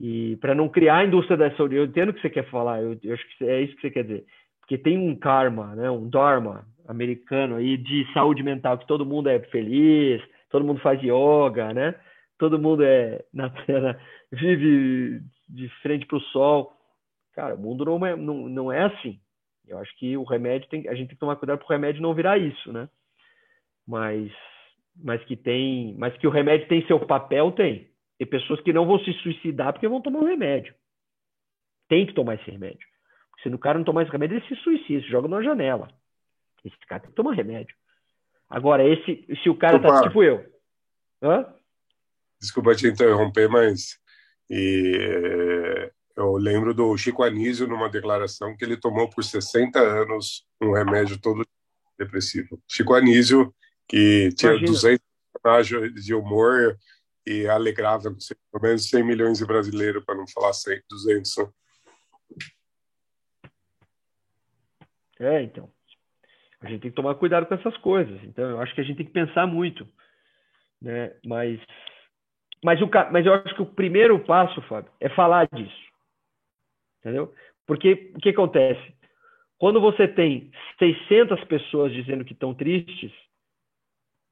E 0.00 0.36
para 0.36 0.54
não 0.54 0.68
criar 0.68 0.98
a 0.98 1.04
indústria 1.04 1.36
da 1.36 1.50
saúde, 1.56 1.74
eu 1.74 1.84
entendo 1.84 2.10
o 2.10 2.14
que 2.14 2.20
você 2.20 2.30
quer 2.30 2.48
falar, 2.50 2.80
eu, 2.80 2.96
eu, 3.02 3.14
acho 3.14 3.36
que 3.36 3.44
é 3.44 3.62
isso 3.62 3.74
que 3.76 3.82
você 3.82 3.90
quer 3.90 4.04
dizer. 4.04 4.24
Porque 4.60 4.78
tem 4.78 4.96
um 4.96 5.16
karma, 5.16 5.74
né, 5.74 5.90
um 5.90 6.08
dharma 6.08 6.66
americano 6.86 7.56
aí 7.56 7.76
de 7.76 8.06
saúde 8.12 8.42
mental, 8.42 8.78
que 8.78 8.86
todo 8.86 9.04
mundo 9.04 9.28
é 9.28 9.40
feliz, 9.40 10.22
todo 10.50 10.64
mundo 10.64 10.80
faz 10.80 11.02
yoga, 11.02 11.72
né? 11.74 11.94
Todo 12.38 12.58
mundo 12.58 12.84
é 12.84 13.24
na, 13.32 13.50
terra 13.66 13.98
vive 14.30 15.20
de 15.48 15.68
frente 15.82 16.06
para 16.06 16.18
o 16.18 16.22
sol. 16.22 16.72
Cara, 17.38 17.54
o 17.54 17.58
mundo 17.58 17.84
não 17.84 18.04
é, 18.04 18.16
não, 18.16 18.48
não 18.48 18.72
é 18.72 18.82
assim. 18.82 19.20
Eu 19.64 19.78
acho 19.78 19.96
que 19.96 20.16
o 20.16 20.24
remédio 20.24 20.68
tem, 20.68 20.88
a 20.88 20.94
gente 20.96 21.06
tem 21.06 21.14
que 21.14 21.20
tomar 21.20 21.36
cuidado 21.36 21.58
para 21.58 21.66
o 21.66 21.68
remédio 21.68 22.02
não 22.02 22.12
virar 22.12 22.36
isso, 22.36 22.72
né? 22.72 22.88
Mas, 23.86 24.32
mas 24.96 25.24
que 25.24 25.36
tem, 25.36 25.94
mas 25.96 26.16
que 26.16 26.26
o 26.26 26.30
remédio 26.30 26.66
tem 26.66 26.84
seu 26.88 26.98
papel 26.98 27.52
tem. 27.52 27.92
Tem 28.18 28.26
pessoas 28.26 28.60
que 28.62 28.72
não 28.72 28.84
vão 28.84 28.98
se 29.04 29.12
suicidar 29.22 29.72
porque 29.72 29.86
vão 29.86 30.02
tomar 30.02 30.18
o 30.18 30.24
um 30.24 30.26
remédio. 30.26 30.74
Tem 31.88 32.04
que 32.04 32.12
tomar 32.12 32.34
esse 32.34 32.50
remédio. 32.50 32.84
Se 33.40 33.48
o 33.48 33.56
cara 33.56 33.78
não 33.78 33.84
tomar 33.84 34.02
esse 34.02 34.10
remédio, 34.10 34.38
ele 34.38 34.48
se 34.48 34.56
suicida, 34.56 35.00
se 35.02 35.08
joga 35.08 35.28
na 35.28 35.40
janela. 35.40 35.88
Esse 36.64 36.76
cara 36.88 37.02
tem 37.02 37.10
que 37.10 37.16
tomar 37.16 37.34
remédio. 37.34 37.76
Agora, 38.50 38.82
esse, 38.82 39.28
se 39.44 39.48
o 39.48 39.54
cara 39.54 39.78
tá 39.78 39.90
Desculpa. 39.90 40.02
tá 40.02 40.08
tipo 40.08 40.24
eu. 40.24 40.44
Hã? 41.22 41.54
Desculpa 42.40 42.74
te 42.74 42.88
interromper, 42.88 43.48
mas 43.48 43.96
e, 44.50 45.88
eu 46.18 46.36
lembro 46.36 46.74
do 46.74 46.96
Chico 46.96 47.22
Anísio 47.22 47.68
numa 47.68 47.88
declaração 47.88 48.56
que 48.56 48.64
ele 48.64 48.76
tomou 48.76 49.08
por 49.08 49.22
60 49.22 49.78
anos 49.78 50.44
um 50.60 50.72
remédio 50.72 51.16
todo 51.16 51.46
depressivo. 51.96 52.60
Chico 52.68 52.92
Anísio, 52.92 53.54
que 53.86 54.30
tinha 54.34 54.50
Imagina. 54.50 54.72
200 54.72 55.06
personagens 55.32 56.04
de 56.04 56.14
humor 56.14 56.76
e 57.24 57.46
alegrava 57.46 58.12
sei, 58.18 58.36
pelo 58.50 58.62
menos 58.64 58.88
100 58.88 59.04
milhões 59.04 59.38
de 59.38 59.46
brasileiros, 59.46 60.04
para 60.04 60.16
não 60.16 60.26
falar 60.26 60.52
100, 60.52 60.82
200. 60.90 61.36
É, 65.20 65.42
então. 65.42 65.70
A 66.60 66.68
gente 66.68 66.80
tem 66.80 66.90
que 66.90 66.96
tomar 66.96 67.14
cuidado 67.14 67.46
com 67.46 67.54
essas 67.54 67.76
coisas. 67.76 68.20
Então, 68.24 68.50
eu 68.50 68.60
acho 68.60 68.74
que 68.74 68.80
a 68.80 68.84
gente 68.84 68.96
tem 68.96 69.06
que 69.06 69.12
pensar 69.12 69.46
muito. 69.46 69.86
Né? 70.82 71.14
Mas, 71.24 71.60
mas, 72.64 72.82
o, 72.82 72.90
mas 73.12 73.24
eu 73.24 73.34
acho 73.34 73.54
que 73.54 73.62
o 73.62 73.66
primeiro 73.66 74.18
passo, 74.24 74.60
Fábio, 74.62 74.90
é 74.98 75.08
falar 75.10 75.46
disso. 75.54 75.87
Entendeu? 77.08 77.32
Porque 77.66 78.12
o 78.14 78.20
que 78.20 78.28
acontece? 78.30 78.94
Quando 79.58 79.80
você 79.80 80.06
tem 80.06 80.50
600 80.78 81.42
pessoas 81.44 81.92
dizendo 81.92 82.24
que 82.24 82.32
estão 82.32 82.54
tristes 82.54 83.12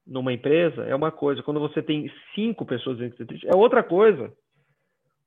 numa 0.07 0.33
empresa, 0.33 0.85
é 0.85 0.95
uma 0.95 1.11
coisa. 1.11 1.43
Quando 1.43 1.59
você 1.59 1.83
tem 1.83 2.11
cinco 2.35 2.65
pessoas 2.65 2.97
dizendo 2.97 3.11
que 3.11 3.23
estão 3.23 3.27
tristes, 3.27 3.51
é 3.51 3.57
outra 3.57 3.83
coisa. 3.83 4.33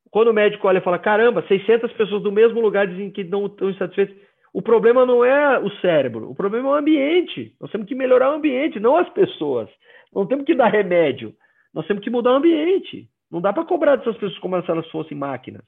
Quando 0.10 0.30
o 0.30 0.34
médico 0.34 0.68
olha 0.68 0.78
e 0.80 0.84
fala, 0.84 0.98
caramba, 0.98 1.46
600 1.48 1.92
pessoas 1.94 2.24
do 2.24 2.32
mesmo 2.32 2.62
lugar 2.62 2.88
dizem 2.88 3.12
que 3.12 3.24
não 3.24 3.48
estão 3.48 3.70
insatisfeitas, 3.70 4.16
o 4.54 4.62
problema 4.62 5.06
não 5.06 5.24
é 5.24 5.60
o 5.60 5.70
cérebro, 5.80 6.30
o 6.32 6.36
problema 6.36 6.70
é 6.70 6.72
o 6.72 6.76
ambiente. 6.76 7.56
Nós 7.60 7.70
temos 7.72 7.88
que 7.88 7.94
melhorar 7.94 8.32
o 8.32 8.36
ambiente, 8.36 8.80
não 8.80 8.96
as 8.96 9.10
pessoas. 9.10 9.70
Não 10.14 10.26
temos 10.26 10.46
que 10.46 10.56
dar 10.56 10.70
remédio. 10.70 11.36
Nós 11.74 11.86
temos 11.86 12.04
que 12.04 12.10
mudar 12.10 12.32
o 12.32 12.38
ambiente. 12.38 13.08
Não 13.30 13.42
dá 13.42 13.54
para 13.54 13.66
cobrar 13.66 13.98
dessas 13.98 14.16
pessoas 14.16 14.40
como 14.40 14.60
se 14.62 14.72
elas 14.72 14.90
fossem 14.90 15.16
máquinas. 15.16 15.64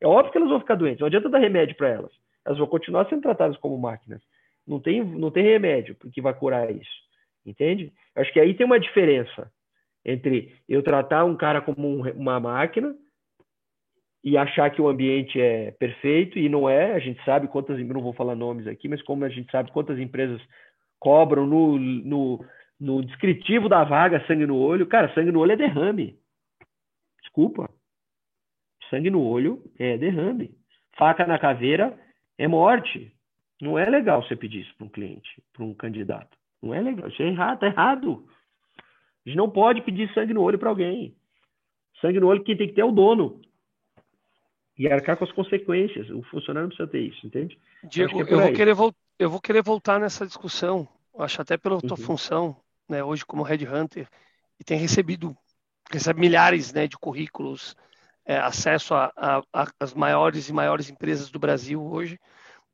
É 0.00 0.06
óbvio 0.06 0.30
que 0.30 0.38
elas 0.38 0.50
vão 0.50 0.60
ficar 0.60 0.76
doentes, 0.76 1.00
não 1.00 1.06
adianta 1.06 1.28
dar 1.28 1.38
remédio 1.38 1.76
para 1.76 1.88
elas. 1.88 2.12
Elas 2.44 2.58
vão 2.58 2.66
continuar 2.66 3.08
sendo 3.08 3.22
tratadas 3.22 3.56
como 3.58 3.78
máquinas. 3.78 4.22
Não 4.66 4.80
tem, 4.80 5.02
não 5.02 5.30
tem 5.30 5.42
remédio 5.42 5.96
que 6.12 6.20
vai 6.20 6.34
curar 6.34 6.70
isso. 6.70 7.08
Entende? 7.44 7.92
Acho 8.14 8.32
que 8.32 8.40
aí 8.40 8.54
tem 8.54 8.66
uma 8.66 8.78
diferença 8.78 9.50
entre 10.04 10.54
eu 10.68 10.82
tratar 10.82 11.24
um 11.24 11.36
cara 11.36 11.60
como 11.60 11.86
um, 11.86 12.10
uma 12.12 12.38
máquina 12.38 12.94
e 14.22 14.36
achar 14.36 14.70
que 14.70 14.80
o 14.80 14.88
ambiente 14.88 15.40
é 15.40 15.70
perfeito 15.72 16.38
e 16.38 16.48
não 16.48 16.68
é. 16.68 16.92
A 16.92 16.98
gente 16.98 17.22
sabe 17.24 17.48
quantas, 17.48 17.78
não 17.78 18.02
vou 18.02 18.12
falar 18.12 18.34
nomes 18.34 18.66
aqui, 18.66 18.88
mas 18.88 19.02
como 19.02 19.24
a 19.24 19.28
gente 19.28 19.50
sabe 19.50 19.72
quantas 19.72 19.98
empresas 19.98 20.40
cobram 20.98 21.46
no, 21.46 21.78
no, 21.78 22.44
no 22.78 23.04
descritivo 23.04 23.68
da 23.68 23.84
vaga 23.84 24.24
sangue 24.26 24.46
no 24.46 24.56
olho. 24.56 24.86
Cara, 24.86 25.12
sangue 25.14 25.30
no 25.30 25.40
olho 25.40 25.52
é 25.52 25.56
derrame. 25.56 26.18
Desculpa. 27.22 27.67
Sangue 28.90 29.10
no 29.10 29.22
olho 29.22 29.62
é 29.78 29.96
derrame. 29.96 30.56
Faca 30.96 31.26
na 31.26 31.38
caveira 31.38 31.98
é 32.36 32.46
morte. 32.48 33.12
Não 33.60 33.78
é 33.78 33.88
legal 33.88 34.22
você 34.22 34.36
pedir 34.36 34.60
isso 34.60 34.74
para 34.76 34.86
um 34.86 34.90
cliente, 34.90 35.42
para 35.52 35.64
um 35.64 35.74
candidato. 35.74 36.36
Não 36.62 36.74
é 36.74 36.80
legal. 36.80 37.08
Isso 37.08 37.22
é 37.22 37.26
errado, 37.26 37.60
tá 37.60 37.66
errado. 37.66 38.24
A 38.78 39.28
gente 39.28 39.36
não 39.36 39.50
pode 39.50 39.82
pedir 39.82 40.12
sangue 40.14 40.32
no 40.32 40.42
olho 40.42 40.58
para 40.58 40.68
alguém. 40.68 41.14
Sangue 42.00 42.20
no 42.20 42.28
olho 42.28 42.44
quem 42.44 42.56
tem 42.56 42.68
que 42.68 42.74
ter 42.74 42.80
é 42.80 42.84
o 42.84 42.92
dono. 42.92 43.40
E 44.76 44.88
arcar 44.88 45.16
com 45.16 45.24
as 45.24 45.32
consequências. 45.32 46.08
O 46.10 46.22
funcionário 46.22 46.68
precisa 46.68 46.88
ter 46.88 47.00
isso, 47.00 47.26
entende? 47.26 47.58
Diego, 47.82 48.20
é 48.20 48.32
eu, 48.32 48.40
vou 48.40 48.52
querer 48.52 48.76
eu 49.18 49.30
vou 49.30 49.40
querer 49.40 49.62
voltar 49.62 49.98
nessa 49.98 50.24
discussão. 50.24 50.86
Acho 51.18 51.42
até 51.42 51.56
pela 51.56 51.80
tua 51.80 51.98
uhum. 51.98 52.04
função, 52.04 52.56
né, 52.88 53.02
hoje 53.02 53.26
como 53.26 53.42
Red 53.42 53.66
Hunter, 53.66 54.08
e 54.60 54.62
tem 54.62 54.78
recebido 54.78 55.36
recebe 55.90 56.20
milhares 56.20 56.72
né, 56.72 56.86
de 56.86 56.96
currículos 56.96 57.74
é, 58.28 58.36
acesso 58.36 58.92
às 59.80 59.94
maiores 59.94 60.50
e 60.50 60.52
maiores 60.52 60.90
empresas 60.90 61.30
do 61.30 61.38
Brasil 61.38 61.82
hoje, 61.82 62.20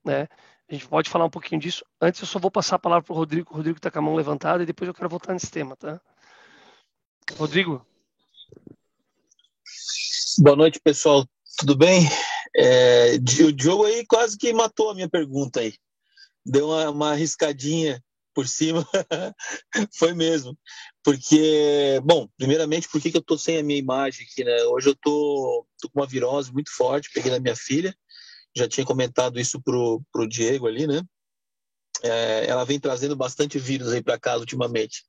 né? 0.05 0.27
A 0.69 0.75
gente 0.75 0.89
pode 0.89 1.09
falar 1.09 1.27
um 1.27 1.31
pouquinho 1.31 1.61
disso. 1.61 1.85
Antes 2.01 2.21
eu 2.21 2.27
só 2.27 2.41
vou 2.41 2.51
passar 2.51 2.77
a 2.77 2.79
palavra 2.79 3.05
para 3.05 3.13
o 3.13 3.17
Rodrigo. 3.17 3.53
O 3.53 3.57
Rodrigo 3.57 3.77
está 3.77 3.91
com 3.91 3.99
a 4.01 4.03
mão 4.03 4.15
levantada 4.17 4.63
e 4.63 4.67
depois 4.67 4.89
eu 4.89 4.95
quero 4.95 5.09
voltar 5.09 5.33
nesse 5.33 5.51
tema, 5.51 5.77
tá? 5.77 6.01
Rodrigo. 7.37 7.87
Boa 10.39 10.57
noite, 10.57 10.81
pessoal. 10.81 11.25
Tudo 11.59 11.77
bem? 11.77 12.09
É, 12.57 13.15
o 13.15 13.53
Diogo 13.53 13.85
aí 13.85 14.05
quase 14.07 14.37
que 14.37 14.53
matou 14.53 14.91
a 14.91 14.95
minha 14.95 15.09
pergunta 15.09 15.61
aí. 15.61 15.75
Deu 16.45 16.69
uma, 16.69 16.91
uma 16.91 17.11
arriscadinha 17.13 18.03
por 18.35 18.49
cima. 18.49 18.87
Foi 19.99 20.13
mesmo. 20.13 20.59
Porque, 21.03 22.01
bom, 22.05 22.29
primeiramente, 22.37 22.89
por 22.89 23.01
que, 23.01 23.11
que 23.11 23.17
eu 23.17 23.23
tô 23.23 23.39
sem 23.39 23.59
a 23.59 23.63
minha 23.63 23.79
imagem 23.79 24.27
aqui, 24.27 24.45
né? 24.45 24.65
Hoje 24.65 24.91
eu 24.91 24.97
tô, 24.97 25.67
tô 25.81 25.89
com 25.91 26.01
uma 26.01 26.07
virose 26.07 26.53
muito 26.53 26.75
forte, 26.75 27.11
peguei 27.15 27.31
na 27.31 27.41
minha 27.41 27.57
filha, 27.57 27.97
já 28.57 28.69
tinha 28.69 28.85
comentado 28.85 29.39
isso 29.39 29.61
pro, 29.63 30.03
pro 30.13 30.29
Diego 30.29 30.67
ali, 30.67 30.87
né? 30.87 31.03
É, 32.03 32.47
ela 32.49 32.65
vem 32.65 32.81
trazendo 32.81 33.17
bastante 33.17 33.59
vírus 33.59 33.89
aí 33.89 34.03
para 34.03 34.19
casa 34.19 34.41
ultimamente. 34.41 35.05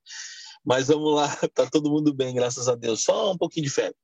Mas 0.64 0.88
vamos 0.88 1.14
lá, 1.14 1.28
tá 1.54 1.70
todo 1.70 1.92
mundo 1.92 2.14
bem, 2.14 2.34
graças 2.34 2.68
a 2.68 2.76
Deus. 2.76 3.04
Só 3.04 3.32
um 3.32 3.38
pouquinho 3.38 3.66
de 3.66 3.72
febre. 3.72 3.96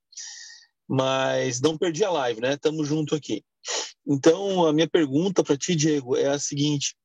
Mas 0.87 1.61
não 1.61 1.77
perdi 1.77 2.03
a 2.03 2.11
live, 2.11 2.41
né? 2.41 2.57
Tamo 2.57 2.83
junto 2.83 3.15
aqui. 3.15 3.43
Então, 4.05 4.65
a 4.65 4.73
minha 4.73 4.89
pergunta 4.89 5.43
para 5.43 5.57
ti, 5.57 5.75
Diego, 5.75 6.17
é 6.17 6.27
a 6.27 6.39
seguinte: 6.39 6.95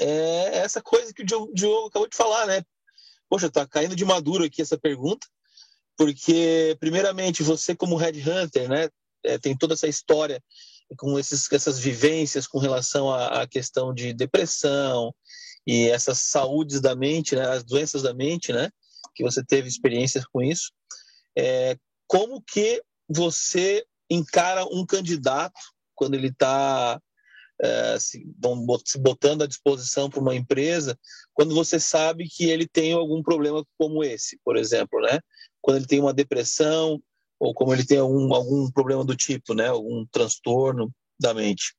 é 0.00 0.58
essa 0.58 0.82
coisa 0.82 1.12
que 1.12 1.22
o 1.22 1.26
Diogo, 1.26 1.52
Diogo 1.54 1.88
acabou 1.88 2.08
de 2.08 2.16
falar, 2.16 2.46
né? 2.46 2.62
Poxa, 3.28 3.50
tá 3.50 3.66
caindo 3.66 3.96
de 3.96 4.04
maduro 4.04 4.44
aqui 4.44 4.60
essa 4.60 4.78
pergunta, 4.78 5.26
porque, 5.96 6.76
primeiramente, 6.80 7.42
você, 7.42 7.74
como 7.74 7.96
Red 7.96 8.20
Hunter, 8.20 8.68
né, 8.68 8.88
é, 9.24 9.38
tem 9.38 9.56
toda 9.56 9.74
essa 9.74 9.88
história 9.88 10.42
com 10.98 11.18
esses, 11.18 11.50
essas 11.50 11.78
vivências 11.78 12.46
com 12.46 12.58
relação 12.58 13.10
à, 13.10 13.42
à, 13.42 13.46
questão 13.46 13.94
de 13.94 14.12
depressão 14.12 15.14
e 15.66 15.88
essas 15.88 16.18
saúdes 16.18 16.80
da 16.80 16.94
mente, 16.94 17.34
né, 17.34 17.48
as 17.48 17.64
doenças 17.64 18.02
da 18.02 18.12
mente, 18.12 18.52
né, 18.52 18.68
que 19.14 19.22
você 19.22 19.44
teve 19.44 19.68
experiências 19.68 20.24
com 20.26 20.42
isso. 20.42 20.72
É, 21.36 21.76
como 22.06 22.42
que 22.42 22.82
você 23.08 23.84
encara 24.10 24.64
um 24.64 24.84
candidato 24.84 25.58
quando 25.94 26.14
ele 26.14 26.28
está 26.28 27.00
é, 27.62 27.98
se, 27.98 28.26
se 28.84 28.98
botando 28.98 29.42
à 29.42 29.46
disposição 29.46 30.10
para 30.10 30.20
uma 30.20 30.34
empresa, 30.34 30.98
quando 31.32 31.54
você 31.54 31.78
sabe 31.78 32.28
que 32.28 32.50
ele 32.50 32.66
tem 32.66 32.92
algum 32.92 33.22
problema 33.22 33.64
como 33.78 34.02
esse, 34.02 34.38
por 34.44 34.56
exemplo, 34.56 35.00
né? 35.00 35.20
Quando 35.60 35.76
ele 35.76 35.86
tem 35.86 36.00
uma 36.00 36.12
depressão 36.12 37.00
ou 37.38 37.54
como 37.54 37.72
ele 37.72 37.84
tem 37.84 37.98
algum, 37.98 38.34
algum 38.34 38.70
problema 38.70 39.04
do 39.04 39.16
tipo, 39.16 39.54
né? 39.54 39.68
Algum 39.68 40.04
transtorno 40.06 40.92
da 41.20 41.32
mente. 41.32 41.74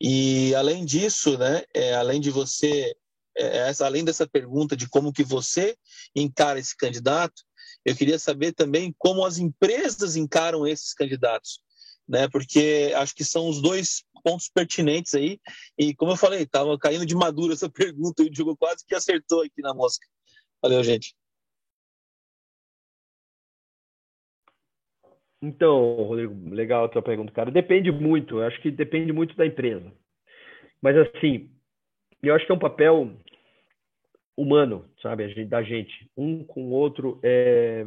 E 0.00 0.54
além 0.54 0.84
disso, 0.84 1.38
né, 1.38 1.62
é, 1.72 1.94
além 1.94 2.20
de 2.20 2.30
você, 2.30 2.94
é, 3.36 3.68
essa, 3.68 3.86
além 3.86 4.04
dessa 4.04 4.26
pergunta 4.26 4.76
de 4.76 4.88
como 4.88 5.12
que 5.12 5.24
você 5.24 5.76
encara 6.14 6.58
esse 6.58 6.76
candidato, 6.76 7.42
eu 7.84 7.94
queria 7.94 8.18
saber 8.18 8.52
também 8.52 8.94
como 8.98 9.24
as 9.24 9.38
empresas 9.38 10.16
encaram 10.16 10.66
esses 10.66 10.94
candidatos, 10.94 11.60
né? 12.08 12.28
Porque 12.28 12.92
acho 12.96 13.14
que 13.14 13.24
são 13.24 13.48
os 13.48 13.60
dois 13.60 14.04
pontos 14.22 14.48
pertinentes 14.48 15.14
aí. 15.14 15.38
E 15.78 15.94
como 15.94 16.12
eu 16.12 16.16
falei, 16.16 16.42
estava 16.42 16.76
caindo 16.78 17.06
de 17.06 17.14
madura 17.14 17.52
essa 17.52 17.68
pergunta 17.70 18.22
e 18.22 18.26
o 18.26 18.30
Diogo 18.30 18.56
quase 18.56 18.84
que 18.86 18.94
acertou 18.94 19.42
aqui 19.42 19.60
na 19.60 19.74
mosca. 19.74 20.06
Valeu, 20.62 20.82
gente. 20.82 21.14
Então, 25.42 25.94
Rodrigo, 25.96 26.54
legal 26.54 26.86
a 26.86 26.88
tua 26.88 27.02
pergunta, 27.02 27.30
cara. 27.30 27.50
Depende 27.50 27.92
muito, 27.92 28.38
eu 28.38 28.46
acho 28.46 28.60
que 28.62 28.70
depende 28.70 29.12
muito 29.12 29.36
da 29.36 29.44
empresa. 29.44 29.92
Mas 30.80 30.96
assim, 30.96 31.50
eu 32.22 32.34
acho 32.34 32.46
que 32.46 32.52
é 32.52 32.54
um 32.54 32.58
papel 32.58 33.14
humano, 34.34 34.90
sabe, 35.02 35.44
da 35.44 35.62
gente, 35.62 36.10
um 36.16 36.42
com 36.44 36.68
o 36.68 36.70
outro, 36.70 37.20
é... 37.22 37.84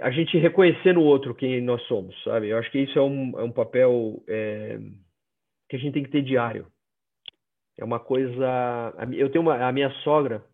a 0.00 0.10
gente 0.10 0.38
reconhecer 0.38 0.94
no 0.94 1.02
outro 1.02 1.34
quem 1.34 1.60
nós 1.60 1.82
somos, 1.82 2.14
sabe? 2.22 2.48
Eu 2.48 2.58
acho 2.58 2.70
que 2.70 2.78
isso 2.78 2.98
é 2.98 3.02
um, 3.02 3.38
é 3.38 3.42
um 3.42 3.52
papel 3.52 4.22
é... 4.28 4.78
que 5.68 5.76
a 5.76 5.78
gente 5.78 5.94
tem 5.94 6.04
que 6.04 6.10
ter 6.10 6.22
diário. 6.22 6.66
É 7.78 7.84
uma 7.84 7.98
coisa. 7.98 8.94
Eu 9.12 9.30
tenho 9.30 9.42
uma, 9.42 9.56
a 9.66 9.72
minha 9.72 9.90
sogra. 10.04 10.44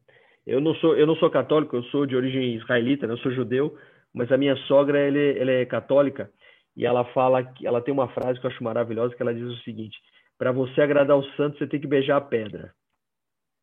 Eu 0.46 0.60
não 0.60 0.74
sou, 0.76 0.96
eu 0.96 1.06
não 1.06 1.14
sou 1.16 1.30
católico, 1.30 1.76
eu 1.76 1.82
sou 1.84 2.06
de 2.06 2.16
origem 2.16 2.54
israelita, 2.54 3.06
né? 3.06 3.12
eu 3.12 3.18
sou 3.18 3.32
judeu 3.32 3.76
mas 4.14 4.30
a 4.32 4.36
minha 4.36 4.56
sogra 4.66 4.98
ela, 4.98 5.18
ela 5.18 5.50
é 5.50 5.66
católica 5.66 6.30
e 6.76 6.86
ela 6.86 7.04
fala 7.12 7.44
que 7.44 7.66
ela 7.66 7.80
tem 7.80 7.92
uma 7.92 8.08
frase 8.08 8.40
que 8.40 8.46
eu 8.46 8.50
acho 8.50 8.62
maravilhosa 8.64 9.14
que 9.14 9.22
ela 9.22 9.34
diz 9.34 9.44
o 9.44 9.62
seguinte: 9.62 9.96
para 10.36 10.52
você 10.52 10.80
agradar 10.80 11.16
o 11.16 11.24
santo 11.32 11.58
você 11.58 11.66
tem 11.66 11.80
que 11.80 11.86
beijar 11.86 12.16
a 12.16 12.20
pedra. 12.20 12.72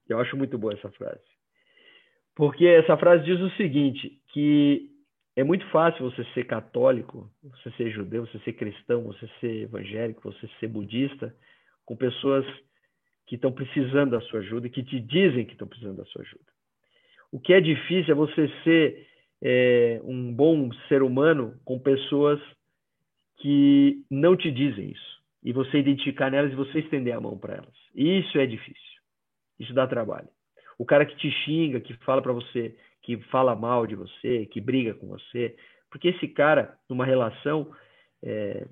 Eu 0.08 0.20
acho 0.20 0.38
muito 0.38 0.58
boa 0.58 0.74
essa 0.74 0.90
frase, 0.92 1.24
porque 2.36 2.66
essa 2.66 2.96
frase 2.98 3.24
diz 3.26 3.40
o 3.40 3.50
seguinte 3.52 4.22
que 4.32 4.90
é 5.36 5.44
muito 5.44 5.66
fácil 5.70 6.10
você 6.10 6.24
ser 6.34 6.46
católico, 6.46 7.30
você 7.44 7.70
ser 7.72 7.92
judeu, 7.92 8.26
você 8.26 8.40
ser 8.40 8.54
cristão, 8.54 9.04
você 9.04 9.28
ser 9.40 9.64
evangélico, 9.64 10.32
você 10.32 10.48
ser 10.60 10.68
budista, 10.68 11.36
com 11.86 11.96
pessoas 11.96 12.46
que 13.28 13.36
estão 13.36 13.52
precisando 13.52 14.12
da 14.12 14.22
sua 14.22 14.40
ajuda 14.40 14.68
e 14.68 14.70
que 14.70 14.84
te 14.84 15.00
dizem 15.00 15.46
que 15.46 15.54
estão 15.54 15.68
precisando 15.68 15.98
da 15.98 16.06
sua 16.06 16.22
ajuda. 16.22 16.46
O 17.32 17.40
que 17.40 17.54
é 17.54 17.60
difícil 17.60 18.14
é 18.14 18.16
você 18.16 18.50
ser 18.64 19.08
é, 19.42 20.00
um 20.04 20.34
bom 20.34 20.72
ser 20.88 21.04
humano 21.04 21.60
com 21.66 21.80
pessoas 21.80 22.40
que 23.38 24.06
não 24.10 24.38
te 24.38 24.52
dizem 24.52 24.92
isso. 24.92 25.16
E 25.44 25.52
você 25.52 25.78
identificar 25.80 26.32
nelas 26.32 26.52
e 26.52 26.56
você 26.56 26.80
estender 26.80 27.14
a 27.14 27.22
mão 27.22 27.38
para 27.38 27.56
elas. 27.56 27.76
Isso 27.94 28.38
é 28.40 28.46
difícil. 28.46 29.02
Isso 29.60 29.74
dá 29.74 29.86
trabalho. 29.86 30.30
O 30.78 30.86
cara 30.86 31.06
que 31.06 31.16
te 31.18 31.30
xinga, 31.30 31.80
que 31.80 31.94
fala 32.06 32.22
para 32.22 32.34
você, 32.34 32.76
que 33.06 33.18
fala 33.30 33.56
mal 33.56 33.86
de 33.86 33.96
você, 33.96 34.48
que 34.48 34.60
briga 34.60 34.96
com 34.96 35.08
você, 35.08 35.56
porque 35.92 36.08
esse 36.08 36.28
cara, 36.28 36.76
numa 36.90 37.06
relação, 37.06 37.72
é, 38.24 38.66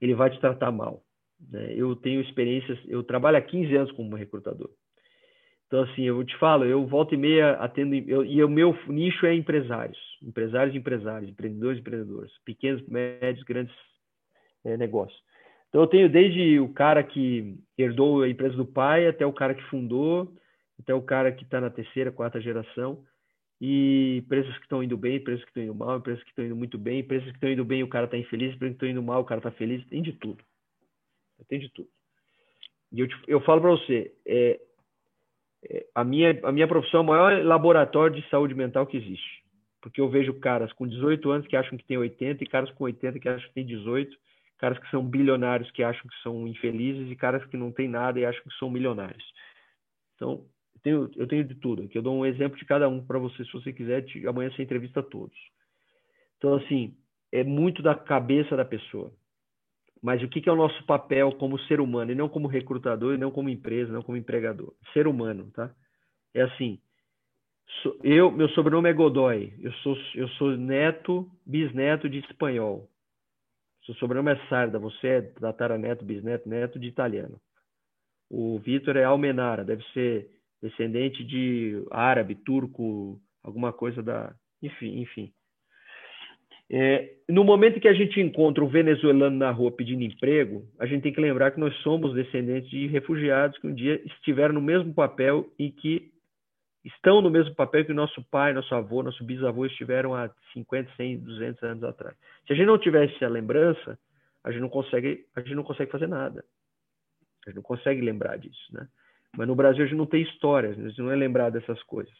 ele 0.00 0.14
vai 0.14 0.30
te 0.30 0.38
tratar 0.38 0.70
mal. 0.70 1.02
Né? 1.50 1.74
Eu 1.74 1.96
tenho 1.96 2.20
experiências, 2.20 2.78
eu 2.86 3.02
trabalho 3.02 3.38
há 3.38 3.40
15 3.40 3.74
anos 3.74 3.92
como 3.92 4.14
recrutador. 4.14 4.70
Então, 5.66 5.82
assim, 5.82 6.02
eu 6.02 6.24
te 6.24 6.36
falo, 6.38 6.64
eu 6.64 6.86
volto 6.86 7.14
e 7.14 7.16
meia 7.16 7.52
atendo, 7.54 7.94
eu, 7.94 8.24
e 8.24 8.42
o 8.42 8.48
meu 8.48 8.76
nicho 8.86 9.26
é 9.26 9.34
empresários, 9.34 9.98
empresários 10.22 10.74
e 10.74 10.78
empresários, 10.78 11.28
empreendedores 11.28 11.78
e 11.78 11.80
empreendedores, 11.80 12.32
pequenos, 12.44 12.86
médios, 12.88 13.44
grandes 13.44 13.74
é, 14.64 14.76
negócios. 14.76 15.20
Então, 15.68 15.80
eu 15.82 15.86
tenho 15.88 16.08
desde 16.08 16.60
o 16.60 16.68
cara 16.68 17.02
que 17.02 17.56
herdou 17.76 18.22
a 18.22 18.28
empresa 18.28 18.56
do 18.56 18.66
pai, 18.66 19.08
até 19.08 19.26
o 19.26 19.32
cara 19.32 19.54
que 19.54 19.62
fundou, 19.64 20.32
até 20.78 20.94
o 20.94 21.02
cara 21.02 21.32
que 21.32 21.44
está 21.44 21.60
na 21.60 21.70
terceira, 21.70 22.10
quarta 22.10 22.40
geração, 22.40 23.04
e 23.60 24.18
empresas 24.18 24.56
que 24.56 24.62
estão 24.62 24.82
indo 24.82 24.96
bem, 24.96 25.16
empresas 25.16 25.44
que 25.44 25.50
estão 25.50 25.62
indo 25.62 25.74
mal, 25.74 25.98
empresas 25.98 26.22
que 26.22 26.30
estão 26.30 26.44
indo 26.44 26.56
muito 26.56 26.78
bem, 26.78 27.00
empresas 27.00 27.28
que 27.28 27.34
estão 27.34 27.50
indo 27.50 27.64
bem, 27.64 27.82
o 27.82 27.88
cara 27.88 28.06
está 28.06 28.16
infeliz, 28.16 28.54
empresas 28.54 28.78
que 28.78 28.84
estão 28.84 28.88
indo 28.88 29.02
mal, 29.02 29.20
o 29.20 29.24
cara 29.24 29.38
está 29.38 29.50
feliz, 29.50 29.86
tem 29.88 30.00
de 30.00 30.14
tudo. 30.14 30.42
Tem 31.48 31.58
de 31.58 31.68
tudo. 31.70 31.88
E 32.92 33.00
eu, 33.00 33.08
te, 33.08 33.16
eu 33.28 33.40
falo 33.42 33.60
para 33.60 33.70
você, 33.70 34.14
é, 34.26 34.60
é, 35.68 35.86
a 35.94 36.02
minha, 36.04 36.38
a 36.42 36.52
minha 36.52 36.66
profissão 36.66 37.00
é 37.00 37.02
o 37.02 37.06
maior 37.06 37.44
laboratório 37.44 38.16
de 38.16 38.28
saúde 38.30 38.54
mental 38.54 38.86
que 38.86 38.96
existe. 38.96 39.44
Porque 39.82 40.00
eu 40.00 40.08
vejo 40.08 40.34
caras 40.40 40.72
com 40.72 40.86
18 40.86 41.30
anos 41.30 41.46
que 41.46 41.56
acham 41.56 41.76
que 41.76 41.84
tem 41.84 41.98
80 41.98 42.42
e 42.42 42.46
caras 42.46 42.70
com 42.72 42.84
80 42.84 43.18
que 43.18 43.28
acham 43.28 43.48
que 43.48 43.54
tem 43.54 43.66
18, 43.66 44.16
caras 44.58 44.78
que 44.78 44.90
são 44.90 45.04
bilionários 45.04 45.70
que 45.70 45.82
acham 45.82 46.02
que 46.08 46.22
são 46.22 46.46
infelizes 46.46 47.10
e 47.10 47.16
caras 47.16 47.44
que 47.46 47.56
não 47.56 47.72
têm 47.72 47.88
nada 47.88 48.18
e 48.18 48.24
acham 48.24 48.42
que 48.42 48.58
são 48.58 48.70
milionários. 48.70 49.24
Então, 50.16 50.44
eu 50.84 51.08
tenho, 51.08 51.10
eu 51.16 51.26
tenho 51.26 51.44
de 51.44 51.54
tudo. 51.54 51.82
Aqui 51.82 51.96
eu 51.96 52.02
dou 52.02 52.14
um 52.14 52.26
exemplo 52.26 52.58
de 52.58 52.64
cada 52.64 52.88
um 52.88 53.04
para 53.04 53.18
você, 53.18 53.44
se 53.44 53.52
você 53.52 53.72
quiser. 53.72 54.04
Amanhã 54.26 54.50
você 54.50 54.62
entrevista 54.62 55.02
todos. 55.02 55.36
Então, 56.38 56.54
assim, 56.54 56.96
é 57.32 57.44
muito 57.44 57.82
da 57.82 57.94
cabeça 57.94 58.56
da 58.56 58.64
pessoa. 58.64 59.12
Mas 60.02 60.22
o 60.22 60.28
que, 60.28 60.48
é 60.48 60.52
o 60.52 60.56
nosso 60.56 60.82
papel 60.86 61.32
como 61.32 61.58
ser 61.60 61.80
humano, 61.80 62.10
e 62.10 62.14
não 62.14 62.28
como 62.28 62.48
recrutador, 62.48 63.14
e 63.14 63.18
não 63.18 63.30
como 63.30 63.50
empresa, 63.50 63.92
não 63.92 64.02
como 64.02 64.16
empregador. 64.16 64.72
Ser 64.94 65.06
humano, 65.06 65.50
tá? 65.50 65.70
É 66.32 66.42
assim, 66.42 66.80
eu, 68.02 68.30
meu 68.30 68.48
sobrenome 68.50 68.88
é 68.88 68.92
Godoy, 68.92 69.52
eu 69.60 69.72
sou, 69.74 69.96
eu 70.14 70.28
sou 70.30 70.56
neto, 70.56 71.30
bisneto 71.44 72.08
de 72.08 72.18
espanhol. 72.20 72.88
Seu 73.84 73.94
sobrenome 73.96 74.32
é 74.32 74.48
Sarda, 74.48 74.78
você 74.78 75.06
é 75.06 75.20
tataraneto, 75.22 76.04
bisneto, 76.04 76.48
neto 76.48 76.78
de 76.78 76.86
italiano. 76.86 77.38
O 78.30 78.58
Vitor 78.58 78.96
é 78.96 79.04
Almenara, 79.04 79.64
deve 79.64 79.82
ser 79.92 80.30
descendente 80.62 81.24
de 81.24 81.84
árabe, 81.90 82.34
turco, 82.34 83.20
alguma 83.42 83.72
coisa 83.72 84.02
da. 84.02 84.34
Enfim, 84.62 85.00
enfim. 85.00 85.32
É, 86.72 87.14
no 87.28 87.42
momento 87.42 87.80
que 87.80 87.88
a 87.88 87.92
gente 87.92 88.20
encontra 88.20 88.62
um 88.62 88.68
venezuelano 88.68 89.36
na 89.36 89.50
rua 89.50 89.72
pedindo 89.72 90.04
emprego, 90.04 90.64
a 90.78 90.86
gente 90.86 91.02
tem 91.02 91.12
que 91.12 91.20
lembrar 91.20 91.50
que 91.50 91.58
nós 91.58 91.74
somos 91.78 92.14
descendentes 92.14 92.70
de 92.70 92.86
refugiados 92.86 93.58
que 93.58 93.66
um 93.66 93.74
dia 93.74 94.00
estiveram 94.06 94.54
no 94.54 94.60
mesmo 94.60 94.94
papel 94.94 95.52
e 95.58 95.72
que 95.72 96.12
estão 96.84 97.20
no 97.20 97.28
mesmo 97.28 97.56
papel 97.56 97.84
que 97.84 97.92
nosso 97.92 98.22
pai, 98.30 98.52
nosso 98.52 98.72
avô, 98.72 99.02
nosso 99.02 99.24
bisavô 99.24 99.66
estiveram 99.66 100.14
há 100.14 100.30
50, 100.52 100.92
100, 100.96 101.18
200 101.18 101.62
anos 101.64 101.84
atrás. 101.84 102.16
Se 102.46 102.52
a 102.52 102.56
gente 102.56 102.66
não 102.66 102.78
tivesse 102.78 103.24
a 103.24 103.28
lembrança, 103.28 103.98
a 104.44 104.52
gente 104.52 104.60
não 104.60 104.68
consegue, 104.68 105.26
a 105.34 105.40
gente 105.40 105.56
não 105.56 105.64
consegue 105.64 105.90
fazer 105.90 106.06
nada. 106.06 106.44
A 107.46 107.50
gente 107.50 107.56
não 107.56 107.62
consegue 107.62 108.00
lembrar 108.00 108.36
disso, 108.36 108.72
né? 108.72 108.86
Mas 109.36 109.46
no 109.46 109.54
Brasil 109.54 109.84
a 109.84 109.86
gente 109.86 109.96
não 109.96 110.06
tem 110.06 110.22
histórias, 110.22 110.78
a 110.78 110.88
gente 110.88 110.98
não 110.98 111.10
é 111.10 111.16
lembrado 111.16 111.52
dessas 111.54 111.82
coisas 111.84 112.14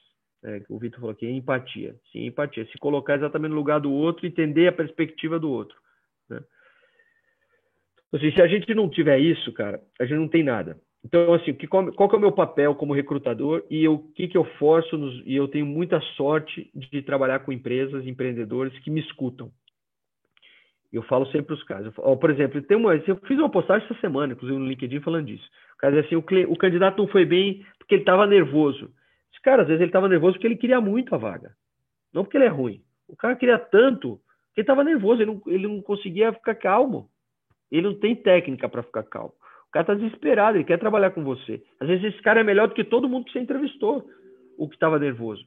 é, 0.44 0.62
o 0.68 0.78
Vitor 0.78 1.00
falou 1.00 1.12
aqui, 1.12 1.26
é 1.26 1.30
empatia. 1.30 1.94
Sim, 2.10 2.26
empatia. 2.26 2.66
Se 2.66 2.78
colocar 2.78 3.16
exatamente 3.16 3.50
no 3.50 3.56
lugar 3.56 3.80
do 3.80 3.92
outro 3.92 4.26
entender 4.26 4.68
a 4.68 4.72
perspectiva 4.72 5.38
do 5.38 5.50
outro. 5.50 5.76
Né? 6.28 6.40
Então, 8.08 8.18
assim, 8.18 8.32
se 8.32 8.42
a 8.42 8.46
gente 8.46 8.74
não 8.74 8.88
tiver 8.88 9.18
isso, 9.18 9.52
cara, 9.52 9.80
a 10.00 10.04
gente 10.04 10.18
não 10.18 10.28
tem 10.28 10.42
nada. 10.42 10.78
Então, 11.04 11.32
assim, 11.32 11.54
que, 11.54 11.66
qual, 11.66 11.90
qual 11.92 12.08
que 12.08 12.14
é 12.14 12.18
o 12.18 12.20
meu 12.20 12.32
papel 12.32 12.74
como 12.74 12.94
recrutador 12.94 13.64
e 13.70 13.86
o 13.88 13.98
que, 13.98 14.28
que 14.28 14.36
eu 14.36 14.44
forço, 14.58 14.98
nos, 14.98 15.22
e 15.24 15.34
eu 15.34 15.48
tenho 15.48 15.64
muita 15.64 16.00
sorte 16.16 16.70
de 16.74 17.02
trabalhar 17.02 17.40
com 17.40 17.52
empresas, 17.52 18.06
empreendedores 18.06 18.78
que 18.80 18.90
me 18.90 19.00
escutam. 19.00 19.50
Eu 20.92 21.02
falo 21.04 21.26
sempre 21.26 21.54
os 21.54 21.62
casos. 21.62 21.94
Falo, 21.94 22.16
por 22.16 22.30
exemplo, 22.30 22.60
tem 22.62 22.76
uma, 22.76 22.94
eu 22.94 23.16
fiz 23.26 23.38
uma 23.38 23.50
postagem 23.50 23.86
essa 23.88 24.00
semana, 24.00 24.32
inclusive 24.32 24.58
no 24.58 24.66
LinkedIn, 24.66 25.00
falando 25.00 25.26
disso. 25.26 25.48
O 25.74 25.78
cara 25.78 26.00
assim, 26.00 26.16
o, 26.16 26.24
o 26.48 26.56
candidato 26.56 26.98
não 26.98 27.06
foi 27.06 27.24
bem 27.24 27.64
porque 27.78 27.94
ele 27.94 28.02
estava 28.02 28.26
nervoso. 28.26 28.90
Cara, 29.42 29.62
às 29.62 29.68
vezes 29.68 29.80
ele 29.80 29.88
estava 29.88 30.08
nervoso 30.08 30.34
porque 30.34 30.46
ele 30.46 30.56
queria 30.56 30.80
muito 30.80 31.14
a 31.14 31.18
vaga. 31.18 31.52
Não 32.12 32.24
porque 32.24 32.36
ele 32.36 32.44
é 32.44 32.48
ruim. 32.48 32.82
O 33.08 33.16
cara 33.16 33.36
queria 33.36 33.58
tanto 33.58 34.20
que 34.54 34.60
ele 34.60 34.64
estava 34.64 34.84
nervoso, 34.84 35.22
ele 35.22 35.32
não, 35.32 35.42
ele 35.46 35.66
não 35.66 35.80
conseguia 35.80 36.32
ficar 36.32 36.54
calmo. 36.54 37.08
Ele 37.70 37.88
não 37.88 37.94
tem 37.94 38.14
técnica 38.14 38.68
para 38.68 38.82
ficar 38.82 39.02
calmo. 39.04 39.32
O 39.68 39.70
cara 39.72 39.82
está 39.84 39.94
desesperado, 39.94 40.56
ele 40.56 40.64
quer 40.64 40.78
trabalhar 40.78 41.12
com 41.12 41.22
você. 41.22 41.62
Às 41.78 41.88
vezes 41.88 42.04
esse 42.04 42.22
cara 42.22 42.40
é 42.40 42.44
melhor 42.44 42.68
do 42.68 42.74
que 42.74 42.84
todo 42.84 43.08
mundo 43.08 43.24
que 43.24 43.32
você 43.32 43.38
entrevistou, 43.38 44.04
o 44.58 44.68
que 44.68 44.74
estava 44.74 44.98
nervoso. 44.98 45.44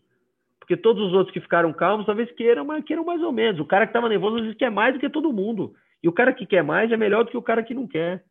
Porque 0.63 0.77
todos 0.77 1.07
os 1.07 1.13
outros 1.13 1.33
que 1.33 1.41
ficaram 1.41 1.73
calmos 1.73 2.05
talvez 2.05 2.31
queiram, 2.31 2.63
mas 2.63 2.85
queiram 2.85 3.03
mais 3.03 3.21
ou 3.21 3.33
menos. 3.33 3.59
O 3.59 3.65
cara 3.65 3.85
que 3.85 3.89
estava 3.89 4.07
nervoso 4.07 4.37
às 4.37 4.41
vezes 4.43 4.57
quer 4.57 4.71
mais 4.71 4.93
do 4.93 4.99
que 4.99 5.09
todo 5.09 5.33
mundo. 5.33 5.75
E 6.01 6.07
o 6.07 6.13
cara 6.13 6.31
que 6.33 6.45
quer 6.45 6.63
mais 6.63 6.89
é 6.89 6.95
melhor 6.95 7.25
do 7.25 7.31
que 7.31 7.37
o 7.37 7.41
cara 7.41 7.61
que 7.61 7.73
não 7.73 7.85
quer. 7.85 8.23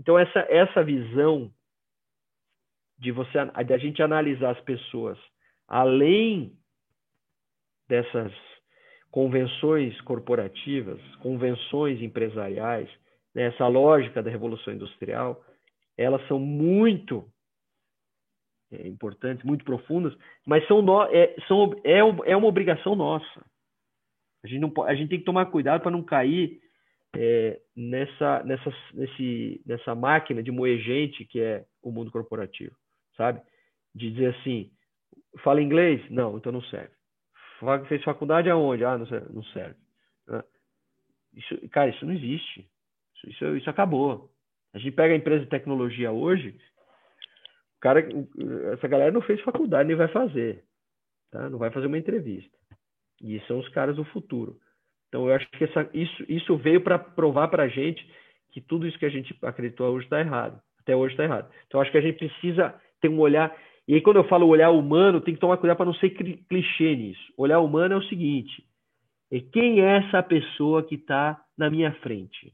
Então 0.00 0.18
essa, 0.18 0.40
essa 0.48 0.82
visão 0.82 1.48
de 2.98 3.12
você 3.12 3.38
de 3.64 3.72
a 3.72 3.78
gente 3.78 4.02
analisar 4.02 4.50
as 4.50 4.60
pessoas 4.62 5.16
além 5.68 6.52
dessas 7.88 8.32
convenções 9.08 9.98
corporativas, 10.00 11.00
convenções 11.22 12.02
empresariais, 12.02 12.90
né, 13.32 13.44
essa 13.44 13.68
lógica 13.68 14.20
da 14.24 14.30
revolução 14.30 14.74
industrial, 14.74 15.40
elas 15.96 16.26
são 16.26 16.40
muito 16.40 17.24
é, 18.72 18.86
importantes, 18.86 19.44
muito 19.44 19.64
profundas, 19.64 20.16
mas 20.46 20.66
são, 20.66 20.82
no, 20.82 21.02
é, 21.04 21.34
são 21.46 21.72
é, 21.84 21.98
é 21.98 22.36
uma 22.36 22.48
obrigação 22.48 22.94
nossa. 22.94 23.44
A 24.44 24.46
gente, 24.46 24.60
não, 24.60 24.84
a 24.84 24.94
gente 24.94 25.08
tem 25.08 25.18
que 25.18 25.24
tomar 25.24 25.46
cuidado 25.46 25.82
para 25.82 25.90
não 25.90 26.02
cair 26.02 26.60
é, 27.16 27.60
nessa, 27.76 28.42
nessa, 28.44 28.72
nesse, 28.94 29.62
nessa 29.66 29.94
máquina 29.94 30.42
de 30.42 30.50
moer 30.50 30.78
gente 30.78 31.24
que 31.24 31.40
é 31.40 31.64
o 31.82 31.90
mundo 31.90 32.10
corporativo, 32.10 32.74
sabe? 33.16 33.40
De 33.94 34.10
dizer 34.10 34.34
assim, 34.34 34.70
fala 35.42 35.62
inglês? 35.62 36.02
Não, 36.10 36.36
então 36.36 36.52
não 36.52 36.62
serve. 36.62 36.94
Fez 37.88 38.04
faculdade 38.04 38.48
aonde? 38.48 38.84
Ah, 38.84 38.96
não 38.96 39.06
serve. 39.06 39.32
Não 39.32 39.42
serve. 39.44 39.74
Isso, 41.34 41.68
cara, 41.70 41.90
isso 41.90 42.04
não 42.04 42.12
existe. 42.12 42.68
Isso, 43.16 43.30
isso, 43.30 43.56
isso 43.56 43.70
acabou. 43.70 44.30
A 44.72 44.78
gente 44.78 44.92
pega 44.92 45.14
a 45.14 45.16
empresa 45.16 45.44
de 45.44 45.50
tecnologia 45.50 46.12
hoje, 46.12 46.56
cara, 47.80 48.06
essa 48.72 48.88
galera 48.88 49.10
não 49.10 49.22
fez 49.22 49.40
faculdade 49.40 49.88
nem 49.88 49.96
vai 49.96 50.08
fazer, 50.08 50.64
tá? 51.30 51.48
Não 51.48 51.58
vai 51.58 51.70
fazer 51.70 51.86
uma 51.86 51.98
entrevista. 51.98 52.56
E 53.22 53.40
são 53.46 53.58
os 53.58 53.68
caras 53.70 53.96
do 53.96 54.04
futuro. 54.06 54.56
Então 55.08 55.28
eu 55.28 55.34
acho 55.34 55.48
que 55.50 55.64
essa, 55.64 55.88
isso, 55.92 56.24
isso 56.28 56.56
veio 56.56 56.80
para 56.80 56.98
provar 56.98 57.48
para 57.48 57.64
a 57.64 57.68
gente 57.68 58.06
que 58.52 58.60
tudo 58.60 58.86
isso 58.86 58.98
que 58.98 59.06
a 59.06 59.10
gente 59.10 59.36
acreditou 59.42 59.88
hoje 59.88 60.04
está 60.04 60.20
errado. 60.20 60.60
Até 60.80 60.94
hoje 60.94 61.14
está 61.14 61.24
errado. 61.24 61.50
Então 61.66 61.78
eu 61.78 61.82
acho 61.82 61.90
que 61.90 61.98
a 61.98 62.02
gente 62.02 62.18
precisa 62.18 62.74
ter 63.00 63.08
um 63.08 63.18
olhar. 63.18 63.54
E 63.86 63.94
aí 63.94 64.00
quando 64.00 64.16
eu 64.16 64.28
falo 64.28 64.46
olhar 64.46 64.70
humano, 64.70 65.20
tem 65.20 65.34
que 65.34 65.40
tomar 65.40 65.56
cuidado 65.56 65.76
para 65.76 65.86
não 65.86 65.94
ser 65.94 66.10
clichê 66.10 66.94
nisso. 66.94 67.32
Olhar 67.36 67.60
humano 67.60 67.94
é 67.94 67.96
o 67.96 68.08
seguinte: 68.08 68.64
é 69.30 69.40
quem 69.40 69.80
é 69.80 69.98
essa 69.98 70.22
pessoa 70.22 70.82
que 70.82 70.94
está 70.94 71.42
na 71.56 71.70
minha 71.70 71.92
frente? 72.00 72.52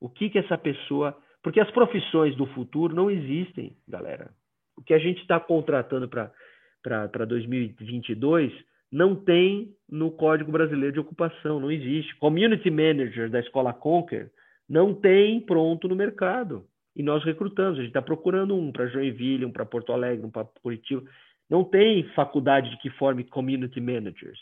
O 0.00 0.08
que 0.08 0.30
que 0.30 0.38
essa 0.38 0.56
pessoa 0.56 1.16
porque 1.42 1.60
as 1.60 1.70
profissões 1.70 2.36
do 2.36 2.46
futuro 2.46 2.94
não 2.94 3.10
existem, 3.10 3.76
galera. 3.88 4.30
O 4.76 4.82
que 4.82 4.94
a 4.94 4.98
gente 4.98 5.20
está 5.20 5.38
contratando 5.38 6.08
para 6.08 7.24
2022 7.24 8.52
não 8.90 9.14
tem 9.14 9.74
no 9.88 10.10
Código 10.10 10.50
Brasileiro 10.50 10.94
de 10.94 11.00
Ocupação, 11.00 11.60
não 11.60 11.70
existe. 11.70 12.16
Community 12.16 12.70
Manager 12.70 13.30
da 13.30 13.40
Escola 13.40 13.72
Conquer 13.72 14.30
não 14.68 14.94
tem 14.94 15.40
pronto 15.40 15.88
no 15.88 15.96
mercado. 15.96 16.64
E 16.94 17.02
nós 17.02 17.24
recrutamos, 17.24 17.78
a 17.78 17.82
gente 17.82 17.90
está 17.90 18.02
procurando 18.02 18.54
um 18.54 18.72
para 18.72 18.86
Joinville, 18.88 19.44
um 19.44 19.52
para 19.52 19.64
Porto 19.64 19.92
Alegre, 19.92 20.26
um 20.26 20.30
para 20.30 20.46
Curitiba. 20.62 21.02
Não 21.48 21.64
tem 21.64 22.04
faculdade 22.14 22.76
que 22.78 22.90
forme 22.90 23.24
Community 23.24 23.80
Managers. 23.80 24.38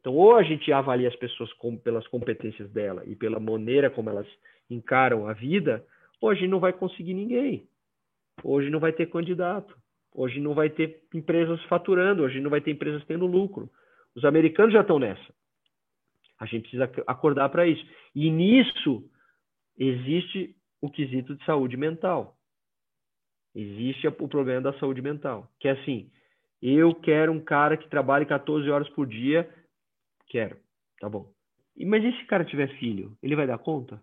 Então, 0.00 0.14
ou 0.14 0.36
a 0.36 0.42
gente 0.42 0.72
avalia 0.72 1.08
as 1.08 1.16
pessoas 1.16 1.52
com, 1.54 1.76
pelas 1.76 2.06
competências 2.08 2.70
dela 2.70 3.02
e 3.06 3.16
pela 3.16 3.40
maneira 3.40 3.90
como 3.90 4.10
elas 4.10 4.26
encaram 4.68 5.28
a 5.28 5.32
vida, 5.32 5.84
hoje 6.20 6.46
não 6.46 6.60
vai 6.60 6.72
conseguir 6.72 7.14
ninguém. 7.14 7.68
Hoje 8.42 8.70
não 8.70 8.80
vai 8.80 8.92
ter 8.92 9.06
candidato. 9.06 9.76
Hoje 10.14 10.40
não 10.40 10.54
vai 10.54 10.70
ter 10.70 11.02
empresas 11.14 11.62
faturando. 11.64 12.22
Hoje 12.22 12.40
não 12.40 12.50
vai 12.50 12.60
ter 12.60 12.70
empresas 12.70 13.04
tendo 13.04 13.26
lucro. 13.26 13.70
Os 14.14 14.24
americanos 14.24 14.72
já 14.72 14.80
estão 14.80 14.98
nessa. 14.98 15.34
A 16.38 16.46
gente 16.46 16.62
precisa 16.62 16.90
acordar 17.06 17.48
para 17.48 17.66
isso. 17.66 17.84
E 18.14 18.30
nisso 18.30 19.08
existe 19.78 20.54
o 20.80 20.90
quesito 20.90 21.34
de 21.34 21.44
saúde 21.44 21.76
mental. 21.76 22.36
Existe 23.54 24.06
o 24.06 24.28
problema 24.28 24.60
da 24.60 24.78
saúde 24.78 25.00
mental. 25.00 25.50
Que 25.58 25.68
é 25.68 25.72
assim: 25.72 26.10
eu 26.60 26.94
quero 26.94 27.32
um 27.32 27.40
cara 27.40 27.76
que 27.76 27.88
trabalhe 27.88 28.26
14 28.26 28.68
horas 28.70 28.88
por 28.90 29.06
dia. 29.06 29.48
Quero. 30.28 30.56
Tá 31.00 31.08
bom. 31.08 31.30
Mas 31.78 32.04
e 32.04 32.12
se 32.12 32.24
o 32.24 32.26
cara 32.26 32.44
tiver 32.44 32.68
filho? 32.78 33.16
Ele 33.22 33.36
vai 33.36 33.46
dar 33.46 33.58
conta? 33.58 34.00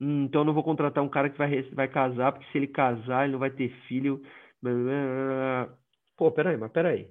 Hum, 0.00 0.24
então 0.24 0.40
eu 0.42 0.44
não 0.44 0.54
vou 0.54 0.64
contratar 0.64 1.04
um 1.04 1.08
cara 1.08 1.28
que 1.28 1.38
vai, 1.38 1.62
vai 1.72 1.88
casar, 1.88 2.32
porque 2.32 2.50
se 2.50 2.58
ele 2.58 2.66
casar, 2.68 3.24
ele 3.24 3.32
não 3.32 3.38
vai 3.38 3.50
ter 3.50 3.68
filho. 3.86 4.22
Pô, 6.16 6.30
peraí, 6.32 6.56
mas 6.56 6.72
peraí. 6.72 7.08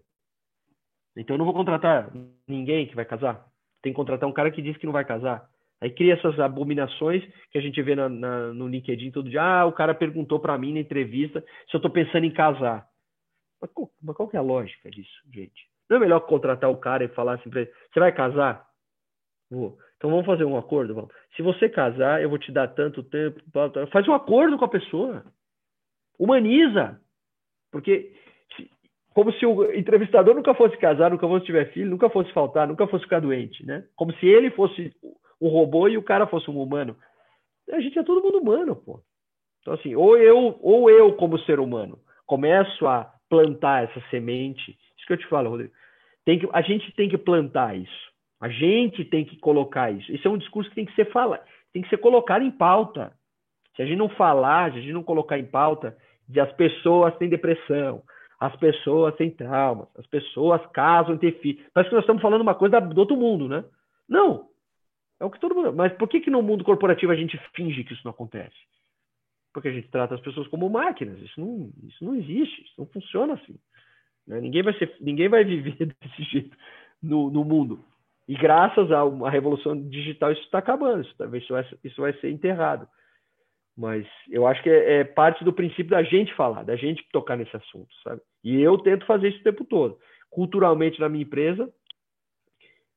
Então 1.15 1.35
eu 1.35 1.37
não 1.37 1.45
vou 1.45 1.53
contratar 1.53 2.11
ninguém 2.47 2.87
que 2.87 2.95
vai 2.95 3.05
casar. 3.05 3.45
Tem 3.81 3.91
que 3.91 3.97
contratar 3.97 4.27
um 4.27 4.33
cara 4.33 4.51
que 4.51 4.61
diz 4.61 4.77
que 4.77 4.85
não 4.85 4.93
vai 4.93 5.05
casar. 5.05 5.49
Aí 5.81 5.89
cria 5.89 6.13
essas 6.13 6.37
abominações 6.39 7.23
que 7.51 7.57
a 7.57 7.61
gente 7.61 7.81
vê 7.81 7.95
na, 7.95 8.09
na, 8.09 8.53
no 8.53 8.67
LinkedIn 8.67 9.11
todo 9.11 9.29
dia. 9.29 9.41
Ah, 9.41 9.65
o 9.65 9.71
cara 9.71 9.95
perguntou 9.95 10.39
para 10.39 10.57
mim 10.57 10.73
na 10.73 10.79
entrevista 10.79 11.41
se 11.69 11.75
eu 11.75 11.77
estou 11.77 11.91
pensando 11.91 12.25
em 12.25 12.33
casar. 12.33 12.87
Mas 13.61 13.71
qual, 13.71 13.89
mas 14.01 14.15
qual, 14.15 14.27
que 14.27 14.35
é 14.35 14.39
a 14.39 14.43
lógica 14.43 14.89
disso, 14.89 15.21
gente? 15.33 15.69
Não 15.89 15.97
é 15.97 15.99
melhor 15.99 16.21
contratar 16.21 16.69
o 16.69 16.77
cara 16.77 17.03
e 17.03 17.09
falar 17.09 17.35
assim 17.35 17.49
para 17.49 17.61
ele: 17.61 17.71
você 17.91 17.99
vai 17.99 18.11
casar? 18.13 18.65
Vou. 19.49 19.77
Então 19.99 20.09
vamos 20.09 20.25
fazer 20.25 20.45
um 20.45 20.57
acordo? 20.57 20.95
Vamos. 20.95 21.11
Se 21.35 21.41
você 21.41 21.67
casar, 21.67 22.21
eu 22.21 22.29
vou 22.29 22.39
te 22.39 22.53
dar 22.53 22.69
tanto 22.69 23.03
tempo. 23.03 23.41
Faz 23.91 24.07
um 24.07 24.13
acordo 24.13 24.57
com 24.57 24.63
a 24.63 24.69
pessoa. 24.69 25.25
Humaniza. 26.17 26.97
Porque 27.69 28.13
como 29.13 29.33
se 29.33 29.45
o 29.45 29.73
entrevistador 29.73 30.33
nunca 30.33 30.53
fosse 30.53 30.77
casar, 30.77 31.11
nunca 31.11 31.27
fosse 31.27 31.45
tiver 31.45 31.73
filho, 31.73 31.89
nunca 31.89 32.09
fosse 32.09 32.31
faltar, 32.31 32.65
nunca 32.65 32.87
fosse 32.87 33.03
ficar 33.03 33.19
doente, 33.19 33.65
né? 33.65 33.83
Como 33.93 34.13
se 34.13 34.25
ele 34.25 34.49
fosse 34.51 34.93
um 35.41 35.49
robô 35.49 35.89
e 35.89 35.97
o 35.97 36.03
cara 36.03 36.25
fosse 36.25 36.49
um 36.49 36.61
humano. 36.61 36.95
A 37.69 37.81
gente 37.81 37.99
é 37.99 38.03
todo 38.03 38.23
mundo 38.23 38.39
humano, 38.39 38.77
pô. 38.77 39.01
Então 39.61 39.73
assim, 39.73 39.95
ou 39.95 40.17
eu, 40.17 40.57
ou 40.61 40.89
eu 40.89 41.11
como 41.13 41.37
ser 41.39 41.59
humano, 41.59 41.99
começo 42.25 42.87
a 42.87 43.13
plantar 43.29 43.83
essa 43.83 44.01
semente. 44.09 44.71
Isso 44.97 45.05
que 45.05 45.11
eu 45.11 45.17
te 45.17 45.27
falo, 45.27 45.49
Rodrigo. 45.49 45.73
Tem 46.23 46.39
que, 46.39 46.47
a 46.53 46.61
gente 46.61 46.89
tem 46.93 47.09
que 47.09 47.17
plantar 47.17 47.77
isso. 47.77 48.08
A 48.39 48.47
gente 48.47 49.03
tem 49.05 49.25
que 49.25 49.37
colocar 49.37 49.91
isso. 49.91 50.11
Isso 50.11 50.27
é 50.27 50.31
um 50.31 50.37
discurso 50.37 50.69
que 50.69 50.75
tem 50.75 50.85
que 50.85 50.95
ser 50.95 51.11
fala, 51.11 51.43
tem 51.73 51.81
que 51.81 51.89
ser 51.89 51.97
colocado 51.97 52.43
em 52.43 52.51
pauta. 52.51 53.11
Se 53.75 53.81
a 53.81 53.85
gente 53.85 53.97
não 53.97 54.09
falar, 54.09 54.71
se 54.71 54.77
a 54.77 54.81
gente 54.81 54.93
não 54.93 55.03
colocar 55.03 55.37
em 55.37 55.45
pauta, 55.45 55.97
de 56.27 56.39
as 56.39 56.51
pessoas 56.53 57.15
têm 57.17 57.29
depressão, 57.29 58.03
as 58.39 58.55
pessoas 58.55 59.15
têm 59.15 59.29
traumas, 59.29 59.87
as 59.97 60.07
pessoas 60.07 60.61
casam 60.67 61.15
e 61.15 61.19
têm 61.19 61.31
filhos. 61.33 61.65
Parece 61.73 61.89
que 61.89 61.95
nós 61.95 62.03
estamos 62.03 62.21
falando 62.21 62.41
uma 62.41 62.55
coisa 62.55 62.79
do 62.79 62.99
outro 62.99 63.17
mundo, 63.17 63.49
né? 63.49 63.65
Não. 64.07 64.47
É 65.19 65.25
o 65.25 65.29
que 65.29 65.39
todo 65.39 65.53
mundo. 65.53 65.73
Mas 65.73 65.91
por 65.93 66.07
que, 66.07 66.21
que 66.21 66.29
no 66.29 66.41
mundo 66.41 66.63
corporativo 66.63 67.11
a 67.11 67.15
gente 67.15 67.37
finge 67.53 67.83
que 67.83 67.93
isso 67.93 68.01
não 68.05 68.11
acontece? 68.11 68.55
Porque 69.53 69.67
a 69.67 69.71
gente 69.73 69.89
trata 69.89 70.15
as 70.15 70.21
pessoas 70.21 70.47
como 70.47 70.69
máquinas. 70.69 71.19
Isso 71.19 71.41
não, 71.41 71.69
isso 71.83 72.05
não 72.05 72.15
existe, 72.15 72.61
isso 72.61 72.75
não 72.77 72.85
funciona 72.85 73.33
assim. 73.33 73.55
Né? 74.25 74.39
Ninguém, 74.39 74.63
vai 74.63 74.73
ser, 74.77 74.95
ninguém 75.01 75.27
vai 75.27 75.43
viver 75.45 75.75
desse 75.99 76.23
jeito 76.31 76.55
no, 77.03 77.29
no 77.29 77.43
mundo. 77.43 77.83
E 78.29 78.35
graças 78.35 78.91
a 78.91 79.03
uma 79.03 79.27
revolução 79.27 79.75
digital 79.89 80.31
isso 80.31 80.43
está 80.43 80.59
acabando, 80.59 81.01
isso, 81.01 81.15
talvez 81.17 81.43
isso 81.43 81.51
vai, 81.51 81.65
isso 81.83 81.99
vai 81.99 82.13
ser 82.19 82.29
enterrado. 82.29 82.87
Mas 83.75 84.05
eu 84.29 84.45
acho 84.45 84.61
que 84.61 84.69
é, 84.69 84.99
é, 84.99 85.03
parte 85.03 85.43
do 85.43 85.51
princípio 85.51 85.87
da 85.87 86.03
gente 86.03 86.31
falar, 86.35 86.61
da 86.61 86.75
gente 86.75 87.03
tocar 87.11 87.35
nesse 87.35 87.57
assunto, 87.57 87.89
sabe? 88.03 88.21
E 88.43 88.61
eu 88.61 88.77
tento 88.77 89.03
fazer 89.07 89.29
isso 89.29 89.39
o 89.39 89.43
tempo 89.43 89.65
todo. 89.65 89.97
Culturalmente 90.29 90.99
na 90.99 91.09
minha 91.09 91.23
empresa, 91.23 91.73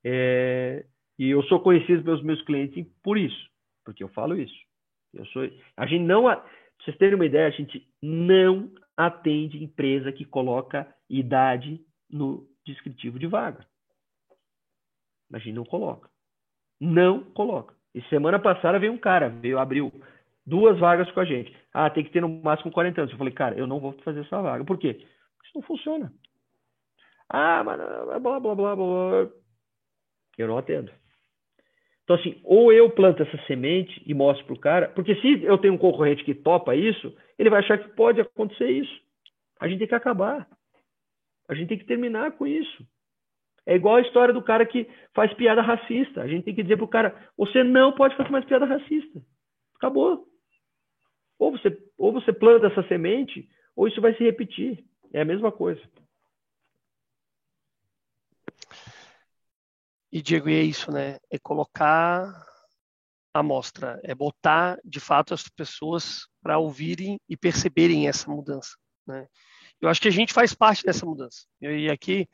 é, 0.04 0.84
e 1.18 1.30
eu 1.30 1.42
sou 1.44 1.60
conhecido 1.60 2.04
pelos 2.04 2.22
meus 2.22 2.42
clientes 2.42 2.86
por 3.02 3.16
isso, 3.16 3.48
porque 3.86 4.04
eu 4.04 4.08
falo 4.08 4.36
isso. 4.36 4.58
Eu 5.14 5.24
sou, 5.26 5.48
a 5.78 5.86
gente 5.86 6.02
não, 6.02 6.24
pra 6.24 6.44
vocês 6.84 6.98
terem 6.98 7.14
uma 7.14 7.24
ideia, 7.24 7.46
a 7.46 7.50
gente 7.52 7.88
não 8.02 8.70
atende 8.94 9.64
empresa 9.64 10.12
que 10.12 10.26
coloca 10.26 10.86
idade 11.08 11.80
no 12.10 12.46
descritivo 12.66 13.18
de 13.18 13.26
vaga. 13.26 13.66
A 15.32 15.38
gente 15.38 15.54
não 15.54 15.64
coloca. 15.64 16.08
Não 16.80 17.24
coloca. 17.32 17.74
E 17.94 18.02
semana 18.02 18.38
passada 18.38 18.78
veio 18.78 18.92
um 18.92 18.98
cara, 18.98 19.28
veio, 19.28 19.58
abriu 19.58 19.92
duas 20.46 20.78
vagas 20.78 21.10
com 21.12 21.20
a 21.20 21.24
gente. 21.24 21.54
Ah, 21.72 21.90
tem 21.90 22.04
que 22.04 22.10
ter 22.10 22.20
no 22.20 22.28
máximo 22.28 22.72
40 22.72 23.00
anos. 23.00 23.12
Eu 23.12 23.18
falei, 23.18 23.32
cara, 23.32 23.56
eu 23.56 23.66
não 23.66 23.80
vou 23.80 23.92
fazer 24.04 24.20
essa 24.20 24.40
vaga. 24.40 24.64
Por 24.64 24.78
quê? 24.78 25.06
Isso 25.44 25.52
não 25.54 25.62
funciona. 25.62 26.12
Ah, 27.28 27.62
mas 27.64 27.78
blá, 28.20 28.40
blá, 28.40 28.54
blá, 28.54 28.76
blá. 28.76 29.30
Eu 30.36 30.48
não 30.48 30.58
atendo. 30.58 30.92
Então, 32.04 32.16
assim, 32.16 32.40
ou 32.44 32.72
eu 32.72 32.90
planto 32.90 33.22
essa 33.22 33.38
semente 33.46 34.02
e 34.04 34.12
mostro 34.12 34.44
para 34.44 34.54
o 34.54 34.60
cara, 34.60 34.88
porque 34.88 35.14
se 35.16 35.42
eu 35.44 35.56
tenho 35.58 35.74
um 35.74 35.78
concorrente 35.78 36.24
que 36.24 36.34
topa 36.34 36.74
isso, 36.74 37.16
ele 37.38 37.48
vai 37.48 37.60
achar 37.60 37.78
que 37.78 37.94
pode 37.94 38.20
acontecer 38.20 38.70
isso. 38.70 39.00
A 39.60 39.68
gente 39.68 39.78
tem 39.78 39.88
que 39.88 39.94
acabar. 39.94 40.48
A 41.48 41.54
gente 41.54 41.68
tem 41.68 41.78
que 41.78 41.86
terminar 41.86 42.32
com 42.32 42.46
isso. 42.46 42.86
É 43.66 43.74
igual 43.74 43.96
a 43.96 44.00
história 44.00 44.34
do 44.34 44.42
cara 44.42 44.66
que 44.66 44.88
faz 45.14 45.32
piada 45.34 45.62
racista. 45.62 46.20
A 46.20 46.26
gente 46.26 46.44
tem 46.44 46.54
que 46.54 46.62
dizer 46.62 46.76
pro 46.76 46.88
cara: 46.88 47.30
você 47.36 47.62
não 47.62 47.92
pode 47.92 48.16
fazer 48.16 48.30
mais 48.30 48.44
piada 48.44 48.64
racista. 48.64 49.22
Acabou. 49.76 50.26
Ou 51.38 51.52
você, 51.52 51.76
ou 51.96 52.12
você 52.12 52.32
planta 52.32 52.66
essa 52.66 52.86
semente, 52.88 53.48
ou 53.74 53.88
isso 53.88 54.00
vai 54.00 54.14
se 54.14 54.22
repetir. 54.22 54.84
É 55.12 55.20
a 55.20 55.24
mesma 55.24 55.52
coisa. 55.52 55.80
E 60.10 60.20
Diego, 60.20 60.48
é 60.48 60.62
isso, 60.62 60.90
né? 60.92 61.18
É 61.30 61.38
colocar 61.38 62.30
a 63.34 63.42
mostra, 63.42 63.98
é 64.04 64.14
botar 64.14 64.78
de 64.84 65.00
fato 65.00 65.32
as 65.32 65.48
pessoas 65.48 66.26
para 66.42 66.58
ouvirem 66.58 67.18
e 67.28 67.36
perceberem 67.36 68.06
essa 68.06 68.30
mudança. 68.30 68.76
Né? 69.06 69.26
Eu 69.80 69.88
acho 69.88 70.00
que 70.00 70.08
a 70.08 70.12
gente 70.12 70.34
faz 70.34 70.52
parte 70.54 70.84
dessa 70.84 71.06
mudança. 71.06 71.46
E 71.60 71.88
aqui 71.90 72.28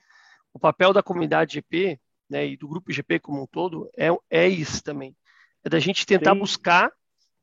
o 0.59 0.60
papel 0.60 0.93
da 0.93 1.02
comunidade 1.02 1.55
GP 1.55 2.01
né, 2.28 2.47
e 2.48 2.56
do 2.56 2.66
grupo 2.66 2.93
GP 2.93 3.20
como 3.20 3.43
um 3.43 3.47
todo 3.47 3.89
é, 3.97 4.09
é 4.28 4.48
isso 4.48 4.82
também. 4.82 5.16
É 5.64 5.68
da 5.68 5.78
gente 5.78 6.05
tentar 6.05 6.35
Sim. 6.35 6.40
buscar 6.40 6.93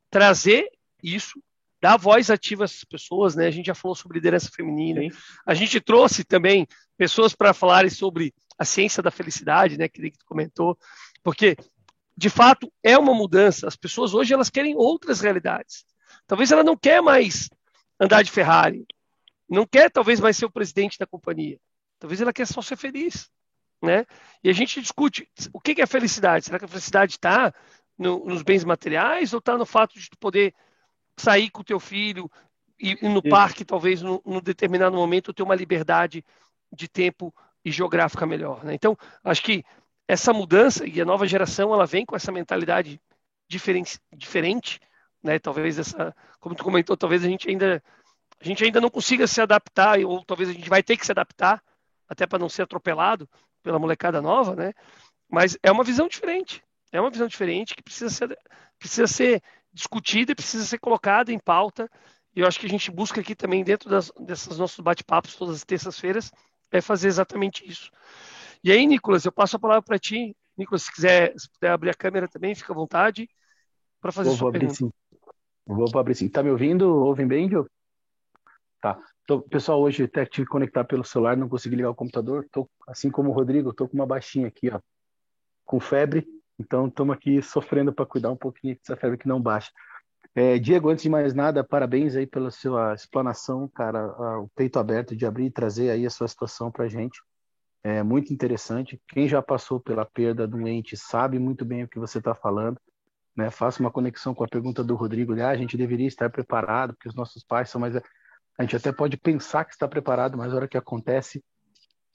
trazer 0.09 0.69
isso, 1.01 1.41
dar 1.81 1.95
voz 1.97 2.29
ativa 2.29 2.63
a 2.63 2.65
essas 2.65 2.83
pessoas. 2.83 3.35
Né? 3.35 3.47
A 3.47 3.51
gente 3.51 3.67
já 3.67 3.75
falou 3.75 3.95
sobre 3.95 4.17
liderança 4.17 4.51
feminina. 4.53 5.01
Sim. 5.01 5.09
A 5.45 5.53
gente 5.53 5.79
trouxe 5.79 6.25
também 6.25 6.67
pessoas 6.97 7.33
para 7.33 7.53
falarem 7.53 7.89
sobre 7.89 8.33
a 8.57 8.65
ciência 8.65 9.01
da 9.01 9.11
felicidade, 9.11 9.77
né, 9.77 9.87
que 9.87 10.11
tu 10.11 10.25
comentou, 10.25 10.77
porque 11.23 11.57
de 12.17 12.29
fato, 12.29 12.71
é 12.81 12.97
uma 12.97 13.13
mudança. 13.13 13.67
As 13.67 13.75
pessoas 13.75 14.13
hoje 14.13 14.33
elas 14.33 14.49
querem 14.49 14.75
outras 14.75 15.19
realidades. 15.19 15.85
Talvez 16.25 16.51
ela 16.51 16.63
não 16.63 16.77
quer 16.77 17.01
mais 17.01 17.49
andar 17.99 18.23
de 18.23 18.31
Ferrari, 18.31 18.85
não 19.49 19.65
quer 19.65 19.91
talvez 19.91 20.19
mais 20.19 20.37
ser 20.37 20.45
o 20.45 20.51
presidente 20.51 20.97
da 20.97 21.05
companhia. 21.05 21.59
Talvez 22.05 22.21
ela 22.21 22.31
quer 22.31 22.45
só 22.45 22.61
ser 22.61 22.75
feliz, 22.75 23.31
né? 23.81 24.05
E 24.43 24.49
a 24.51 24.53
gente 24.53 24.79
discute 24.79 25.27
o 25.51 25.59
que 25.59 25.81
é 25.81 25.87
felicidade. 25.87 26.45
Será 26.45 26.59
que 26.59 26.65
a 26.65 26.67
felicidade 26.67 27.13
está 27.13 27.51
no, 27.97 28.23
nos 28.25 28.43
bens 28.43 28.63
materiais 28.63 29.33
ou 29.33 29.39
está 29.39 29.57
no 29.57 29.65
fato 29.65 29.99
de 29.99 30.07
poder 30.19 30.53
sair 31.17 31.49
com 31.49 31.61
o 31.61 31.65
teu 31.65 31.79
filho 31.79 32.29
e 32.79 32.91
ir 32.91 33.09
no 33.09 33.21
Isso. 33.21 33.29
parque, 33.29 33.65
talvez, 33.65 34.03
num, 34.03 34.21
num 34.23 34.39
determinado 34.39 34.95
momento, 34.95 35.33
ter 35.33 35.41
uma 35.41 35.55
liberdade 35.55 36.23
de 36.71 36.87
tempo 36.87 37.33
e 37.63 37.71
geográfica 37.71 38.23
melhor. 38.27 38.63
Né? 38.63 38.75
Então, 38.75 38.95
acho 39.23 39.41
que 39.41 39.65
essa 40.07 40.31
mudança 40.31 40.85
e 40.85 41.01
a 41.01 41.05
nova 41.05 41.25
geração 41.25 41.73
ela 41.73 41.87
vem 41.87 42.05
com 42.05 42.15
essa 42.15 42.31
mentalidade 42.31 43.01
diferente, 43.49 43.99
diferente 44.15 44.79
né? 45.23 45.39
Talvez 45.39 45.79
essa, 45.79 46.15
como 46.39 46.53
tu 46.53 46.63
comentou, 46.63 46.95
talvez 46.95 47.25
a 47.25 47.27
gente 47.27 47.49
ainda 47.49 47.83
a 48.39 48.43
gente 48.43 48.63
ainda 48.63 48.79
não 48.79 48.91
consiga 48.91 49.25
se 49.25 49.41
adaptar 49.41 49.97
ou 50.01 50.23
talvez 50.23 50.49
a 50.49 50.53
gente 50.53 50.69
vai 50.69 50.83
ter 50.83 50.97
que 50.97 51.05
se 51.05 51.11
adaptar 51.11 51.63
até 52.07 52.25
para 52.25 52.39
não 52.39 52.49
ser 52.49 52.63
atropelado 52.63 53.29
pela 53.63 53.79
molecada 53.79 54.21
nova, 54.21 54.55
né? 54.55 54.73
Mas 55.29 55.57
é 55.63 55.71
uma 55.71 55.83
visão 55.83 56.07
diferente. 56.07 56.63
É 56.91 57.01
uma 57.01 57.09
visão 57.09 57.27
diferente 57.27 57.75
que 57.75 57.83
precisa 57.83 58.09
ser 58.09 58.37
precisa 58.77 59.07
ser 59.07 59.41
discutida 59.73 60.31
e 60.31 60.35
precisa 60.35 60.63
ser 60.65 60.77
colocada 60.79 61.31
em 61.31 61.39
pauta. 61.39 61.89
E 62.35 62.41
eu 62.41 62.47
acho 62.47 62.59
que 62.59 62.65
a 62.65 62.69
gente 62.69 62.91
busca 62.91 63.21
aqui 63.21 63.35
também 63.35 63.63
dentro 63.63 63.89
das, 63.89 64.11
desses 64.19 64.57
nossos 64.57 64.79
bate-papos 64.79 65.35
todas 65.35 65.55
as 65.55 65.63
terças-feiras 65.63 66.31
é 66.71 66.81
fazer 66.81 67.07
exatamente 67.07 67.67
isso. 67.69 67.91
E 68.63 68.71
aí, 68.71 68.85
Nicolas, 68.85 69.25
eu 69.25 69.31
passo 69.31 69.55
a 69.55 69.59
palavra 69.59 69.81
para 69.81 69.99
ti. 69.99 70.35
Nicolas, 70.57 70.83
se 70.83 70.91
quiser, 70.91 71.33
se 71.37 71.49
puder 71.49 71.71
abrir 71.71 71.89
a 71.89 71.93
câmera 71.93 72.27
também, 72.27 72.55
fica 72.55 72.73
à 72.73 72.75
vontade 72.75 73.29
para 74.01 74.11
fazer 74.11 74.29
vou, 74.29 74.37
sua 74.37 74.43
vou 74.45 74.51
pergunta. 74.51 74.73
Abrir, 74.73 74.91
sim. 74.91 74.91
Vou 75.65 75.99
abrir 75.99 76.15
sim. 76.15 76.29
Tá 76.29 76.43
me 76.43 76.51
ouvindo? 76.51 76.87
Ouvem 76.87 77.27
bem, 77.27 77.47
Diogo? 77.47 77.69
Tá. 78.81 78.99
Tô, 79.25 79.41
pessoal, 79.41 79.81
hoje 79.81 80.03
até 80.03 80.25
tive 80.25 80.45
que 80.45 80.51
conectar 80.51 80.83
pelo 80.83 81.03
celular, 81.03 81.35
não 81.35 81.49
consegui 81.49 81.75
ligar 81.75 81.89
o 81.89 81.95
computador. 81.95 82.47
Tô, 82.51 82.69
assim 82.87 83.09
como 83.09 83.29
o 83.29 83.33
Rodrigo, 83.33 83.73
tô 83.73 83.87
com 83.87 83.95
uma 83.95 84.05
baixinha 84.05 84.47
aqui, 84.47 84.69
ó, 84.69 84.79
com 85.65 85.79
febre. 85.79 86.27
Então, 86.59 86.87
estamos 86.87 87.15
aqui 87.15 87.41
sofrendo 87.41 87.91
para 87.91 88.05
cuidar 88.05 88.31
um 88.31 88.37
pouquinho 88.37 88.75
dessa 88.75 88.95
febre 88.95 89.17
que 89.17 89.27
não 89.27 89.41
baixa. 89.41 89.71
É, 90.35 90.59
Diego, 90.59 90.89
antes 90.89 91.03
de 91.03 91.09
mais 91.09 91.33
nada, 91.33 91.63
parabéns 91.63 92.15
aí 92.15 92.27
pela 92.27 92.51
sua 92.51 92.93
explanação, 92.93 93.67
cara, 93.69 94.07
o 94.39 94.49
peito 94.49 94.77
aberto 94.77 95.15
de 95.15 95.25
abrir 95.25 95.45
e 95.45 95.51
trazer 95.51 95.89
aí 95.89 96.05
a 96.05 96.09
sua 96.09 96.27
situação 96.27 96.71
para 96.71 96.87
gente. 96.87 97.19
É 97.83 98.03
muito 98.03 98.33
interessante. 98.33 99.01
Quem 99.07 99.27
já 99.27 99.41
passou 99.41 99.79
pela 99.79 100.05
perda 100.05 100.47
do 100.47 100.67
ente 100.67 100.97
sabe 100.97 101.39
muito 101.39 101.65
bem 101.65 101.83
o 101.83 101.87
que 101.87 101.99
você 101.99 102.19
está 102.19 102.35
falando 102.35 102.79
né, 103.35 103.49
faço 103.51 103.81
uma 103.81 103.91
conexão 103.91 104.33
com 104.33 104.43
a 104.43 104.47
pergunta 104.47 104.83
do 104.83 104.95
Rodrigo, 104.95 105.33
ah, 105.41 105.49
a 105.49 105.57
gente 105.57 105.75
deveria 105.75 106.07
estar 106.07 106.29
preparado, 106.29 106.93
porque 106.93 107.09
os 107.09 107.15
nossos 107.15 107.43
pais 107.43 107.69
são 107.69 107.81
mais... 107.81 107.95
A 108.57 108.63
gente 108.63 108.75
até 108.75 108.91
pode 108.91 109.17
pensar 109.17 109.65
que 109.65 109.73
está 109.73 109.87
preparado, 109.87 110.37
mas 110.37 110.49
na 110.49 110.55
hora 110.55 110.67
que 110.67 110.77
acontece, 110.77 111.43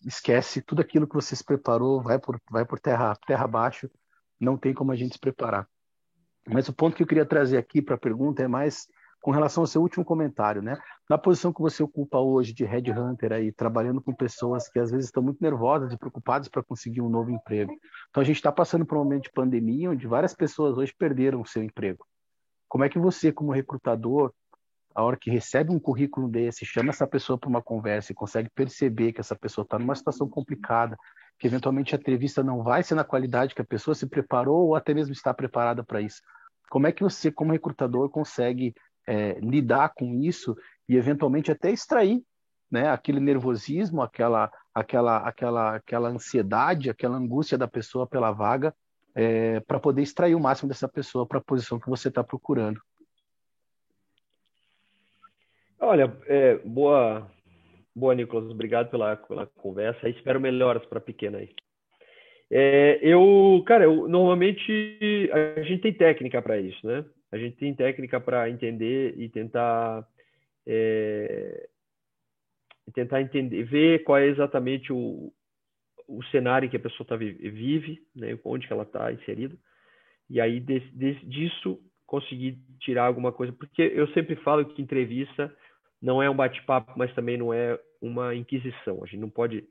esquece, 0.07 0.63
tudo 0.63 0.81
aquilo 0.81 1.07
que 1.07 1.15
você 1.15 1.37
se 1.37 1.45
preparou 1.45 2.03
vai 2.03 2.19
por, 2.19 2.41
vai 2.51 2.65
por 2.65 2.81
terra, 2.81 3.15
terra 3.27 3.45
abaixo, 3.45 3.91
não 4.41 4.57
tem 4.57 4.73
como 4.73 4.93
a 4.93 4.97
gente 4.97 5.15
se 5.15 5.19
preparar. 5.19 5.69
Mas 6.49 6.69
o 6.69 6.73
ponto 6.73 6.97
que 6.97 7.03
eu 7.03 7.07
queria 7.07 7.27
trazer 7.27 7.59
aqui 7.59 7.83
para 7.83 7.95
a 7.95 7.99
pergunta 7.99 8.43
é 8.43 8.49
mais 8.49 8.87
com 9.21 9.31
relação 9.31 9.63
ao 9.63 9.67
seu 9.67 9.83
último 9.83 10.03
comentário, 10.03 10.63
né? 10.63 10.79
Na 11.09 11.19
posição 11.19 11.53
que 11.53 11.61
você 11.61 11.83
ocupa 11.83 12.19
hoje 12.19 12.55
de 12.55 12.65
headhunter 12.65 13.33
aí, 13.33 13.53
trabalhando 13.53 14.01
com 14.01 14.15
pessoas 14.15 14.67
que 14.69 14.79
às 14.79 14.91
vezes 14.91 15.07
estão 15.07 15.23
muito 15.23 15.43
nervosas 15.43 15.93
e 15.93 15.99
preocupadas 15.99 16.49
para 16.49 16.63
conseguir 16.63 17.03
um 17.03 17.11
novo 17.11 17.31
emprego. 17.31 17.73
Então 18.09 18.23
a 18.23 18.25
gente 18.25 18.37
está 18.37 18.51
passando 18.51 18.87
por 18.87 18.97
um 18.97 19.05
momento 19.05 19.25
de 19.25 19.33
pandemia 19.33 19.91
onde 19.91 20.07
várias 20.07 20.35
pessoas 20.35 20.79
hoje 20.79 20.95
perderam 20.99 21.43
o 21.43 21.47
seu 21.47 21.63
emprego. 21.63 22.07
Como 22.67 22.85
é 22.85 22.89
que 22.89 22.99
você, 22.99 23.31
como 23.31 23.53
recrutador, 23.53 24.33
a 24.95 25.03
hora 25.03 25.17
que 25.17 25.31
recebe 25.31 25.73
um 25.73 25.79
currículo 25.79 26.29
desse, 26.29 26.65
chama 26.65 26.91
essa 26.91 27.07
pessoa 27.07 27.39
para 27.39 27.49
uma 27.49 27.63
conversa 27.63 28.13
e 28.13 28.15
consegue 28.15 28.51
perceber 28.51 29.13
que 29.13 29.21
essa 29.21 29.37
pessoa 29.37 29.63
está 29.63 29.79
numa 29.79 29.95
situação 29.95 30.29
complicada, 30.29 30.97
que 31.39 31.47
eventualmente 31.47 31.95
a 31.95 31.99
entrevista 31.99 32.43
não 32.43 32.63
vai 32.63 32.83
ser 32.83 32.95
na 32.95 33.05
qualidade 33.05 33.55
que 33.55 33.63
a 33.63 33.65
pessoa 33.65 33.95
se 33.95 34.07
preparou 34.07 34.69
ou 34.69 34.75
até 34.75 34.93
mesmo 34.93 35.13
está 35.13 35.33
preparada 35.33 35.85
para 35.85 36.01
isso. 36.01 36.21
Como 36.69 36.87
é 36.87 36.93
que 36.93 37.03
você, 37.03 37.31
como 37.31 37.53
recrutador, 37.53 38.11
consegue 38.11 38.75
é, 39.07 39.39
lidar 39.41 39.93
com 39.95 40.15
isso 40.15 40.57
e 40.89 40.97
eventualmente 40.97 41.51
até 41.51 41.71
extrair 41.71 42.23
né, 42.71 42.89
aquele 42.89 43.21
nervosismo, 43.21 44.03
aquela, 44.03 44.51
aquela, 44.75 45.19
aquela, 45.19 45.77
aquela 45.77 46.09
ansiedade, 46.09 46.91
aquela 46.91 47.17
angústia 47.17 47.59
da 47.59 47.67
pessoa 47.67 48.07
pela 48.07 48.31
vaga, 48.31 48.75
é, 49.15 49.61
para 49.61 49.81
poder 49.81 50.03
extrair 50.03 50.35
o 50.35 50.41
máximo 50.41 50.69
dessa 50.69 50.89
pessoa 50.89 51.27
para 51.27 51.39
a 51.39 51.43
posição 51.43 51.81
que 51.81 51.89
você 51.89 52.09
está 52.09 52.23
procurando. 52.23 52.81
Olha, 55.83 56.15
é, 56.27 56.57
boa, 56.59 57.27
boa, 57.97 58.15
Nicolas, 58.15 58.51
obrigado 58.51 58.91
pela, 58.91 59.17
pela 59.17 59.47
conversa. 59.47 60.11
Espero 60.11 60.39
melhoras 60.39 60.85
para 60.85 60.99
a 60.99 61.03
pequena 61.03 61.39
aí. 61.39 61.49
É, 62.51 62.99
eu, 63.01 63.63
cara, 63.67 63.85
eu, 63.85 64.07
normalmente 64.07 65.31
a 65.57 65.63
gente 65.63 65.81
tem 65.81 65.95
técnica 65.95 66.43
para 66.43 66.59
isso, 66.59 66.87
né? 66.87 67.03
A 67.33 67.39
gente 67.39 67.57
tem 67.57 67.75
técnica 67.75 68.21
para 68.21 68.51
entender 68.51 69.15
e 69.17 69.29
tentar 69.31 70.07
é, 70.67 71.69
tentar 72.93 73.23
entender, 73.23 73.63
ver 73.63 74.03
qual 74.05 74.19
é 74.19 74.27
exatamente 74.27 74.93
o, 74.93 75.33
o 76.07 76.23
cenário 76.25 76.69
que 76.69 76.77
a 76.77 76.81
pessoa 76.81 77.07
tá, 77.07 77.17
vive, 77.17 78.03
né? 78.15 78.39
Onde 78.45 78.67
que 78.67 78.73
ela 78.73 78.83
está 78.83 79.11
inserida. 79.13 79.57
E 80.29 80.41
aí 80.41 80.61
de, 80.61 80.81
de, 80.91 81.15
disso 81.25 81.81
conseguir 82.05 82.59
tirar 82.81 83.05
alguma 83.05 83.33
coisa, 83.33 83.53
porque 83.53 83.81
eu 83.81 84.09
sempre 84.09 84.37
falo 84.37 84.67
que 84.67 84.83
entrevista 84.83 85.57
não 86.01 86.23
é 86.23 86.31
um 86.31 86.37
bate-papo, 86.37 86.93
mas 86.97 87.15
também 87.15 87.37
não 87.37 87.53
é 87.53 87.79
uma 88.01 88.35
inquisição. 88.35 89.03
A 89.03 89.07
gente 89.07 89.21
não 89.21 89.31
pode, 89.31 89.65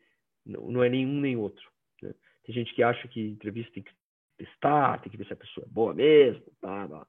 não, 0.45 0.83
é 0.83 0.89
nenhum 0.89 1.19
nem 1.19 1.35
outro. 1.35 1.65
Né? 2.01 2.13
Tem 2.45 2.53
gente 2.53 2.73
que 2.73 2.83
acha 2.83 3.07
que 3.07 3.29
entrevista 3.29 3.73
tem 3.73 3.83
que 3.83 3.91
testar, 4.37 4.99
tem 4.99 5.11
que 5.11 5.17
ver 5.17 5.25
se 5.25 5.33
a 5.33 5.37
pessoa 5.37 5.65
é 5.65 5.73
boa 5.73 5.93
mesmo, 5.93 6.43
tá, 6.61 6.87
tá. 6.87 7.07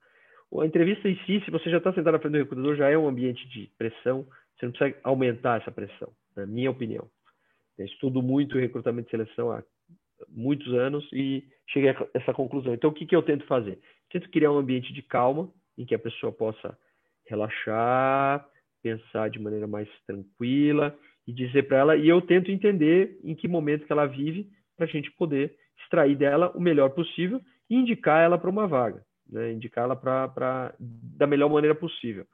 A 0.61 0.67
entrevista 0.67 1.09
em 1.09 1.17
si, 1.25 1.41
se 1.45 1.51
você 1.51 1.71
já 1.71 1.79
está 1.79 1.93
sentado 1.93 2.15
na 2.15 2.19
frente 2.19 2.33
do 2.33 2.39
recrutador, 2.39 2.75
já 2.75 2.91
é 2.91 2.99
um 2.99 3.07
ambiente 3.07 3.49
de 3.49 3.71
pressão, 3.79 4.27
você 4.57 4.67
não 4.67 4.73
precisa 4.73 4.99
aumentar 5.05 5.61
essa 5.61 5.71
pressão, 5.71 6.13
na 6.35 6.45
minha 6.45 6.71
opinião. 6.71 7.09
Eu 7.79 7.87
estudo 7.87 8.21
muito 8.21 8.59
recrutamento 8.59 9.09
e 9.09 9.11
seleção 9.13 9.53
há 9.53 9.63
muitos 10.29 10.75
anos 10.75 11.09
e 11.13 11.47
cheguei 11.69 11.91
a 11.91 12.07
essa 12.15 12.35
conclusão. 12.35 12.75
Então, 12.75 12.91
o 12.91 12.93
que, 12.93 13.07
que 13.07 13.15
eu 13.15 13.23
tento 13.23 13.47
fazer? 13.47 13.79
Tento 14.11 14.29
criar 14.31 14.51
um 14.51 14.59
ambiente 14.59 14.93
de 14.93 15.03
calma, 15.03 15.49
em 15.79 15.87
que 15.87 15.95
a 15.95 15.99
pessoa 15.99 16.33
possa 16.33 16.77
relaxar, 17.27 18.47
pensar 18.83 19.31
de 19.31 19.39
maneira 19.39 19.67
mais 19.67 19.89
tranquila 20.07 20.97
e 21.27 21.33
dizer 21.33 21.65
para 21.69 21.79
ela, 21.79 21.97
e 21.97 22.09
eu 22.09 22.21
tento 22.21 22.51
entender 22.51 23.19
em 23.23 23.35
que 23.35 23.47
momento 23.47 23.87
que 23.87 23.93
ela 23.93 24.07
vive 24.07 24.49
para 24.77 24.87
a 24.87 24.89
gente 24.89 25.11
poder 25.13 25.55
extrair 25.83 26.17
dela 26.17 26.51
o 26.55 26.61
melhor 26.61 26.91
possível 26.91 27.41
e 27.69 27.77
indicar 27.77 28.23
ela 28.23 28.39
para 28.39 28.51
uma 28.51 28.67
vaga 28.67 29.05
né, 29.31 29.53
indicá-la 29.53 29.95
para 29.97 30.75
da 30.79 31.27
melhor 31.27 31.49
maneira 31.49 31.75
possível. 31.75 32.27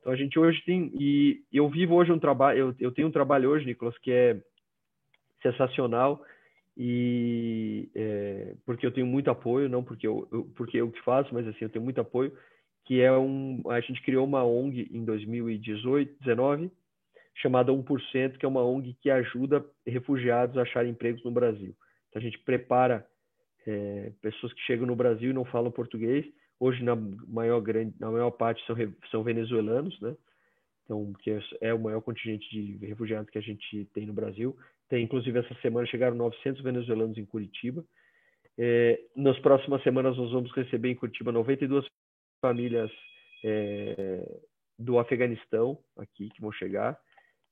Então 0.00 0.12
a 0.12 0.16
gente 0.16 0.38
hoje 0.38 0.62
tem 0.64 0.92
e 0.94 1.42
eu 1.52 1.68
vivo 1.68 1.94
hoje 1.94 2.12
um 2.12 2.18
trabalho, 2.18 2.58
eu, 2.58 2.74
eu 2.78 2.92
tenho 2.92 3.08
um 3.08 3.12
trabalho 3.12 3.48
hoje, 3.50 3.64
Nicolas, 3.64 3.96
que 3.98 4.12
é 4.12 4.40
sensacional 5.42 6.22
e 6.76 7.88
é, 7.94 8.54
porque 8.66 8.86
eu 8.86 8.92
tenho 8.92 9.06
muito 9.06 9.30
apoio, 9.30 9.68
não 9.68 9.82
porque 9.82 10.06
eu, 10.06 10.28
eu, 10.30 10.44
porque 10.56 10.76
eu 10.76 10.90
que 10.90 11.00
faço, 11.02 11.32
mas 11.32 11.46
assim 11.46 11.60
eu 11.62 11.70
tenho 11.70 11.84
muito 11.84 12.00
apoio, 12.00 12.36
que 12.84 13.00
é 13.00 13.12
um 13.12 13.62
a 13.68 13.80
gente 13.80 14.02
criou 14.02 14.26
uma 14.26 14.44
ONG 14.44 14.88
em 14.92 15.04
2018, 15.04 16.16
19 16.20 16.70
chamada 17.36 17.72
1%, 17.72 18.38
que 18.38 18.46
é 18.46 18.48
uma 18.48 18.64
ONG 18.64 18.96
que 19.00 19.10
ajuda 19.10 19.64
refugiados 19.86 20.56
a 20.56 20.62
acharem 20.62 20.92
empregos 20.92 21.24
no 21.24 21.30
Brasil. 21.30 21.74
Então 22.08 22.20
a 22.20 22.24
gente 22.24 22.38
prepara 22.38 23.06
é, 23.66 24.12
pessoas 24.22 24.52
que 24.52 24.60
chegam 24.62 24.86
no 24.86 24.94
Brasil 24.94 25.30
e 25.30 25.34
não 25.34 25.44
falam 25.44 25.70
português. 25.70 26.24
Hoje, 26.60 26.82
na 26.84 26.94
maior, 26.94 27.60
grande, 27.60 27.94
na 27.98 28.10
maior 28.10 28.30
parte, 28.30 28.64
são, 28.66 28.76
são 29.10 29.24
venezuelanos, 29.24 29.98
né? 30.00 30.16
Então, 30.84 31.12
que 31.20 31.36
é 31.60 31.74
o 31.74 31.78
maior 31.78 32.00
contingente 32.02 32.48
de 32.50 32.86
refugiados 32.86 33.30
que 33.30 33.38
a 33.38 33.42
gente 33.42 33.86
tem 33.92 34.06
no 34.06 34.12
Brasil. 34.12 34.56
Tem, 34.88 35.02
inclusive, 35.02 35.38
essa 35.38 35.54
semana 35.60 35.86
chegaram 35.86 36.14
900 36.14 36.62
venezuelanos 36.62 37.16
em 37.16 37.24
Curitiba. 37.24 37.84
É, 38.56 39.00
nas 39.16 39.38
próximas 39.40 39.82
semanas, 39.82 40.16
nós 40.16 40.30
vamos 40.30 40.52
receber 40.52 40.90
em 40.90 40.94
Curitiba 40.94 41.32
92 41.32 41.84
famílias 42.44 42.90
é, 43.42 44.22
do 44.78 44.98
Afeganistão 44.98 45.78
aqui 45.96 46.28
que 46.28 46.42
vão 46.42 46.52
chegar 46.52 46.98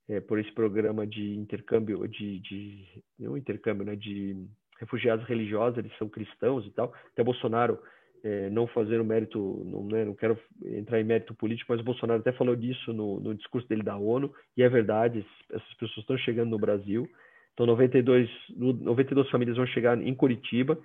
é, 0.06 0.20
por 0.20 0.39
esse 0.39 0.52
programa 0.52 1.06
de 1.06 1.35
intercâmbio, 1.35 2.06
de, 2.06 2.40
de 2.40 2.85
não 3.19 3.35
intercâmbio, 3.35 3.86
né, 3.86 3.97
de 3.97 4.36
refugiados 4.78 5.27
religiosos, 5.27 5.78
eles 5.78 5.97
são 5.97 6.10
cristãos 6.10 6.66
e 6.66 6.70
tal. 6.73 6.93
Até 7.10 7.24
Bolsonaro, 7.24 7.78
é, 8.23 8.51
não 8.51 8.66
fazer 8.66 9.01
o 9.01 9.05
mérito, 9.05 9.62
não, 9.64 9.86
né, 9.86 10.05
não 10.05 10.14
quero 10.14 10.39
entrar 10.62 11.01
em 11.01 11.05
mérito 11.05 11.35
político, 11.35 11.73
mas 11.73 11.81
o 11.81 11.85
Bolsonaro 11.85 12.20
até 12.20 12.32
falou 12.32 12.55
disso 12.55 12.93
no, 12.93 13.19
no 13.19 13.35
discurso 13.35 13.66
dele 13.66 13.82
da 13.82 13.97
ONU, 13.97 14.31
e 14.59 14.62
é 14.62 14.69
verdade, 14.69 15.24
essas 15.51 15.74
pessoas 15.74 16.01
estão 16.01 16.19
chegando 16.19 16.51
no 16.51 16.59
Brasil. 16.59 17.09
Então, 17.55 17.64
92, 17.64 18.28
92 18.56 19.31
famílias 19.31 19.56
vão 19.56 19.66
chegar 19.66 19.97
em 20.01 20.14
Curitiba. 20.14 20.78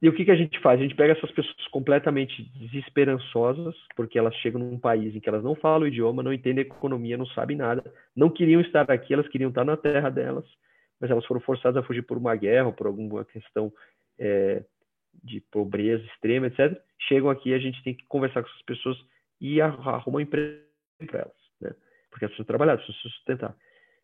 E 0.00 0.08
o 0.08 0.12
que, 0.12 0.26
que 0.26 0.30
a 0.30 0.36
gente 0.36 0.60
faz? 0.60 0.78
A 0.78 0.82
gente 0.82 0.94
pega 0.94 1.14
essas 1.14 1.30
pessoas 1.30 1.66
completamente 1.68 2.42
desesperançosas, 2.58 3.74
porque 3.96 4.18
elas 4.18 4.34
chegam 4.36 4.60
num 4.60 4.78
país 4.78 5.14
em 5.14 5.20
que 5.20 5.28
elas 5.28 5.42
não 5.42 5.54
falam 5.54 5.82
o 5.82 5.88
idioma, 5.88 6.22
não 6.22 6.32
entendem 6.32 6.62
a 6.62 6.66
economia, 6.66 7.16
não 7.16 7.26
sabem 7.28 7.56
nada, 7.56 7.82
não 8.14 8.28
queriam 8.28 8.60
estar 8.60 8.90
aqui, 8.90 9.14
elas 9.14 9.28
queriam 9.28 9.48
estar 9.48 9.64
na 9.64 9.76
terra 9.76 10.10
delas, 10.10 10.44
mas 11.00 11.10
elas 11.10 11.24
foram 11.24 11.40
forçadas 11.40 11.82
a 11.82 11.86
fugir 11.86 12.02
por 12.02 12.18
uma 12.18 12.36
guerra, 12.36 12.72
por 12.72 12.86
alguma 12.86 13.24
questão 13.24 13.72
é, 14.18 14.62
de 15.24 15.40
pobreza 15.50 16.04
extrema, 16.04 16.48
etc. 16.48 16.78
Chegam 17.08 17.30
aqui, 17.30 17.54
a 17.54 17.58
gente 17.58 17.82
tem 17.82 17.94
que 17.94 18.04
conversar 18.06 18.42
com 18.42 18.48
essas 18.50 18.62
pessoas 18.62 18.98
e 19.40 19.60
arrumar 19.60 20.02
um 20.06 20.20
emprego 20.20 20.60
para 21.06 21.20
elas, 21.20 21.36
né? 21.60 21.74
porque 22.10 22.24
elas 22.24 22.34
precisam 22.34 22.46
trabalhar, 22.46 22.76
precisam 22.76 23.00
se 23.00 23.16
sustentar. 23.16 23.56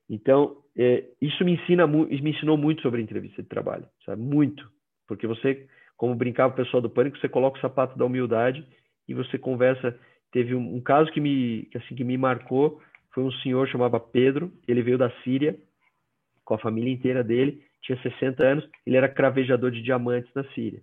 Então, 0.09 0.62
é, 0.77 1.05
isso 1.20 1.44
me 1.44 1.52
ensina 1.52 1.86
me 1.86 2.31
ensinou 2.31 2.56
muito 2.56 2.82
sobre 2.82 3.01
entrevista 3.01 3.43
de 3.43 3.48
trabalho, 3.48 3.86
sabe? 4.05 4.20
Muito, 4.20 4.70
porque 5.06 5.27
você, 5.27 5.66
como 6.02 6.16
brincava 6.16 6.52
o 6.52 6.56
pessoal 6.56 6.80
do 6.80 6.90
pânico, 6.90 7.16
você 7.16 7.28
coloca 7.28 7.56
o 7.56 7.60
sapato 7.60 7.96
da 7.96 8.04
humildade 8.04 8.66
e 9.06 9.14
você 9.14 9.38
conversa. 9.38 9.96
Teve 10.32 10.52
um, 10.52 10.74
um 10.74 10.80
caso 10.80 11.12
que 11.12 11.20
me 11.20 11.68
que 11.70 11.78
assim 11.78 11.94
que 11.94 12.02
me 12.02 12.18
marcou, 12.18 12.82
foi 13.14 13.22
um 13.22 13.30
senhor 13.34 13.68
chamava 13.68 14.00
Pedro, 14.00 14.52
ele 14.66 14.82
veio 14.82 14.98
da 14.98 15.12
Síria 15.22 15.56
com 16.44 16.54
a 16.54 16.58
família 16.58 16.92
inteira 16.92 17.22
dele, 17.22 17.62
tinha 17.82 17.96
60 18.02 18.44
anos, 18.44 18.68
ele 18.84 18.96
era 18.96 19.08
cravejador 19.08 19.70
de 19.70 19.80
diamantes 19.80 20.28
na 20.34 20.42
Síria. 20.54 20.82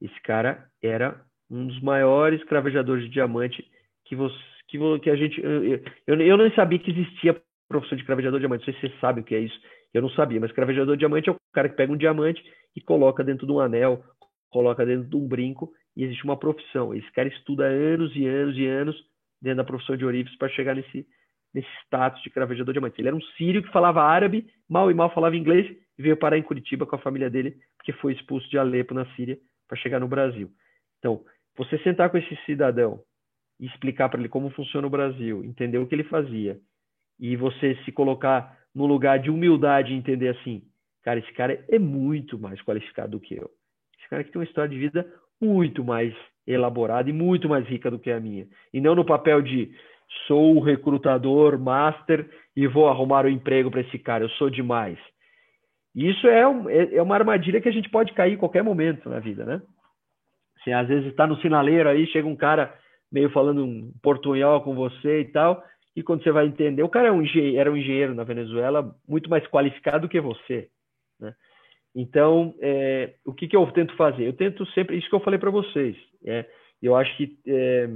Esse 0.00 0.22
cara 0.22 0.68
era 0.80 1.20
um 1.50 1.66
dos 1.66 1.82
maiores 1.82 2.44
cravejadores 2.44 3.06
de 3.06 3.10
diamante 3.10 3.68
que 4.04 4.14
você 4.14 4.38
que, 4.68 4.78
que 5.00 5.10
a 5.10 5.16
gente 5.16 5.42
eu, 5.42 5.64
eu, 6.06 6.20
eu 6.20 6.36
não 6.36 6.48
sabia 6.52 6.78
que 6.78 6.92
existia 6.92 7.42
profissão 7.68 7.98
de 7.98 8.04
cravejador 8.04 8.38
de 8.38 8.42
diamante. 8.46 8.68
Não 8.68 8.72
sei 8.72 8.74
se 8.74 8.86
vocês 8.86 9.00
sabem 9.00 9.24
o 9.24 9.26
que 9.26 9.34
é 9.34 9.40
isso. 9.40 9.60
Eu 9.92 10.00
não 10.00 10.10
sabia, 10.10 10.38
mas 10.38 10.52
cravejador 10.52 10.94
de 10.94 11.00
diamante 11.00 11.28
é 11.28 11.32
o 11.32 11.36
cara 11.52 11.68
que 11.68 11.74
pega 11.74 11.92
um 11.92 11.96
diamante 11.96 12.40
e 12.76 12.80
coloca 12.80 13.22
dentro 13.24 13.46
de 13.46 13.52
um 13.52 13.60
anel, 13.60 14.04
coloca 14.52 14.84
dentro 14.84 15.08
de 15.08 15.16
um 15.16 15.26
brinco, 15.26 15.72
e 15.96 16.04
existe 16.04 16.24
uma 16.24 16.36
profissão. 16.36 16.94
Esse 16.94 17.10
cara 17.12 17.28
estuda 17.28 17.64
anos 17.64 18.14
e 18.14 18.26
anos 18.26 18.56
e 18.56 18.66
anos 18.66 18.96
dentro 19.40 19.58
da 19.58 19.64
profissão 19.64 19.96
de 19.96 20.04
ourives 20.04 20.36
para 20.36 20.48
chegar 20.50 20.76
nesse, 20.76 21.06
nesse 21.52 21.68
status 21.84 22.22
de 22.22 22.30
cravejador 22.30 22.72
de 22.72 22.78
diamante. 22.78 23.00
Ele 23.00 23.08
era 23.08 23.16
um 23.16 23.22
sírio 23.36 23.62
que 23.62 23.72
falava 23.72 24.02
árabe, 24.02 24.46
mal 24.68 24.90
e 24.90 24.94
mal 24.94 25.12
falava 25.12 25.36
inglês, 25.36 25.66
e 25.98 26.02
veio 26.02 26.16
parar 26.16 26.38
em 26.38 26.42
Curitiba 26.42 26.86
com 26.86 26.96
a 26.96 27.00
família 27.00 27.28
dele, 27.28 27.56
porque 27.76 27.92
foi 27.92 28.12
expulso 28.12 28.48
de 28.48 28.58
Alepo, 28.58 28.94
na 28.94 29.06
Síria, 29.16 29.38
para 29.66 29.76
chegar 29.78 29.98
no 29.98 30.08
Brasil. 30.08 30.50
Então, 30.98 31.24
você 31.56 31.78
sentar 31.78 32.10
com 32.10 32.18
esse 32.18 32.36
cidadão 32.46 33.00
e 33.58 33.66
explicar 33.66 34.08
para 34.08 34.20
ele 34.20 34.28
como 34.28 34.50
funciona 34.50 34.86
o 34.86 34.90
Brasil, 34.90 35.44
entender 35.44 35.78
o 35.78 35.86
que 35.86 35.94
ele 35.94 36.04
fazia, 36.04 36.58
e 37.18 37.36
você 37.36 37.76
se 37.84 37.92
colocar 37.92 38.58
no 38.74 38.86
lugar 38.86 39.18
de 39.18 39.30
humildade 39.30 39.92
e 39.92 39.96
entender 39.96 40.28
assim, 40.28 40.62
cara, 41.02 41.20
esse 41.20 41.32
cara 41.32 41.64
é 41.68 41.78
muito 41.78 42.38
mais 42.38 42.60
qualificado 42.62 43.12
do 43.12 43.20
que 43.20 43.34
eu. 43.34 43.50
Esse 44.12 44.16
cara 44.16 44.24
que 44.24 44.32
tem 44.32 44.40
uma 44.40 44.44
história 44.44 44.70
de 44.70 44.78
vida 44.78 45.06
muito 45.40 45.82
mais 45.82 46.14
elaborada 46.46 47.08
e 47.08 47.12
muito 47.12 47.48
mais 47.48 47.66
rica 47.66 47.90
do 47.90 47.98
que 47.98 48.10
a 48.10 48.20
minha. 48.20 48.46
E 48.72 48.80
não 48.80 48.94
no 48.94 49.06
papel 49.06 49.40
de 49.40 49.70
sou 50.26 50.60
recrutador 50.60 51.58
master 51.58 52.28
e 52.54 52.66
vou 52.66 52.88
arrumar 52.88 53.24
um 53.24 53.30
emprego 53.30 53.70
para 53.70 53.80
esse 53.80 53.98
cara, 53.98 54.24
eu 54.24 54.28
sou 54.30 54.50
demais. 54.50 54.98
Isso 55.94 56.26
é, 56.26 56.46
um, 56.46 56.68
é, 56.68 56.96
é, 56.96 57.02
uma 57.02 57.14
armadilha 57.14 57.60
que 57.60 57.68
a 57.68 57.72
gente 57.72 57.88
pode 57.88 58.12
cair 58.12 58.34
em 58.34 58.38
qualquer 58.38 58.62
momento 58.62 59.08
na 59.08 59.18
vida, 59.18 59.44
né? 59.44 59.62
Assim, 60.60 60.72
às 60.72 60.88
vezes 60.88 61.08
está 61.08 61.26
no 61.26 61.40
sinaleiro 61.40 61.88
aí, 61.88 62.06
chega 62.08 62.28
um 62.28 62.36
cara 62.36 62.74
meio 63.10 63.30
falando 63.30 63.64
um 63.64 63.92
portunhol 64.02 64.60
com 64.60 64.74
você 64.74 65.20
e 65.20 65.24
tal, 65.32 65.62
e 65.96 66.02
quando 66.02 66.22
você 66.22 66.32
vai 66.32 66.46
entender, 66.46 66.82
o 66.82 66.88
cara 66.88 67.08
é 67.08 67.12
um 67.12 67.22
era 67.56 67.70
um 67.70 67.76
engenheiro 67.76 68.14
na 68.14 68.24
Venezuela 68.24 68.94
muito 69.08 69.30
mais 69.30 69.46
qualificado 69.46 70.08
que 70.08 70.20
você? 70.20 70.68
Então, 71.94 72.54
é, 72.60 73.14
o 73.24 73.34
que, 73.34 73.46
que 73.46 73.56
eu 73.56 73.70
tento 73.72 73.94
fazer? 73.96 74.26
Eu 74.26 74.32
tento 74.32 74.64
sempre, 74.72 74.96
isso 74.96 75.08
que 75.08 75.14
eu 75.14 75.20
falei 75.20 75.38
para 75.38 75.50
vocês, 75.50 75.96
é, 76.24 76.46
eu 76.80 76.96
acho 76.96 77.14
que 77.16 77.38
é, 77.46 77.88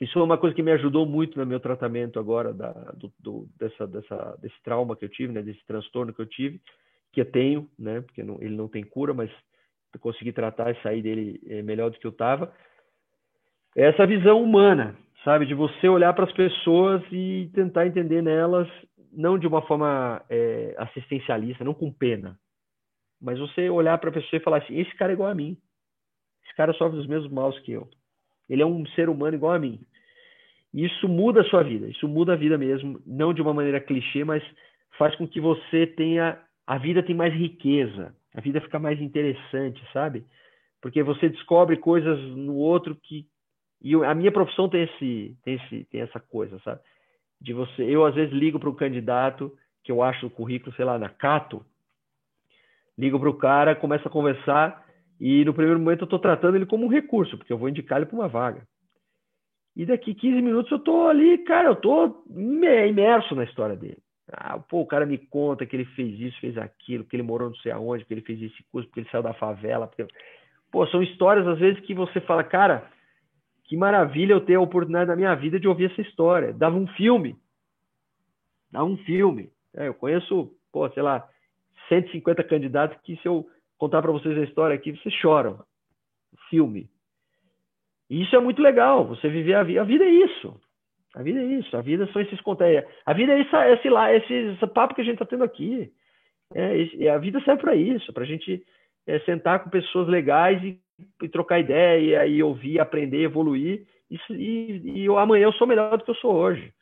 isso 0.00 0.18
é 0.18 0.22
uma 0.22 0.36
coisa 0.36 0.54
que 0.54 0.62
me 0.62 0.72
ajudou 0.72 1.06
muito 1.06 1.38
no 1.38 1.46
meu 1.46 1.60
tratamento 1.60 2.18
agora 2.18 2.52
da, 2.52 2.72
do, 2.96 3.12
do, 3.18 3.48
dessa, 3.58 3.86
dessa, 3.86 4.36
desse 4.40 4.62
trauma 4.62 4.96
que 4.96 5.04
eu 5.04 5.08
tive, 5.08 5.32
né, 5.32 5.42
desse 5.42 5.64
transtorno 5.66 6.12
que 6.12 6.20
eu 6.20 6.26
tive, 6.26 6.60
que 7.12 7.20
eu 7.20 7.30
tenho, 7.30 7.68
né, 7.78 8.00
porque 8.00 8.22
não, 8.22 8.36
ele 8.40 8.56
não 8.56 8.68
tem 8.68 8.84
cura, 8.84 9.14
mas 9.14 9.30
eu 9.94 10.00
consegui 10.00 10.32
tratar 10.32 10.72
e 10.72 10.82
sair 10.82 11.00
dele 11.00 11.40
é, 11.46 11.62
melhor 11.62 11.90
do 11.90 11.98
que 11.98 12.06
eu 12.06 12.10
estava. 12.10 12.52
Essa 13.76 14.06
visão 14.06 14.42
humana, 14.42 14.96
sabe? 15.24 15.46
De 15.46 15.54
você 15.54 15.88
olhar 15.88 16.12
para 16.12 16.24
as 16.24 16.32
pessoas 16.32 17.02
e 17.10 17.50
tentar 17.54 17.86
entender 17.86 18.22
nelas, 18.22 18.68
não 19.12 19.38
de 19.38 19.46
uma 19.46 19.62
forma 19.62 20.22
é, 20.28 20.74
assistencialista, 20.78 21.64
não 21.64 21.74
com 21.74 21.92
pena, 21.92 22.38
mas 23.20 23.38
você 23.38 23.68
olhar 23.68 23.98
para 23.98 24.10
a 24.10 24.12
pessoa 24.12 24.38
e 24.38 24.42
falar 24.42 24.58
assim: 24.58 24.78
esse 24.78 24.94
cara 24.96 25.12
é 25.12 25.14
igual 25.14 25.30
a 25.30 25.34
mim. 25.34 25.56
Esse 26.44 26.54
cara 26.54 26.72
sofre 26.74 26.96
dos 26.98 27.06
mesmos 27.06 27.32
maus 27.32 27.58
que 27.60 27.72
eu. 27.72 27.88
Ele 28.48 28.62
é 28.62 28.66
um 28.66 28.86
ser 28.88 29.08
humano 29.08 29.36
igual 29.36 29.52
a 29.52 29.58
mim. 29.58 29.80
Isso 30.72 31.08
muda 31.08 31.40
a 31.40 31.44
sua 31.44 31.62
vida, 31.62 31.86
isso 31.88 32.08
muda 32.08 32.32
a 32.32 32.36
vida 32.36 32.58
mesmo, 32.58 33.00
não 33.06 33.32
de 33.32 33.40
uma 33.40 33.54
maneira 33.54 33.80
clichê, 33.80 34.24
mas 34.24 34.42
faz 34.98 35.14
com 35.16 35.26
que 35.26 35.40
você 35.40 35.86
tenha. 35.86 36.38
A 36.66 36.78
vida 36.78 37.02
tem 37.02 37.14
mais 37.14 37.32
riqueza, 37.34 38.14
a 38.34 38.40
vida 38.40 38.60
fica 38.60 38.78
mais 38.78 39.00
interessante, 39.00 39.82
sabe? 39.92 40.24
Porque 40.80 41.02
você 41.02 41.28
descobre 41.28 41.76
coisas 41.76 42.18
no 42.36 42.56
outro 42.56 42.96
que 42.96 43.26
e 43.84 43.94
a 44.02 44.14
minha 44.14 44.32
profissão 44.32 44.66
tem 44.66 44.84
esse, 44.84 45.36
tem 45.44 45.54
esse, 45.56 45.84
tem 45.90 46.00
essa 46.00 46.18
coisa, 46.18 46.58
sabe? 46.60 46.80
De 47.38 47.52
você, 47.52 47.82
eu 47.82 48.06
às 48.06 48.14
vezes 48.14 48.32
ligo 48.32 48.58
para 48.58 48.70
o 48.70 48.74
candidato 48.74 49.54
que 49.84 49.92
eu 49.92 50.02
acho 50.02 50.26
o 50.26 50.30
currículo, 50.30 50.74
sei 50.74 50.86
lá, 50.86 50.98
na 50.98 51.10
Cato, 51.10 51.62
ligo 52.96 53.18
para 53.18 53.30
o 53.30 53.36
cara, 53.36 53.74
começo 53.74 54.06
a 54.06 54.10
conversar 54.10 54.84
e 55.20 55.44
no 55.44 55.54
primeiro 55.54 55.78
momento 55.78 56.02
eu 56.02 56.06
estou 56.06 56.18
tratando 56.18 56.56
ele 56.56 56.66
como 56.66 56.86
um 56.86 56.88
recurso, 56.88 57.36
porque 57.36 57.52
eu 57.52 57.58
vou 57.58 57.68
indicar 57.68 57.98
ele 57.98 58.06
para 58.06 58.16
uma 58.16 58.28
vaga. 58.28 58.66
E 59.76 59.84
daqui 59.84 60.14
15 60.14 60.40
minutos 60.40 60.70
eu 60.70 60.78
estou 60.78 61.08
ali, 61.08 61.38
cara, 61.38 61.68
eu 61.68 61.72
estou 61.72 62.24
imerso 62.30 63.34
na 63.34 63.44
história 63.44 63.76
dele. 63.76 63.98
Ah, 64.32 64.58
pô, 64.58 64.80
o 64.80 64.86
cara 64.86 65.04
me 65.04 65.18
conta 65.18 65.66
que 65.66 65.76
ele 65.76 65.84
fez 65.84 66.18
isso, 66.18 66.40
fez 66.40 66.56
aquilo, 66.56 67.04
que 67.04 67.16
ele 67.16 67.22
morou 67.22 67.48
não 67.48 67.56
sei 67.56 67.72
aonde, 67.72 68.04
que 68.04 68.14
ele 68.14 68.22
fez 68.22 68.40
esse 68.40 68.62
curso, 68.70 68.88
porque 68.88 69.00
ele 69.00 69.10
saiu 69.10 69.22
da 69.22 69.34
favela. 69.34 69.86
Porque... 69.86 70.06
Pô, 70.70 70.86
são 70.86 71.02
histórias 71.02 71.46
às 71.46 71.58
vezes 71.58 71.80
que 71.80 71.94
você 71.94 72.20
fala, 72.20 72.42
cara, 72.42 72.88
que 73.64 73.76
maravilha 73.76 74.32
eu 74.32 74.40
ter 74.40 74.54
a 74.54 74.60
oportunidade 74.60 75.08
da 75.08 75.16
minha 75.16 75.34
vida 75.34 75.58
de 75.60 75.68
ouvir 75.68 75.90
essa 75.90 76.00
história. 76.00 76.52
Dava 76.52 76.76
um 76.76 76.86
filme. 76.86 77.36
Dava 78.70 78.84
um 78.84 78.96
filme. 78.98 79.50
É, 79.74 79.88
eu 79.88 79.94
conheço, 79.94 80.52
pô, 80.72 80.88
sei 80.90 81.02
lá, 81.02 81.28
150 81.88 82.42
candidatos 82.44 83.00
que 83.02 83.16
se 83.16 83.26
eu 83.26 83.46
contar 83.78 84.02
para 84.02 84.12
vocês 84.12 84.36
a 84.38 84.44
história 84.44 84.74
aqui, 84.74 84.92
vocês 84.92 85.14
choram. 85.14 85.62
Filme. 86.50 86.88
E 88.10 88.22
isso 88.22 88.34
é 88.36 88.40
muito 88.40 88.60
legal, 88.60 89.06
você 89.06 89.28
viver 89.28 89.54
a 89.54 89.62
vida. 89.62 89.80
A 89.80 89.84
vida 89.84 90.04
é 90.04 90.10
isso. 90.10 90.60
A 91.14 91.22
vida 91.22 91.40
é 91.40 91.44
isso. 91.44 91.76
A 91.76 91.80
vida 91.80 92.06
são 92.12 92.20
esses 92.22 92.40
conteúdos. 92.40 92.90
A 93.06 93.12
vida 93.12 93.32
é 93.32 93.40
esse, 93.40 93.56
esse, 93.56 93.88
lá, 93.88 94.12
esse, 94.12 94.32
esse 94.32 94.66
papo 94.68 94.94
que 94.94 95.00
a 95.00 95.04
gente 95.04 95.14
está 95.14 95.24
tendo 95.24 95.44
aqui. 95.44 95.92
É, 96.54 97.08
a 97.10 97.18
vida 97.18 97.40
serve 97.40 97.62
para 97.62 97.74
isso, 97.74 98.12
para 98.12 98.24
a 98.24 98.26
gente 98.26 98.64
é, 99.06 99.18
sentar 99.20 99.62
com 99.62 99.70
pessoas 99.70 100.08
legais 100.08 100.62
e 100.62 100.78
e 101.22 101.28
trocar 101.28 101.58
ideia 101.58 102.26
e 102.26 102.42
ouvir, 102.42 102.80
aprender, 102.80 103.22
evoluir. 103.22 103.86
E, 104.10 104.18
e, 104.30 105.00
e 105.00 105.04
eu, 105.04 105.18
amanhã 105.18 105.44
eu 105.44 105.52
sou 105.52 105.66
melhor 105.66 105.96
do 105.96 106.04
que 106.04 106.10
eu 106.10 106.16
sou 106.16 106.34
hoje. 106.34 106.72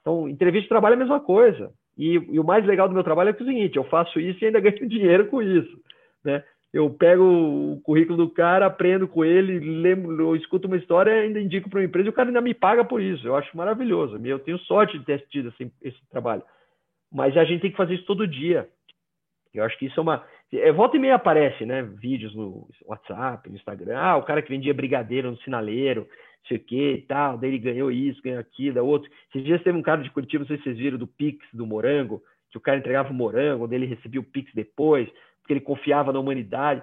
Então, 0.00 0.28
entrevista 0.28 0.64
de 0.64 0.68
trabalho 0.68 0.94
é 0.94 0.96
a 0.96 1.00
mesma 1.00 1.20
coisa. 1.20 1.72
E, 1.96 2.14
e, 2.14 2.38
o 2.38 2.44
mais 2.44 2.64
legal 2.66 2.88
do 2.88 2.94
meu 2.94 3.04
trabalho 3.04 3.30
é, 3.30 3.32
que 3.32 3.42
é 3.42 3.46
o 3.46 3.48
seguinte: 3.48 3.76
eu 3.76 3.84
faço 3.84 4.20
isso 4.20 4.42
e 4.42 4.46
ainda 4.46 4.60
ganho 4.60 4.86
dinheiro 4.88 5.26
com 5.26 5.42
isso. 5.42 5.80
Né? 6.24 6.42
Eu 6.72 6.90
pego 6.90 7.22
o 7.24 7.80
currículo 7.80 8.18
do 8.18 8.30
cara, 8.30 8.66
aprendo 8.66 9.08
com 9.08 9.24
ele, 9.24 9.58
lembro, 9.58 10.36
escuto 10.36 10.66
uma 10.66 10.76
história 10.76 11.12
ainda 11.12 11.40
indico 11.40 11.70
para 11.70 11.78
uma 11.78 11.86
empresa 11.86 12.08
e 12.08 12.10
o 12.10 12.12
cara 12.12 12.28
ainda 12.28 12.40
me 12.40 12.52
paga 12.52 12.84
por 12.84 13.00
isso. 13.00 13.26
Eu 13.26 13.34
acho 13.34 13.56
maravilhoso. 13.56 14.20
Eu 14.22 14.38
tenho 14.38 14.58
sorte 14.58 14.98
de 14.98 15.04
ter 15.04 15.26
tido 15.28 15.48
esse, 15.48 15.72
esse 15.82 15.98
trabalho. 16.10 16.42
Mas 17.10 17.34
a 17.36 17.44
gente 17.44 17.62
tem 17.62 17.70
que 17.70 17.76
fazer 17.76 17.94
isso 17.94 18.04
todo 18.04 18.26
dia. 18.26 18.68
Eu 19.54 19.64
acho 19.64 19.78
que 19.78 19.86
isso 19.86 19.98
é 19.98 20.02
uma. 20.02 20.22
É, 20.52 20.70
volta 20.70 20.96
e 20.96 21.00
meia 21.00 21.14
aparece, 21.14 21.64
né? 21.64 21.82
Vídeos 21.82 22.34
no 22.34 22.68
WhatsApp, 22.84 23.48
no 23.48 23.56
Instagram. 23.56 23.98
Ah, 23.98 24.16
o 24.16 24.22
cara 24.22 24.42
que 24.42 24.50
vendia 24.50 24.74
brigadeiro 24.74 25.30
no 25.30 25.38
sinaleiro, 25.38 26.06
sei 26.46 26.56
o 26.56 26.60
que 26.60 27.04
tal. 27.08 27.38
Daí 27.38 27.50
ele 27.50 27.58
ganhou 27.58 27.90
isso, 27.90 28.22
ganhou 28.22 28.40
aquilo, 28.40 28.84
outro. 28.84 29.10
Esses 29.30 29.44
dias 29.44 29.62
teve 29.62 29.76
um 29.76 29.82
cara 29.82 30.02
de 30.02 30.10
Curitiba, 30.10 30.42
não 30.42 30.48
sei 30.48 30.58
se 30.58 30.64
vocês 30.64 30.78
viram, 30.78 30.98
do 30.98 31.06
Pix, 31.06 31.44
do 31.52 31.66
Morango, 31.66 32.22
que 32.50 32.58
o 32.58 32.60
cara 32.60 32.78
entregava 32.78 33.10
o 33.10 33.14
morango, 33.14 33.68
daí 33.68 33.78
ele 33.78 33.86
recebia 33.86 34.20
o 34.20 34.24
Pix 34.24 34.50
depois, 34.54 35.08
porque 35.40 35.52
ele 35.52 35.60
confiava 35.60 36.12
na 36.12 36.18
humanidade. 36.18 36.82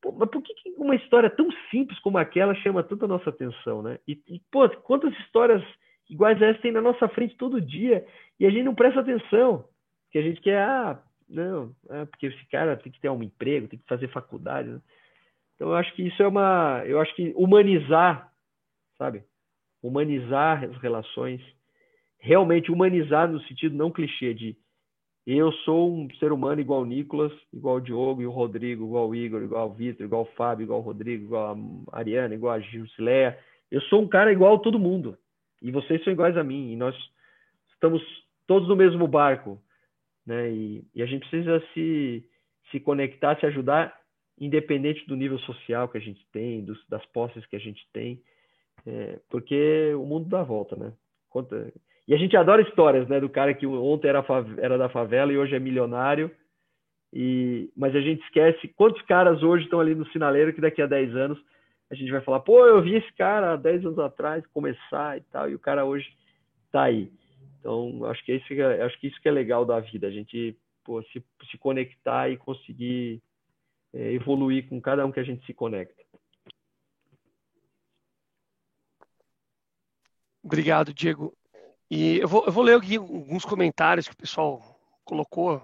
Pô, 0.00 0.10
mas 0.10 0.28
por 0.30 0.42
que, 0.42 0.52
uma 0.78 0.96
história 0.96 1.30
tão 1.30 1.48
simples 1.70 1.98
como 2.00 2.18
aquela 2.18 2.54
chama 2.56 2.82
tanta 2.82 3.06
nossa 3.06 3.30
atenção, 3.30 3.82
né? 3.82 3.98
E, 4.08 4.20
e 4.28 4.40
pô, 4.50 4.68
quantas 4.68 5.12
histórias 5.18 5.62
iguais 6.08 6.42
a 6.42 6.46
essa 6.46 6.60
tem 6.60 6.72
na 6.72 6.80
nossa 6.80 7.06
frente 7.08 7.36
todo 7.36 7.60
dia 7.60 8.04
e 8.40 8.46
a 8.46 8.50
gente 8.50 8.64
não 8.64 8.74
presta 8.74 9.00
atenção? 9.00 9.64
Que 10.10 10.18
a 10.18 10.22
gente 10.22 10.40
quer, 10.40 10.58
ah, 10.58 11.00
não, 11.28 11.74
é 11.90 12.04
porque 12.06 12.26
esse 12.26 12.46
cara 12.46 12.76
tem 12.76 12.90
que 12.90 13.00
ter 13.00 13.10
um 13.10 13.22
emprego, 13.22 13.68
tem 13.68 13.78
que 13.78 13.86
fazer 13.86 14.08
faculdade. 14.08 14.70
Né? 14.70 14.80
Então 15.54 15.68
eu 15.68 15.76
acho 15.76 15.94
que 15.94 16.02
isso 16.02 16.22
é 16.22 16.26
uma, 16.26 16.82
eu 16.86 16.98
acho 17.00 17.14
que 17.14 17.32
humanizar, 17.36 18.31
sabe? 19.02 19.24
Humanizar 19.82 20.62
as 20.62 20.76
relações, 20.80 21.40
realmente 22.20 22.70
humanizar 22.70 23.30
no 23.30 23.42
sentido 23.42 23.76
não 23.76 23.90
clichê 23.90 24.32
de 24.32 24.56
Eu 25.26 25.50
sou 25.64 25.92
um 25.92 26.08
ser 26.20 26.30
humano 26.32 26.60
igual 26.60 26.82
o 26.82 26.86
Nicolas, 26.86 27.32
igual 27.52 27.76
o 27.76 27.80
Diogo 27.80 28.22
e 28.22 28.26
o 28.26 28.30
Rodrigo, 28.30 28.84
igual 28.84 29.08
o 29.08 29.14
Igor, 29.14 29.42
igual 29.42 29.68
o 29.68 29.74
Vitor, 29.74 30.06
igual 30.06 30.22
o 30.22 30.36
Fábio, 30.36 30.64
igual 30.64 30.78
o 30.78 30.82
Rodrigo, 30.82 31.24
igual 31.24 31.56
a 31.90 31.98
Ariana, 31.98 32.34
igual 32.34 32.54
a 32.54 32.60
Gilcileia. 32.60 33.36
Eu 33.70 33.80
sou 33.82 34.02
um 34.02 34.08
cara 34.08 34.32
igual 34.32 34.54
a 34.54 34.58
todo 34.60 34.78
mundo. 34.78 35.18
E 35.60 35.70
vocês 35.72 36.02
são 36.04 36.12
iguais 36.12 36.36
a 36.36 36.44
mim. 36.44 36.72
E 36.72 36.76
nós 36.76 36.94
estamos 37.72 38.02
todos 38.46 38.68
no 38.68 38.76
mesmo 38.76 39.06
barco. 39.08 39.60
Né? 40.24 40.52
E, 40.52 40.84
e 40.94 41.02
a 41.02 41.06
gente 41.06 41.28
precisa 41.28 41.60
se, 41.72 42.24
se 42.70 42.78
conectar, 42.78 43.38
se 43.38 43.46
ajudar, 43.46 43.96
independente 44.38 45.06
do 45.06 45.16
nível 45.16 45.38
social 45.40 45.88
que 45.88 45.98
a 45.98 46.00
gente 46.00 46.24
tem, 46.32 46.64
dos, 46.64 46.78
das 46.88 47.04
posses 47.06 47.44
que 47.46 47.56
a 47.56 47.60
gente 47.60 47.84
tem. 47.92 48.22
É, 48.86 49.18
porque 49.30 49.92
o 49.94 50.04
mundo 50.04 50.28
dá 50.28 50.42
volta, 50.42 50.76
né? 50.76 50.92
Conta, 51.30 51.72
e 52.06 52.14
a 52.14 52.18
gente 52.18 52.36
adora 52.36 52.62
histórias, 52.62 53.08
né? 53.08 53.20
Do 53.20 53.28
cara 53.28 53.54
que 53.54 53.66
ontem 53.66 54.08
era, 54.08 54.24
era 54.58 54.76
da 54.76 54.88
favela 54.88 55.32
e 55.32 55.38
hoje 55.38 55.54
é 55.54 55.58
milionário. 55.58 56.30
E, 57.12 57.70
mas 57.76 57.94
a 57.94 58.00
gente 58.00 58.22
esquece 58.24 58.68
quantos 58.68 59.02
caras 59.02 59.42
hoje 59.42 59.64
estão 59.64 59.80
ali 59.80 59.94
no 59.94 60.06
sinaleiro 60.08 60.52
que 60.52 60.60
daqui 60.60 60.80
a 60.80 60.86
10 60.86 61.14
anos 61.14 61.38
a 61.90 61.94
gente 61.94 62.10
vai 62.10 62.22
falar, 62.22 62.40
pô, 62.40 62.66
eu 62.66 62.80
vi 62.80 62.94
esse 62.94 63.12
cara 63.12 63.52
há 63.52 63.56
10 63.56 63.84
anos 63.84 63.98
atrás 63.98 64.46
começar 64.46 65.18
e 65.18 65.20
tal, 65.30 65.50
e 65.50 65.54
o 65.54 65.58
cara 65.58 65.84
hoje 65.84 66.08
está 66.64 66.84
aí. 66.84 67.12
Então, 67.60 68.06
acho 68.06 68.24
que, 68.24 68.32
isso, 68.32 68.46
acho 68.84 68.98
que 68.98 69.08
isso 69.08 69.20
que 69.20 69.28
é 69.28 69.30
legal 69.30 69.66
da 69.66 69.78
vida, 69.78 70.06
a 70.06 70.10
gente 70.10 70.56
pô, 70.82 71.02
se, 71.02 71.22
se 71.50 71.58
conectar 71.58 72.30
e 72.30 72.38
conseguir 72.38 73.22
é, 73.92 74.12
evoluir 74.12 74.68
com 74.70 74.80
cada 74.80 75.04
um 75.04 75.12
que 75.12 75.20
a 75.20 75.22
gente 75.22 75.44
se 75.44 75.52
conecta. 75.52 76.01
Obrigado, 80.42 80.92
Diego. 80.92 81.36
E 81.90 82.18
eu 82.18 82.26
vou, 82.26 82.44
eu 82.46 82.52
vou 82.52 82.64
ler 82.64 82.74
alguns 82.74 83.44
comentários 83.44 84.08
que 84.08 84.14
o 84.14 84.16
pessoal 84.16 84.62
colocou, 85.04 85.62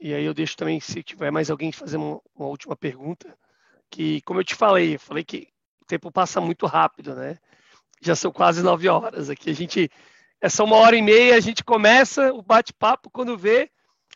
e 0.00 0.14
aí 0.14 0.24
eu 0.24 0.34
deixo 0.34 0.56
também, 0.56 0.80
se 0.80 1.02
tiver 1.02 1.30
mais 1.30 1.50
alguém 1.50 1.70
fazer 1.70 1.96
uma, 1.96 2.20
uma 2.34 2.48
última 2.48 2.76
pergunta, 2.76 3.36
que, 3.90 4.20
como 4.22 4.40
eu 4.40 4.44
te 4.44 4.54
falei, 4.54 4.94
eu 4.94 5.00
falei 5.00 5.24
que 5.24 5.48
o 5.82 5.84
tempo 5.84 6.10
passa 6.10 6.40
muito 6.40 6.66
rápido, 6.66 7.14
né? 7.14 7.38
Já 8.00 8.16
são 8.16 8.32
quase 8.32 8.62
nove 8.62 8.88
horas 8.88 9.30
aqui. 9.30 9.50
A 9.50 9.54
gente, 9.54 9.90
é 10.40 10.48
só 10.48 10.64
uma 10.64 10.76
hora 10.76 10.96
e 10.96 11.02
meia, 11.02 11.36
a 11.36 11.40
gente 11.40 11.62
começa 11.62 12.32
o 12.32 12.42
bate-papo, 12.42 13.10
quando 13.10 13.38
vê, 13.38 13.70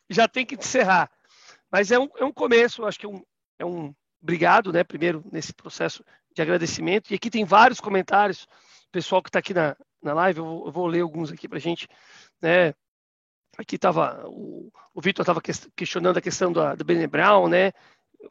já 0.09 0.27
tem 0.27 0.45
que 0.45 0.55
encerrar. 0.55 1.11
Mas 1.71 1.91
é 1.93 1.99
um, 1.99 2.09
é 2.17 2.25
um 2.25 2.33
começo, 2.33 2.85
acho 2.85 2.99
que 2.99 3.07
é 3.07 3.09
um, 3.09 3.23
é 3.59 3.65
um 3.65 3.95
obrigado, 4.21 4.73
né? 4.73 4.83
Primeiro, 4.83 5.25
nesse 5.31 5.53
processo 5.55 6.05
de 6.35 6.43
agradecimento. 6.43 7.11
E 7.11 7.15
aqui 7.15 7.31
tem 7.31 7.45
vários 7.45 7.81
comentários, 7.81 8.47
pessoal 8.91 9.23
que 9.23 9.29
está 9.29 9.39
aqui 9.39 9.55
na, 9.55 9.77
na 10.03 10.13
live, 10.15 10.39
eu 10.39 10.45
vou, 10.45 10.67
eu 10.67 10.73
vou 10.73 10.87
ler 10.87 11.01
alguns 11.01 11.31
aqui 11.31 11.49
para 11.49 11.59
a 11.59 11.61
gente. 11.61 11.89
Né? 12.41 12.75
Aqui 13.59 13.77
estava 13.77 14.25
o, 14.27 14.71
o 14.95 15.01
Vitor 15.01 15.23
estava 15.23 15.41
questionando 15.77 16.17
a 16.17 16.23
questão 16.23 16.53
da, 16.53 16.75
da 16.75 16.85
Brené 16.85 17.07
Brown, 17.07 17.49
né? 17.49 17.73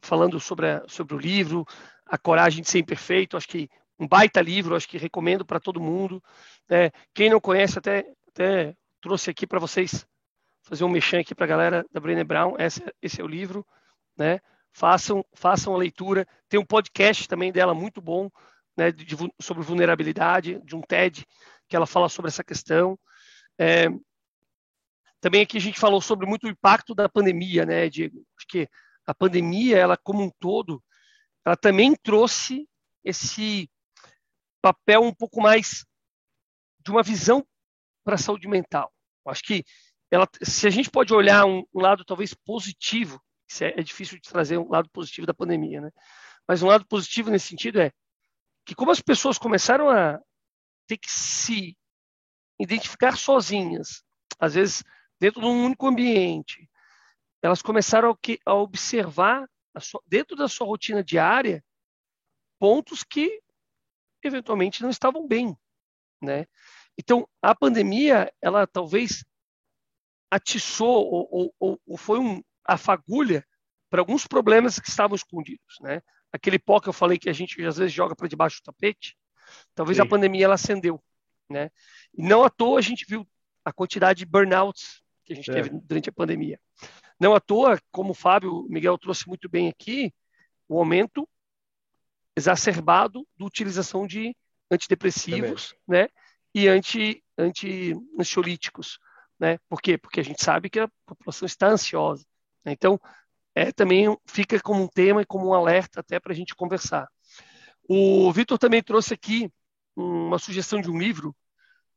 falando 0.02 0.38
sobre, 0.38 0.68
a, 0.68 0.84
sobre 0.86 1.14
o 1.14 1.18
livro, 1.18 1.66
A 2.06 2.16
Coragem 2.18 2.62
de 2.62 2.68
Ser 2.68 2.78
Imperfeito. 2.78 3.36
Acho 3.36 3.48
que 3.48 3.68
um 3.98 4.06
baita 4.06 4.40
livro, 4.40 4.74
acho 4.74 4.88
que 4.88 4.98
recomendo 4.98 5.44
para 5.44 5.60
todo 5.60 5.80
mundo. 5.80 6.22
Né? 6.68 6.90
Quem 7.14 7.30
não 7.30 7.40
conhece, 7.40 7.78
até, 7.78 8.06
até 8.28 8.74
trouxe 9.00 9.30
aqui 9.30 9.46
para 9.46 9.58
vocês 9.58 10.06
fazer 10.62 10.84
um 10.84 10.88
mexão 10.88 11.20
aqui 11.20 11.34
para 11.34 11.44
a 11.44 11.48
galera 11.48 11.86
da 11.92 12.00
Brené 12.00 12.24
Brown. 12.24 12.54
Esse, 12.58 12.82
esse 13.02 13.20
é 13.20 13.24
o 13.24 13.28
livro. 13.28 13.66
Né? 14.16 14.40
Façam, 14.72 15.24
façam 15.34 15.74
a 15.74 15.78
leitura. 15.78 16.26
Tem 16.48 16.58
um 16.58 16.64
podcast 16.64 17.28
também 17.28 17.52
dela 17.52 17.74
muito 17.74 18.00
bom, 18.00 18.30
né, 18.76 18.90
de, 18.92 19.16
sobre 19.40 19.62
vulnerabilidade, 19.62 20.60
de 20.64 20.76
um 20.76 20.80
TED 20.80 21.26
que 21.70 21.76
ela 21.76 21.86
fala 21.86 22.08
sobre 22.08 22.28
essa 22.28 22.42
questão. 22.42 22.98
É, 23.56 23.86
também 25.20 25.42
aqui 25.42 25.56
a 25.56 25.60
gente 25.60 25.78
falou 25.78 26.00
sobre 26.00 26.26
muito 26.26 26.44
o 26.44 26.50
impacto 26.50 26.94
da 26.94 27.08
pandemia, 27.08 27.64
né, 27.64 27.88
Diego? 27.88 28.26
Acho 28.36 28.46
que 28.48 28.68
a 29.06 29.14
pandemia, 29.14 29.78
ela 29.78 29.96
como 29.96 30.22
um 30.22 30.30
todo, 30.40 30.82
ela 31.46 31.56
também 31.56 31.94
trouxe 31.94 32.68
esse 33.04 33.70
papel 34.60 35.02
um 35.02 35.14
pouco 35.14 35.40
mais 35.40 35.86
de 36.84 36.90
uma 36.90 37.02
visão 37.02 37.46
para 38.04 38.16
a 38.16 38.18
saúde 38.18 38.48
mental. 38.48 38.92
Acho 39.26 39.42
que 39.42 39.64
ela, 40.10 40.28
se 40.42 40.66
a 40.66 40.70
gente 40.70 40.90
pode 40.90 41.14
olhar 41.14 41.46
um, 41.46 41.64
um 41.72 41.80
lado 41.80 42.04
talvez 42.04 42.34
positivo, 42.34 43.22
é, 43.60 43.80
é, 43.80 43.82
difícil 43.82 44.18
de 44.18 44.28
trazer 44.28 44.58
um 44.58 44.68
lado 44.68 44.88
positivo 44.90 45.26
da 45.26 45.34
pandemia, 45.34 45.80
né? 45.80 45.90
Mas 46.48 46.62
um 46.62 46.66
lado 46.66 46.84
positivo 46.86 47.30
nesse 47.30 47.46
sentido 47.48 47.80
é 47.80 47.92
que 48.66 48.74
como 48.74 48.90
as 48.90 49.00
pessoas 49.00 49.38
começaram 49.38 49.88
a 49.88 50.20
ter 50.90 50.98
que 50.98 51.10
se 51.10 51.78
identificar 52.58 53.16
sozinhas, 53.16 54.02
às 54.40 54.54
vezes 54.54 54.82
dentro 55.20 55.40
de 55.40 55.46
um 55.46 55.66
único 55.66 55.86
ambiente. 55.86 56.68
Elas 57.40 57.62
começaram 57.62 58.18
a, 58.44 58.54
observar, 58.54 59.48
dentro 60.04 60.34
da 60.34 60.48
sua 60.48 60.66
rotina 60.66 61.04
diária, 61.04 61.64
pontos 62.58 63.04
que 63.04 63.40
eventualmente 64.20 64.82
não 64.82 64.90
estavam 64.90 65.28
bem, 65.28 65.56
né? 66.20 66.46
Então, 66.98 67.26
a 67.40 67.54
pandemia, 67.54 68.30
ela 68.42 68.66
talvez 68.66 69.24
atiçou 70.28 71.06
ou, 71.06 71.54
ou, 71.58 71.80
ou 71.86 71.96
foi 71.96 72.18
um, 72.18 72.42
a 72.66 72.76
fagulha 72.76 73.46
para 73.88 74.00
alguns 74.00 74.26
problemas 74.26 74.80
que 74.80 74.88
estavam 74.88 75.14
escondidos, 75.14 75.76
né? 75.80 76.02
Aquele 76.32 76.58
pó 76.58 76.80
que 76.80 76.88
eu 76.88 76.92
falei 76.92 77.16
que 77.16 77.30
a 77.30 77.32
gente 77.32 77.64
às 77.64 77.76
vezes 77.76 77.92
joga 77.92 78.16
para 78.16 78.28
debaixo 78.28 78.60
do 78.60 78.64
tapete, 78.64 79.16
Talvez 79.74 79.96
Sim. 79.96 80.02
a 80.02 80.06
pandemia 80.06 80.44
ela 80.44 80.54
acendeu, 80.54 81.02
né? 81.48 81.70
E 82.14 82.22
não 82.22 82.44
à 82.44 82.50
toa 82.50 82.78
a 82.78 82.82
gente 82.82 83.04
viu 83.08 83.26
a 83.64 83.72
quantidade 83.72 84.20
de 84.20 84.26
burnouts 84.26 85.02
que 85.24 85.32
a 85.32 85.36
gente 85.36 85.50
é. 85.50 85.54
teve 85.54 85.70
durante 85.70 86.08
a 86.08 86.12
pandemia. 86.12 86.60
Não 87.18 87.34
à 87.34 87.40
toa, 87.40 87.78
como 87.90 88.10
o 88.10 88.14
Fábio 88.14 88.66
Miguel 88.68 88.96
trouxe 88.98 89.28
muito 89.28 89.48
bem 89.48 89.68
aqui, 89.68 90.12
o 90.68 90.78
aumento 90.78 91.28
exacerbado 92.36 93.26
da 93.38 93.44
utilização 93.44 94.06
de 94.06 94.34
antidepressivos, 94.70 95.74
Também. 95.86 96.02
né? 96.02 96.08
E 96.54 96.68
anti, 96.68 97.22
anti 97.36 97.94
ansiolíticos, 98.18 98.98
né? 99.38 99.58
Por 99.68 99.80
quê? 99.80 99.98
Porque 99.98 100.20
a 100.20 100.24
gente 100.24 100.42
sabe 100.42 100.70
que 100.70 100.80
a 100.80 100.88
população 101.06 101.46
está 101.46 101.68
ansiosa. 101.68 102.24
Né? 102.64 102.72
Então, 102.72 103.00
é 103.54 103.72
também 103.72 104.16
fica 104.26 104.58
como 104.60 104.82
um 104.82 104.88
tema 104.88 105.22
e 105.22 105.26
como 105.26 105.48
um 105.48 105.54
alerta 105.54 106.00
até 106.00 106.18
para 106.20 106.32
a 106.32 106.36
gente 106.36 106.54
conversar. 106.54 107.08
O 107.92 108.32
Vitor 108.32 108.56
também 108.56 108.80
trouxe 108.80 109.12
aqui 109.12 109.50
uma 109.96 110.38
sugestão 110.38 110.80
de 110.80 110.88
um 110.88 110.96
livro, 110.96 111.34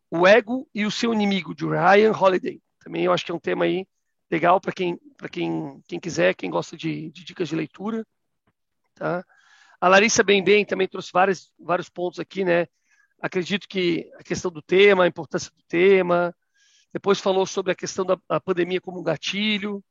O 0.09 0.25
Ego 0.25 0.67
e 0.73 0.87
o 0.87 0.89
Seu 0.89 1.13
Inimigo, 1.13 1.53
de 1.53 1.67
Ryan 1.67 2.11
Holiday. 2.11 2.59
Também 2.79 3.03
eu 3.03 3.13
acho 3.13 3.23
que 3.23 3.31
é 3.31 3.35
um 3.35 3.39
tema 3.39 3.65
aí 3.65 3.85
legal 4.31 4.59
para 4.59 4.71
quem, 4.71 4.99
quem, 5.31 5.83
quem 5.87 5.99
quiser, 5.99 6.33
quem 6.33 6.49
gosta 6.49 6.75
de, 6.75 7.11
de, 7.11 7.23
dicas 7.23 7.47
de 7.47 7.55
leitura. 7.55 8.03
Tá? 8.95 9.23
A 9.79 9.87
Larissa 9.87 10.23
Bem 10.23 10.43
Bem 10.43 10.65
também 10.65 10.87
trouxe 10.87 11.11
vários, 11.13 11.53
vários 11.59 11.89
pontos 11.89 12.19
aqui, 12.19 12.43
né? 12.43 12.65
Acredito 13.21 13.67
que 13.69 14.11
a 14.15 14.23
questão 14.23 14.49
do 14.49 14.63
tema, 14.63 15.03
a 15.03 15.07
importância 15.07 15.51
do 15.51 15.63
tema. 15.67 16.35
Depois 16.91 17.19
falou 17.19 17.45
sobre 17.45 17.71
a 17.71 17.75
questão 17.75 18.03
da 18.03 18.17
pandemia 18.39 18.81
como 18.81 18.99
um 18.99 19.03
gatilho, 19.03 19.83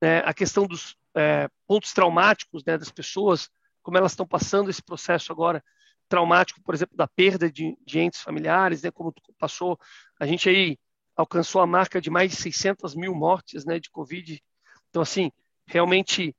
né? 0.00 0.20
a 0.20 0.32
questão 0.32 0.66
dos 0.66 0.96
é, 1.14 1.46
pontos 1.66 1.92
traumáticos 1.92 2.64
né, 2.64 2.78
das 2.78 2.90
pessoas, 2.90 3.50
como 3.82 3.98
elas 3.98 4.12
estão 4.12 4.26
passando 4.26 4.70
esse 4.70 4.82
processo 4.82 5.32
agora 5.32 5.62
traumático, 6.08 6.60
por 6.62 6.74
exemplo, 6.74 6.96
da 6.96 7.06
perda 7.06 7.50
de, 7.50 7.76
de 7.86 7.98
entes 7.98 8.20
familiares, 8.20 8.82
né, 8.82 8.90
como 8.90 9.14
passou, 9.38 9.78
a 10.20 10.26
gente 10.26 10.48
aí 10.48 10.78
alcançou 11.16 11.60
a 11.60 11.66
marca 11.66 12.00
de 12.00 12.10
mais 12.10 12.30
de 12.30 12.36
600 12.36 12.94
mil 12.94 13.14
mortes 13.14 13.64
né, 13.64 13.78
de 13.78 13.90
Covid. 13.90 14.42
Então, 14.90 15.02
assim, 15.02 15.30
realmente 15.66 16.34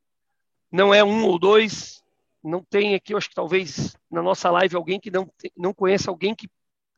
não 0.71 0.93
é 0.93 1.03
um 1.03 1.25
ou 1.25 1.39
dois, 1.39 2.03
não 2.43 2.63
tem 2.63 2.95
aqui, 2.95 3.13
eu 3.13 3.17
acho 3.17 3.29
que 3.29 3.35
talvez 3.35 3.95
na 4.11 4.21
nossa 4.21 4.49
live 4.51 4.75
alguém 4.75 4.99
que 4.99 5.09
não, 5.09 5.31
não 5.55 5.73
conhece 5.73 6.09
alguém 6.09 6.35
que, 6.35 6.49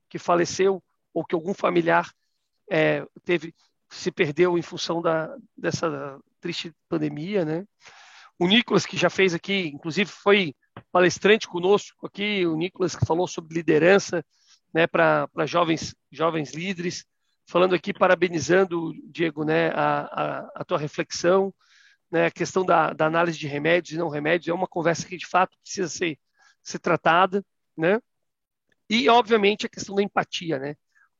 que 0.10 0.18
faleceu 0.18 0.84
ou 1.14 1.24
que 1.24 1.36
algum 1.36 1.54
familiar 1.54 2.12
é, 2.70 3.06
teve 3.24 3.54
se 3.90 4.12
perdeu 4.12 4.58
em 4.58 4.62
função 4.62 5.02
da, 5.02 5.36
dessa 5.56 6.20
triste 6.42 6.74
pandemia, 6.90 7.46
né? 7.46 7.66
O 8.38 8.48
Nicolas, 8.48 8.86
que 8.86 8.98
já 8.98 9.10
fez 9.10 9.34
aqui, 9.34 9.68
inclusive 9.68 10.10
foi 10.10 10.54
palestrante 10.92 11.48
conosco 11.48 12.06
aqui, 12.06 12.46
o 12.46 12.56
Nicolas 12.56 12.96
que 12.96 13.06
falou 13.06 13.28
sobre 13.28 13.56
liderança 13.56 14.24
né, 14.74 14.86
para 14.86 15.30
jovens, 15.46 15.96
jovens 16.12 16.54
líderes, 16.54 17.06
falando 17.48 17.74
aqui, 17.74 17.94
parabenizando, 17.94 18.92
Diego, 19.10 19.46
né, 19.46 19.70
a, 19.70 20.02
a, 20.02 20.52
a 20.56 20.66
tua 20.66 20.78
reflexão, 20.78 21.54
né, 22.12 22.26
a 22.26 22.32
questão 22.32 22.66
da, 22.66 22.92
da, 22.92 23.06
análise 23.06 23.38
de 23.38 23.48
remédios 23.48 23.94
e 23.94 23.98
não 23.98 24.10
remédios, 24.10 24.50
é 24.50 24.54
uma 24.54 24.68
conversa 24.68 25.08
que 25.08 25.16
de 25.16 25.26
fato 25.26 25.58
precisa 25.62 25.88
ser, 25.88 26.20
ser 26.62 26.80
tratada, 26.80 27.44
né? 27.78 28.00
E, 28.90 29.10
obviamente, 29.10 29.66
a 29.66 29.70
questão 29.70 29.96
da 29.96 30.04
empatia, 30.04 30.60
né? 30.60 30.76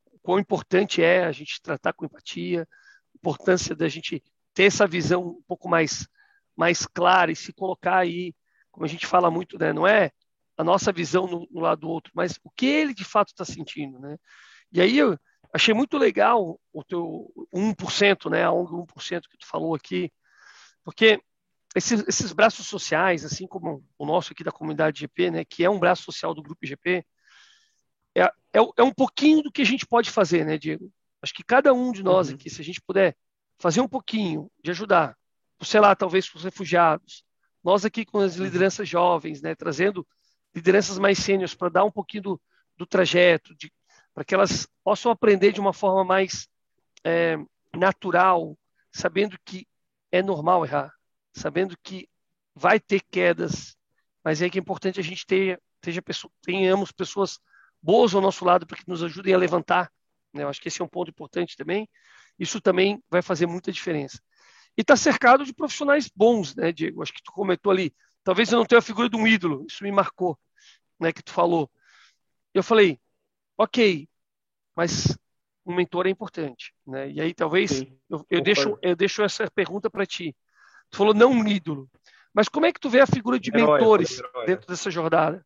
O 0.06 0.20
quão 0.20 0.38
importante 0.38 1.02
é 1.02 1.26
a 1.26 1.32
gente 1.32 1.62
tratar 1.62 1.94
com 1.94 2.06
empatia, 2.06 2.64
a 2.64 3.18
importância 3.18 3.76
da 3.76 3.88
gente 3.88 4.22
ter 4.54 4.66
essa 4.66 4.86
visão 4.86 5.28
um 5.28 5.44
pouco 5.48 5.68
mais 5.68 6.08
mais 6.56 6.86
clara 6.86 7.32
e 7.32 7.36
se 7.36 7.54
colocar 7.54 7.98
aí, 7.98 8.34
como 8.72 8.86
a 8.86 8.90
gente 8.90 9.06
fala 9.06 9.30
muito, 9.32 9.58
né, 9.58 9.74
não 9.74 9.88
é 9.88 10.12
a 10.58 10.64
nossa 10.64 10.92
visão 10.92 11.28
no, 11.28 11.48
no 11.52 11.62
lado 11.62 11.82
do 11.82 11.90
outro, 11.90 12.12
mas 12.16 12.40
o 12.44 12.50
que 12.50 12.66
ele 12.66 12.94
de 12.94 13.04
fato 13.04 13.30
está 13.30 13.44
sentindo, 13.44 14.00
né? 14.00 14.18
E 14.72 14.82
aí 14.82 14.98
eu 14.98 15.18
achei 15.54 15.74
muito 15.74 15.98
legal 15.98 16.60
o 16.74 16.84
teu 16.84 17.32
1%, 17.54 18.30
né, 18.30 18.44
a 18.44 18.52
ONG 18.52 18.72
1% 18.72 19.22
que 19.30 19.38
tu 19.38 19.46
falou 19.46 19.76
aqui, 19.76 20.12
porque 20.84 21.22
esses, 21.76 22.06
esses, 22.08 22.32
braços 22.32 22.68
sociais, 22.68 23.26
assim 23.26 23.46
como 23.48 23.84
o 23.98 24.06
nosso 24.06 24.32
aqui 24.32 24.44
da 24.44 24.52
comunidade 24.52 25.00
GP, 25.02 25.32
né, 25.32 25.46
que 25.46 25.64
é 25.64 25.70
um 25.70 25.80
braço 25.80 26.04
social 26.04 26.34
do 26.34 26.42
Grupo 26.42 26.66
GP, 26.66 27.06
é, 28.16 28.24
é, 28.24 28.32
é, 28.78 28.84
um 28.84 28.94
pouquinho 28.94 29.42
do 29.42 29.52
que 29.52 29.62
a 29.62 29.66
gente 29.66 29.86
pode 29.86 30.10
fazer, 30.10 30.46
né, 30.46 30.58
Diego? 30.58 30.90
Acho 31.22 31.34
que 31.34 31.44
cada 31.44 31.74
um 31.74 31.92
de 31.92 32.02
nós 32.02 32.30
uhum. 32.30 32.36
aqui, 32.36 32.50
se 32.50 32.62
a 32.62 32.64
gente 32.64 32.82
puder 32.82 33.16
fazer 33.60 33.82
um 33.82 33.88
pouquinho 33.88 34.50
de 34.64 34.72
ajudar, 34.72 35.18
sei 35.62 35.80
lá, 35.80 35.96
talvez 35.96 36.30
com 36.30 36.38
os 36.38 36.44
refugiados, 36.44 37.24
nós 37.64 37.86
aqui 37.86 38.06
com 38.06 38.20
as 38.20 38.36
lideranças 38.36 38.88
jovens, 38.88 39.42
né, 39.42 39.56
trazendo 39.56 40.06
lideranças 40.54 41.00
mais 41.00 41.18
sêniores 41.18 41.56
para 41.56 41.70
dar 41.70 41.84
um 41.84 41.92
pouquinho 41.92 42.24
do, 42.24 42.42
do 42.78 42.86
trajeto, 42.86 43.56
para 44.14 44.24
que 44.24 44.34
elas 44.34 44.68
possam 44.84 45.12
aprender 45.12 45.52
de 45.52 45.60
uma 45.60 45.74
forma 45.74 46.04
mais 46.04 46.48
é, 47.04 47.38
natural, 47.76 48.58
sabendo 48.92 49.38
que 49.44 49.68
é 50.12 50.22
normal 50.22 50.66
errar, 50.66 50.94
sabendo 51.34 51.76
que 51.84 52.08
vai 52.54 52.80
ter 52.80 53.02
quedas, 53.12 53.76
mas 54.24 54.42
é 54.42 54.50
que 54.50 54.58
é 54.58 54.62
importante 54.62 55.00
a 55.00 55.04
gente 55.04 55.26
ter, 55.26 55.62
seja 55.84 56.02
pessoa, 56.02 56.32
tenhamos 56.42 56.92
pessoas 56.92 57.40
boas 57.82 58.16
ao 58.16 58.22
nosso 58.22 58.46
lado 58.46 58.66
para 58.66 58.78
que 58.78 58.88
nos 58.88 59.04
ajudem 59.04 59.34
a 59.34 59.38
levantar. 59.38 59.92
Né? 60.34 60.44
Eu 60.44 60.50
acho 60.50 60.62
que 60.62 60.70
esse 60.70 60.82
é 60.82 60.86
um 60.86 60.88
ponto 60.88 61.10
importante 61.10 61.56
também. 61.58 61.88
Isso 62.40 62.60
também 62.62 63.04
vai 63.10 63.22
fazer 63.22 63.46
muita 63.46 63.72
diferença. 63.72 64.20
E 64.78 64.82
está 64.82 64.96
cercado 64.96 65.46
de 65.46 65.54
profissionais 65.54 66.10
bons, 66.14 66.56
né, 66.56 66.72
Diego? 66.72 67.02
Acho 67.02 67.14
que 67.14 67.24
tu 67.24 67.32
comentou 67.32 67.72
ali. 67.72 67.94
Talvez 68.24 68.52
eu 68.52 68.58
não 68.58 68.66
tenha 68.66 68.80
a 68.80 68.82
figura 68.82 69.10
de 69.10 69.16
um 69.16 69.28
ídolo, 69.28 69.66
isso 69.70 69.84
me 69.84 69.92
marcou, 69.92 70.38
né, 71.00 71.14
que 71.14 71.24
tu 71.24 71.32
falou. 71.32 71.70
Eu 72.54 72.64
falei, 72.64 73.00
ok, 73.58 74.08
mas 74.76 75.18
um 75.66 75.74
mentor 75.74 76.08
é 76.08 76.10
importante, 76.10 76.74
né? 76.86 77.10
E 77.10 77.22
aí 77.22 77.34
talvez 77.34 77.84
eu, 78.10 78.26
eu 78.30 78.42
deixo 78.42 78.78
eu 78.82 78.96
deixo 78.96 79.24
essa 79.24 79.50
pergunta 79.50 79.90
para 79.90 80.06
ti. 80.06 80.36
Tu 80.90 80.98
falou 80.98 81.14
não 81.14 81.32
um 81.32 81.48
ídolo. 81.48 81.90
Mas 82.34 82.50
como 82.50 82.66
é 82.66 82.72
que 82.72 82.80
tu 82.80 82.90
vê 82.90 83.00
a 83.00 83.08
figura 83.08 83.40
de 83.40 83.50
herói, 83.50 83.80
mentores 83.80 84.20
herói, 84.20 84.46
dentro 84.46 84.68
dessa 84.68 84.92
jornada? 84.92 85.46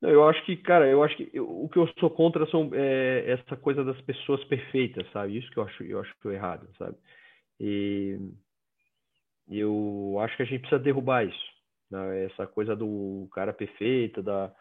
Eu 0.00 0.28
acho 0.28 0.44
que, 0.44 0.56
cara, 0.56 0.86
eu 0.86 1.02
acho 1.02 1.16
que 1.16 1.28
eu, 1.32 1.44
o 1.44 1.68
que 1.68 1.76
eu 1.78 1.88
sou 1.98 2.08
contra 2.08 2.46
são 2.46 2.70
é, 2.72 3.24
essa 3.32 3.56
coisa 3.56 3.84
das 3.84 4.00
pessoas 4.02 4.42
perfeitas, 4.44 5.04
sabe? 5.12 5.36
Isso 5.36 5.50
que 5.50 5.58
eu 5.58 5.64
acho, 5.64 5.82
eu 5.82 6.00
acho 6.00 6.14
que 6.20 6.28
é 6.28 6.34
errado, 6.34 6.68
sabe? 6.78 6.96
E 7.60 8.18
eu 9.50 10.16
acho 10.20 10.36
que 10.36 10.42
a 10.42 10.46
gente 10.46 10.60
precisa 10.60 10.80
derrubar 10.80 11.24
isso, 11.24 11.46
né? 11.90 12.26
essa 12.26 12.46
coisa 12.46 12.76
do 12.76 13.28
cara 13.32 13.52
perfeito, 13.52 14.22
da, 14.22 14.52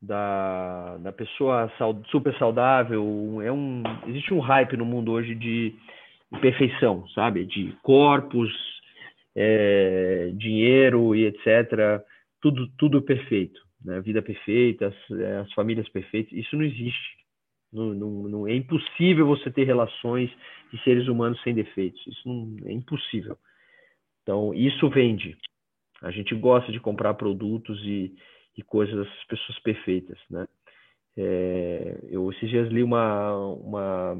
da, 0.00 0.96
da 0.98 1.12
pessoa 1.12 1.70
super 2.10 2.36
saudável. 2.38 3.40
É 3.42 3.50
um, 3.50 3.82
existe 4.06 4.32
um 4.34 4.40
hype 4.40 4.76
no 4.76 4.84
mundo 4.84 5.12
hoje 5.12 5.34
de 5.34 5.74
perfeição, 6.40 7.06
sabe? 7.08 7.44
De 7.44 7.72
corpos, 7.82 8.52
é, 9.34 10.30
dinheiro 10.34 11.14
e 11.14 11.26
etc. 11.26 12.04
Tudo, 12.40 12.68
tudo 12.76 13.02
perfeito. 13.02 13.63
Né? 13.84 14.00
Vida 14.00 14.22
perfeita, 14.22 14.88
as, 14.88 15.18
é, 15.18 15.36
as 15.38 15.52
famílias 15.52 15.88
perfeitas. 15.88 16.32
Isso 16.32 16.56
não 16.56 16.64
existe. 16.64 17.24
Não, 17.72 17.92
não, 17.92 18.10
não, 18.28 18.48
é 18.48 18.54
impossível 18.54 19.26
você 19.26 19.50
ter 19.50 19.64
relações 19.64 20.30
de 20.72 20.82
seres 20.84 21.08
humanos 21.08 21.42
sem 21.42 21.54
defeitos. 21.54 22.00
Isso 22.06 22.28
não, 22.28 22.56
é 22.68 22.72
impossível. 22.72 23.36
Então, 24.22 24.54
isso 24.54 24.88
vende. 24.88 25.36
A 26.00 26.10
gente 26.10 26.34
gosta 26.34 26.70
de 26.70 26.80
comprar 26.80 27.14
produtos 27.14 27.78
e, 27.84 28.14
e 28.56 28.62
coisas 28.62 28.94
das 28.94 29.24
pessoas 29.24 29.58
perfeitas, 29.60 30.18
né? 30.30 30.46
É, 31.16 31.98
eu 32.10 32.28
esses 32.32 32.50
dias 32.50 32.68
li 32.72 32.82
uma, 32.82 33.36
uma 33.36 34.18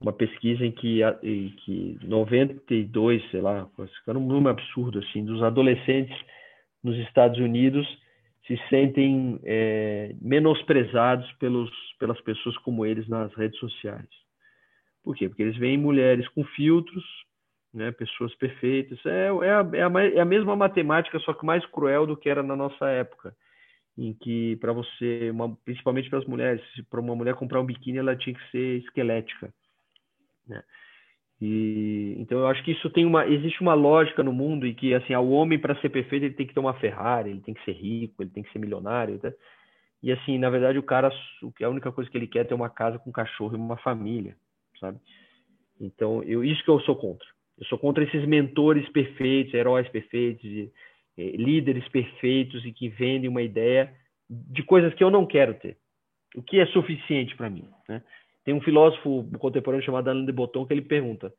uma 0.00 0.12
pesquisa 0.12 0.64
em 0.64 0.72
que, 0.72 1.00
em 1.22 1.50
que 1.50 1.98
92, 2.02 3.30
sei 3.30 3.40
lá, 3.42 3.68
ficando 3.98 4.18
um 4.18 4.26
número 4.26 4.48
absurdo 4.48 4.98
assim, 4.98 5.24
dos 5.24 5.42
adolescentes 5.42 6.16
nos 6.82 6.96
Estados 7.00 7.38
Unidos 7.38 7.86
se 8.50 8.68
sentem 8.68 9.38
é, 9.44 10.12
menosprezados 10.20 11.30
pelos, 11.34 11.70
pelas 12.00 12.20
pessoas 12.22 12.56
como 12.58 12.84
eles 12.84 13.06
nas 13.06 13.32
redes 13.34 13.56
sociais. 13.60 14.08
Por 15.04 15.14
quê? 15.14 15.28
Porque 15.28 15.42
eles 15.42 15.56
veem 15.56 15.78
mulheres 15.78 16.26
com 16.30 16.42
filtros, 16.42 17.04
né, 17.72 17.92
pessoas 17.92 18.34
perfeitas. 18.34 18.98
É, 19.06 19.28
é, 19.28 19.50
a, 19.54 19.70
é, 19.72 19.82
a, 19.82 20.04
é 20.16 20.20
a 20.20 20.24
mesma 20.24 20.56
matemática, 20.56 21.20
só 21.20 21.32
que 21.32 21.46
mais 21.46 21.64
cruel 21.66 22.08
do 22.08 22.16
que 22.16 22.28
era 22.28 22.42
na 22.42 22.56
nossa 22.56 22.88
época 22.88 23.32
em 23.96 24.14
que 24.14 24.56
para 24.56 24.72
você, 24.72 25.30
uma, 25.30 25.54
principalmente 25.64 26.08
para 26.08 26.18
as 26.18 26.24
mulheres, 26.26 26.62
para 26.88 27.00
uma 27.00 27.14
mulher 27.14 27.34
comprar 27.34 27.60
um 27.60 27.66
biquíni, 27.66 27.98
ela 27.98 28.16
tinha 28.16 28.34
que 28.34 28.50
ser 28.50 28.78
esquelética. 28.78 29.52
Né? 30.46 30.62
E, 31.40 32.16
então 32.18 32.38
eu 32.38 32.46
acho 32.48 32.62
que 32.62 32.72
isso 32.72 32.90
tem 32.90 33.06
uma 33.06 33.26
existe 33.26 33.62
uma 33.62 33.72
lógica 33.72 34.22
no 34.22 34.32
mundo 34.32 34.66
em 34.66 34.74
que 34.74 34.92
assim 34.94 35.14
o 35.14 35.30
homem 35.30 35.58
para 35.58 35.74
ser 35.80 35.88
perfeito 35.88 36.24
ele 36.24 36.34
tem 36.34 36.46
que 36.46 36.52
ter 36.52 36.60
uma 36.60 36.74
Ferrari, 36.74 37.30
ele 37.30 37.40
tem 37.40 37.54
que 37.54 37.64
ser 37.64 37.72
rico, 37.72 38.22
ele 38.22 38.30
tem 38.30 38.42
que 38.42 38.52
ser 38.52 38.58
milionário, 38.58 39.18
tá? 39.18 39.32
e 40.02 40.12
assim 40.12 40.36
na 40.36 40.50
verdade 40.50 40.78
o 40.78 40.82
cara 40.82 41.10
a 41.62 41.68
única 41.68 41.90
coisa 41.90 42.10
que 42.10 42.18
ele 42.18 42.26
quer 42.26 42.40
é 42.40 42.44
ter 42.44 42.54
uma 42.54 42.68
casa 42.68 42.98
com 42.98 43.08
um 43.08 43.12
cachorro 43.12 43.54
e 43.54 43.58
uma 43.58 43.78
família, 43.78 44.36
sabe? 44.78 44.98
Então 45.80 46.22
eu 46.24 46.44
isso 46.44 46.62
que 46.62 46.70
eu 46.70 46.78
sou 46.80 46.94
contra. 46.94 47.26
Eu 47.58 47.66
sou 47.66 47.78
contra 47.78 48.04
esses 48.04 48.26
mentores 48.26 48.86
perfeitos, 48.90 49.54
heróis 49.54 49.88
perfeitos, 49.88 50.44
eh, 51.16 51.36
líderes 51.36 51.88
perfeitos 51.88 52.64
e 52.66 52.72
que 52.72 52.88
vendem 52.88 53.30
uma 53.30 53.42
ideia 53.42 53.94
de 54.28 54.62
coisas 54.62 54.92
que 54.94 55.02
eu 55.02 55.10
não 55.10 55.26
quero 55.26 55.54
ter. 55.54 55.78
O 56.36 56.42
que 56.42 56.60
é 56.60 56.66
suficiente 56.66 57.34
para 57.34 57.50
mim, 57.50 57.66
né? 57.88 58.02
Tem 58.44 58.54
um 58.54 58.60
filósofo 58.60 59.28
contemporâneo 59.38 59.84
chamado 59.84 60.08
Alain 60.08 60.24
de 60.24 60.32
Botton 60.32 60.66
que 60.66 60.72
ele 60.72 60.82
pergunta: 60.82 61.32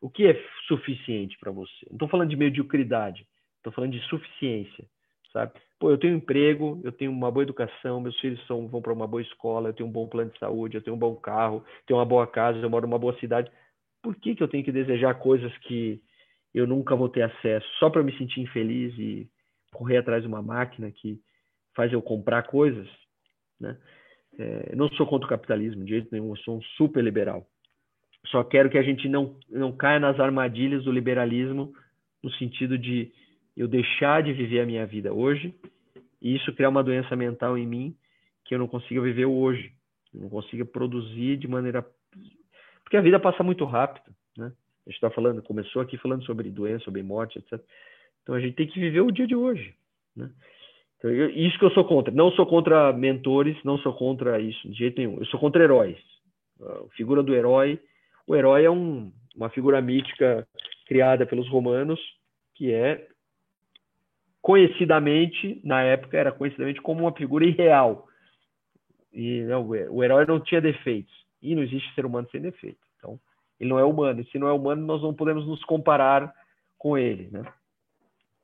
o 0.00 0.10
que 0.10 0.26
é 0.26 0.36
suficiente 0.66 1.38
para 1.38 1.52
você? 1.52 1.86
Não 1.88 1.96
estou 1.96 2.08
falando 2.08 2.30
de 2.30 2.36
mediocridade, 2.36 3.26
estou 3.58 3.72
falando 3.72 3.92
de 3.92 4.00
suficiência, 4.08 4.84
sabe? 5.32 5.52
Pô, 5.78 5.90
eu 5.90 5.98
tenho 5.98 6.14
um 6.14 6.16
emprego, 6.16 6.80
eu 6.84 6.92
tenho 6.92 7.10
uma 7.10 7.30
boa 7.30 7.42
educação, 7.42 8.00
meus 8.00 8.18
filhos 8.20 8.44
são, 8.46 8.68
vão 8.68 8.82
para 8.82 8.92
uma 8.92 9.06
boa 9.06 9.22
escola, 9.22 9.68
eu 9.68 9.72
tenho 9.72 9.88
um 9.88 9.92
bom 9.92 10.06
plano 10.06 10.30
de 10.30 10.38
saúde, 10.38 10.76
eu 10.76 10.82
tenho 10.82 10.96
um 10.96 10.98
bom 10.98 11.14
carro, 11.16 11.64
tenho 11.86 11.98
uma 11.98 12.06
boa 12.06 12.26
casa, 12.26 12.58
eu 12.58 12.70
moro 12.70 12.86
numa 12.86 12.98
boa 12.98 13.18
cidade. 13.18 13.50
Por 14.02 14.16
que, 14.16 14.34
que 14.34 14.42
eu 14.42 14.48
tenho 14.48 14.64
que 14.64 14.72
desejar 14.72 15.14
coisas 15.14 15.56
que 15.58 16.00
eu 16.52 16.66
nunca 16.66 16.94
vou 16.94 17.08
ter 17.08 17.22
acesso 17.22 17.66
só 17.78 17.88
para 17.88 18.02
me 18.02 18.16
sentir 18.18 18.40
infeliz 18.40 18.96
e 18.98 19.30
correr 19.72 19.96
atrás 19.96 20.22
de 20.22 20.28
uma 20.28 20.42
máquina 20.42 20.90
que 20.90 21.18
faz 21.74 21.92
eu 21.92 22.02
comprar 22.02 22.42
coisas, 22.42 22.88
né? 23.58 23.78
É, 24.38 24.74
não 24.74 24.88
sou 24.90 25.06
contra 25.06 25.26
o 25.26 25.28
capitalismo 25.28 25.84
de 25.84 25.90
jeito 25.90 26.08
nenhum, 26.10 26.30
eu 26.30 26.36
sou 26.38 26.58
um 26.58 26.62
super 26.76 27.02
liberal. 27.02 27.46
Só 28.28 28.42
quero 28.44 28.70
que 28.70 28.78
a 28.78 28.82
gente 28.82 29.08
não, 29.08 29.36
não 29.50 29.72
caia 29.72 29.98
nas 29.98 30.18
armadilhas 30.18 30.84
do 30.84 30.92
liberalismo, 30.92 31.72
no 32.22 32.30
sentido 32.32 32.78
de 32.78 33.12
eu 33.56 33.68
deixar 33.68 34.22
de 34.22 34.32
viver 34.32 34.60
a 34.60 34.66
minha 34.66 34.86
vida 34.86 35.12
hoje 35.12 35.54
e 36.20 36.36
isso 36.36 36.52
criar 36.54 36.68
uma 36.68 36.84
doença 36.84 37.16
mental 37.16 37.58
em 37.58 37.66
mim 37.66 37.96
que 38.44 38.54
eu 38.54 38.58
não 38.58 38.68
consiga 38.68 39.00
viver 39.00 39.26
hoje, 39.26 39.72
eu 40.14 40.20
não 40.20 40.28
consiga 40.28 40.64
produzir 40.64 41.36
de 41.36 41.48
maneira. 41.48 41.84
Porque 42.82 42.96
a 42.96 43.00
vida 43.00 43.18
passa 43.18 43.42
muito 43.42 43.64
rápido, 43.64 44.14
né? 44.36 44.52
A 44.86 44.90
gente 44.90 44.96
está 44.96 45.10
falando, 45.10 45.42
começou 45.42 45.80
aqui 45.82 45.96
falando 45.96 46.24
sobre 46.24 46.50
doença, 46.50 46.84
sobre 46.84 47.02
morte, 47.02 47.38
etc. 47.38 47.60
Então 48.22 48.34
a 48.34 48.40
gente 48.40 48.54
tem 48.54 48.66
que 48.66 48.80
viver 48.80 49.00
o 49.00 49.10
dia 49.10 49.26
de 49.26 49.34
hoje, 49.34 49.74
né? 50.14 50.30
Eu, 51.02 51.30
isso 51.30 51.58
que 51.58 51.64
eu 51.64 51.70
sou 51.72 51.84
contra. 51.84 52.12
Não 52.12 52.30
sou 52.32 52.46
contra 52.46 52.92
mentores, 52.92 53.56
não 53.64 53.78
sou 53.78 53.92
contra 53.92 54.40
isso, 54.40 54.68
de 54.68 54.78
jeito 54.78 54.98
nenhum. 54.98 55.18
Eu 55.18 55.26
sou 55.26 55.40
contra 55.40 55.62
heróis. 55.62 55.98
A 56.60 56.88
figura 56.96 57.22
do 57.22 57.34
herói. 57.34 57.80
O 58.26 58.36
herói 58.36 58.64
é 58.64 58.70
um, 58.70 59.12
uma 59.34 59.50
figura 59.50 59.80
mítica 59.82 60.46
criada 60.86 61.26
pelos 61.26 61.48
romanos, 61.48 62.00
que 62.54 62.72
é 62.72 63.08
conhecidamente, 64.40 65.60
na 65.64 65.82
época, 65.82 66.16
era 66.16 66.32
conhecidamente 66.32 66.80
como 66.80 67.02
uma 67.02 67.12
figura 67.12 67.44
irreal. 67.44 68.06
E 69.12 69.42
não, 69.42 69.68
o 69.68 70.02
herói 70.02 70.24
não 70.26 70.40
tinha 70.40 70.60
defeitos. 70.60 71.14
E 71.40 71.54
não 71.54 71.62
existe 71.62 71.92
ser 71.94 72.06
humano 72.06 72.28
sem 72.30 72.40
defeito. 72.40 72.78
Então, 72.96 73.18
ele 73.58 73.70
não 73.70 73.78
é 73.78 73.84
humano. 73.84 74.20
E 74.20 74.24
se 74.26 74.38
não 74.38 74.48
é 74.48 74.52
humano, 74.52 74.86
nós 74.86 75.02
não 75.02 75.14
podemos 75.14 75.46
nos 75.46 75.64
comparar 75.64 76.32
com 76.78 76.96
ele. 76.96 77.28
Né? 77.30 77.44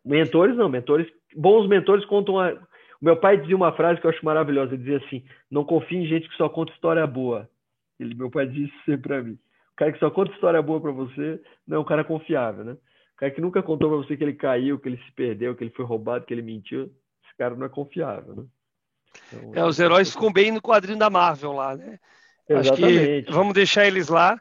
Mentores 0.05 0.57
não, 0.57 0.69
mentores 0.69 1.09
bons 1.37 1.67
mentores 1.69 2.05
contam 2.07 2.39
a... 2.39 2.53
O 2.53 3.05
meu 3.05 3.17
pai 3.17 3.37
dizia 3.37 3.57
uma 3.57 3.73
frase 3.73 4.01
que 4.01 4.07
eu 4.07 4.11
acho 4.11 4.25
maravilhosa, 4.25 4.75
ele 4.75 4.83
dizia 4.83 4.99
assim, 4.99 5.25
não 5.51 5.65
confie 5.65 5.99
em 5.99 6.07
gente 6.07 6.29
que 6.29 6.37
só 6.37 6.49
conta 6.49 6.73
história 6.73 7.07
boa. 7.07 7.49
Ele, 7.99 8.15
meu 8.15 8.31
pai 8.31 8.47
disse 8.47 8.75
sempre 8.85 9.09
para 9.09 9.23
mim. 9.23 9.39
O 9.73 9.77
cara 9.77 9.93
que 9.93 9.99
só 9.99 10.11
conta 10.11 10.33
história 10.33 10.61
boa 10.61 10.81
para 10.81 10.91
você 10.91 11.41
não 11.67 11.77
é 11.77 11.81
um 11.81 11.85
cara 11.85 12.03
confiável, 12.03 12.65
né? 12.65 12.73
O 12.73 13.17
cara 13.17 13.33
que 13.33 13.41
nunca 13.41 13.63
contou 13.63 13.89
para 13.89 13.99
você 13.99 14.17
que 14.17 14.25
ele 14.25 14.35
caiu, 14.35 14.79
que 14.79 14.89
ele 14.89 14.97
se 14.99 15.13
perdeu, 15.13 15.55
que 15.55 15.63
ele 15.63 15.71
foi 15.71 15.85
roubado, 15.85 16.25
que 16.25 16.35
ele 16.35 16.43
mentiu, 16.43 16.85
esse 17.25 17.37
cara 17.37 17.55
não 17.55 17.67
é 17.67 17.69
confiável, 17.69 18.35
né? 18.35 18.45
Então, 19.33 19.65
é, 19.65 19.67
os 19.67 19.79
heróis 19.79 20.11
ficam 20.11 20.33
bem 20.33 20.53
no 20.53 20.61
quadrinho 20.61 20.99
da 20.99 21.11
Marvel 21.11 21.53
lá, 21.53 21.77
né? 21.77 21.99
Exatamente. 22.49 22.99
Acho 23.19 23.27
que 23.27 23.33
vamos 23.33 23.55
deixar 23.55 23.87
eles 23.87 24.09
lá, 24.09 24.41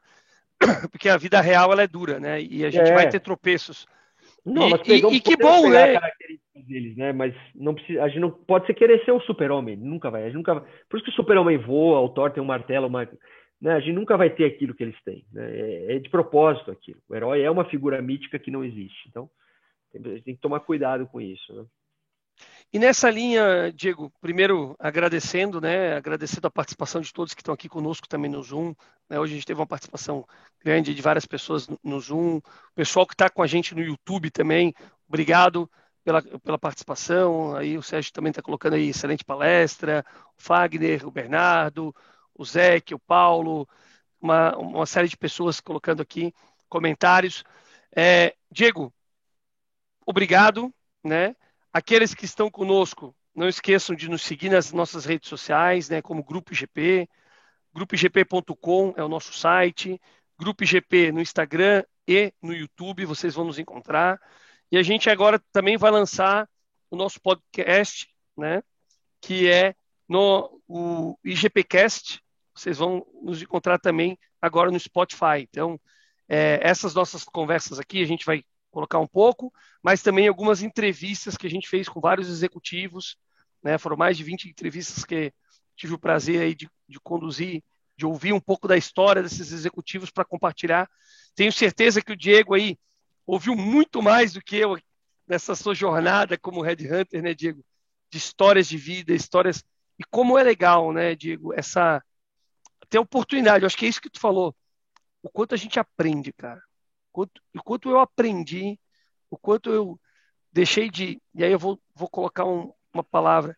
porque 0.91 1.09
a 1.09 1.17
vida 1.17 1.41
real 1.41 1.71
ela 1.71 1.83
é 1.83 1.87
dura, 1.87 2.19
né? 2.19 2.41
E 2.41 2.65
a 2.65 2.69
gente 2.69 2.89
é. 2.89 2.93
vai 2.93 3.09
ter 3.09 3.19
tropeços. 3.19 3.85
Não, 4.45 4.69
e, 4.69 4.81
e, 4.87 5.15
e 5.15 5.19
que 5.19 5.35
bom, 5.35 5.69
né? 5.69 5.99
Deles, 6.63 6.95
né? 6.95 7.11
Mas 7.11 7.33
não 7.55 7.73
precisa, 7.73 8.03
a 8.03 8.07
gente 8.07 8.19
não 8.19 8.31
pode 8.31 8.65
ser 8.65 8.73
querer 8.73 9.03
ser 9.03 9.11
o 9.11 9.21
super-homem, 9.21 9.75
nunca 9.75 10.09
vai. 10.09 10.23
A 10.23 10.25
gente 10.25 10.37
nunca 10.37 10.55
vai. 10.55 10.63
Por 10.89 10.97
isso 10.97 11.05
que 11.05 11.11
o 11.11 11.15
super-homem 11.15 11.57
voa, 11.57 11.99
o 11.99 12.09
Thor 12.09 12.31
tem 12.31 12.41
um 12.41 12.45
martelo, 12.45 12.87
uma, 12.87 13.07
né? 13.61 13.73
A 13.73 13.79
gente 13.79 13.93
nunca 13.93 14.17
vai 14.17 14.29
ter 14.29 14.45
aquilo 14.45 14.73
que 14.73 14.83
eles 14.83 15.01
têm, 15.03 15.25
né? 15.31 15.49
É, 15.51 15.95
é 15.95 15.99
de 15.99 16.09
propósito 16.09 16.71
aquilo. 16.71 16.99
O 17.09 17.15
herói 17.15 17.41
é 17.41 17.51
uma 17.51 17.65
figura 17.65 18.01
mítica 18.01 18.39
que 18.39 18.51
não 18.51 18.63
existe. 18.63 19.07
Então, 19.09 19.29
a 19.93 19.97
gente 19.97 20.23
tem 20.23 20.35
que 20.35 20.41
tomar 20.41 20.59
cuidado 20.61 21.07
com 21.07 21.19
isso, 21.19 21.53
né? 21.53 21.65
E 22.71 22.79
nessa 22.79 23.09
linha, 23.09 23.71
Diego, 23.73 24.11
primeiro 24.19 24.75
agradecendo, 24.77 25.61
né, 25.61 25.95
agradecendo 25.95 26.47
a 26.47 26.51
participação 26.51 26.99
de 26.99 27.13
todos 27.13 27.33
que 27.33 27.41
estão 27.41 27.53
aqui 27.53 27.69
conosco 27.69 28.07
também 28.07 28.29
no 28.29 28.43
Zoom. 28.43 28.75
Né, 29.09 29.17
hoje 29.17 29.33
a 29.33 29.35
gente 29.35 29.45
teve 29.45 29.59
uma 29.59 29.65
participação 29.65 30.25
grande 30.63 30.93
de 30.93 31.01
várias 31.01 31.25
pessoas 31.25 31.67
no, 31.83 31.99
Zoom. 31.99 32.37
O 32.37 32.43
pessoal 32.75 33.07
que 33.07 33.13
está 33.13 33.29
com 33.29 33.41
a 33.41 33.47
gente 33.47 33.73
no 33.73 33.81
YouTube 33.81 34.29
também, 34.29 34.73
obrigado 35.07 35.69
pela, 36.07 36.21
pela 36.21 36.57
participação. 36.57 37.53
Aí 37.57 37.77
o 37.77 37.83
Sérgio 37.83 38.13
também 38.13 38.29
está 38.29 38.41
colocando 38.41 38.75
aí 38.75 38.87
excelente 38.87 39.25
palestra. 39.25 40.05
O 40.37 40.41
Fagner, 40.41 41.05
o 41.05 41.11
Bernardo, 41.11 41.93
o 42.33 42.45
Zeke, 42.45 42.95
o 42.95 42.99
Paulo, 42.99 43.67
uma, 44.21 44.55
uma 44.55 44.85
série 44.85 45.09
de 45.09 45.17
pessoas 45.17 45.59
colocando 45.59 46.01
aqui 46.01 46.33
comentários. 46.69 47.43
É, 47.93 48.33
Diego, 48.49 48.93
obrigado, 50.05 50.73
né? 51.03 51.35
Aqueles 51.73 52.13
que 52.13 52.23
estão 52.23 52.49
conosco, 52.49 53.13
não 53.35 53.49
esqueçam 53.49 53.93
de 53.93 54.09
nos 54.09 54.21
seguir 54.21 54.49
nas 54.49 54.71
nossas 54.71 55.03
redes 55.03 55.27
sociais, 55.27 55.89
né, 55.89 56.01
como 56.01 56.23
Grupo 56.23 56.53
IGP. 56.53 57.09
GrupoIGP.com 57.73 58.93
é 58.95 59.03
o 59.03 59.09
nosso 59.09 59.33
site. 59.33 59.99
Grupo 60.39 60.63
IGP 60.63 61.11
no 61.11 61.19
Instagram 61.19 61.83
e 62.07 62.33
no 62.41 62.53
YouTube, 62.53 63.03
vocês 63.03 63.35
vão 63.35 63.43
nos 63.43 63.59
encontrar. 63.59 64.17
E 64.71 64.77
a 64.77 64.83
gente 64.83 65.09
agora 65.09 65.41
também 65.51 65.77
vai 65.77 65.91
lançar 65.91 66.47
o 66.89 66.95
nosso 66.95 67.21
podcast, 67.21 68.07
né, 68.37 68.61
que 69.21 69.49
é 69.49 69.75
no 70.07 70.61
o 70.67 71.17
IGPcast. 71.23 72.21
Vocês 72.53 72.77
vão 72.77 73.05
nos 73.21 73.41
encontrar 73.41 73.79
também 73.79 74.17
agora 74.41 74.71
no 74.71 74.79
Spotify. 74.79 75.41
Então, 75.41 75.79
é, 76.27 76.59
essas 76.61 76.93
nossas 76.93 77.23
conversas 77.23 77.79
aqui, 77.79 78.01
a 78.01 78.05
gente 78.05 78.25
vai 78.25 78.43
colocar 78.69 78.99
um 78.99 79.07
pouco, 79.07 79.51
mas 79.81 80.01
também 80.01 80.27
algumas 80.27 80.61
entrevistas 80.61 81.37
que 81.37 81.47
a 81.47 81.49
gente 81.49 81.67
fez 81.67 81.87
com 81.87 82.01
vários 82.01 82.29
executivos, 82.29 83.17
né? 83.63 83.77
Foram 83.77 83.97
mais 83.97 84.17
de 84.17 84.23
20 84.23 84.49
entrevistas 84.49 85.05
que 85.05 85.31
tive 85.75 85.93
o 85.93 85.99
prazer 85.99 86.41
aí 86.41 86.53
de, 86.53 86.69
de 86.87 86.99
conduzir, 86.99 87.63
de 87.95 88.05
ouvir 88.05 88.33
um 88.33 88.39
pouco 88.39 88.67
da 88.67 88.77
história 88.77 89.23
desses 89.23 89.51
executivos 89.51 90.11
para 90.11 90.25
compartilhar. 90.25 90.89
Tenho 91.35 91.51
certeza 91.51 92.01
que 92.01 92.11
o 92.11 92.17
Diego 92.17 92.53
aí 92.53 92.77
ouviu 93.27 93.55
muito 93.55 94.01
mais 94.01 94.33
do 94.33 94.41
que 94.41 94.55
eu 94.55 94.79
nessa 95.27 95.53
sua 95.53 95.75
jornada 95.75 96.37
como 96.37 96.61
headhunter, 96.61 97.21
né, 97.21 97.35
Diego? 97.35 97.63
De 98.09 98.17
histórias 98.17 98.67
de 98.67 98.77
vida, 98.77 99.13
histórias 99.13 99.63
e 99.99 100.03
como 100.05 100.37
é 100.37 100.43
legal, 100.43 100.91
né, 100.91 101.13
Diego, 101.15 101.53
essa 101.53 102.01
ter 102.89 102.99
oportunidade. 102.99 103.63
Eu 103.63 103.67
acho 103.67 103.77
que 103.77 103.85
é 103.85 103.89
isso 103.89 104.01
que 104.01 104.09
tu 104.09 104.19
falou. 104.19 104.55
O 105.21 105.29
quanto 105.29 105.53
a 105.53 105.57
gente 105.57 105.79
aprende, 105.79 106.31
cara 106.31 106.61
quanto, 107.17 107.41
o 107.55 107.63
quanto 107.63 107.89
eu 107.89 107.99
aprendi, 107.99 108.79
o 109.31 109.37
quanto 109.37 109.71
eu 109.71 109.99
deixei 110.51 110.89
de. 110.89 111.19
E 111.33 111.43
aí 111.43 111.51
eu 111.51 111.57
vou, 111.57 111.81
vou 111.95 112.07
colocar 112.07 112.45
um, 112.45 112.71
uma 112.93 113.03
palavra: 113.03 113.57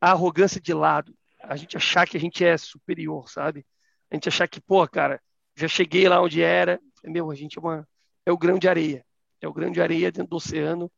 a 0.00 0.12
arrogância 0.12 0.60
de 0.60 0.72
lado. 0.72 1.12
A 1.42 1.56
gente 1.56 1.76
achar 1.76 2.06
que 2.06 2.16
a 2.16 2.20
gente 2.20 2.44
é 2.44 2.56
superior, 2.56 3.28
sabe? 3.28 3.66
A 4.10 4.14
gente 4.14 4.28
achar 4.28 4.48
que, 4.48 4.60
pô, 4.60 4.86
cara, 4.88 5.20
já 5.56 5.66
cheguei 5.66 6.08
lá 6.08 6.22
onde 6.22 6.40
era. 6.40 6.80
Meu, 7.02 7.30
a 7.30 7.34
gente 7.34 7.58
é, 7.58 7.60
uma, 7.60 7.88
é 8.26 8.32
o 8.32 8.38
grão 8.38 8.58
de 8.58 8.68
areia. 8.68 9.04
É 9.40 9.48
o 9.48 9.52
grão 9.52 9.70
de 9.70 9.80
areia 9.80 10.10
dentro 10.10 10.30
do 10.30 10.36
oceano. 10.36 10.90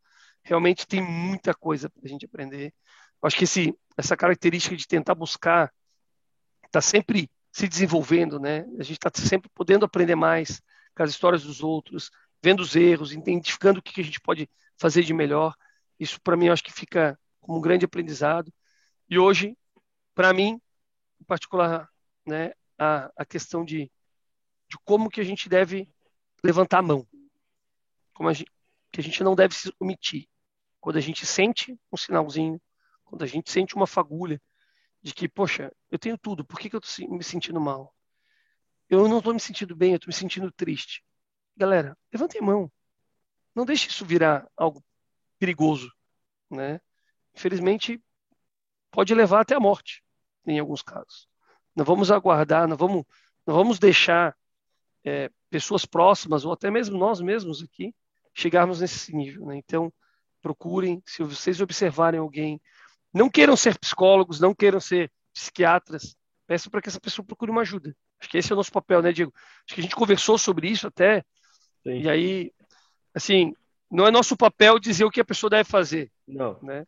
Realmente 0.42 0.86
tem 0.86 1.02
muita 1.02 1.54
coisa 1.54 1.90
para 1.90 2.02
a 2.04 2.08
gente 2.08 2.24
aprender. 2.24 2.72
Acho 3.22 3.36
que 3.36 3.44
esse, 3.44 3.74
essa 3.96 4.16
característica 4.16 4.76
de 4.76 4.86
tentar 4.86 5.14
buscar 5.14 5.72
está 6.64 6.80
sempre 6.80 7.30
se 7.50 7.66
desenvolvendo, 7.66 8.38
né? 8.38 8.66
A 8.78 8.82
gente 8.82 8.98
está 8.98 9.10
sempre 9.14 9.50
podendo 9.54 9.84
aprender 9.84 10.14
mais, 10.14 10.60
com 10.94 11.02
as 11.02 11.10
histórias 11.10 11.42
dos 11.42 11.62
outros, 11.62 12.10
vendo 12.42 12.60
os 12.60 12.76
erros, 12.76 13.12
identificando 13.12 13.80
o 13.80 13.82
que 13.82 14.00
a 14.00 14.04
gente 14.04 14.20
pode 14.20 14.48
fazer 14.78 15.02
de 15.02 15.14
melhor. 15.14 15.54
Isso, 15.98 16.20
para 16.20 16.36
mim, 16.36 16.48
acho 16.48 16.62
que 16.62 16.72
fica 16.72 17.18
como 17.40 17.58
um 17.58 17.60
grande 17.60 17.84
aprendizado. 17.84 18.52
E 19.08 19.18
hoje, 19.18 19.56
para 20.14 20.32
mim, 20.32 20.60
em 21.20 21.24
particular, 21.24 21.88
né, 22.26 22.52
a, 22.78 23.10
a 23.16 23.24
questão 23.24 23.64
de, 23.64 23.90
de 24.68 24.76
como 24.84 25.08
que 25.08 25.20
a 25.20 25.24
gente 25.24 25.48
deve 25.48 25.88
levantar 26.44 26.78
a 26.78 26.82
mão, 26.82 27.06
a 28.24 28.32
gente, 28.32 28.50
que 28.92 29.00
a 29.00 29.04
gente 29.04 29.22
não 29.22 29.34
deve 29.34 29.54
se 29.54 29.72
omitir. 29.78 30.28
Quando 30.80 30.96
a 30.96 31.00
gente 31.00 31.26
sente 31.26 31.78
um 31.92 31.96
sinalzinho, 31.96 32.60
quando 33.04 33.22
a 33.22 33.26
gente 33.26 33.50
sente 33.50 33.74
uma 33.74 33.86
fagulha 33.86 34.40
de 35.02 35.12
que, 35.14 35.28
poxa, 35.28 35.72
eu 35.90 35.98
tenho 35.98 36.16
tudo, 36.18 36.44
por 36.44 36.58
que, 36.58 36.70
que 36.70 36.76
eu 36.76 36.80
estou 36.80 37.10
me 37.10 37.22
sentindo 37.22 37.60
mal? 37.60 37.94
Eu 38.88 39.08
não 39.08 39.18
estou 39.18 39.34
me 39.34 39.40
sentindo 39.40 39.74
bem, 39.74 39.92
eu 39.92 39.96
estou 39.96 40.08
me 40.08 40.14
sentindo 40.14 40.50
triste. 40.50 41.04
Galera, 41.56 41.96
levantem 42.12 42.40
a 42.40 42.44
mão. 42.44 42.70
Não 43.54 43.64
deixe 43.64 43.88
isso 43.88 44.04
virar 44.04 44.48
algo 44.56 44.84
perigoso. 45.38 45.92
Né? 46.50 46.80
Infelizmente, 47.34 48.02
pode 48.90 49.14
levar 49.14 49.40
até 49.40 49.54
a 49.54 49.60
morte, 49.60 50.02
em 50.46 50.58
alguns 50.58 50.82
casos. 50.82 51.28
Não 51.74 51.84
vamos 51.84 52.10
aguardar, 52.10 52.66
não 52.66 52.76
vamos, 52.76 53.04
não 53.46 53.54
vamos 53.54 53.78
deixar 53.78 54.36
é, 55.04 55.30
pessoas 55.50 55.84
próximas, 55.84 56.44
ou 56.44 56.52
até 56.52 56.70
mesmo 56.70 56.98
nós 56.98 57.20
mesmos 57.20 57.62
aqui, 57.62 57.94
chegarmos 58.36 58.80
nesse 58.80 59.14
nível. 59.16 59.46
Né? 59.46 59.56
Então, 59.56 59.92
procurem, 60.42 61.02
se 61.06 61.22
vocês 61.22 61.60
observarem 61.60 62.20
alguém, 62.20 62.60
não 63.12 63.30
queiram 63.30 63.56
ser 63.56 63.78
psicólogos, 63.78 64.38
não 64.38 64.54
queiram 64.54 64.78
ser 64.78 65.10
psiquiatras, 65.32 66.14
peçam 66.46 66.70
para 66.70 66.82
que 66.82 66.88
essa 66.88 67.00
pessoa 67.00 67.26
procure 67.26 67.50
uma 67.50 67.62
ajuda. 67.62 67.96
Acho 68.20 68.30
que 68.30 68.38
esse 68.38 68.52
é 68.52 68.54
o 68.54 68.56
nosso 68.56 68.70
papel, 68.70 69.02
né, 69.02 69.12
Diego? 69.12 69.32
Acho 69.34 69.74
que 69.74 69.80
a 69.80 69.82
gente 69.82 69.96
conversou 69.96 70.38
sobre 70.38 70.68
isso 70.68 70.86
até. 70.86 71.24
Sim. 71.82 72.02
E 72.02 72.08
aí, 72.08 72.52
assim, 73.14 73.54
não 73.90 74.06
é 74.06 74.10
nosso 74.10 74.36
papel 74.36 74.78
dizer 74.78 75.04
o 75.04 75.10
que 75.10 75.20
a 75.20 75.24
pessoa 75.24 75.50
deve 75.50 75.68
fazer. 75.68 76.10
Não. 76.26 76.58
Né? 76.62 76.86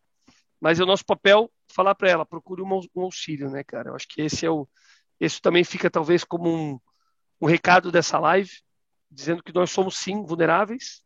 Mas 0.61 0.79
é 0.79 0.83
o 0.83 0.87
nosso 0.87 1.05
papel 1.05 1.51
falar 1.73 1.95
para 1.95 2.11
ela, 2.11 2.27
procure 2.27 2.63
um, 2.63 2.81
um, 2.95 3.03
auxílio, 3.03 3.51
né, 3.51 3.63
cara? 3.63 3.91
Eu 3.91 3.95
acho 3.95 4.07
que 4.09 4.23
esse 4.23 4.45
é 4.47 4.51
o. 4.51 4.69
Esse 5.21 5.41
também 5.41 5.65
fica 5.65 5.91
talvez 5.91 6.25
como 6.25 6.49
um, 6.49 6.81
um 7.41 7.47
recado 7.47 7.91
dessa 7.91 8.19
live, 8.19 8.51
dizendo 9.11 9.43
que 9.43 9.53
nós 9.53 9.71
somos 9.71 9.97
sim 9.97 10.25
vulneráveis, 10.25 11.03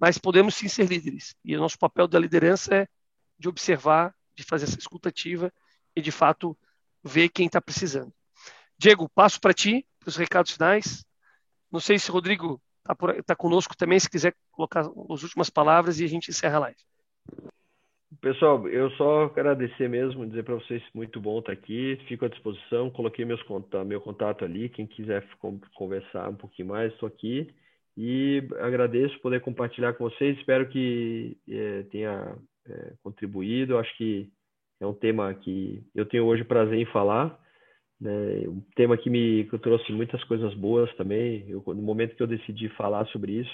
mas 0.00 0.16
podemos 0.16 0.54
sim 0.54 0.66
ser 0.66 0.88
líderes. 0.88 1.36
E 1.44 1.54
o 1.54 1.60
nosso 1.60 1.78
papel 1.78 2.08
da 2.08 2.18
liderança 2.18 2.74
é 2.74 2.88
de 3.38 3.48
observar, 3.48 4.14
de 4.34 4.42
fazer 4.42 4.64
essa 4.64 4.78
escutativa 4.78 5.52
e 5.94 6.00
de 6.00 6.10
fato 6.10 6.56
ver 7.04 7.28
quem 7.28 7.46
está 7.46 7.60
precisando. 7.60 8.12
Diego, 8.78 9.10
passo 9.10 9.38
para 9.38 9.52
ti, 9.52 9.86
para 9.98 10.08
os 10.08 10.16
recados 10.16 10.52
finais. 10.52 11.04
Não 11.70 11.80
sei 11.80 11.98
se 11.98 12.10
o 12.10 12.14
Rodrigo 12.14 12.60
está 12.80 13.22
tá 13.22 13.36
conosco 13.36 13.76
também, 13.76 14.00
se 14.00 14.08
quiser 14.08 14.34
colocar 14.50 14.80
as 14.80 15.22
últimas 15.22 15.50
palavras 15.50 16.00
e 16.00 16.04
a 16.04 16.08
gente 16.08 16.30
encerra 16.30 16.56
a 16.56 16.60
live. 16.60 16.80
Pessoal, 18.20 18.66
eu 18.68 18.90
só 18.92 19.24
agradecer 19.24 19.88
mesmo, 19.88 20.26
dizer 20.26 20.44
para 20.44 20.54
vocês 20.54 20.82
muito 20.94 21.20
bom 21.20 21.38
estar 21.38 21.54
tá 21.54 21.58
aqui, 21.58 21.96
fico 22.08 22.24
à 22.24 22.28
disposição, 22.28 22.90
coloquei 22.90 23.24
meus 23.24 23.40
meu 23.86 24.00
contato 24.00 24.44
ali, 24.44 24.68
quem 24.68 24.86
quiser 24.86 25.26
conversar 25.74 26.28
um 26.28 26.34
pouquinho 26.34 26.68
mais, 26.68 26.92
estou 26.92 27.06
aqui 27.06 27.54
e 28.02 28.42
agradeço 28.60 29.20
poder 29.20 29.42
compartilhar 29.42 29.92
com 29.92 30.08
vocês, 30.08 30.34
espero 30.38 30.66
que 30.70 31.36
é, 31.46 31.82
tenha 31.90 32.34
é, 32.66 32.92
contribuído, 33.02 33.76
acho 33.76 33.94
que 33.98 34.26
é 34.80 34.86
um 34.86 34.94
tema 34.94 35.34
que 35.34 35.84
eu 35.94 36.06
tenho 36.06 36.24
hoje 36.24 36.42
prazer 36.42 36.78
em 36.78 36.86
falar, 36.86 37.38
né? 38.00 38.48
Um 38.48 38.62
tema 38.74 38.96
que 38.96 39.10
me 39.10 39.44
que 39.44 39.58
trouxe 39.58 39.92
muitas 39.92 40.24
coisas 40.24 40.54
boas 40.54 40.90
também. 40.94 41.44
Eu, 41.46 41.62
no 41.66 41.82
momento 41.82 42.16
que 42.16 42.22
eu 42.22 42.26
decidi 42.26 42.70
falar 42.70 43.04
sobre 43.08 43.32
isso, 43.32 43.52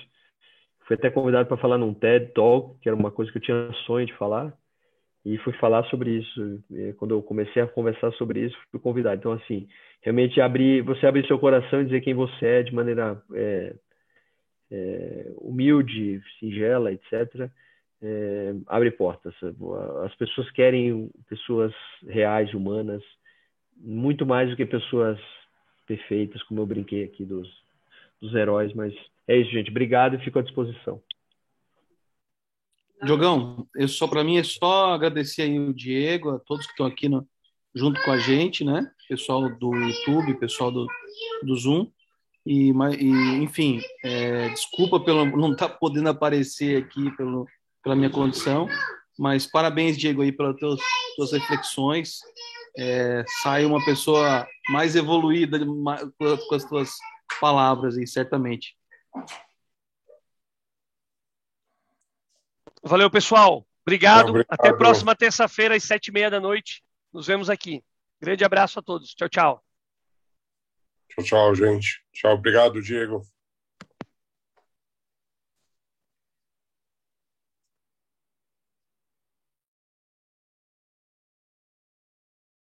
fui 0.86 0.94
até 0.94 1.10
convidado 1.10 1.48
para 1.48 1.56
falar 1.56 1.76
num 1.76 1.92
TED 1.92 2.32
Talk, 2.32 2.78
que 2.80 2.88
era 2.88 2.96
uma 2.96 3.10
coisa 3.10 3.32
que 3.32 3.38
eu 3.38 3.42
tinha 3.42 3.72
sonho 3.84 4.06
de 4.06 4.14
falar, 4.14 4.56
e 5.24 5.36
fui 5.38 5.54
falar 5.54 5.82
sobre 5.86 6.18
isso. 6.18 6.62
Quando 6.98 7.16
eu 7.16 7.20
comecei 7.20 7.60
a 7.62 7.66
conversar 7.66 8.12
sobre 8.12 8.46
isso, 8.46 8.56
fui 8.70 8.78
convidado. 8.78 9.18
Então, 9.18 9.32
assim, 9.32 9.66
realmente 10.02 10.40
abrir, 10.40 10.82
você 10.82 11.04
abrir 11.04 11.26
seu 11.26 11.36
coração 11.36 11.80
e 11.80 11.86
dizer 11.86 12.00
quem 12.02 12.14
você 12.14 12.46
é 12.46 12.62
de 12.62 12.72
maneira 12.72 13.20
é, 13.34 13.74
é, 14.70 15.32
humilde, 15.36 16.22
singela, 16.38 16.92
etc. 16.92 17.50
É, 18.02 18.54
abre 18.66 18.90
portas. 18.90 19.34
As 20.04 20.14
pessoas 20.16 20.50
querem 20.50 21.10
pessoas 21.28 21.72
reais, 22.06 22.52
humanas, 22.54 23.02
muito 23.76 24.24
mais 24.26 24.50
do 24.50 24.56
que 24.56 24.66
pessoas 24.66 25.18
perfeitas, 25.86 26.42
como 26.44 26.60
eu 26.60 26.66
brinquei 26.66 27.04
aqui 27.04 27.24
dos, 27.24 27.48
dos 28.20 28.34
heróis, 28.34 28.72
mas 28.74 28.94
é 29.28 29.36
isso, 29.36 29.50
gente. 29.50 29.70
Obrigado 29.70 30.16
e 30.16 30.24
fico 30.24 30.38
à 30.38 30.42
disposição. 30.42 31.00
Diogão, 33.04 33.68
só 33.88 34.08
para 34.08 34.24
mim 34.24 34.38
é 34.38 34.42
só 34.42 34.94
agradecer 34.94 35.42
aí 35.42 35.58
o 35.58 35.74
Diego, 35.74 36.30
a 36.30 36.38
todos 36.38 36.64
que 36.66 36.72
estão 36.72 36.86
aqui 36.86 37.08
no, 37.08 37.28
junto 37.74 38.02
com 38.02 38.10
a 38.10 38.18
gente, 38.18 38.64
né? 38.64 38.90
Pessoal 39.08 39.48
do 39.58 39.74
YouTube, 39.74 40.38
pessoal 40.38 40.72
do, 40.72 40.86
do 41.42 41.54
Zoom. 41.56 41.90
E, 42.46 42.70
e 42.70 43.10
enfim, 43.42 43.80
é, 44.04 44.48
desculpa 44.50 45.00
pelo 45.00 45.24
não 45.24 45.52
estar 45.52 45.68
tá 45.68 45.74
podendo 45.74 46.08
aparecer 46.08 46.84
aqui 46.84 47.10
pelo, 47.16 47.44
pela 47.82 47.96
minha 47.96 48.08
condição. 48.08 48.68
Mas 49.18 49.46
parabéns, 49.46 49.96
Diego, 49.96 50.22
aí 50.22 50.30
pelas 50.30 50.56
tuas, 50.56 50.80
tuas 51.16 51.32
reflexões. 51.32 52.20
É, 52.78 53.24
sai 53.42 53.64
uma 53.64 53.82
pessoa 53.84 54.46
mais 54.68 54.94
evoluída 54.94 55.58
com 55.58 56.54
as 56.54 56.64
tuas 56.64 56.90
palavras, 57.40 57.96
aí, 57.96 58.06
certamente. 58.06 58.76
Valeu, 62.82 63.10
pessoal. 63.10 63.66
Obrigado. 63.84 64.28
Obrigado. 64.28 64.46
Até 64.50 64.72
próxima 64.72 65.16
terça-feira, 65.16 65.74
às 65.74 65.82
sete 65.82 66.08
e 66.08 66.12
meia 66.12 66.30
da 66.30 66.38
noite. 66.38 66.84
Nos 67.12 67.26
vemos 67.26 67.50
aqui. 67.50 67.82
Grande 68.20 68.44
abraço 68.44 68.78
a 68.78 68.82
todos. 68.82 69.14
Tchau, 69.14 69.28
tchau. 69.28 69.65
Tchau, 71.08 71.24
tchau, 71.24 71.54
gente. 71.54 72.02
Tchau. 72.12 72.34
Obrigado, 72.34 72.80
Diego. 72.80 73.22